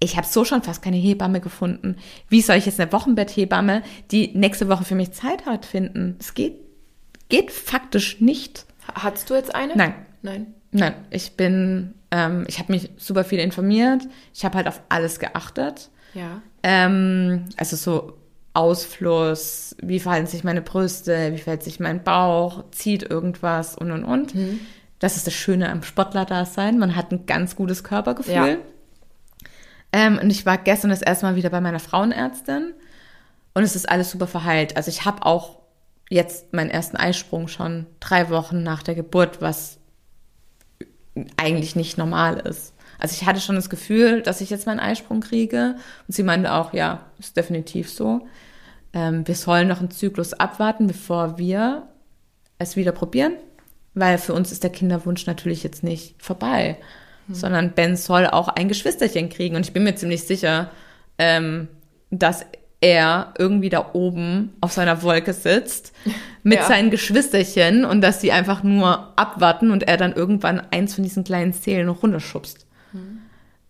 ich 0.01 0.16
habe 0.16 0.26
so 0.26 0.44
schon 0.44 0.62
fast 0.64 0.82
keine 0.82 0.97
Hebamme 0.97 1.40
gefunden. 1.40 1.97
Wie 2.28 2.40
soll 2.40 2.56
ich 2.56 2.66
jetzt 2.66 2.81
eine 2.81 2.90
Wochenbetthebamme, 2.93 3.85
die 4.10 4.36
nächste 4.36 4.68
Woche 4.68 4.85
für 4.85 4.97
mich 4.97 5.12
Zeit 5.12 5.47
hat, 5.47 5.64
finden? 5.64 6.16
Es 6.18 6.35
geht, 6.35 6.56
geht 7.28 7.52
faktisch 7.52 8.20
nicht. 8.20 8.66
Hattest 8.93 9.31
du 9.31 9.35
jetzt 9.35 9.55
eine? 9.55 9.76
Nein. 9.76 9.94
Nein. 10.22 10.47
Nein, 10.72 10.94
ich 11.10 11.36
bin, 11.36 11.94
ähm, 12.10 12.44
ich 12.48 12.59
habe 12.59 12.72
mich 12.72 12.90
super 12.97 13.22
viel 13.22 13.39
informiert. 13.39 14.02
Ich 14.35 14.44
habe 14.44 14.56
halt 14.56 14.66
auf 14.66 14.82
alles 14.89 15.20
geachtet. 15.20 15.90
Ja. 16.12 16.43
Ähm, 16.64 17.44
also 17.56 17.76
so 17.76 18.18
Ausfluss, 18.52 19.76
wie 19.81 20.01
verhalten 20.01 20.26
sich 20.26 20.43
meine 20.43 20.62
Brüste, 20.62 21.32
wie 21.32 21.39
verhält 21.39 21.62
sich 21.62 21.78
mein 21.78 22.02
Bauch, 22.02 22.64
zieht 22.72 23.05
irgendwas 23.05 23.76
und 23.76 23.93
und 23.93 24.02
und. 24.02 24.35
Das 25.05 25.16
ist 25.16 25.26
das 25.26 25.35
Schöne 25.35 25.68
am 25.68 25.82
Sportler-Dasein. 25.82 26.78
Man 26.78 26.97
hat 26.97 27.12
ein 27.12 27.26
ganz 27.26 27.56
gutes 27.56 27.85
Körpergefühl. 27.85 28.32
Ja. 28.32 28.56
Ähm, 29.93 30.18
und 30.18 30.31
ich 30.31 30.47
war 30.47 30.56
gestern 30.56 30.89
das 30.89 31.02
erste 31.02 31.26
Mal 31.26 31.36
wieder 31.36 31.51
bei 31.51 31.60
meiner 31.60 31.78
Frauenärztin 31.78 32.72
und 33.52 33.62
es 33.62 33.76
ist 33.76 33.86
alles 33.86 34.10
super 34.10 34.26
verheilt. 34.26 34.78
Also 34.78 34.89
ich 34.89 35.05
habe 35.05 35.26
auch 35.26 35.59
jetzt 36.09 36.55
meinen 36.55 36.70
ersten 36.70 36.97
Eisprung 36.97 37.48
schon 37.48 37.85
drei 38.01 38.31
Wochen 38.31 38.62
nach 38.62 38.82
der 38.82 38.94
Geburt, 38.94 39.43
was 39.43 39.76
eigentlich 41.36 41.76
nicht 41.76 41.98
normal 41.98 42.39
ist. 42.39 42.72
Also 42.98 43.12
ich 43.12 43.26
hatte 43.26 43.43
schon 43.43 43.56
das 43.56 43.68
Gefühl, 43.68 44.22
dass 44.22 44.40
ich 44.40 44.48
jetzt 44.48 44.64
meinen 44.64 44.81
Eisprung 44.81 45.20
kriege. 45.20 45.76
Und 46.09 46.14
sie 46.14 46.22
meinte 46.22 46.51
auch, 46.51 46.72
ja, 46.72 47.05
ist 47.18 47.36
definitiv 47.36 47.90
so. 47.90 48.26
Ähm, 48.94 49.28
wir 49.28 49.35
sollen 49.35 49.68
noch 49.68 49.81
einen 49.81 49.90
Zyklus 49.90 50.32
abwarten, 50.32 50.86
bevor 50.86 51.36
wir 51.36 51.89
es 52.56 52.74
wieder 52.74 52.93
probieren. 52.93 53.35
Weil 53.95 54.19
für 54.19 54.35
uns 54.35 54.51
ist 54.53 54.62
der 54.65 54.71
Kinderwunsch 54.71 55.27
natürlich 55.27 55.62
jetzt 55.62 55.83
nicht 55.85 56.15
vorbei. 56.23 56.77
Sondern 57.29 57.71
Ben 57.73 57.97
soll 57.97 58.27
auch 58.27 58.49
ein 58.49 58.69
Geschwisterchen 58.69 59.31
kriegen. 59.31 59.57
Und 59.57 59.65
ich 59.65 59.73
bin 59.73 59.83
mir 59.85 59.95
ziemlich 59.95 60.25
sicher, 60.25 60.71
ähm, 61.16 61.69
dass 62.11 62.45
er 62.83 63.33
irgendwie 63.39 63.71
da 63.71 63.91
oben 63.95 64.53
auf 64.61 64.73
seiner 64.73 65.03
Wolke 65.03 65.33
sitzt 65.33 65.95
mit 66.43 66.59
Ja. 66.59 66.66
seinen 66.66 66.91
Geschwisterchen 66.91 67.87
und 67.87 68.03
dass 68.03 68.21
sie 68.21 68.31
einfach 68.31 68.62
nur 68.62 69.19
abwarten 69.19 69.71
und 69.71 69.85
er 69.85 69.97
dann 69.97 70.12
irgendwann 70.12 70.61
eins 70.71 70.95
von 70.95 71.03
diesen 71.03 71.25
kleinen 71.25 71.55
Zählen 71.55 71.89
runterschubst. 71.89 72.66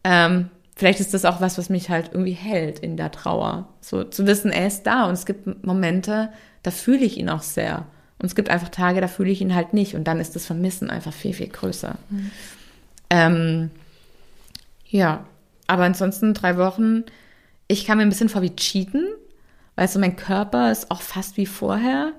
Ähm, 0.03 0.51
vielleicht 0.77 1.01
ist 1.01 1.15
das 1.15 1.25
auch 1.25 1.41
was, 1.41 1.57
was 1.57 1.71
mich 1.71 1.91
halt 1.91 2.11
irgendwie 2.13 2.33
hält 2.33 2.81
in 2.81 2.97
der 2.97 3.11
Trauer. 3.13 3.69
So 3.81 4.05
zu 4.05 4.27
wissen, 4.27 4.51
er 4.51 4.67
ist 4.67 4.83
da 4.85 5.05
und 5.07 5.15
es 5.15 5.27
gibt 5.27 5.65
Momente, 5.65 6.31
da 6.65 6.71
fühle 6.73 7.05
ich 7.05 7.17
ihn 7.19 7.29
auch 7.31 7.43
sehr. 7.43 7.87
Und 8.25 8.29
es 8.29 8.35
gibt 8.35 8.49
einfach 8.49 8.71
Tage, 8.71 9.03
da 9.03 9.07
fühle 9.07 9.29
ich 9.29 9.43
ihn 9.43 9.55
halt 9.55 9.75
nicht 9.75 9.95
und 9.95 10.05
dann 10.05 10.19
ist 10.19 10.35
das 10.35 10.47
Vermissen 10.47 10.89
einfach 10.89 11.13
viel, 11.13 11.35
viel 11.35 11.49
größer. 11.49 11.97
Ähm, 13.11 13.71
ja, 14.89 15.27
aber 15.67 15.83
ansonsten 15.85 16.33
drei 16.33 16.57
Wochen, 16.57 17.05
ich 17.69 17.85
kam 17.85 17.99
mir 17.99 18.03
ein 18.05 18.09
bisschen 18.09 18.31
vor 18.31 18.41
wie 18.41 18.57
Cheaten. 18.57 19.07
Weißt 19.77 19.95
du, 19.95 19.99
mein 19.99 20.17
Körper 20.17 20.73
ist 20.73 20.91
auch 20.91 21.03
fast 21.03 21.37
wie 21.37 21.45
vorher. 21.45 22.13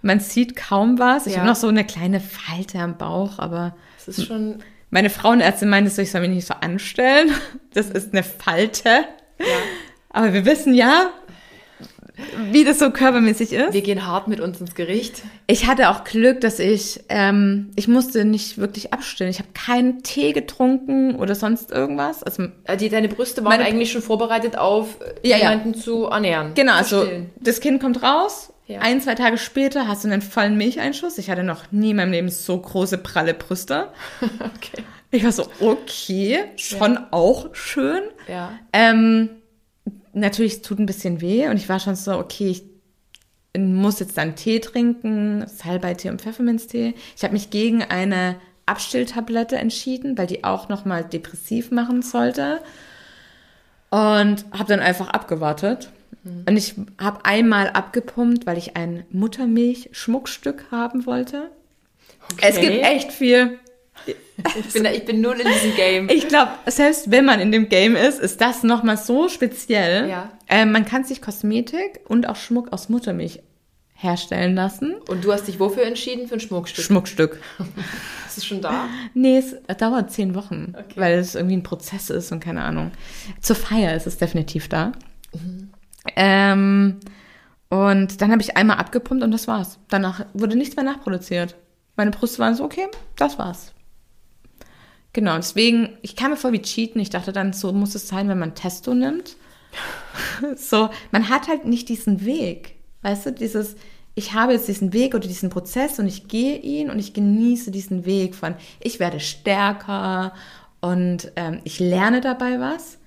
Man 0.00 0.20
sieht 0.20 0.54
kaum 0.54 1.00
was. 1.00 1.26
Ich 1.26 1.32
Ja. 1.32 1.40
habe 1.40 1.48
noch 1.48 1.56
so 1.56 1.66
eine 1.66 1.84
kleine 1.84 2.20
Falte 2.20 2.78
am 2.78 2.96
Bauch, 2.96 3.40
aber 3.40 3.74
Das 4.04 4.16
ist 4.18 4.26
schon. 4.28 4.62
meine 4.90 5.10
Frauenärztin 5.10 5.68
meinte 5.68 5.90
so, 5.90 6.02
ich 6.02 6.12
soll 6.12 6.20
mich 6.20 6.30
nicht 6.30 6.46
so 6.46 6.54
anstellen. 6.54 7.30
Das 7.74 7.90
ist 7.90 8.12
eine 8.12 8.22
Falte. 8.22 8.88
Ja. 9.40 9.46
Aber 10.10 10.32
wir 10.34 10.44
wissen 10.44 10.72
ja, 10.74 11.10
wie 12.50 12.64
das 12.64 12.78
so 12.78 12.90
körpermäßig 12.90 13.52
ist. 13.52 13.72
Wir 13.72 13.80
gehen 13.82 14.06
hart 14.06 14.28
mit 14.28 14.40
uns 14.40 14.60
ins 14.60 14.74
Gericht. 14.74 15.22
Ich 15.46 15.66
hatte 15.66 15.88
auch 15.90 16.04
Glück, 16.04 16.40
dass 16.42 16.58
ich, 16.58 17.00
ähm, 17.08 17.70
ich 17.76 17.88
musste 17.88 18.24
nicht 18.24 18.58
wirklich 18.58 18.92
abstillen. 18.92 19.30
Ich 19.30 19.38
habe 19.38 19.48
keinen 19.54 20.02
Tee 20.02 20.32
getrunken 20.32 21.16
oder 21.16 21.34
sonst 21.34 21.70
irgendwas. 21.72 22.22
Also 22.22 22.44
Äh, 22.64 22.76
Die, 22.76 22.88
deine 22.88 23.08
Brüste 23.08 23.42
waren 23.44 23.52
Meine- 23.52 23.64
eigentlich 23.64 23.90
schon 23.92 24.02
vorbereitet 24.02 24.56
auf 24.58 24.96
äh, 25.22 25.28
Ja, 25.28 25.36
ja. 25.38 25.50
jemanden 25.52 25.74
zu 25.74 26.04
ernähren. 26.04 26.52
Genau, 26.54 26.72
zu 26.72 26.78
also 26.78 27.02
stillen. 27.04 27.30
das 27.40 27.60
Kind 27.60 27.80
kommt 27.80 28.02
raus, 28.02 28.52
Ja. 28.66 28.80
ein, 28.80 29.00
zwei 29.00 29.14
Tage 29.14 29.38
später 29.38 29.88
hast 29.88 30.04
du 30.04 30.08
einen 30.08 30.22
vollen 30.22 30.56
Milcheinschuss. 30.56 31.16
Ich 31.18 31.30
hatte 31.30 31.42
noch 31.44 31.72
nie 31.72 31.90
in 31.90 31.96
meinem 31.96 32.12
Leben 32.12 32.28
so 32.28 32.58
große, 32.58 32.98
pralle 32.98 33.34
Brüste. 33.34 33.88
Okay. 34.38 34.82
Ich 35.14 35.24
war 35.24 35.32
so, 35.32 35.44
okay, 35.60 36.38
schon 36.56 36.98
auch 37.10 37.54
schön. 37.54 38.00
Ja. 38.28 38.52
Ähm, 38.72 39.28
natürlich, 40.12 40.54
es 40.54 40.62
tut 40.62 40.78
ein 40.78 40.86
bisschen 40.86 41.20
weh 41.20 41.48
und 41.48 41.56
ich 41.56 41.68
war 41.68 41.80
schon 41.80 41.96
so, 41.96 42.18
okay, 42.18 42.48
ich 42.50 42.64
muss 43.58 44.00
jetzt 44.00 44.16
dann 44.16 44.36
Tee 44.36 44.60
trinken, 44.60 45.46
Salbeitee 45.46 46.10
und 46.10 46.22
Pfefferminztee. 46.22 46.94
Ich 47.16 47.22
habe 47.22 47.34
mich 47.34 47.50
gegen 47.50 47.82
eine 47.82 48.36
Abstilltablette 48.66 49.56
entschieden, 49.56 50.16
weil 50.16 50.26
die 50.26 50.44
auch 50.44 50.68
nochmal 50.68 51.04
depressiv 51.04 51.70
machen 51.70 52.02
sollte. 52.02 52.60
Und 53.90 54.46
habe 54.52 54.68
dann 54.68 54.80
einfach 54.80 55.08
abgewartet. 55.08 55.90
Und 56.24 56.56
ich 56.56 56.76
habe 56.98 57.24
einmal 57.24 57.70
abgepumpt, 57.70 58.46
weil 58.46 58.56
ich 58.56 58.76
ein 58.76 59.04
Muttermilch-Schmuckstück 59.10 60.70
haben 60.70 61.04
wollte. 61.04 61.50
Es 62.40 62.58
gibt 62.58 62.82
echt 62.82 63.12
viel. 63.12 63.58
Ich 64.58 64.72
bin, 64.72 64.84
da- 64.84 64.90
ich 64.92 65.04
bin 65.04 65.20
null 65.20 65.40
in 65.40 65.46
diesem 65.46 65.74
Game. 65.76 66.08
Ich 66.08 66.28
glaube, 66.28 66.50
selbst 66.66 67.10
wenn 67.10 67.24
man 67.24 67.40
in 67.40 67.52
dem 67.52 67.68
Game 67.68 67.96
ist, 67.96 68.18
ist 68.20 68.40
das 68.40 68.62
nochmal 68.62 68.96
so 68.96 69.28
speziell. 69.28 70.08
Ja. 70.08 70.30
Ähm, 70.48 70.72
man 70.72 70.84
kann 70.84 71.04
sich 71.04 71.20
Kosmetik 71.22 72.00
und 72.08 72.28
auch 72.28 72.36
Schmuck 72.36 72.72
aus 72.72 72.88
Muttermilch 72.88 73.40
herstellen 73.94 74.54
lassen. 74.56 74.94
Und 75.08 75.24
du 75.24 75.32
hast 75.32 75.46
dich 75.46 75.60
wofür 75.60 75.84
entschieden? 75.84 76.26
Für 76.26 76.34
ein 76.34 76.40
Schmuckstück. 76.40 76.84
Schmuckstück. 76.84 77.40
Ist 78.26 78.38
es 78.38 78.44
schon 78.46 78.60
da? 78.60 78.88
Nee, 79.14 79.38
es 79.38 79.54
dauert 79.78 80.10
zehn 80.10 80.34
Wochen, 80.34 80.74
Okay. 80.76 80.94
weil 80.96 81.18
es 81.18 81.34
irgendwie 81.34 81.56
ein 81.56 81.62
Prozess 81.62 82.08
ist 82.10 82.32
und 82.32 82.40
keine 82.40 82.62
Ahnung. 82.62 82.90
Zur 83.42 83.54
Feier 83.56 83.94
ist 83.94 84.06
es 84.06 84.16
definitiv 84.16 84.68
da. 84.70 84.92
Ähm, 86.16 86.98
und 87.68 88.20
dann 88.20 88.32
habe 88.32 88.42
ich 88.42 88.56
einmal 88.56 88.78
abgepumpt 88.78 89.22
und 89.22 89.30
das 89.30 89.48
war's. 89.48 89.78
Danach 89.88 90.24
wurde 90.34 90.56
nichts 90.56 90.76
mehr 90.76 90.84
nachproduziert. 90.84 91.54
Meine 91.96 92.10
Brüste 92.10 92.38
waren 92.38 92.54
so, 92.54 92.64
okay, 92.64 92.88
das 93.16 93.38
war's. 93.38 93.72
Genau, 95.12 95.36
deswegen, 95.36 95.90
ich 96.00 96.16
kam 96.16 96.30
mir 96.30 96.36
vor 96.36 96.52
wie 96.52 96.62
Cheaten. 96.62 97.00
Ich 97.00 97.10
dachte 97.10 97.32
dann, 97.32 97.52
so 97.52 97.72
muss 97.72 97.94
es 97.94 98.08
sein, 98.08 98.28
wenn 98.28 98.38
man 98.38 98.54
Testo 98.54 98.94
nimmt. 98.94 99.36
so, 100.56 100.90
man 101.10 101.28
hat 101.28 101.48
halt 101.48 101.64
nicht 101.66 101.88
diesen 101.88 102.24
Weg. 102.24 102.76
Weißt 103.02 103.26
du, 103.26 103.32
dieses, 103.32 103.76
ich 104.14 104.32
habe 104.34 104.52
jetzt 104.52 104.68
diesen 104.68 104.92
Weg 104.92 105.14
oder 105.14 105.26
diesen 105.26 105.50
Prozess 105.50 105.98
und 105.98 106.06
ich 106.06 106.28
gehe 106.28 106.58
ihn 106.58 106.90
und 106.90 106.98
ich 106.98 107.12
genieße 107.12 107.70
diesen 107.70 108.04
Weg 108.04 108.34
von, 108.34 108.54
ich 108.80 109.00
werde 109.00 109.20
stärker 109.20 110.32
und 110.80 111.32
ähm, 111.36 111.60
ich 111.64 111.78
lerne 111.78 112.20
dabei 112.20 112.60
was. 112.60 112.98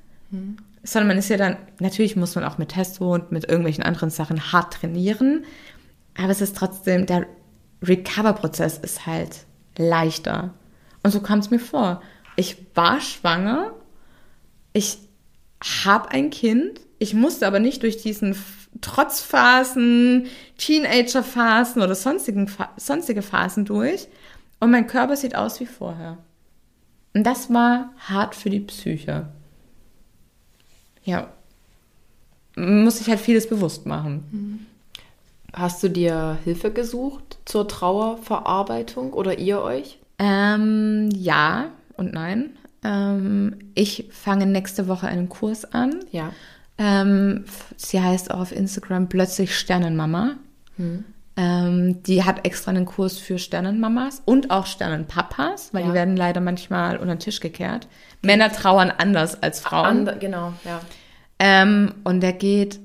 Sondern 0.83 1.07
man 1.07 1.17
ist 1.17 1.29
ja 1.29 1.37
dann, 1.37 1.57
natürlich 1.79 2.15
muss 2.15 2.35
man 2.35 2.43
auch 2.43 2.57
mit 2.57 2.69
Testo 2.69 3.13
und 3.13 3.31
mit 3.31 3.45
irgendwelchen 3.45 3.83
anderen 3.83 4.09
Sachen 4.09 4.51
hart 4.51 4.73
trainieren. 4.73 5.45
Aber 6.17 6.29
es 6.29 6.41
ist 6.41 6.55
trotzdem, 6.55 7.05
der 7.05 7.25
Recover-Prozess 7.81 8.77
ist 8.77 9.05
halt 9.05 9.45
leichter. 9.77 10.53
Und 11.05 11.11
so 11.11 11.19
kam 11.19 11.37
es 11.37 11.51
mir 11.51 11.59
vor. 11.59 12.01
Ich 12.35 12.57
war 12.73 12.99
schwanger, 12.99 13.75
ich 14.73 14.97
habe 15.85 16.09
ein 16.09 16.31
Kind, 16.31 16.81
ich 16.97 17.13
musste 17.13 17.45
aber 17.45 17.59
nicht 17.59 17.83
durch 17.83 17.97
diesen 17.97 18.35
Trotzphasen, 18.81 20.25
Teenager-Phasen 20.57 21.83
oder 21.83 21.93
sonstigen, 21.93 22.49
sonstige 22.77 23.21
Phasen 23.21 23.65
durch. 23.65 24.07
Und 24.59 24.71
mein 24.71 24.87
Körper 24.87 25.15
sieht 25.15 25.35
aus 25.35 25.59
wie 25.59 25.67
vorher. 25.67 26.17
Und 27.13 27.23
das 27.23 27.53
war 27.53 27.93
hart 27.99 28.33
für 28.33 28.49
die 28.49 28.61
Psyche. 28.61 29.27
Ja. 31.03 31.31
Muss 32.55 32.99
ich 32.99 33.09
halt 33.09 33.19
vieles 33.19 33.47
bewusst 33.47 33.85
machen. 33.85 34.65
Hast 35.53 35.83
du 35.83 35.87
dir 35.87 36.39
Hilfe 36.43 36.71
gesucht 36.71 37.37
zur 37.45 37.67
Trauerverarbeitung 37.67 39.13
oder 39.13 39.37
ihr 39.37 39.61
euch? 39.61 39.99
Ähm, 40.19 41.09
ja 41.13 41.67
und 41.97 42.13
nein. 42.13 42.51
Ähm, 42.83 43.55
ich 43.73 44.09
fange 44.11 44.45
nächste 44.45 44.87
Woche 44.87 45.07
einen 45.07 45.29
Kurs 45.29 45.65
an. 45.73 45.99
Ja. 46.11 46.31
Ähm, 46.77 47.45
sie 47.77 48.01
heißt 48.01 48.31
auch 48.31 48.39
auf 48.39 48.51
Instagram 48.51 49.07
plötzlich 49.09 49.57
Sternenmama. 49.57 50.35
Ähm, 51.37 52.03
die 52.03 52.23
hat 52.23 52.45
extra 52.45 52.71
einen 52.71 52.85
Kurs 52.85 53.17
für 53.17 53.39
Sternenmamas 53.39 54.21
und 54.25 54.51
auch 54.51 54.65
Sternenpapas, 54.65 55.73
weil 55.73 55.81
Ja. 55.83 55.87
die 55.89 55.93
werden 55.93 56.15
leider 56.17 56.41
manchmal 56.41 56.97
unter 56.97 57.15
den 57.15 57.19
Tisch 57.19 57.39
gekehrt. 57.39 57.87
Männer 58.21 58.51
trauern 58.51 58.91
anders 58.97 59.41
als 59.41 59.59
Frauen. 59.59 60.07
And, 60.07 60.19
genau, 60.19 60.53
ja. 60.63 60.81
Ähm, 61.39 61.93
und 62.03 62.21
der 62.21 62.33
geht 62.33 62.79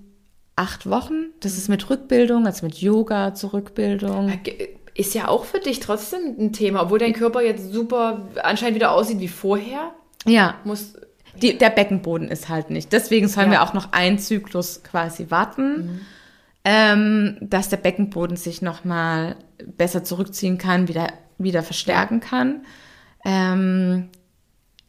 acht 0.57 0.89
Wochen. 0.89 1.27
Das 1.41 1.57
ist 1.57 1.69
mit 1.69 1.89
Rückbildung, 1.91 2.47
also 2.47 2.67
mit 2.67 2.77
Yoga 2.81 3.35
zur 3.35 3.53
Rückbildung. 3.55 4.33
Ist 4.95 5.15
ja 5.15 5.29
auch 5.29 5.45
für 5.45 5.61
dich 5.61 5.81
trotzdem 5.81 6.21
ein 6.39 6.53
Thema, 6.53 6.83
obwohl 6.83 6.99
dein 6.99 7.13
Körper 7.13 7.41
jetzt 7.43 7.73
super 7.73 8.29
anscheinend 8.43 8.75
wieder 8.75 8.93
aussieht 8.93 9.21
wie 9.21 9.29
vorher. 9.29 9.93
Ja, 10.27 10.57
Muss, 10.65 10.95
die, 11.41 11.57
der 11.57 11.71
Beckenboden 11.71 12.29
ist 12.29 12.49
halt 12.49 12.71
nicht. 12.71 12.93
Deswegen 12.93 13.29
sollen 13.29 13.47
Ja. 13.53 13.61
wir 13.61 13.63
auch 13.63 13.73
noch 13.73 13.93
einen 13.93 14.19
Zyklus 14.19 14.83
quasi 14.83 15.27
warten, 15.31 16.01
ähm, 16.65 17.39
dass 17.41 17.69
der 17.69 17.79
Beckenboden 17.79 18.37
sich 18.37 18.61
nochmal 18.63 19.37
besser 19.65 20.05
zurückziehen 20.05 20.59
kann, 20.59 20.89
wieder, 20.89 21.09
wieder 21.39 21.63
verstärken 21.63 22.21
kann. 22.21 22.65
Ähm, 23.25 24.09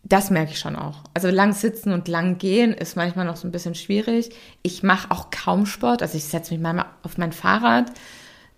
das 0.03 0.31
merke 0.31 0.51
ich 0.51 0.59
schon 0.59 0.75
auch. 0.75 1.03
Also 1.13 1.29
lang 1.29 1.53
sitzen 1.53 1.93
und 1.93 2.07
lang 2.07 2.37
gehen 2.39 2.73
ist 2.73 2.95
manchmal 2.97 3.25
noch 3.25 3.35
so 3.37 3.47
ein 3.47 3.51
bisschen 3.51 3.75
schwierig. 3.75 4.31
Ich 4.63 4.81
mache 4.83 5.11
auch 5.11 5.29
kaum 5.29 5.65
Sport. 5.65 6.01
Also 6.01 6.17
ich 6.17 6.25
setze 6.25 6.53
mich 6.53 6.61
manchmal 6.61 6.87
auf 7.03 7.17
mein 7.17 7.31
Fahrrad. 7.31 7.91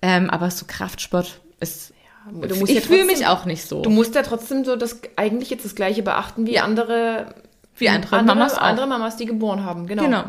Ähm, 0.06 0.30
aber 0.30 0.52
so 0.52 0.66
Kraftsport 0.68 1.40
ist. 1.62 1.94
du 2.30 2.56
musst 2.58 2.70
ich 2.72 2.76
ja 2.76 2.82
fühle 2.82 3.06
mich 3.06 3.26
auch 3.26 3.46
nicht 3.46 3.66
so. 3.68 3.82
du 3.82 3.90
musst 3.90 4.16
ja 4.16 4.22
trotzdem 4.22 4.66
so 4.66 4.76
das 4.76 5.00
eigentlich 5.16 5.50
jetzt 5.50 5.64
das 5.64 5.76
gleiche 5.76 6.04
beachten 6.04 6.46
wie 6.46 6.56
Ja. 6.56 6.64
andere, 6.66 7.34
Wie 7.78 7.88
andere 7.88 8.18
andere 8.18 8.36
Mamas 8.36 8.54
auch. 8.58 8.62
andere 8.64 8.86
Mamas, 8.88 9.16
die 9.16 9.26
geboren 9.26 9.64
haben. 9.64 9.88
Genau. 9.88 10.04
Genau. 10.04 10.24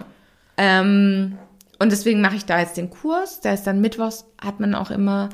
Ähm, 0.57 1.37
und 1.81 1.91
deswegen 1.91 2.21
mache 2.21 2.37
ich 2.37 2.45
da 2.45 2.61
jetzt 2.61 2.77
den 2.77 2.89
Kurs. 2.89 3.41
Der 3.41 3.55
ist 3.55 3.65
dann 3.67 3.81
mittwochs, 3.81 4.25
hat 4.41 4.61
man 4.61 4.75
auch 4.77 4.91
immer 4.93 5.29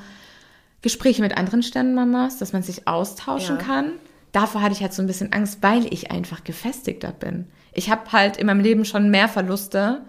Gespräche 0.83 1.21
mit 1.21 1.37
anderen 1.37 1.63
Sternenmamas, 1.63 2.39
dass 2.39 2.55
man 2.55 2.63
sich 2.63 2.89
austauschen 2.89 3.59
Ja. 3.59 3.63
kann. 3.63 3.93
Davor 4.33 4.63
hatte 4.63 4.73
ich 4.73 4.81
halt 4.81 4.95
so 4.95 5.03
ein 5.03 5.07
bisschen 5.07 5.33
Angst, 5.35 5.59
weil 5.61 5.93
ich 5.93 6.11
einfach 6.11 6.45
gefestigter 6.45 7.13
bin. 7.13 7.47
Ich 7.75 7.91
habe 7.91 8.11
halt 8.13 8.39
in 8.39 8.47
meinem 8.47 8.61
Leben 8.61 8.85
schon 8.87 9.11
mehr 9.11 9.29
Verluste 9.29 10.01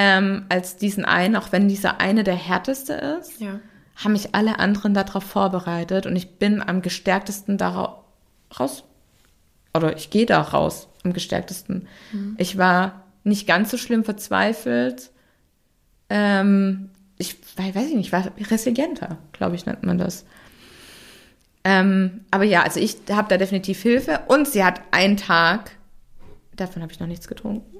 ähm, 0.00 0.44
als 0.48 0.76
diesen 0.76 1.04
einen, 1.04 1.34
auch 1.34 1.50
wenn 1.50 1.66
dieser 1.68 2.00
eine 2.00 2.22
der 2.22 2.36
härteste 2.36 2.92
ist 2.92 3.40
Ja. 3.40 3.58
haben 3.96 4.12
mich 4.12 4.32
alle 4.36 4.60
anderen 4.60 4.94
darauf 4.94 5.24
vorbereitet 5.24 6.06
und 6.06 6.14
ich 6.14 6.36
bin 6.38 6.62
am 6.62 6.82
gestärktesten 6.82 7.58
daraus 7.58 7.96
raus. 8.60 8.84
Oder 9.74 9.96
ich 9.96 10.10
gehe 10.10 10.24
da 10.24 10.40
raus 10.40 10.86
am 11.04 11.12
gestärktesten. 11.12 11.88
Ich 12.36 12.56
war 12.58 13.02
nicht 13.24 13.46
ganz 13.48 13.70
so 13.72 13.76
schlimm 13.76 14.04
verzweifelt. 14.04 15.10
Ähm, 16.10 16.90
ich 17.18 17.36
wei- 17.56 17.74
weiß 17.74 17.88
ich 17.88 17.96
nicht, 17.96 18.12
war 18.12 18.24
resilienter, 18.50 19.18
glaube 19.32 19.56
ich, 19.56 19.66
nennt 19.66 19.82
man 19.82 19.98
das. 19.98 20.24
Ähm, 21.64 22.20
aber 22.30 22.44
ja, 22.44 22.62
also 22.62 22.78
ich 22.78 22.96
habe 23.10 23.28
da 23.28 23.36
definitiv 23.36 23.82
Hilfe 23.82 24.20
und 24.28 24.46
sie 24.46 24.62
hat 24.64 24.80
einen 24.92 25.16
Tag, 25.16 25.72
davon 26.54 26.82
habe 26.82 26.92
ich 26.92 27.00
noch 27.00 27.08
nichts 27.08 27.26
getrunken. 27.26 27.76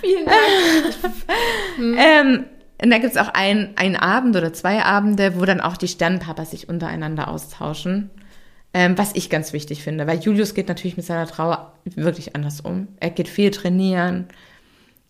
Vielen 0.00 0.26
Dank. 0.26 0.36
Ähm, 1.98 2.44
und 2.82 2.90
da 2.90 2.98
gibt 2.98 3.14
es 3.14 3.16
auch 3.20 3.28
ein, 3.34 3.72
einen 3.76 3.96
Abend 3.96 4.36
oder 4.36 4.52
zwei 4.52 4.82
Abende, 4.82 5.38
wo 5.38 5.44
dann 5.44 5.60
auch 5.60 5.76
die 5.76 5.88
Sternenpapas 5.88 6.50
sich 6.50 6.68
untereinander 6.68 7.28
austauschen. 7.28 8.10
Ähm, 8.72 8.96
was 8.96 9.14
ich 9.14 9.30
ganz 9.30 9.52
wichtig 9.52 9.82
finde, 9.82 10.06
weil 10.06 10.18
Julius 10.20 10.54
geht 10.54 10.68
natürlich 10.68 10.96
mit 10.96 11.04
seiner 11.06 11.26
Trauer 11.26 11.72
wirklich 11.84 12.36
anders 12.36 12.60
um. 12.60 12.88
Er 13.00 13.10
geht 13.10 13.28
viel 13.28 13.50
trainieren. 13.50 14.28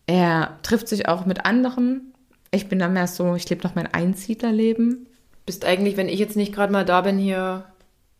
Er 0.06 0.58
trifft 0.62 0.88
sich 0.88 1.08
auch 1.08 1.26
mit 1.26 1.44
anderen. 1.44 2.14
Ich 2.50 2.68
bin 2.68 2.78
da 2.78 2.88
mehr 2.88 3.06
so, 3.06 3.34
ich 3.34 3.48
lebe 3.50 3.62
noch 3.66 3.74
mein 3.74 3.86
Einsiedlerleben. 3.92 5.06
Bist 5.46 5.64
eigentlich, 5.64 5.96
wenn 5.96 6.08
ich 6.08 6.18
jetzt 6.18 6.36
nicht 6.36 6.54
gerade 6.54 6.72
mal 6.72 6.84
da 6.84 7.02
bin, 7.02 7.18
hier 7.18 7.64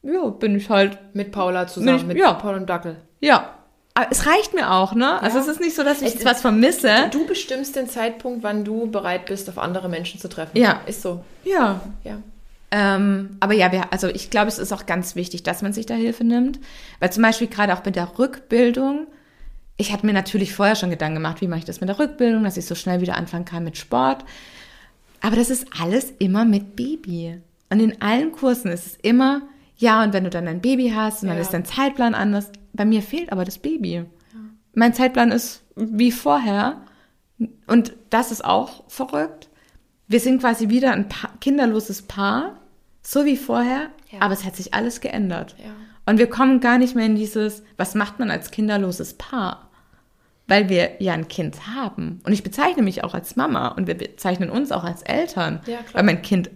Ja, 0.02 0.28
bin 0.28 0.56
ich 0.56 0.68
halt. 0.70 0.98
mit 1.14 1.32
Paula 1.32 1.66
zusammen, 1.66 1.96
ich- 1.98 2.06
mit 2.06 2.18
ja. 2.18 2.32
Paul 2.34 2.54
und 2.56 2.68
Dackel. 2.68 2.96
Ja. 3.20 3.54
Aber 3.94 4.06
es 4.10 4.24
reicht 4.26 4.54
mir 4.54 4.70
auch, 4.70 4.94
ne? 4.94 5.20
Also 5.20 5.38
Ja. 5.38 5.42
es 5.44 5.48
ist 5.48 5.60
nicht 5.60 5.74
so, 5.74 5.82
dass 5.82 6.00
ich 6.00 6.14
Es- 6.16 6.24
was 6.24 6.40
vermisse. 6.40 7.08
Du 7.10 7.26
bestimmst 7.26 7.74
den 7.76 7.88
Zeitpunkt, 7.88 8.42
wann 8.42 8.64
du 8.64 8.90
bereit 8.90 9.26
bist, 9.26 9.48
auf 9.48 9.58
andere 9.58 9.88
Menschen 9.88 10.20
zu 10.20 10.28
treffen. 10.28 10.56
Ja. 10.56 10.80
Ist 10.86 11.02
so. 11.02 11.24
Ja, 11.44 11.80
Ja. 12.04 12.18
Ähm, 12.72 13.36
aber 13.40 13.52
ja, 13.54 13.72
wir, 13.72 13.92
also 13.92 14.06
ich 14.06 14.30
glaube, 14.30 14.46
es 14.46 14.58
ist 14.60 14.72
auch 14.72 14.86
ganz 14.86 15.16
wichtig, 15.16 15.42
dass 15.42 15.60
man 15.60 15.72
sich 15.72 15.86
da 15.86 15.94
Hilfe 15.94 16.22
nimmt. 16.22 16.60
Weil 17.00 17.10
zum 17.12 17.24
Beispiel 17.24 17.48
gerade 17.48 17.74
auch 17.74 17.84
mit 17.84 17.96
der 17.96 18.16
Rückbildung, 18.16 19.08
ich 19.76 19.92
hatte 19.92 20.06
mir 20.06 20.12
natürlich 20.12 20.54
vorher 20.54 20.76
schon 20.76 20.90
Gedanken 20.90 21.16
gemacht, 21.16 21.40
wie 21.40 21.48
mache 21.48 21.58
ich 21.58 21.64
das 21.64 21.80
mit 21.80 21.88
der 21.88 21.98
Rückbildung, 21.98 22.44
dass 22.44 22.56
ich 22.56 22.66
so 22.66 22.76
schnell 22.76 23.00
wieder 23.00 23.16
anfangen 23.16 23.44
kann 23.44 23.64
mit 23.64 23.76
Sport. 23.76 24.24
Aber 25.20 25.34
das 25.34 25.50
ist 25.50 25.66
alles 25.82 26.12
immer 26.20 26.44
mit 26.44 26.76
Baby. 26.76 27.40
Und 27.70 27.80
in 27.80 28.00
allen 28.00 28.30
Kursen 28.30 28.70
ist 28.70 28.86
es 28.86 28.98
immer, 29.02 29.42
ja, 29.76 30.04
und 30.04 30.12
wenn 30.12 30.22
du 30.24 30.30
dann 30.30 30.46
ein 30.46 30.60
Baby 30.60 30.92
hast 30.94 31.22
und 31.22 31.28
dann 31.28 31.38
Ja. 31.38 31.42
ist 31.42 31.52
dein 31.52 31.64
Zeitplan 31.64 32.14
anders. 32.14 32.52
Bei 32.72 32.84
mir 32.84 33.02
fehlt 33.02 33.32
aber 33.32 33.44
das 33.44 33.58
Baby. 33.58 34.04
Mein 34.74 34.94
Zeitplan 34.94 35.32
ist 35.32 35.62
wie 35.76 36.12
vorher. 36.12 36.80
Und 37.66 37.92
das 38.10 38.30
ist 38.30 38.44
auch 38.44 38.84
verrückt. 38.88 39.48
Wir 40.06 40.20
sind 40.20 40.40
quasi 40.40 40.68
wieder 40.68 40.92
ein 40.92 41.08
pa 41.08 41.28
kinderloses 41.40 42.02
Paar, 42.02 42.60
so 43.02 43.24
wie 43.24 43.36
vorher, 43.36 43.90
Ja. 44.10 44.20
aber 44.20 44.34
es 44.34 44.44
hat 44.44 44.56
sich 44.56 44.74
alles 44.74 45.00
geändert. 45.00 45.56
Ja. 45.58 45.70
Und 46.06 46.18
wir 46.18 46.28
kommen 46.28 46.60
gar 46.60 46.78
nicht 46.78 46.94
mehr 46.96 47.06
in 47.06 47.14
dieses, 47.14 47.62
was 47.76 47.94
macht 47.94 48.18
man 48.18 48.30
als 48.30 48.50
kinderloses 48.50 49.14
Paar? 49.14 49.70
Weil 50.48 50.68
wir 50.68 51.00
ja 51.00 51.12
ein 51.12 51.28
Kind 51.28 51.68
haben. 51.68 52.20
Und 52.24 52.32
ich 52.32 52.42
bezeichne 52.42 52.82
mich 52.82 53.04
auch 53.04 53.14
als 53.14 53.36
Mama 53.36 53.68
und 53.68 53.86
wir 53.86 53.96
bezeichnen 53.96 54.50
uns 54.50 54.72
auch 54.72 54.82
als 54.84 55.02
Eltern. 55.02 55.60
Ja. 55.66 55.78
Weil 55.92 56.02
mein 56.02 56.22
Kind 56.22 56.50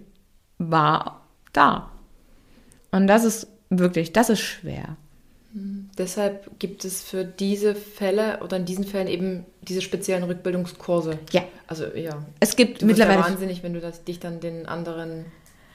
war 0.59 1.23
da. 1.53 1.91
Und 2.91 3.07
das 3.07 3.25
ist 3.25 3.47
wirklich, 3.71 4.13
das 4.13 4.31
ist 4.31 4.41
schwer. 4.41 4.97
Deshalb 5.97 6.59
gibt 6.59 6.85
es 6.85 7.03
für 7.03 7.25
diese 7.25 7.77
Fälle 7.77 8.41
oder 8.43 8.57
in 8.57 8.65
diesen 8.65 8.85
Fällen 8.85 9.07
eben 9.07 9.47
diese 9.63 9.83
speziellen 9.83 10.25
Rückbildungskurse. 10.25 11.19
Ja. 11.31 11.43
Also 11.69 11.87
ja. 11.95 12.25
Es 12.41 12.57
gibt 12.57 12.83
Du 12.83 12.89
wirst 12.89 12.99
ja 12.99 13.07
mittlerweile. 13.07 13.31
wahnsinnig, 13.33 13.63
wenn 13.63 13.73
du 13.73 13.81
das, 13.81 14.03
dich 14.03 14.19
dann 14.19 14.41
den 14.41 14.67
anderen 14.67 15.27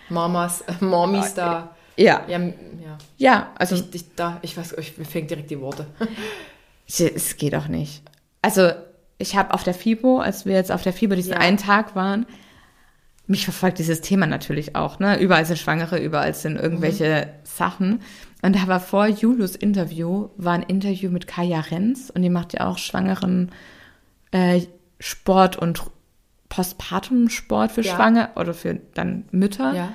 Mamas, 0.10 0.62
äh, 0.62 0.74
Mommies 0.84 1.34
da. 1.34 1.76
Ja, 1.96 2.26
Ja, 2.28 2.40
ja. 2.40 2.98
ja, 3.18 3.52
also 3.56 3.76
Ich, 3.76 3.94
ich, 3.96 4.16
da, 4.16 4.40
ich 4.42 4.58
weiß, 4.58 4.74
ich, 4.80 4.98
mir 4.98 5.06
fängt 5.06 5.30
direkt 5.30 5.50
die 5.50 5.60
Worte. 5.62 5.86
Es 6.88 7.38
geht 7.38 7.54
auch 7.54 7.68
nicht. 7.68 8.02
Also, 8.42 8.72
ich 9.20 9.36
habe 9.36 9.54
auf 9.54 9.64
der 9.64 9.76
FIBO, 9.76 10.20
als 10.20 10.46
wir 10.46 10.56
jetzt 10.56 10.72
auf 10.72 10.82
der 10.82 10.92
FIBO 10.94 11.14
diesen 11.16 11.34
Ja. 11.34 11.38
einen 11.40 11.58
Tag 11.58 11.96
waren, 11.96 12.26
mich 13.28 13.44
verfolgt 13.44 13.78
dieses 13.78 14.02
Thema 14.02 14.26
natürlich 14.26 14.76
auch, 14.76 14.98
ne? 14.98 15.20
Überall 15.20 15.46
sind 15.46 15.60
Schwangere, 15.60 16.00
überall 16.00 16.34
sind 16.34 16.56
irgendwelche 16.58 17.30
Sachen. 17.44 18.02
Und 18.42 18.56
da 18.56 18.68
war 18.68 18.80
vor 18.80 19.08
Julius 19.08 19.56
Interview, 19.56 20.30
war 20.38 20.54
ein 20.54 20.64
Interview 20.64 21.12
mit 21.12 21.28
Kaya 21.28 21.60
Renz 21.60 22.10
und 22.14 22.22
die 22.22 22.30
macht 22.30 22.54
ja 22.54 22.68
auch 22.68 22.78
Schwangeren 22.78 23.52
äh, 24.32 24.62
Sport 25.00 25.58
und 25.58 25.84
Postpartum-Sport 26.48 27.72
für 27.72 27.82
Ja. 27.82 27.96
Schwangere 27.96 28.30
oder 28.36 28.54
für 28.54 28.80
dann 28.94 29.26
Mütter. 29.32 29.74
Ja. 29.74 29.94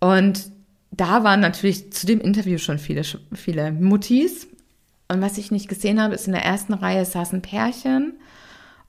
Und 0.00 0.50
da 0.90 1.24
waren 1.24 1.40
natürlich 1.40 1.92
zu 1.92 2.06
dem 2.06 2.20
Interview 2.20 2.58
schon 2.58 2.78
viele, 2.78 3.02
viele 3.34 3.72
Muttis. 3.72 4.46
Und 5.08 5.20
was 5.20 5.38
ich 5.38 5.50
nicht 5.50 5.68
gesehen 5.68 6.00
habe, 6.00 6.14
ist 6.14 6.26
in 6.26 6.32
der 6.32 6.44
ersten 6.44 6.72
Reihe 6.74 7.04
saß 7.04 7.32
ein 7.32 7.42
Pärchen. 7.42 8.18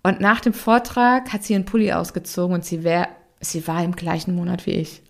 Und 0.04 0.20
nach 0.20 0.40
dem 0.42 0.54
Vortrag 0.54 1.32
hat 1.32 1.44
sie 1.44 1.54
ihren 1.54 1.66
Pulli 1.66 1.94
ausgezogen 1.94 2.56
und 2.56 2.66
sie, 2.66 2.84
wär, 2.84 3.08
sie 3.40 3.68
war 3.68 3.84
im 3.84 3.96
gleichen 3.96 4.36
Monat 4.36 4.66
wie 4.66 4.72
ich. 4.72 5.02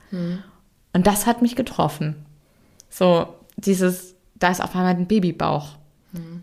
Und 0.94 1.08
das 1.08 1.26
hat 1.26 1.42
mich 1.42 1.56
getroffen. 1.56 2.16
So, 2.92 3.34
dieses, 3.56 4.16
da 4.36 4.52
ist 4.52 4.62
auf 4.62 4.76
einmal 4.76 4.94
ein 4.94 5.08
Babybauch. 5.08 5.78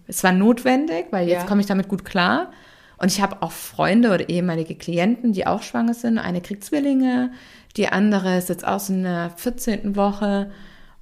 Es 0.06 0.24
war 0.24 0.32
notwendig, 0.32 1.08
weil 1.10 1.28
jetzt 1.28 1.42
Ja. 1.42 1.46
komme 1.46 1.60
ich 1.60 1.66
damit 1.66 1.88
gut 1.88 2.04
klar. 2.06 2.50
Und 2.96 3.12
ich 3.12 3.20
habe 3.20 3.42
auch 3.42 3.52
Freunde 3.52 4.12
oder 4.12 4.28
ehemalige 4.28 4.74
Klienten, 4.74 5.32
die 5.34 5.46
auch 5.46 5.62
schwanger 5.62 5.92
sind. 5.94 6.18
Eine 6.18 6.40
kriegt 6.40 6.64
Zwillinge, 6.64 7.30
die 7.76 7.88
andere 7.88 8.38
ist 8.38 8.48
jetzt 8.48 8.66
aus 8.66 8.88
in 8.88 9.02
der 9.02 9.30
14. 9.36 9.94
Woche. 9.94 10.50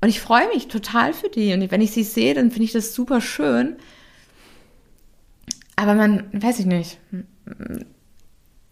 Und 0.00 0.08
ich 0.08 0.20
freue 0.20 0.48
mich 0.48 0.66
total 0.68 1.14
für 1.14 1.28
die. 1.28 1.54
Und 1.54 1.70
wenn 1.70 1.80
ich 1.80 1.92
sie 1.92 2.02
sehe, 2.02 2.34
dann 2.34 2.50
finde 2.50 2.64
ich 2.64 2.72
das 2.72 2.92
super 2.92 3.20
schön. 3.20 3.76
Aber 5.76 5.94
man, 5.94 6.24
weiß 6.32 6.58
ich 6.58 6.66
nicht, 6.66 6.98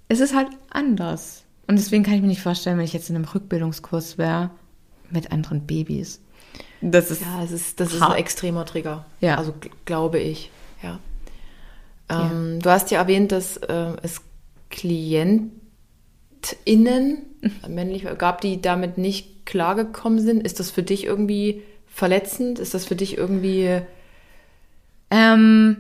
es 0.09 0.21
ist 0.21 0.35
halt 0.35 0.49
anders. 0.71 1.45
Und 1.67 1.79
deswegen 1.79 2.03
kann 2.03 2.15
ich 2.15 2.21
mir 2.21 2.29
nicht 2.29 2.43
vorstellen, 2.43 2.79
wenn 2.79 2.85
ich 2.85 2.93
jetzt 2.93 3.11
in 3.11 3.17
einem 3.17 3.25
Rückbildungskurs 3.27 4.19
wäre 4.19 4.51
mit 5.11 5.31
anderen 5.33 5.67
Babys. 5.67 6.21
Das 6.81 7.11
ist 7.11 7.23
Ja, 7.23 7.43
es 7.43 7.51
ist, 7.51 7.81
das 7.81 7.95
ist 7.95 8.03
ein 8.03 8.17
extremer 8.17 8.67
Trigger. 8.67 9.05
Ja. 9.21 9.37
Also 9.37 9.53
gl- 9.53 9.71
glaube 9.85 10.19
ich. 10.19 10.51
Ja. 10.83 10.99
Ähm, 12.09 12.61
Du 12.61 12.71
hast 12.71 12.91
ja 12.91 12.99
erwähnt, 12.99 13.33
dass 13.33 13.57
äh, 13.57 13.93
es 14.03 14.21
KlientInnen, 14.71 15.53
männlich, 17.69 18.07
gab, 18.19 18.41
die 18.41 18.61
damit 18.61 18.99
nicht 18.99 19.47
klargekommen 19.47 20.21
sind? 20.21 20.43
Ist 20.43 20.61
das 20.61 20.71
für 20.71 20.83
dich 20.83 21.05
irgendwie 21.05 21.63
verletzend? 21.87 22.59
Ist 22.59 22.75
das 22.75 22.85
für 22.87 22.97
dich 22.97 23.17
irgendwie. 23.17 23.81
Ähm, 25.11 25.77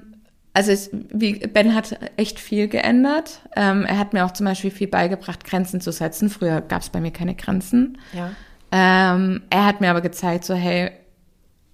also 0.53 0.71
ich, 0.71 0.91
wie, 1.11 1.39
Ben 1.47 1.75
hat 1.75 1.99
echt 2.17 2.39
viel 2.39 2.69
geändert. 2.69 3.41
Ähm, 3.57 3.85
er 3.85 3.99
hat 3.99 4.13
mir 4.13 4.25
auch 4.25 4.33
zum 4.33 4.47
Beispiel 4.47 4.71
viel 4.71 4.87
beigebracht, 4.87 5.45
Grenzen 5.45 5.81
zu 5.81 5.91
setzen. 5.91 6.31
Früher 6.31 6.61
gab 6.61 6.83
es 6.83 6.91
bei 6.91 7.01
mir 7.01 7.11
keine 7.11 7.35
Grenzen. 7.35 7.99
Ja. 8.13 8.31
Ähm, 8.77 9.43
er 9.51 9.67
hat 9.67 9.81
mir 9.81 9.89
aber 9.89 10.01
gezeigt, 10.01 10.45
so 10.45 10.53
hey, 10.53 10.91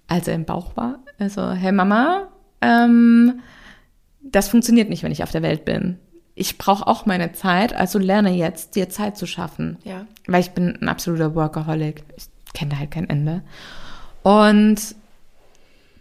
als 0.07 0.27
er 0.27 0.35
im 0.35 0.45
Bauch 0.45 0.77
war, 0.77 0.99
also 1.17 1.49
hey 1.49 1.71
Mama, 1.71 2.27
ähm, 2.61 3.39
das 4.21 4.49
funktioniert 4.49 4.87
nicht, 4.87 5.01
wenn 5.01 5.11
ich 5.11 5.23
auf 5.23 5.31
der 5.31 5.41
Welt 5.41 5.65
bin. 5.65 5.97
Ich 6.35 6.59
brauche 6.59 6.85
auch 6.85 7.07
meine 7.07 7.31
Zeit, 7.33 7.73
also 7.73 7.97
lerne 7.97 8.29
jetzt, 8.29 8.75
dir 8.75 8.87
Zeit 8.87 9.17
zu 9.17 9.25
schaffen. 9.25 9.79
Ja. 9.83 10.05
Weil 10.27 10.41
ich 10.41 10.51
bin 10.51 10.77
ein 10.79 10.89
absoluter 10.89 11.33
Workaholic. 11.33 12.03
Ich 12.15 12.25
kenne 12.53 12.71
da 12.71 12.77
halt 12.77 12.91
kein 12.91 13.09
Ende. 13.09 13.41
Und 14.21 14.95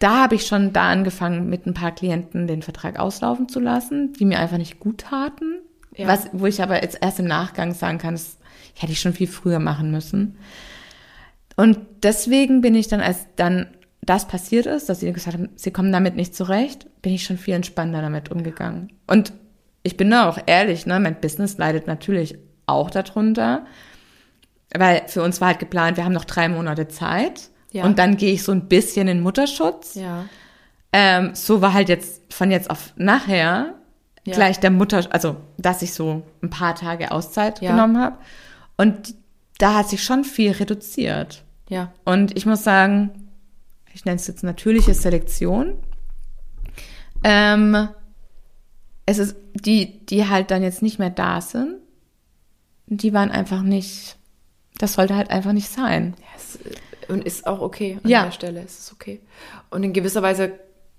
da 0.00 0.24
habe 0.24 0.34
ich 0.34 0.46
schon 0.46 0.74
da 0.74 0.90
angefangen, 0.90 1.48
mit 1.48 1.64
ein 1.64 1.72
paar 1.72 1.92
Klienten 1.92 2.46
den 2.46 2.60
Vertrag 2.60 2.98
auslaufen 2.98 3.48
zu 3.48 3.58
lassen, 3.58 4.12
die 4.12 4.26
mir 4.26 4.38
einfach 4.38 4.58
nicht 4.58 4.80
gut 4.80 4.98
taten. 4.98 5.60
Ja. 5.96 6.08
Was, 6.08 6.28
wo 6.32 6.44
ich 6.44 6.62
aber 6.62 6.82
jetzt 6.82 6.98
erst 7.00 7.20
im 7.20 7.26
Nachgang 7.26 7.72
sagen 7.72 7.96
kann, 7.96 8.14
das 8.14 8.36
hätte 8.74 8.92
ich 8.92 9.00
schon 9.00 9.14
viel 9.14 9.28
früher 9.28 9.60
machen 9.60 9.90
müssen. 9.90 10.36
Und 11.60 11.78
deswegen 12.02 12.62
bin 12.62 12.74
ich 12.74 12.88
dann, 12.88 13.00
als 13.02 13.26
dann 13.36 13.66
das 14.00 14.26
passiert 14.26 14.64
ist, 14.64 14.88
dass 14.88 15.00
sie 15.00 15.12
gesagt 15.12 15.36
haben, 15.36 15.50
sie 15.56 15.70
kommen 15.70 15.92
damit 15.92 16.16
nicht 16.16 16.34
zurecht, 16.34 16.86
bin 17.02 17.12
ich 17.12 17.24
schon 17.24 17.36
viel 17.36 17.52
entspannter 17.54 18.00
damit 18.00 18.30
umgegangen. 18.30 18.90
Und 19.06 19.34
ich 19.82 19.98
bin 19.98 20.10
da 20.10 20.26
auch 20.28 20.38
ehrlich, 20.46 20.86
ne, 20.86 20.98
mein 21.00 21.20
Business 21.20 21.58
leidet 21.58 21.86
natürlich 21.86 22.38
auch 22.64 22.88
darunter, 22.90 23.66
weil 24.74 25.02
für 25.06 25.22
uns 25.22 25.40
war 25.42 25.48
halt 25.48 25.58
geplant, 25.58 25.98
wir 25.98 26.04
haben 26.06 26.14
noch 26.14 26.24
drei 26.24 26.48
Monate 26.48 26.88
Zeit 26.88 27.50
Ja. 27.72 27.84
und 27.84 27.98
dann 27.98 28.16
gehe 28.16 28.32
ich 28.32 28.42
so 28.42 28.52
ein 28.52 28.68
bisschen 28.68 29.06
in 29.06 29.20
Mutterschutz. 29.20 29.96
Ja. 29.96 30.24
Ähm, 30.94 31.34
so 31.34 31.60
war 31.60 31.74
halt 31.74 31.88
jetzt 31.90 32.32
von 32.32 32.50
jetzt 32.50 32.70
auf 32.70 32.94
nachher 32.96 33.74
Ja. 34.24 34.34
gleich 34.34 34.60
der 34.60 34.70
Mutter, 34.70 35.06
also 35.10 35.36
dass 35.58 35.82
ich 35.82 35.92
so 35.92 36.22
ein 36.42 36.48
paar 36.50 36.74
Tage 36.74 37.10
Auszeit 37.12 37.60
genommen 37.60 37.98
habe. 37.98 38.16
Und 38.78 39.14
da 39.58 39.74
hat 39.74 39.88
sich 39.90 40.02
schon 40.02 40.24
viel 40.24 40.52
reduziert. 40.52 41.44
Ja. 41.70 41.92
Und 42.04 42.36
ich 42.36 42.44
muss 42.44 42.62
sagen, 42.62 43.28
ich 43.94 44.04
nenne 44.04 44.16
es 44.16 44.26
jetzt 44.26 44.42
natürliche 44.44 44.92
Selektion. 44.92 45.78
Ähm, 47.24 47.88
es 49.06 49.18
ist 49.18 49.36
die, 49.54 50.04
die 50.06 50.28
halt 50.28 50.50
dann 50.50 50.62
jetzt 50.62 50.82
nicht 50.82 50.98
mehr 50.98 51.10
da 51.10 51.40
sind, 51.40 51.76
die 52.86 53.12
waren 53.12 53.30
einfach 53.30 53.62
nicht, 53.62 54.16
das 54.78 54.94
sollte 54.94 55.16
halt 55.16 55.30
einfach 55.30 55.52
nicht 55.52 55.68
sein. 55.68 56.14
Es, 56.36 56.58
und 57.08 57.24
ist 57.24 57.46
auch 57.46 57.60
okay 57.60 57.98
an 58.02 58.10
Ja. 58.10 58.24
der 58.24 58.32
Stelle. 58.32 58.60
Es 58.62 58.78
ist 58.78 58.92
okay. 58.92 59.20
Und 59.70 59.82
in 59.84 59.92
gewisser 59.92 60.22
Weise 60.22 60.52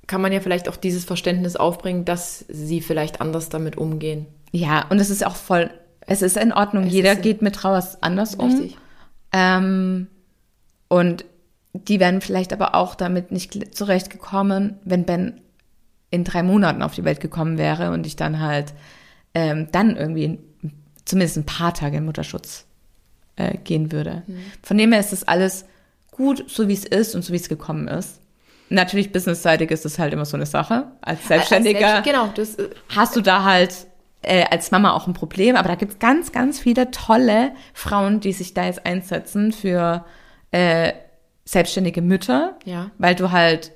kann 0.07 0.21
man 0.21 0.31
ja 0.33 0.39
vielleicht 0.41 0.67
auch 0.67 0.75
dieses 0.75 1.05
Verständnis 1.05 1.55
aufbringen, 1.55 2.05
dass 2.05 2.45
sie 2.49 2.81
vielleicht 2.81 3.21
anders 3.21 3.49
damit 3.49 3.77
umgehen. 3.77 4.25
Ja, 4.51 4.85
und 4.89 4.99
es 4.99 5.09
ist 5.09 5.25
auch 5.25 5.35
voll, 5.35 5.69
es 6.01 6.21
ist 6.21 6.35
in 6.37 6.51
Ordnung. 6.51 6.85
Es 6.85 6.93
Jeder 6.93 7.15
geht 7.15 7.41
mit 7.41 7.55
Trauer 7.55 7.85
anders 8.01 8.35
um. 8.35 8.51
Richtig. 8.51 8.77
Ähm, 9.31 10.07
und 10.91 11.23
die 11.71 12.01
wären 12.01 12.19
vielleicht 12.19 12.51
aber 12.51 12.75
auch 12.75 12.95
damit 12.95 13.31
nicht 13.31 13.73
zurechtgekommen, 13.73 14.77
wenn 14.83 15.05
Ben 15.05 15.39
in 16.09 16.25
drei 16.25 16.43
Monaten 16.43 16.81
auf 16.81 16.93
die 16.95 17.05
Welt 17.05 17.21
gekommen 17.21 17.57
wäre 17.57 17.91
und 17.91 18.05
ich 18.05 18.17
dann 18.17 18.41
halt 18.41 18.73
ähm, 19.33 19.69
dann 19.71 19.95
irgendwie 19.95 20.25
in, 20.25 20.39
zumindest 21.05 21.37
ein 21.37 21.45
paar 21.45 21.73
Tage 21.73 21.95
in 21.95 22.03
Mutterschutz 22.03 22.65
äh, 23.37 23.57
gehen 23.59 23.93
würde. 23.93 24.23
Von 24.61 24.77
dem 24.77 24.91
her 24.91 24.99
ist 24.99 25.13
das 25.13 25.25
alles 25.25 25.63
gut, 26.11 26.43
so 26.49 26.67
wie 26.67 26.73
es 26.73 26.83
ist 26.83 27.15
und 27.15 27.23
so 27.23 27.31
wie 27.31 27.37
es 27.37 27.47
gekommen 27.47 27.87
ist. 27.87 28.19
Natürlich 28.67 29.13
businessseitig 29.13 29.71
ist 29.71 29.85
es 29.85 29.97
halt 29.97 30.11
immer 30.11 30.25
so 30.25 30.35
eine 30.35 30.45
Sache. 30.45 30.87
Als 30.99 31.25
Selbstständiger 31.25 31.79
Als 31.79 32.05
Selbst- 32.05 32.11
genau, 32.11 32.27
das, 32.35 32.55
äh, 32.55 32.69
hast 32.89 33.15
du 33.15 33.21
da 33.21 33.45
halt 33.45 33.87
äh, 34.23 34.43
als 34.51 34.71
Mama 34.71 34.91
auch 34.91 35.07
ein 35.07 35.13
Problem, 35.13 35.55
aber 35.55 35.69
da 35.69 35.75
gibt's 35.75 35.99
ganz, 35.99 36.33
ganz 36.33 36.59
viele 36.59 36.91
tolle 36.91 37.53
Frauen, 37.73 38.19
die 38.19 38.33
sich 38.33 38.53
da 38.53 38.65
jetzt 38.65 38.85
einsetzen 38.85 39.53
für 39.53 40.03
äh, 40.51 40.93
selbstständige 41.45 42.01
Mütter, 42.01 42.57
Ja. 42.65 42.91
weil 42.97 43.15
du 43.15 43.31
halt 43.31 43.71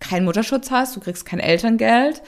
keinen 0.00 0.24
Mutterschutz 0.24 0.70
hast, 0.70 0.94
du 0.96 1.00
kriegst 1.00 1.24
kein 1.26 1.40
Elterngeld. 1.40 2.22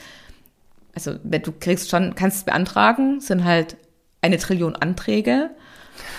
Also 0.95 1.15
wenn 1.23 1.41
du 1.43 1.51
kriegst 1.51 1.89
schon, 1.89 2.15
kannst 2.15 2.37
es 2.37 2.43
beantragen, 2.43 3.19
sind 3.21 3.43
halt 3.43 3.77
eine 4.21 4.37
Trillion 4.37 4.75
Anträge. 4.75 5.51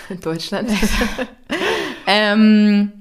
in 0.09 0.21
Deutschland. 0.21 0.71
Ähm, 2.07 2.93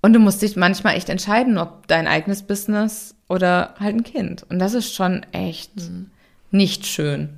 und 0.00 0.12
du 0.14 0.18
musst 0.20 0.40
dich 0.42 0.56
manchmal 0.56 0.96
echt 0.96 1.08
entscheiden, 1.08 1.58
ob 1.58 1.86
dein 1.86 2.06
eigenes 2.06 2.42
Business 2.42 3.14
oder 3.28 3.74
halt 3.78 3.96
ein 3.96 4.04
Kind. 4.04 4.44
Und 4.48 4.58
das 4.58 4.74
ist 4.74 4.94
schon 4.94 5.26
echt 5.32 5.72
nicht 6.50 6.86
schön. 6.86 7.28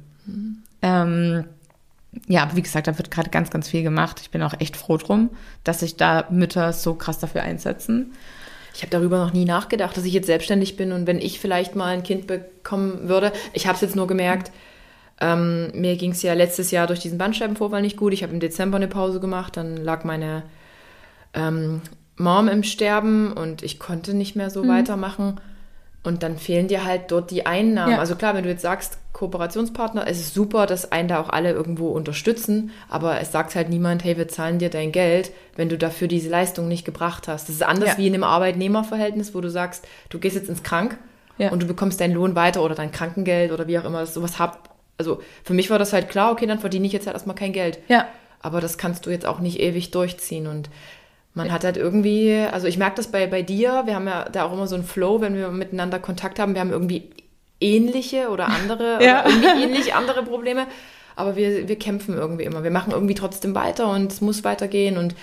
Ähm, 0.83 1.45
ja, 2.27 2.43
aber 2.43 2.57
wie 2.57 2.63
gesagt, 2.63 2.87
da 2.87 2.99
wird 2.99 3.11
gerade 3.11 3.31
ganz, 3.31 3.51
ganz 3.51 3.69
viel 3.69 3.83
gemacht. 3.83 4.21
Ich 4.21 4.31
bin 4.31 4.43
auch 4.43 4.55
echt 4.59 4.77
froh 4.77 4.97
drum, 4.97 5.31
dass 5.63 5.81
sich 5.81 5.97
da 5.97 6.27
Mütter 6.31 6.73
so 6.73 6.95
krass 6.95 7.19
dafür 7.19 7.43
einsetzen. 7.43 8.13
Ich 8.75 8.83
habe 8.83 8.91
darüber 8.91 9.19
noch 9.19 9.33
nie 9.33 9.45
nachgedacht, 9.45 9.97
dass 9.97 10.05
ich 10.05 10.13
jetzt 10.13 10.27
selbstständig 10.27 10.77
bin 10.77 10.93
und 10.93 11.07
wenn 11.07 11.19
ich 11.19 11.41
vielleicht 11.41 11.75
mal 11.77 11.95
ein 11.95 12.03
Kind 12.03 12.27
bekommen 12.27 13.09
würde. 13.09 13.33
Ich 13.53 13.67
habe 13.67 13.75
es 13.75 13.81
jetzt 13.81 13.97
nur 13.97 14.07
gemerkt, 14.07 14.51
ähm, 15.21 15.71
mir 15.75 15.97
ging 15.97 16.13
es 16.13 16.23
ja 16.23 16.35
letztes 16.35 16.71
Jahr 16.71 16.87
durch 16.87 17.01
diesen 17.01 17.19
Bandscheibenvorfall 17.19 17.83
nicht 17.83 17.97
gut. 17.97 18.13
Ich 18.13 18.23
habe 18.23 18.33
im 18.33 18.41
Dezember 18.41 18.77
eine 18.77 18.89
Pause 18.89 19.21
gemacht, 19.21 19.57
dann 19.57 19.77
lag 19.77 20.05
meine 20.05 20.45
ähm, 21.35 21.83
Mom 22.17 22.49
im 22.49 22.63
Sterben 22.63 23.33
und 23.33 23.63
ich 23.63 23.79
konnte 23.79 24.15
nicht 24.15 24.37
mehr 24.37 24.51
so 24.51 24.67
weitermachen. 24.67 25.41
Und 26.03 26.23
dann 26.23 26.39
fehlen 26.39 26.67
dir 26.69 26.85
halt 26.87 27.11
dort 27.11 27.31
die 27.31 27.45
Einnahmen. 27.45 27.93
Ja. 27.93 27.99
Also 27.99 28.15
klar, 28.17 28.35
wenn 28.35 28.45
du 28.45 28.49
jetzt 28.49 28.63
sagst, 28.63 28.97
Kooperationspartner, 29.13 30.07
es 30.09 30.19
ist 30.19 30.33
super, 30.33 30.65
dass 30.65 30.91
einen 30.93 31.09
da 31.09 31.21
auch 31.21 31.29
alle 31.29 31.53
irgendwo 31.53 31.89
unterstützen, 31.91 32.71
aber 32.89 33.21
es 33.21 33.33
sagt 33.33 33.55
halt 33.55 33.69
niemand, 33.69 34.03
hey, 34.03 34.17
wir 34.17 34.27
zahlen 34.29 34.59
dir 34.59 34.71
dein 34.71 34.93
Geld, 34.93 35.31
wenn 35.57 35.69
du 35.69 35.77
dafür 35.77 36.09
diese 36.09 36.31
Leistung 36.31 36.69
nicht 36.69 36.87
gebracht 36.87 37.29
hast. 37.29 37.49
Das 37.51 37.57
ist 37.57 37.63
anders 37.63 37.91
Ja. 37.91 37.99
wie 37.99 38.07
in 38.07 38.15
einem 38.15 38.25
Arbeitnehmerverhältnis, 38.25 39.35
wo 39.35 39.43
du 39.43 39.51
sagst, 39.51 39.87
du 40.09 40.19
gehst 40.19 40.37
jetzt 40.37 40.49
ins 40.49 40.63
Krank 40.63 40.97
Ja. 41.37 41.51
und 41.51 41.63
du 41.63 41.67
bekommst 41.67 42.01
deinen 42.01 42.15
Lohn 42.15 42.35
weiter 42.35 42.63
oder 42.63 42.75
dein 42.75 42.93
Krankengeld 42.93 43.53
oder 43.53 43.67
wie 43.67 43.79
auch 43.79 43.85
immer, 43.85 44.07
sowas 44.07 44.39
hab. 44.39 44.71
Also 44.97 45.21
für 45.45 45.53
mich 45.55 45.69
war 45.71 45.79
das 45.79 45.93
halt 45.93 46.09
klar, 46.09 46.33
okay, 46.33 46.47
dann 46.47 46.59
verdiene 46.59 46.87
ich 46.87 46.93
jetzt 46.95 47.07
halt 47.07 47.15
erstmal 47.15 47.37
kein 47.37 47.53
Geld. 47.53 47.79
Ja. 47.89 48.07
Aber 48.41 48.63
das 48.63 48.79
kannst 48.79 49.05
du 49.05 49.11
jetzt 49.11 49.27
auch 49.27 49.41
nicht 49.41 49.61
ewig 49.61 49.91
durchziehen. 49.91 50.47
Und 50.47 50.71
man 51.45 51.53
hat 51.53 51.65
halt 51.65 51.77
irgendwie, 51.77 52.35
also 52.53 52.67
ich 52.67 52.79
merke 52.79 52.97
das 52.97 53.09
bei, 53.09 53.27
bei 53.27 53.43
dir, 53.43 53.83
wir 53.87 53.95
haben 53.95 54.07
ja 54.07 54.29
da 54.29 54.45
auch 54.45 54.53
immer 54.53 54.67
so 54.67 54.75
einen 54.75 54.85
Flow, 54.85 55.21
wenn 55.21 55.35
wir 55.37 55.49
miteinander 55.51 55.99
Kontakt 55.99 56.39
haben, 56.39 56.55
wir 56.55 56.61
haben 56.61 56.71
irgendwie 56.73 57.11
ähnliche 57.61 58.29
oder 58.31 58.49
andere, 58.49 58.99
Ja. 59.05 59.21
oder 59.25 59.31
irgendwie 59.31 59.63
ähnlich 59.65 59.95
andere 59.95 60.23
Probleme. 60.25 60.67
Aber 61.17 61.37
wir, 61.37 61.69
wir 61.69 61.77
kämpfen 61.79 62.15
irgendwie 62.15 62.45
immer. 62.45 62.63
Wir 62.63 62.71
machen 62.71 62.93
irgendwie 62.93 63.15
trotzdem 63.15 63.55
weiter 63.55 63.91
und 63.91 64.11
es 64.11 64.21
muss 64.23 64.43
weitergehen. 64.45 64.97
Und 64.97 65.15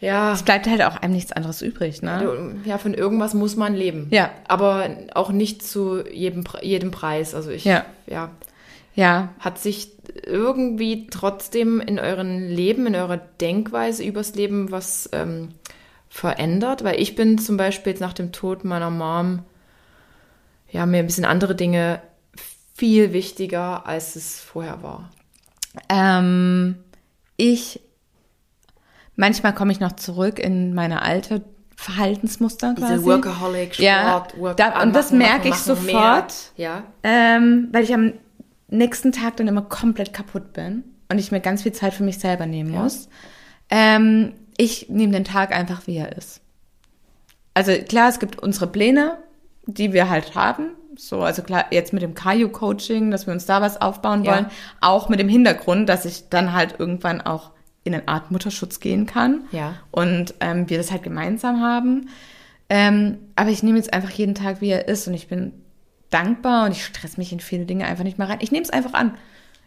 ja, 0.00 0.32
Es 0.34 0.42
bleibt 0.42 0.66
halt 0.66 0.82
auch 0.82 0.96
einem 0.96 1.14
nichts 1.14 1.32
anderes 1.32 1.62
übrig, 1.62 2.02
ne? 2.02 2.54
ja, 2.66 2.76
von 2.76 2.92
irgendwas 2.92 3.32
muss 3.32 3.56
man 3.56 3.74
leben. 3.74 4.08
Ja. 4.10 4.30
Aber 4.46 4.90
auch 5.14 5.30
nicht 5.30 5.62
zu 5.66 6.04
jedem, 6.06 6.44
jedem 6.60 6.90
Preis. 6.90 7.34
Also 7.34 7.50
ich, 7.50 7.64
Ja. 7.64 7.86
ja, 8.06 8.28
Ja. 8.96 9.28
hat 9.38 9.58
sich 9.58 9.92
irgendwie 10.24 11.06
trotzdem 11.08 11.80
in 11.80 11.98
euren 12.00 12.48
Leben, 12.48 12.86
in 12.86 12.94
eurer 12.96 13.18
Denkweise 13.18 14.02
übers 14.02 14.34
Leben 14.34 14.70
was 14.72 15.08
ähm, 15.12 15.50
verändert? 16.08 16.82
Weil 16.82 17.00
ich 17.00 17.14
bin 17.14 17.38
zum 17.38 17.56
Beispiel 17.56 17.92
jetzt 17.92 18.00
nach 18.00 18.14
dem 18.14 18.32
Tod 18.32 18.64
meiner 18.64 18.90
Mom, 18.90 19.40
ja, 20.70 20.86
mir 20.86 20.98
ein 20.98 21.06
bisschen 21.06 21.24
andere 21.24 21.54
Dinge 21.54 22.00
viel 22.74 23.12
wichtiger, 23.12 23.86
als 23.86 24.16
es 24.16 24.40
vorher 24.40 24.82
war. 24.82 25.10
Ähm, 25.88 26.76
ich, 27.36 27.80
manchmal 29.14 29.54
komme 29.54 29.72
ich 29.72 29.80
noch 29.80 29.92
zurück 29.92 30.38
in 30.38 30.74
meine 30.74 31.02
alte 31.02 31.42
Verhaltensmuster 31.76 32.74
quasi. 32.74 32.94
Diese 32.94 33.04
Workaholic, 33.04 33.78
Ja, 33.78 34.00
Sport, 34.08 34.38
Work 34.40 34.56
da- 34.56 34.82
und 34.82 34.94
das 34.96 35.12
merke 35.12 35.48
ich 35.48 35.54
machen, 35.54 35.64
sofort. 35.76 36.34
Mehr. 36.56 36.68
Ja, 36.68 36.82
Ähm, 37.02 37.68
weil 37.72 37.84
ich 37.84 37.92
am 37.94 38.14
nächsten 38.68 39.12
Tag 39.12 39.36
dann 39.36 39.48
immer 39.48 39.62
komplett 39.62 40.12
kaputt 40.12 40.52
bin 40.52 40.84
und 41.10 41.18
ich 41.18 41.30
mir 41.32 41.40
ganz 41.40 41.62
viel 41.62 41.72
Zeit 41.72 41.94
für 41.94 42.02
mich 42.04 42.18
selber 42.18 42.46
nehmen 42.46 42.72
Ja. 42.74 42.82
muss. 42.82 43.08
Ähm, 43.70 44.32
ich 44.56 44.88
nehme 44.88 45.12
den 45.12 45.24
Tag 45.24 45.54
einfach, 45.54 45.86
wie 45.86 45.96
er 45.96 46.16
ist. 46.16 46.40
Also 47.54 47.72
klar, 47.72 48.08
es 48.08 48.18
gibt 48.18 48.38
unsere 48.38 48.66
Pläne, 48.66 49.18
die 49.66 49.92
wir 49.92 50.08
halt 50.10 50.34
haben. 50.34 50.70
So, 50.96 51.20
also 51.22 51.42
klar, 51.42 51.66
jetzt 51.70 51.92
mit 51.92 52.02
dem 52.02 52.14
Kaiju-Coaching, 52.14 53.10
dass 53.10 53.26
wir 53.26 53.34
uns 53.34 53.46
da 53.46 53.60
was 53.60 53.80
aufbauen 53.80 54.24
Ja. 54.24 54.32
wollen. 54.32 54.46
Auch 54.80 55.08
mit 55.08 55.20
dem 55.20 55.28
Hintergrund, 55.28 55.88
dass 55.88 56.04
ich 56.04 56.28
dann 56.30 56.52
halt 56.52 56.76
irgendwann 56.78 57.20
auch 57.20 57.50
in 57.84 57.94
eine 57.94 58.08
Art 58.08 58.30
Mutterschutz 58.30 58.80
gehen 58.80 59.06
kann. 59.06 59.44
Ja. 59.52 59.74
Und 59.90 60.34
ähm, 60.40 60.68
wir 60.70 60.78
das 60.78 60.90
halt 60.90 61.02
gemeinsam 61.02 61.60
haben. 61.60 62.08
Ähm, 62.68 63.18
aber 63.36 63.50
ich 63.50 63.62
nehme 63.62 63.78
jetzt 63.78 63.92
einfach 63.92 64.10
jeden 64.10 64.34
Tag, 64.34 64.60
wie 64.60 64.70
er 64.70 64.88
ist. 64.88 65.06
Und 65.06 65.14
ich 65.14 65.28
bin 65.28 65.52
dankbar 66.10 66.66
und 66.66 66.72
ich 66.72 66.84
stress 66.84 67.16
mich 67.16 67.32
in 67.32 67.40
viele 67.40 67.64
Dinge 67.66 67.86
einfach 67.86 68.04
nicht 68.04 68.18
mehr 68.18 68.28
rein. 68.28 68.38
Ich 68.40 68.52
nehme 68.52 68.64
es 68.64 68.70
einfach 68.70 68.94
an. 68.94 69.16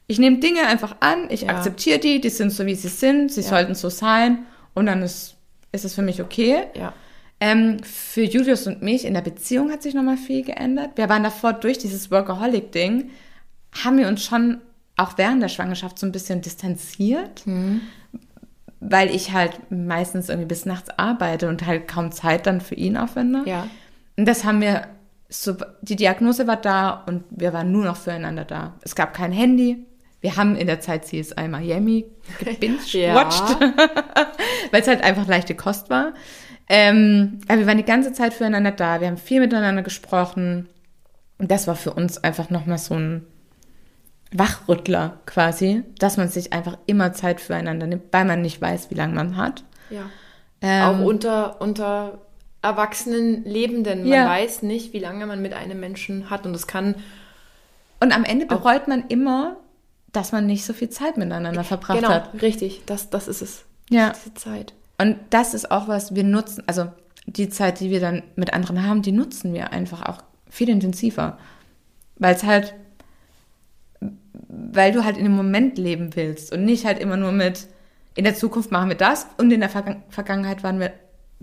Ich 0.07 0.18
nehme 0.20 0.40
Dinge 0.40 0.66
einfach 0.68 0.95
an, 1.02 1.28
ich 1.30 1.41
Ja. 1.41 1.49
akzeptiere 1.49 1.99
die, 1.99 2.20
die 2.22 2.30
sind 2.30 2.52
so, 2.52 2.66
wie 2.66 2.76
sie 2.76 2.88
sind, 2.88 3.32
sie 3.32 3.41
Ja. 3.41 3.48
sollten 3.48 3.76
so 3.76 3.90
sein 3.90 4.40
und 4.74 4.86
dann 4.88 5.02
ist, 5.03 5.36
ist 5.72 5.86
es 5.86 5.94
für 5.95 6.02
mich 6.02 6.22
okay. 6.22 6.64
Ja. 6.76 6.94
Ähm, 7.41 7.78
für 7.84 8.24
Julius 8.24 8.68
und 8.68 8.82
mich 8.82 9.06
in 9.06 9.14
der 9.14 9.22
Beziehung 9.22 9.72
hat 9.72 9.82
sich 9.84 9.94
nochmal 9.94 10.18
viel 10.18 10.44
geändert. 10.44 10.91
Wir 10.95 11.07
waren 11.10 11.24
davor 11.24 11.53
durch 11.53 11.78
dieses 11.78 12.11
Workaholic-Ding, 12.11 13.11
haben 13.84 13.98
wir 13.98 14.07
uns 14.07 14.24
schon 14.26 14.60
auch 14.98 15.18
während 15.18 15.41
der 15.41 15.48
Schwangerschaft 15.48 15.98
so 15.99 16.06
ein 16.06 16.11
bisschen 16.11 16.41
distanziert, 16.41 17.44
weil 18.82 19.14
ich 19.14 19.32
halt 19.32 19.60
meistens 19.72 20.30
irgendwie 20.30 20.48
bis 20.48 20.66
nachts 20.66 20.90
arbeite 20.98 21.48
und 21.49 21.66
halt 21.66 21.88
kaum 21.88 22.11
Zeit 22.11 22.45
dann 22.48 22.61
für 22.61 22.76
ihn 22.76 22.98
aufwende. 22.98 23.44
Ja. 23.45 23.68
Und 24.18 24.26
das 24.26 24.44
haben 24.44 24.60
wir, 24.61 24.88
so, 25.30 25.56
die 25.81 25.95
Diagnose 25.95 26.47
war 26.47 26.57
da 26.57 27.03
und 27.06 27.23
wir 27.30 27.53
waren 27.53 27.72
nur 27.72 27.85
noch 27.85 27.97
füreinander 27.97 28.45
da. 28.45 28.73
Es 28.81 28.95
gab 28.95 29.14
kein 29.14 29.31
Handy. 29.31 29.85
Wir 30.22 30.35
haben 30.35 30.56
in 30.56 30.68
der 30.68 30.81
Zeit 30.81 31.06
CSI 31.06 31.47
Miami 31.47 32.06
gebinged-watched, 32.39 33.57
weil 34.72 34.81
es 34.81 34.88
halt 34.88 35.03
einfach 35.03 35.27
leichte 35.27 35.56
Kost 35.56 35.89
war. 35.89 36.14
Ähm, 36.68 37.39
aber 37.47 37.60
wir 37.60 37.68
waren 37.68 37.77
die 37.77 37.85
ganze 37.85 38.11
Zeit 38.11 38.34
füreinander 38.34 38.72
da. 38.72 38.99
Wir 38.99 39.07
haben 39.07 39.18
viel 39.18 39.39
miteinander 39.39 39.81
gesprochen. 39.81 40.68
Und 41.38 41.51
das 41.51 41.68
war 41.68 41.76
für 41.76 41.93
uns 41.93 42.23
einfach 42.23 42.49
nochmal 42.49 42.80
so 42.80 42.95
ein 42.95 43.26
Wachrüttler 44.31 45.19
quasi, 45.26 45.84
dass 45.97 46.18
man 46.18 46.27
sich 46.27 46.53
einfach 46.53 46.77
immer 46.85 47.14
Zeit 47.14 47.39
füreinander 47.39 47.88
nimmt, 47.88 48.03
weil 48.11 48.26
man 48.26 48.41
nicht 48.41 48.61
weiß, 48.61 48.91
wie 48.91 48.95
lange 48.95 49.15
man 49.15 49.38
hat. 49.38 49.64
Ja. 49.89 50.10
Ähm, 50.61 50.84
Auch 50.84 51.06
unter, 51.06 51.61
unter 51.61 52.19
erwachsenen 52.61 53.44
Lebenden. 53.45 53.99
Man 54.03 54.07
Ja. 54.11 54.27
weiß 54.30 54.64
nicht, 54.64 54.94
wie 54.94 54.99
lange 54.99 55.26
man 55.26 55.41
mit 55.41 55.53
einem 55.53 55.80
Menschen 55.80 56.30
hat. 56.30 56.45
Und 56.45 56.56
es 56.56 56.68
kann 56.68 56.95
Und 58.02 58.14
am 58.15 58.23
Ende 58.23 58.45
bereut 58.45 58.88
man 58.88 59.03
immer, 59.10 59.57
dass 60.14 60.31
man 60.31 60.45
nicht 60.45 60.64
so 60.65 60.72
viel 60.73 60.90
Zeit 60.90 61.18
miteinander 61.18 61.64
verbracht 61.65 61.98
genau, 61.99 62.10
hat. 62.10 62.41
richtig. 62.41 62.81
Das, 62.86 63.10
das 63.10 63.27
ist 63.27 63.41
es. 63.41 63.65
Ja. 63.90 64.11
Diese 64.15 64.34
Zeit. 64.36 64.73
Und 64.98 65.18
das 65.31 65.53
ist 65.53 65.69
auch 65.69 65.88
was 65.90 66.15
wir 66.15 66.23
nutzen, 66.23 66.64
also 66.65 66.88
die 67.26 67.49
Zeit, 67.49 67.80
die 67.81 67.90
wir 67.90 67.99
dann 67.99 68.23
mit 68.36 68.53
anderen 68.53 68.86
haben, 68.88 69.02
die 69.02 69.11
nutzen 69.11 69.53
wir 69.53 69.72
einfach 69.73 70.06
auch 70.06 70.23
viel 70.49 70.69
intensiver. 70.69 71.38
Weil 72.15 72.36
es 72.36 72.44
halt, 72.44 72.73
weil 74.48 74.91
du 74.91 75.03
halt 75.03 75.18
in 75.18 75.23
dem 75.23 75.36
Moment 75.36 75.77
leben 75.77 76.15
willst 76.15 76.52
und 76.53 76.64
nicht 76.65 76.86
halt 76.86 76.99
immer 76.99 77.18
nur 77.18 77.31
mit, 77.31 77.68
in 78.15 78.23
der 78.23 78.36
Zukunft 78.36 78.72
machen 78.72 78.90
wir 78.90 78.95
das 78.98 79.27
und 79.38 79.52
in 79.52 79.60
der 79.60 79.69
Vergangen 79.69 80.03
Vergangenheit 80.10 80.64
waren 80.64 80.80
wir 80.80 80.91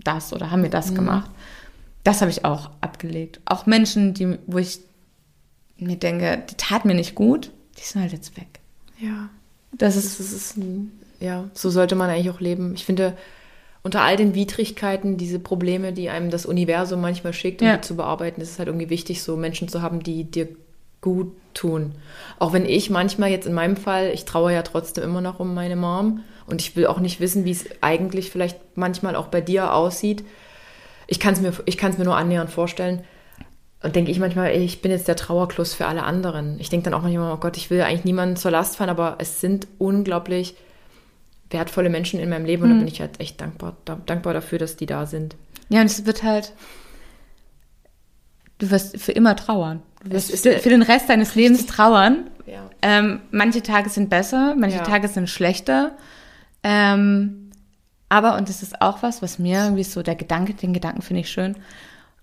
das 0.03 0.33
oder 0.33 0.51
haben 0.51 0.63
wir 0.63 0.69
das 0.69 0.93
gemacht. 0.93 1.29
Das 2.03 2.21
habe 2.21 2.31
ich 2.31 2.45
auch 2.45 2.69
abgelegt. 2.81 3.39
Auch 3.45 3.65
Menschen, 3.65 4.13
die, 4.13 4.37
wo 4.47 4.57
ich 4.59 4.79
mir 5.77 5.97
denke, 5.97 6.43
die 6.49 6.55
tat 6.55 6.85
mir 6.85 6.93
nicht 6.95 7.15
gut, 7.15 7.51
die 7.77 7.83
sind 7.83 8.01
halt 8.01 8.13
jetzt 8.13 8.37
weg. 8.37 8.47
Ja. 8.99 9.29
Das 9.73 9.95
ist, 9.95 10.19
das 10.19 10.31
ist 10.31 10.55
ja, 11.19 11.45
so 11.53 11.69
sollte 11.69 11.95
man 11.95 12.09
eigentlich 12.09 12.29
auch 12.29 12.39
leben. 12.39 12.73
Ich 12.75 12.85
finde, 12.85 13.17
unter 13.83 14.01
all 14.01 14.15
den 14.17 14.33
Widrigkeiten, 14.35 15.17
diese 15.17 15.39
Probleme, 15.39 15.93
die 15.93 16.09
einem 16.09 16.29
das 16.29 16.45
Universum 16.45 17.01
manchmal 17.01 17.33
schickt, 17.33 17.61
um 17.61 17.67
Ja. 17.67 17.81
zu 17.81 17.95
bearbeiten, 17.95 18.41
ist 18.41 18.51
es 18.51 18.59
halt 18.59 18.67
irgendwie 18.67 18.89
wichtig, 18.89 19.21
so 19.23 19.35
Menschen 19.35 19.67
zu 19.67 19.81
haben, 19.81 20.01
die 20.03 20.23
dir 20.23 20.47
gut 21.01 21.31
tun. 21.53 21.93
Auch 22.39 22.53
wenn 22.53 22.65
ich 22.65 22.89
manchmal 22.89 23.29
jetzt 23.29 23.47
in 23.47 23.53
meinem 23.53 23.77
Fall, 23.77 24.11
ich 24.13 24.25
traue 24.25 24.53
ja 24.53 24.61
trotzdem 24.63 25.03
immer 25.03 25.21
noch 25.21 25.39
um 25.39 25.53
meine 25.53 25.75
Mom 25.75 26.21
und 26.47 26.61
ich 26.61 26.75
will 26.75 26.87
auch 26.87 26.99
nicht 26.99 27.19
wissen, 27.19 27.45
wie 27.45 27.51
es 27.51 27.65
eigentlich 27.81 28.31
vielleicht 28.31 28.57
manchmal 28.75 29.15
auch 29.15 29.27
bei 29.27 29.41
dir 29.41 29.73
aussieht. 29.73 30.25
Ich 31.05 31.19
kann 31.19 31.33
es 31.33 31.41
mir, 31.41 31.53
ich 31.65 31.81
mir 31.81 32.03
nur 32.05 32.17
annähernd 32.17 32.49
vorstellen. 32.49 33.03
Und 33.83 33.95
denke 33.95 34.09
ich 34.09 34.19
manchmal, 34.19 34.55
ich 34.55 34.81
bin 34.81 34.89
jetzt 34.91 35.07
der 35.07 35.15
Trauerkluss 35.15 35.73
für 35.75 35.85
alle 35.85 36.03
anderen. 36.03 36.59
Ich 36.59 36.69
denke 36.69 36.85
dann 36.85 36.93
auch 36.95 37.03
manchmal, 37.03 37.31
oh 37.31 37.37
Gott, 37.37 37.57
ich 37.57 37.69
will 37.69 37.81
eigentlich 37.81 38.05
niemanden 38.05 38.35
zur 38.35 38.49
Last 38.49 38.75
fallen, 38.75 38.89
aber 38.89 39.15
es 39.19 39.39
sind 39.39 39.67
unglaublich 39.77 40.55
wertvolle 41.51 41.89
Menschen 41.89 42.19
in 42.19 42.27
meinem 42.29 42.43
Leben 42.45 42.63
und 42.63 42.69
da 42.71 42.75
bin 42.75 42.87
ich 42.87 42.99
halt 42.99 43.19
echt 43.21 43.39
dankbar, 43.39 43.77
da, 43.85 43.97
dankbar 44.05 44.33
dafür, 44.33 44.57
dass 44.59 44.75
die 44.75 44.85
da 44.87 45.05
sind. 45.05 45.35
ja, 45.69 45.79
und 45.79 45.85
es 45.85 46.05
wird 46.05 46.23
halt, 46.23 46.51
du 48.57 48.69
wirst 48.71 48.99
für 48.99 49.11
immer 49.11 49.35
trauern. 49.35 49.81
Du 50.03 50.11
wirst 50.11 50.29
ist- 50.31 50.43
für, 50.43 50.59
für 50.59 50.69
den 50.69 50.81
Rest 50.81 51.09
deines 51.09 51.35
Lebens 51.35 51.65
trauern. 51.67 52.29
Ja. 52.45 52.69
Ähm, 52.81 53.21
manche 53.31 53.61
Tage 53.61 53.89
sind 53.89 54.09
besser, 54.09 54.55
manche 54.57 54.77
Ja. 54.77 54.83
Tage 54.83 55.07
sind 55.07 55.29
schlechter. 55.29 55.91
Ähm, 56.63 57.51
aber, 58.09 58.37
und 58.37 58.49
das 58.49 58.63
ist 58.63 58.81
auch 58.81 59.03
was, 59.03 59.21
was 59.21 59.39
mir 59.39 59.63
irgendwie 59.63 59.83
so, 59.83 60.01
der 60.01 60.15
Gedanke, 60.15 60.53
den 60.53 60.73
Gedanken 60.73 61.01
finde 61.01 61.21
ich 61.21 61.29
schön, 61.29 61.55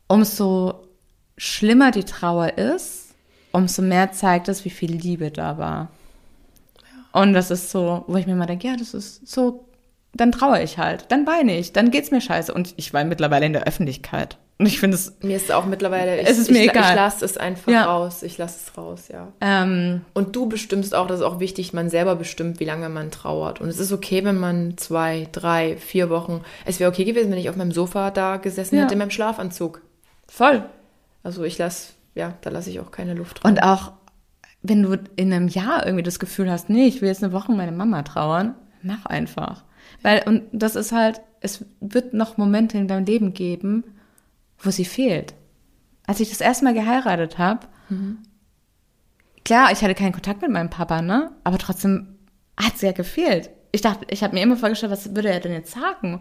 umso 0.07 0.87
schlimmer 1.37 1.91
die 1.91 2.05
Trauer 2.05 2.57
ist, 2.59 3.15
umso 3.53 3.83
mehr 3.83 4.13
zeigt 4.13 4.49
es, 4.49 4.65
wie 4.65 4.71
viel 4.71 4.93
Liebe 4.93 5.31
da 5.31 5.59
war. 5.59 5.91
Und 7.13 7.33
das 7.33 7.51
ist 7.51 7.71
so, 7.71 8.05
wo 8.07 8.17
ich 8.17 8.27
mir 8.27 8.35
mal 8.35 8.47
denke, 8.47 8.67
ja, 8.67 8.77
das 8.77 8.95
ist 8.95 9.27
so, 9.29 9.69
dann 10.15 10.33
trauere 10.33 10.63
ich 10.63 10.79
halt, 10.79 11.07
dann 11.11 11.27
weine 11.27 11.57
ich, 11.57 11.73
dann 11.73 11.91
geht's 11.91 12.11
mir 12.11 12.21
scheiße. 12.21 12.53
Und 12.53 12.75
ich 12.77 12.93
weine 12.93 13.09
mittlerweile 13.09 13.47
in 13.47 13.53
der 13.53 13.65
Öffentlichkeit. 13.65 14.39
Und 14.57 14.67
ich 14.67 14.79
finde 14.79 14.95
es, 14.97 15.17
Mir 15.21 15.37
ist 15.37 15.47
es 15.47 15.51
auch 15.51 15.67
mittlerweile, 15.67 16.21
ich, 16.21 16.29
Es 16.29 16.39
ist 16.39 16.49
mir 16.51 16.63
ich, 16.63 16.71
egal. 16.71 16.91
ich 16.91 16.95
lasse 16.97 17.25
es 17.25 17.37
einfach 17.37 17.73
Ja. 17.73 17.87
raus. 17.87 18.23
Ich 18.23 18.39
lasse 18.39 18.61
es 18.65 18.79
raus, 18.79 19.09
ja. 19.13 19.33
ähm, 19.41 20.03
Und 20.15 20.37
du 20.37 20.49
bestimmst 20.49 20.95
auch, 20.95 21.09
das 21.09 21.21
ist 21.21 21.27
auch 21.27 21.41
wichtig, 21.41 21.73
man 21.73 21.91
selber 21.91 22.15
bestimmt, 22.15 22.61
wie 22.61 22.65
lange 22.65 22.89
man 22.89 23.11
trauert. 23.11 23.61
Und 23.61 23.69
es 23.69 23.81
ist 23.81 23.91
okay, 23.93 24.25
wenn 24.25 24.39
man 24.39 24.77
zwei, 24.77 25.27
drei, 25.33 25.77
vier 25.77 26.09
Wochen. 26.09 26.43
Es 26.65 26.79
wäre 26.79 26.89
okay 26.91 27.05
gewesen, 27.05 27.33
wenn 27.33 27.39
ich 27.39 27.51
auf 27.51 27.57
meinem 27.57 27.73
Sofa 27.73 28.11
da 28.13 28.37
gesessen 28.37 28.77
Ja. 28.77 28.83
hätte 28.83 28.93
in 28.95 28.99
meinem 29.01 29.11
Schlafanzug. 29.11 29.83
voll. 30.29 30.65
Also 31.25 31.43
ich 31.43 31.59
lasse, 31.59 31.93
ja, 32.15 32.35
da 32.43 32.51
lasse 32.51 32.71
ich 32.71 32.79
auch 32.81 32.91
keine 32.91 33.15
Luft 33.15 33.45
rein. 33.45 33.53
Und 33.53 33.63
auch, 33.63 33.93
wenn 34.63 34.83
du 34.83 34.97
in 35.17 35.33
einem 35.33 35.49
Jahr 35.49 35.85
irgendwie 35.85 36.03
das 36.03 36.19
Gefühl 36.19 36.51
hast, 36.51 36.69
nee, 36.71 36.87
ich 36.87 37.01
will 37.03 37.09
jetzt 37.09 37.25
eine 37.25 37.33
Woche 37.33 37.51
meine 37.53 37.73
Mama 37.73 38.03
trauern, 38.03 38.55
mach 38.83 39.07
einfach. 39.07 39.65
Weil, 40.03 40.23
und 40.27 40.43
das 40.53 40.77
ist 40.77 40.93
halt, 40.93 41.21
es 41.41 41.65
wird 41.81 42.15
noch 42.15 42.37
Momente 42.37 42.79
in 42.79 42.89
deinem 42.89 43.05
Leben 43.07 43.33
geben, 43.35 43.85
wo 44.65 44.71
sie 44.71 44.85
fehlt. 44.85 45.35
Als 46.07 46.21
ich 46.21 46.31
das 46.31 46.41
erste 46.41 46.65
Mal 46.65 46.75
geheiratet 46.75 47.39
habe, 47.39 47.67
klar, 49.45 49.73
ich 49.73 49.83
hatte 49.83 49.95
keinen 49.95 50.13
Kontakt 50.13 50.43
mit 50.43 50.51
meinem 50.51 50.71
Papa, 50.71 51.03
ne? 51.03 51.33
Aber 51.45 51.59
trotzdem 51.59 52.17
hat 52.57 52.79
sie 52.79 52.87
ja 52.87 52.93
gefehlt. 52.93 53.51
Ich 53.73 53.81
dachte, 53.81 54.07
ich 54.11 54.23
habe 54.23 54.35
mir 54.35 54.43
immer 54.43 54.57
vorgestellt, 54.57 54.93
was 54.93 55.15
würde 55.15 55.31
er 55.31 55.41
denn 55.41 55.53
jetzt 55.53 55.73
sagen? 55.73 56.21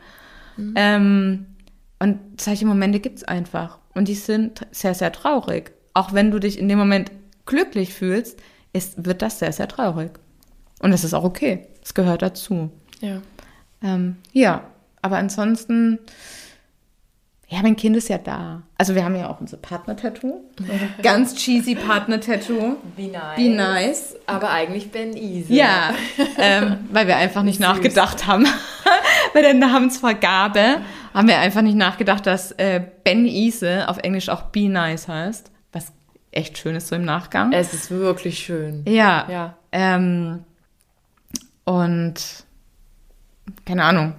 Ähm, 0.75 1.45
und 1.99 2.41
solche 2.41 2.65
Momente 2.65 2.99
gibt's 2.99 3.23
einfach. 3.23 3.79
Und 3.93 4.07
die 4.07 4.15
sind 4.15 4.65
sehr, 4.71 4.93
sehr 4.93 5.11
traurig. 5.11 5.71
Auch 5.93 6.13
wenn 6.13 6.31
du 6.31 6.39
dich 6.39 6.57
in 6.59 6.67
dem 6.69 6.79
Moment 6.79 7.11
glücklich 7.45 7.93
fühlst, 7.93 8.41
ist, 8.71 9.05
wird 9.05 9.21
das 9.21 9.39
sehr, 9.39 9.51
sehr 9.51 9.67
traurig. 9.67 10.11
Und 10.79 10.91
das 10.91 11.03
ist 11.03 11.13
auch 11.13 11.23
okay. 11.23 11.67
Es 11.83 11.93
gehört 11.93 12.21
dazu. 12.21 12.71
ja. 13.01 13.21
Ähm, 13.81 14.15
ja, 14.31 14.63
aber 15.01 15.17
ansonsten, 15.17 15.99
ja, 17.53 17.61
mein 17.61 17.75
Kind 17.75 17.95
ist 17.95 18.09
ja 18.09 18.17
da. 18.17 18.63
Also 18.79 18.95
wir 18.95 19.05
haben 19.05 19.15
ja 19.15 19.29
auch 19.29 19.39
unser 19.39 19.57
Partner-Tattoo. 19.57 20.41
Ganz 21.03 21.35
cheesy 21.35 21.75
Partner-Tattoo. 21.75 22.77
Wie 22.95 23.07
nice. 23.09 23.35
Be 23.35 23.49
nice. 23.49 24.15
Aber 24.25 24.49
eigentlich 24.49 24.89
Ben 24.91 25.15
Easy. 25.15 25.53
Ja, 25.53 25.93
ähm, 26.39 26.77
weil 26.91 27.05
wir 27.05 27.15
einfach 27.15 27.43
nicht 27.43 27.57
Süß. 27.57 27.65
nachgedacht 27.67 28.25
haben. 28.25 28.47
Bei 29.35 29.43
der 29.43 29.53
Namensvergabe 29.53 30.81
haben 31.13 31.27
wir 31.27 31.37
einfach 31.37 31.61
nicht 31.61 31.77
nachgedacht, 31.77 32.25
dass 32.25 32.53
äh, 32.53 32.81
Ben 33.03 33.27
Ise 33.27 33.87
auf 33.87 33.99
Englisch 33.99 34.29
auch 34.29 34.43
Be 34.43 34.67
Nice 34.67 35.07
heißt. 35.07 35.51
Was 35.73 35.93
echt 36.31 36.57
schön 36.57 36.75
ist 36.75 36.87
so 36.87 36.95
im 36.95 37.05
Nachgang. 37.05 37.51
Es 37.53 37.71
ist 37.75 37.91
wirklich 37.91 38.39
schön. 38.39 38.83
ja. 38.87 39.27
Ja. 39.29 39.57
Ähm, 39.71 40.43
und 41.65 42.15
keine 43.65 43.83
Ahnung. 43.83 44.13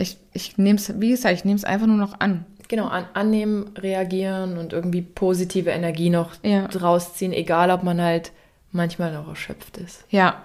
Ich, 0.00 0.18
ich 0.32 0.58
nehme 0.58 0.78
es, 0.78 1.00
wie 1.00 1.10
gesagt, 1.10 1.34
ich 1.34 1.44
nehme 1.44 1.56
es 1.56 1.64
einfach 1.64 1.86
nur 1.86 1.96
noch 1.96 2.20
an. 2.20 2.46
Genau, 2.68 2.86
an, 2.86 3.06
annehmen, 3.14 3.70
reagieren 3.76 4.56
und 4.56 4.72
irgendwie 4.72 5.02
positive 5.02 5.70
Energie 5.70 6.10
noch 6.10 6.32
Ja. 6.42 6.66
rausziehen, 6.66 7.32
egal 7.32 7.70
ob 7.70 7.82
man 7.82 8.00
halt 8.00 8.32
manchmal 8.72 9.14
auch 9.16 9.28
erschöpft 9.28 9.76
ist. 9.76 10.04
Ja. 10.08 10.42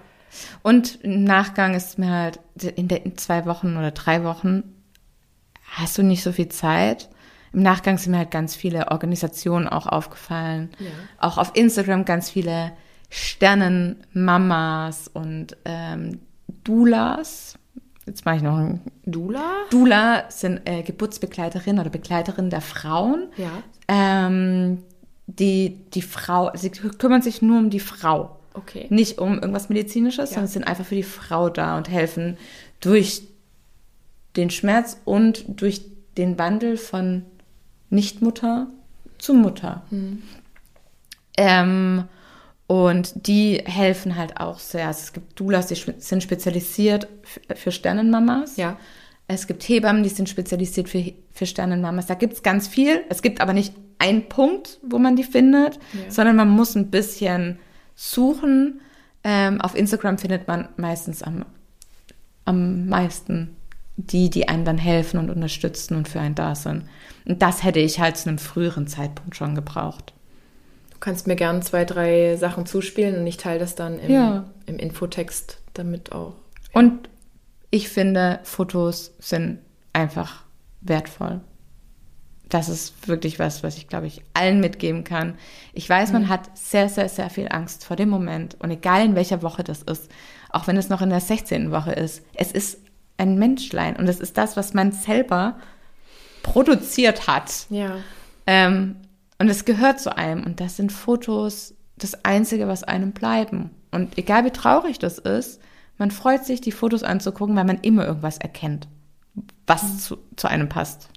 Und 0.62 0.98
im 1.02 1.24
Nachgang 1.24 1.74
ist 1.74 1.98
mir 1.98 2.10
halt, 2.10 2.40
in, 2.74 2.88
der, 2.88 3.06
in 3.06 3.16
zwei 3.16 3.46
Wochen 3.46 3.76
oder 3.76 3.92
drei 3.92 4.24
Wochen 4.24 4.64
hast 5.70 5.96
du 5.98 6.02
nicht 6.02 6.22
so 6.22 6.32
viel 6.32 6.48
Zeit. 6.48 7.08
Im 7.52 7.62
Nachgang 7.62 7.96
sind 7.96 8.10
mir 8.10 8.18
halt 8.18 8.32
ganz 8.32 8.54
viele 8.54 8.90
Organisationen 8.90 9.68
auch 9.68 9.86
aufgefallen. 9.86 10.70
Ja. 10.78 10.90
Auch 11.18 11.38
auf 11.38 11.52
Instagram 11.54 12.04
ganz 12.04 12.28
viele 12.28 12.72
Sternenmamas 13.08 15.08
und 15.08 15.56
ähm, 15.64 16.20
Doulas. 16.64 17.54
Jetzt 18.06 18.24
mache 18.24 18.36
ich 18.36 18.42
noch 18.42 18.56
ein 18.56 18.80
Dula? 19.04 19.52
Dula 19.70 20.24
sind 20.30 20.60
äh, 20.64 20.82
Geburtsbegleiterin 20.82 21.78
oder 21.78 21.90
Begleiterin 21.90 22.50
der 22.50 22.60
Frauen. 22.60 23.28
Ja. 23.36 23.62
Ähm, 23.88 24.78
die, 25.26 25.76
die 25.92 26.02
Frau, 26.02 26.52
sie 26.54 26.70
kümmern 26.70 27.22
sich 27.22 27.42
nur 27.42 27.58
um 27.58 27.70
die 27.70 27.80
Frau. 27.80 28.36
Okay. 28.54 28.86
Nicht 28.90 29.18
um 29.18 29.34
irgendwas 29.34 29.68
Medizinisches, 29.68 30.30
Ja. 30.30 30.34
sondern 30.36 30.48
sind 30.52 30.64
einfach 30.64 30.84
für 30.86 30.94
die 30.94 31.02
Frau 31.02 31.48
da 31.50 31.76
und 31.76 31.90
helfen 31.90 32.36
durch 32.80 33.22
den 34.36 34.50
Schmerz 34.50 35.00
und 35.04 35.44
durch 35.60 35.82
den 36.16 36.38
Wandel 36.38 36.76
von 36.76 37.22
Nichtmutter 37.90 38.68
zu 39.18 39.34
Mutter. 39.34 39.82
Hm. 39.90 40.22
Ähm, 41.36 42.04
Und 42.66 43.26
die 43.28 43.62
helfen 43.64 44.16
halt 44.16 44.40
auch 44.40 44.58
sehr. 44.58 44.88
Also 44.88 45.00
es 45.04 45.12
gibt 45.12 45.38
Doulas, 45.38 45.68
die 45.68 45.76
sind 45.98 46.22
spezialisiert 46.22 47.06
für 47.54 47.70
Sternenmamas. 47.70 48.56
Ja. 48.56 48.76
Es 49.28 49.46
gibt 49.46 49.62
Hebammen, 49.68 50.02
die 50.02 50.08
sind 50.08 50.28
spezialisiert 50.28 50.88
für, 50.88 51.12
für 51.32 51.46
Sternenmamas. 51.46 52.06
Da 52.06 52.14
gibt 52.14 52.34
es 52.34 52.42
ganz 52.42 52.66
viel. 52.68 53.04
Es 53.08 53.22
gibt 53.22 53.40
aber 53.40 53.52
nicht 53.52 53.74
einen 53.98 54.28
Punkt, 54.28 54.78
wo 54.82 54.98
man 54.98 55.16
die 55.16 55.24
findet, 55.24 55.76
Ja. 55.92 56.10
sondern 56.10 56.36
man 56.36 56.48
muss 56.48 56.74
ein 56.74 56.90
bisschen 56.90 57.58
suchen. 57.94 58.80
Ähm, 59.24 59.60
auf 59.60 59.74
Instagram 59.74 60.18
findet 60.18 60.46
man 60.48 60.68
meistens 60.76 61.22
am, 61.22 61.44
am 62.44 62.88
meisten 62.88 63.56
die, 63.96 64.28
die 64.28 64.48
einem 64.48 64.64
dann 64.64 64.78
helfen 64.78 65.18
und 65.18 65.30
unterstützen 65.30 65.96
und 65.96 66.06
für 66.08 66.20
einen 66.20 66.34
da 66.34 66.54
sind. 66.54 66.84
Und 67.24 67.42
das 67.42 67.64
hätte 67.64 67.80
ich 67.80 67.98
halt 67.98 68.16
zu 68.16 68.28
einem 68.28 68.38
früheren 68.38 68.86
Zeitpunkt 68.86 69.36
schon 69.36 69.54
gebraucht. 69.54 70.12
Du 70.96 71.00
kannst 71.00 71.26
mir 71.26 71.36
gern 71.36 71.60
zwei, 71.60 71.84
drei 71.84 72.36
Sachen 72.36 72.64
zuspielen 72.64 73.16
und 73.18 73.26
ich 73.26 73.36
teile 73.36 73.58
das 73.58 73.74
dann 73.74 73.98
im, 73.98 74.10
Ja. 74.10 74.44
im 74.64 74.78
Infotext 74.78 75.58
damit 75.74 76.10
auch. 76.12 76.32
Und 76.72 77.10
ich 77.70 77.90
finde, 77.90 78.40
Fotos 78.44 79.12
sind 79.18 79.58
einfach 79.92 80.44
wertvoll. 80.80 81.42
Das 82.48 82.70
ist 82.70 83.06
wirklich 83.06 83.38
was, 83.38 83.62
was 83.62 83.76
ich, 83.76 83.88
glaube 83.88 84.06
ich, 84.06 84.22
allen 84.32 84.58
mitgeben 84.60 85.04
kann. 85.04 85.34
Ich 85.74 85.86
weiß, 85.86 86.12
man 86.12 86.30
hat 86.30 86.48
sehr, 86.56 86.88
sehr, 86.88 87.10
sehr 87.10 87.28
viel 87.28 87.48
Angst 87.50 87.84
vor 87.84 87.96
dem 87.96 88.08
Moment. 88.08 88.56
Und 88.60 88.70
egal 88.70 89.04
in 89.04 89.14
welcher 89.16 89.42
Woche 89.42 89.64
das 89.64 89.82
ist, 89.82 90.10
auch 90.48 90.66
wenn 90.66 90.78
es 90.78 90.88
noch 90.88 91.02
in 91.02 91.10
der 91.10 91.20
16. 91.20 91.72
Woche 91.72 91.92
ist, 91.92 92.22
es 92.32 92.52
ist 92.52 92.78
ein 93.18 93.38
Menschlein. 93.38 93.96
Und 93.96 94.08
es 94.08 94.18
ist 94.18 94.38
das, 94.38 94.56
was 94.56 94.72
man 94.72 94.92
selber 94.92 95.58
produziert 96.42 97.26
hat. 97.26 97.66
Ja. 97.68 97.96
Ähm, 98.46 98.96
und 99.38 99.48
es 99.48 99.64
gehört 99.64 100.00
zu 100.00 100.16
einem. 100.16 100.44
Und 100.44 100.60
das 100.60 100.76
sind 100.76 100.92
Fotos 100.92 101.74
das 101.96 102.24
Einzige, 102.24 102.68
was 102.68 102.84
einem 102.84 103.12
bleiben. 103.12 103.70
Und 103.90 104.18
egal 104.18 104.44
wie 104.44 104.50
traurig 104.50 104.98
das 104.98 105.18
ist, 105.18 105.60
man 105.98 106.10
freut 106.10 106.44
sich, 106.44 106.60
die 106.60 106.72
Fotos 106.72 107.02
anzugucken, 107.02 107.56
weil 107.56 107.64
man 107.64 107.78
immer 107.80 108.06
irgendwas 108.06 108.36
erkennt, 108.38 108.86
was 109.66 110.04
zu, 110.04 110.18
zu 110.36 110.48
einem 110.48 110.68
passt. 110.68 111.08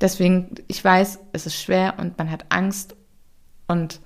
Deswegen, 0.00 0.54
ich 0.66 0.82
weiß, 0.82 1.18
es 1.32 1.46
ist 1.46 1.60
schwer 1.60 1.94
und 1.98 2.16
man 2.18 2.30
hat 2.30 2.46
Angst 2.48 2.96
und 3.66 4.00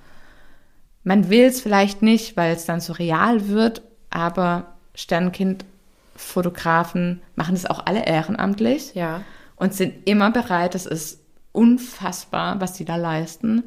man 1.05 1.31
will 1.31 1.45
es 1.45 1.61
vielleicht 1.61 2.03
nicht, 2.03 2.37
weil 2.37 2.55
es 2.55 2.65
dann 2.65 2.81
so 2.81 2.93
real 2.95 3.49
wird, 3.49 3.83
aber 4.11 4.75
Sternkind-Fotografen 4.95 7.21
machen 7.37 7.55
das 7.55 7.67
auch 7.67 7.87
alle 7.87 8.07
ehrenamtlich 8.07 8.95
Ja. 8.95 9.23
und 9.57 9.75
sind 9.75 10.09
immer 10.09 10.31
bereit. 10.31 10.75
Das 10.75 10.87
ist 10.87 11.21
unfassbar, 11.55 12.61
was 12.61 12.77
sie 12.77 12.85
da 12.85 12.97
leisten. 12.97 13.65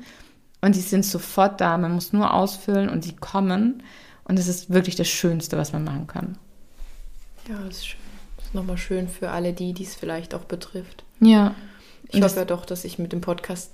Und 0.62 0.76
die 0.76 0.82
sind 0.82 1.06
sofort 1.06 1.62
da. 1.62 1.78
Man 1.78 1.94
muss 1.94 2.14
nur 2.14 2.34
ausfüllen 2.34 2.90
und 2.90 3.06
die 3.06 3.16
kommen. 3.16 3.82
Und 4.26 4.38
es 4.38 4.48
ist 4.48 4.70
wirklich 4.72 4.96
das 4.96 5.08
Schönste, 5.08 5.58
was 5.58 5.72
man 5.74 5.84
machen 5.84 6.06
kann. 6.08 6.38
Ja, 7.48 7.56
das 7.66 7.78
ist 7.78 7.88
schön. 7.88 8.00
Das 8.36 8.46
ist 8.48 8.54
nochmal 8.56 8.78
schön 8.78 9.08
für 9.08 9.32
alle 9.32 9.54
die, 9.54 9.74
die 9.74 9.84
es 9.84 9.96
vielleicht 9.96 10.34
auch 10.36 10.44
betrifft. 10.44 11.04
Ja. 11.20 11.56
Ich 12.10 12.22
hoffe 12.22 12.38
ja 12.38 12.46
doch, 12.46 12.66
dass 12.66 12.84
ich 12.86 13.00
mit 13.00 13.12
dem 13.14 13.22
Podcast 13.22 13.72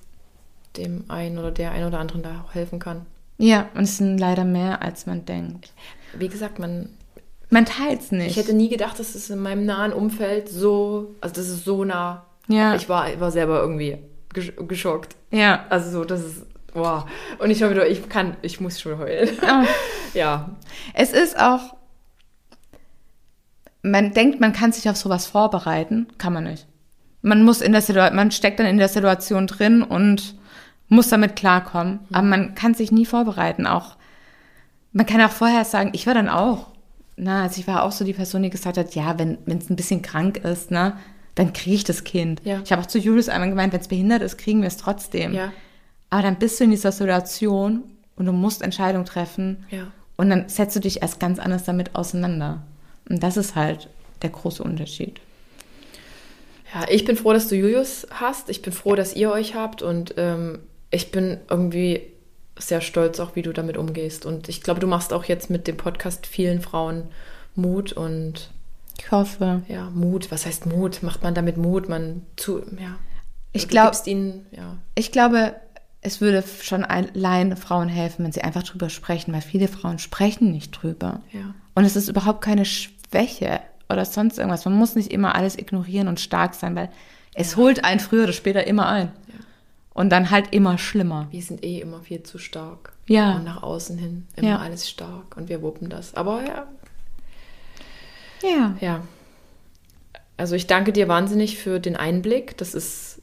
dem 0.77 1.03
einen 1.07 1.37
oder 1.37 1.51
der 1.51 1.71
einen 1.71 1.87
oder 1.87 1.99
anderen 1.99 2.23
da 2.23 2.43
auch 2.45 2.53
helfen 2.53 2.79
kann. 2.79 3.05
Ja, 3.37 3.69
und 3.75 3.83
es 3.83 3.97
sind 3.97 4.17
leider 4.19 4.43
mehr, 4.45 4.81
als 4.81 5.05
man 5.05 5.25
denkt. 5.25 5.71
Wie 6.17 6.27
gesagt, 6.29 6.59
man, 6.59 6.89
Man 7.49 7.65
teilt 7.65 8.01
es 8.01 8.11
nicht. 8.11 8.31
ich 8.31 8.37
hätte 8.37 8.53
nie 8.53 8.69
gedacht, 8.69 8.99
dass 8.99 9.15
es 9.15 9.29
in 9.29 9.39
meinem 9.39 9.65
nahen 9.65 9.93
Umfeld 9.93 10.49
so, 10.49 11.13
also 11.21 11.33
das 11.35 11.47
ist 11.49 11.65
so 11.65 11.83
nah. 11.83 12.25
Ja, 12.47 12.75
Ich 12.75 12.89
war, 12.89 13.07
war 13.19 13.31
selber 13.31 13.59
irgendwie 13.61 13.97
gesch 14.33 14.53
geschockt. 14.67 15.15
ja. 15.31 15.65
Also 15.69 15.91
so, 15.91 16.05
das 16.05 16.21
ist, 16.23 16.45
wow. 16.73 17.05
Und 17.39 17.49
ich 17.51 17.61
habe 17.63 17.73
wieder, 17.73 17.87
ich 17.87 18.09
kann, 18.09 18.35
ich 18.41 18.59
muss 18.59 18.79
schon 18.81 18.97
heulen. 18.97 19.29
Ah. 19.41 19.63
Ja, 20.13 20.51
Es 20.93 21.11
ist 21.11 21.39
auch, 21.39 21.75
man 23.81 24.13
denkt, 24.13 24.39
man 24.39 24.53
kann 24.53 24.71
sich 24.71 24.87
auf 24.89 24.95
sowas 24.95 25.25
vorbereiten, 25.25 26.07
kann 26.17 26.33
man 26.33 26.43
nicht. 26.43 26.67
Man 27.21 27.43
muss 27.43 27.61
in 27.61 27.71
der 27.71 27.81
Situation, 27.81 28.15
man 28.15 28.31
steckt 28.31 28.59
dann 28.59 28.67
in 28.67 28.77
der 28.77 28.89
Situation 28.89 29.47
drin 29.47 29.81
und 29.81 30.35
muss 30.89 31.09
damit 31.09 31.35
klarkommen. 31.35 31.99
Aber 32.11 32.27
man 32.27 32.53
kann 32.53 32.73
sich 32.75 32.91
nie 32.91 33.05
vorbereiten. 33.05 33.65
Auch, 33.65 33.97
man 34.91 35.05
kann 35.05 35.21
auch 35.21 35.31
vorher 35.31 35.65
sagen, 35.65 35.89
ich 35.93 36.05
war 36.05 36.13
dann 36.13 36.29
auch, 36.29 36.67
na, 37.15 37.43
also 37.43 37.59
ich 37.59 37.67
war 37.67 37.83
auch 37.83 37.91
so 37.91 38.05
die 38.05 38.13
Person, 38.13 38.43
die 38.43 38.49
gesagt 38.49 38.77
hat, 38.77 38.93
ja, 38.95 39.17
wenn 39.17 39.37
es 39.47 39.69
ein 39.69 39.75
bisschen 39.75 40.01
krank 40.01 40.37
ist, 40.37 40.69
ne, 40.71 40.97
dann 41.35 41.53
kriege 41.53 41.75
ich 41.75 41.83
das 41.83 42.03
Kind. 42.03 42.41
Ja. 42.43 42.61
Ich 42.63 42.71
habe 42.71 42.81
auch 42.81 42.87
zu 42.87 42.99
Julius 42.99 43.29
einmal 43.29 43.49
gemeint, 43.49 43.73
wenn 43.73 43.79
es 43.81 43.87
behindert 43.87 44.21
ist, 44.21 44.37
kriegen 44.37 44.61
wir 44.61 44.67
es 44.67 44.77
trotzdem. 44.77 45.33
ja, 45.33 45.51
Aber 46.09 46.21
dann 46.21 46.37
bist 46.37 46.59
du 46.59 46.63
in 46.65 46.71
dieser 46.71 46.91
Situation 46.91 47.83
und 48.15 48.25
du 48.25 48.31
musst 48.31 48.61
Entscheidungen 48.61 49.05
treffen. 49.05 49.65
ja. 49.69 49.87
Und 50.15 50.29
dann 50.29 50.47
setzt 50.47 50.75
du 50.75 50.79
dich 50.79 51.01
erst 51.01 51.19
ganz 51.19 51.39
anders 51.39 51.63
damit 51.63 51.95
auseinander. 51.95 52.61
Und 53.09 53.23
das 53.23 53.35
ist 53.35 53.55
halt 53.55 53.89
der 54.21 54.29
große 54.29 54.63
Unterschied. 54.63 55.19
Ja, 56.73 56.85
ich 56.87 57.03
bin 57.03 57.15
froh, 57.15 57.33
dass 57.33 57.47
du 57.47 57.55
Julius 57.55 58.05
hast. 58.11 58.49
Ich 58.49 58.61
bin 58.61 58.73
froh, 58.73 58.93
dass 58.93 59.15
ihr 59.15 59.31
euch 59.31 59.55
habt 59.55 59.81
und 59.81 60.13
ähm, 60.17 60.59
ich 60.91 61.11
bin 61.11 61.39
irgendwie 61.49 62.03
sehr 62.59 62.81
stolz 62.81 63.19
auch, 63.19 63.35
wie 63.35 63.41
du 63.41 63.53
damit 63.53 63.75
umgehst. 63.75 64.25
Und 64.27 64.49
ich 64.49 64.61
glaube, 64.61 64.79
du 64.79 64.87
machst 64.87 65.13
auch 65.13 65.23
jetzt 65.25 65.49
mit 65.49 65.67
dem 65.67 65.77
Podcast 65.77 66.27
vielen 66.27 66.61
Frauen 66.61 67.05
Mut 67.55 67.91
und 67.91 68.49
Ich 68.97 69.11
hoffe. 69.11 69.61
ja, 69.67 69.89
Mut. 69.89 70.31
Was 70.31 70.45
heißt 70.45 70.65
Mut? 70.65 71.01
Macht 71.03 71.23
man 71.23 71.33
damit 71.33 71.57
Mut? 71.57 71.89
Man 71.89 72.21
zu, 72.35 72.59
ja. 72.79 72.95
Ich 73.51 73.63
Du 73.63 73.69
glaub- 73.69 73.91
gibst 73.91 74.07
ihnen, 74.07 74.45
ja. 74.51 74.77
Ich 74.95 75.11
glaube, 75.11 75.55
es 76.01 76.21
würde 76.21 76.43
schon 76.61 76.83
allein 76.83 77.55
Frauen 77.57 77.87
helfen, 77.89 78.25
wenn 78.25 78.31
sie 78.31 78.43
einfach 78.43 78.63
drüber 78.63 78.89
sprechen, 78.89 79.33
weil 79.33 79.41
viele 79.41 79.67
Frauen 79.67 79.99
sprechen 79.99 80.51
nicht 80.51 80.71
drüber. 80.71 81.21
Ja. 81.31 81.53
Und 81.75 81.85
es 81.85 81.95
ist 81.95 82.07
überhaupt 82.09 82.41
keine 82.41 82.65
Schwäche 82.65 83.59
oder 83.89 84.05
sonst 84.05 84.37
irgendwas. 84.37 84.65
Man 84.65 84.75
muss 84.75 84.95
nicht 84.95 85.11
immer 85.11 85.35
alles 85.35 85.57
ignorieren 85.57 86.07
und 86.07 86.19
stark 86.19 86.53
sein, 86.55 86.75
weil 86.75 86.89
es 87.35 87.55
holt 87.57 87.83
einen 87.83 87.99
früher 87.99 88.23
oder 88.23 88.33
später 88.33 88.65
immer 88.67 88.87
ein. 88.87 89.11
Ja. 89.27 89.33
Und 89.93 90.09
dann 90.09 90.29
halt 90.31 90.53
immer 90.53 90.77
schlimmer. 90.77 91.27
Wir 91.31 91.41
sind 91.41 91.63
eh 91.63 91.79
immer 91.79 92.01
viel 92.01 92.23
zu 92.23 92.37
stark. 92.39 92.93
Ja. 93.07 93.35
Und 93.35 93.43
nach 93.43 93.61
außen 93.63 93.97
hin 93.97 94.27
immer 94.35 94.47
Ja. 94.49 94.57
alles 94.59 94.89
stark 94.89 95.35
und 95.37 95.49
wir 95.49 95.61
wuppen 95.61 95.89
das. 95.89 96.15
Aber 96.15 96.43
ja, 96.45 96.67
Ja. 98.43 98.75
Ja. 98.81 99.01
Also 100.37 100.55
ich 100.55 100.67
danke 100.67 100.91
dir 100.93 101.07
wahnsinnig 101.07 101.57
für 101.57 101.79
den 101.79 101.95
Einblick. 101.95 102.57
Das 102.57 102.73
ist 102.73 103.21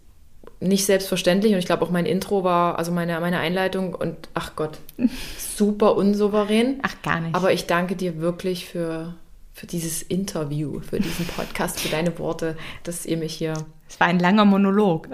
nicht 0.60 0.84
selbstverständlich 0.86 1.52
und 1.52 1.58
ich 1.58 1.66
glaube 1.66 1.84
auch 1.84 1.90
mein 1.90 2.06
Intro 2.06 2.44
war, 2.44 2.78
also 2.78 2.92
meine, 2.92 3.18
meine 3.20 3.38
Einleitung 3.38 3.94
und 3.94 4.16
ach 4.34 4.56
Gott, 4.56 4.78
super 5.56 5.96
unsouverän. 5.96 6.80
Ach, 6.82 6.94
gar 7.02 7.20
nicht. 7.20 7.34
Aber 7.34 7.52
ich 7.52 7.66
danke 7.66 7.96
dir 7.96 8.20
wirklich 8.20 8.66
für, 8.66 9.14
für 9.54 9.66
dieses 9.66 10.02
Interview, 10.02 10.80
für 10.80 11.00
diesen 11.00 11.26
Podcast, 11.26 11.80
für 11.80 11.88
deine 11.88 12.18
Worte, 12.18 12.56
dass 12.84 13.06
ihr 13.06 13.16
mich 13.16 13.34
hier. 13.34 13.54
es 13.88 13.98
war 14.00 14.06
ein 14.06 14.18
langer 14.18 14.44
Monolog. 14.44 15.08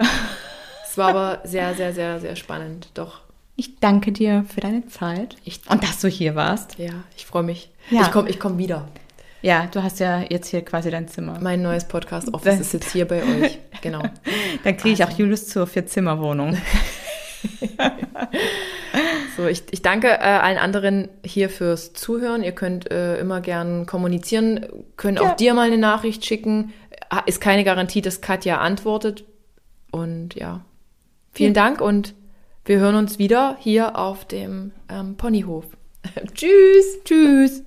Es 0.85 0.97
war 0.97 1.09
aber 1.09 1.41
sehr, 1.45 1.73
sehr, 1.75 1.93
sehr, 1.93 2.19
sehr 2.19 2.35
spannend. 2.35 2.89
Doch, 2.93 3.21
Ich 3.55 3.79
danke 3.79 4.11
dir 4.11 4.45
für 4.53 4.61
deine 4.61 4.85
Zeit 4.87 5.35
Ich- 5.45 5.61
und 5.69 5.81
dass 5.83 5.99
du 6.01 6.07
hier 6.09 6.35
warst. 6.35 6.77
ja, 6.77 6.91
ich 7.15 7.25
freue 7.25 7.43
mich. 7.43 7.69
Ja. 7.89 8.01
Ich 8.01 8.11
komme 8.11 8.29
ich 8.29 8.39
komm 8.39 8.57
wieder. 8.57 8.87
Ja, 9.41 9.67
du 9.67 9.83
hast 9.83 9.99
ja 9.99 10.21
jetzt 10.29 10.47
hier 10.49 10.63
quasi 10.63 10.89
dein 10.89 11.07
Zimmer. 11.07 11.39
Mein 11.41 11.61
neues 11.61 11.85
Podcast-Office 11.87 12.59
ist 12.59 12.73
jetzt 12.73 12.91
hier 12.91 13.05
bei 13.07 13.21
euch. 13.23 13.59
Genau. 13.81 14.01
Dann 14.63 14.75
kriege 14.75 14.95
ich 14.95 15.03
auch 15.03 15.11
Julius 15.11 15.47
zur 15.49 15.67
Vierzimmerwohnung. 15.67 16.57
So, 19.37 19.45
ich, 19.45 19.63
ich 19.69 19.83
danke 19.83 20.07
äh, 20.07 20.17
allen 20.23 20.57
anderen 20.57 21.09
hier 21.23 21.51
fürs 21.51 21.93
Zuhören. 21.93 22.41
Ihr 22.41 22.53
könnt 22.53 22.89
äh, 22.89 23.19
immer 23.19 23.39
gern 23.39 23.85
kommunizieren, 23.85 24.65
können 24.95 25.17
Ja. 25.17 25.31
auch 25.31 25.35
dir 25.35 25.53
mal 25.53 25.67
eine 25.67 25.77
Nachricht 25.77 26.25
schicken. 26.25 26.73
Ist 27.27 27.39
keine 27.39 27.63
Garantie, 27.63 28.01
dass 28.01 28.21
Katja 28.21 28.57
antwortet. 28.57 29.25
Und 29.91 30.33
ja, 30.33 30.65
vielen 31.31 31.53
Dank 31.53 31.81
und 31.81 32.15
wir 32.65 32.79
hören 32.79 32.95
uns 32.95 33.19
wieder 33.19 33.57
hier 33.59 33.95
auf 33.95 34.25
dem 34.25 34.71
ähm, 34.89 35.15
Ponyhof. 35.17 35.65
Tschüss. 36.33 36.97
Tschüss. 37.05 37.63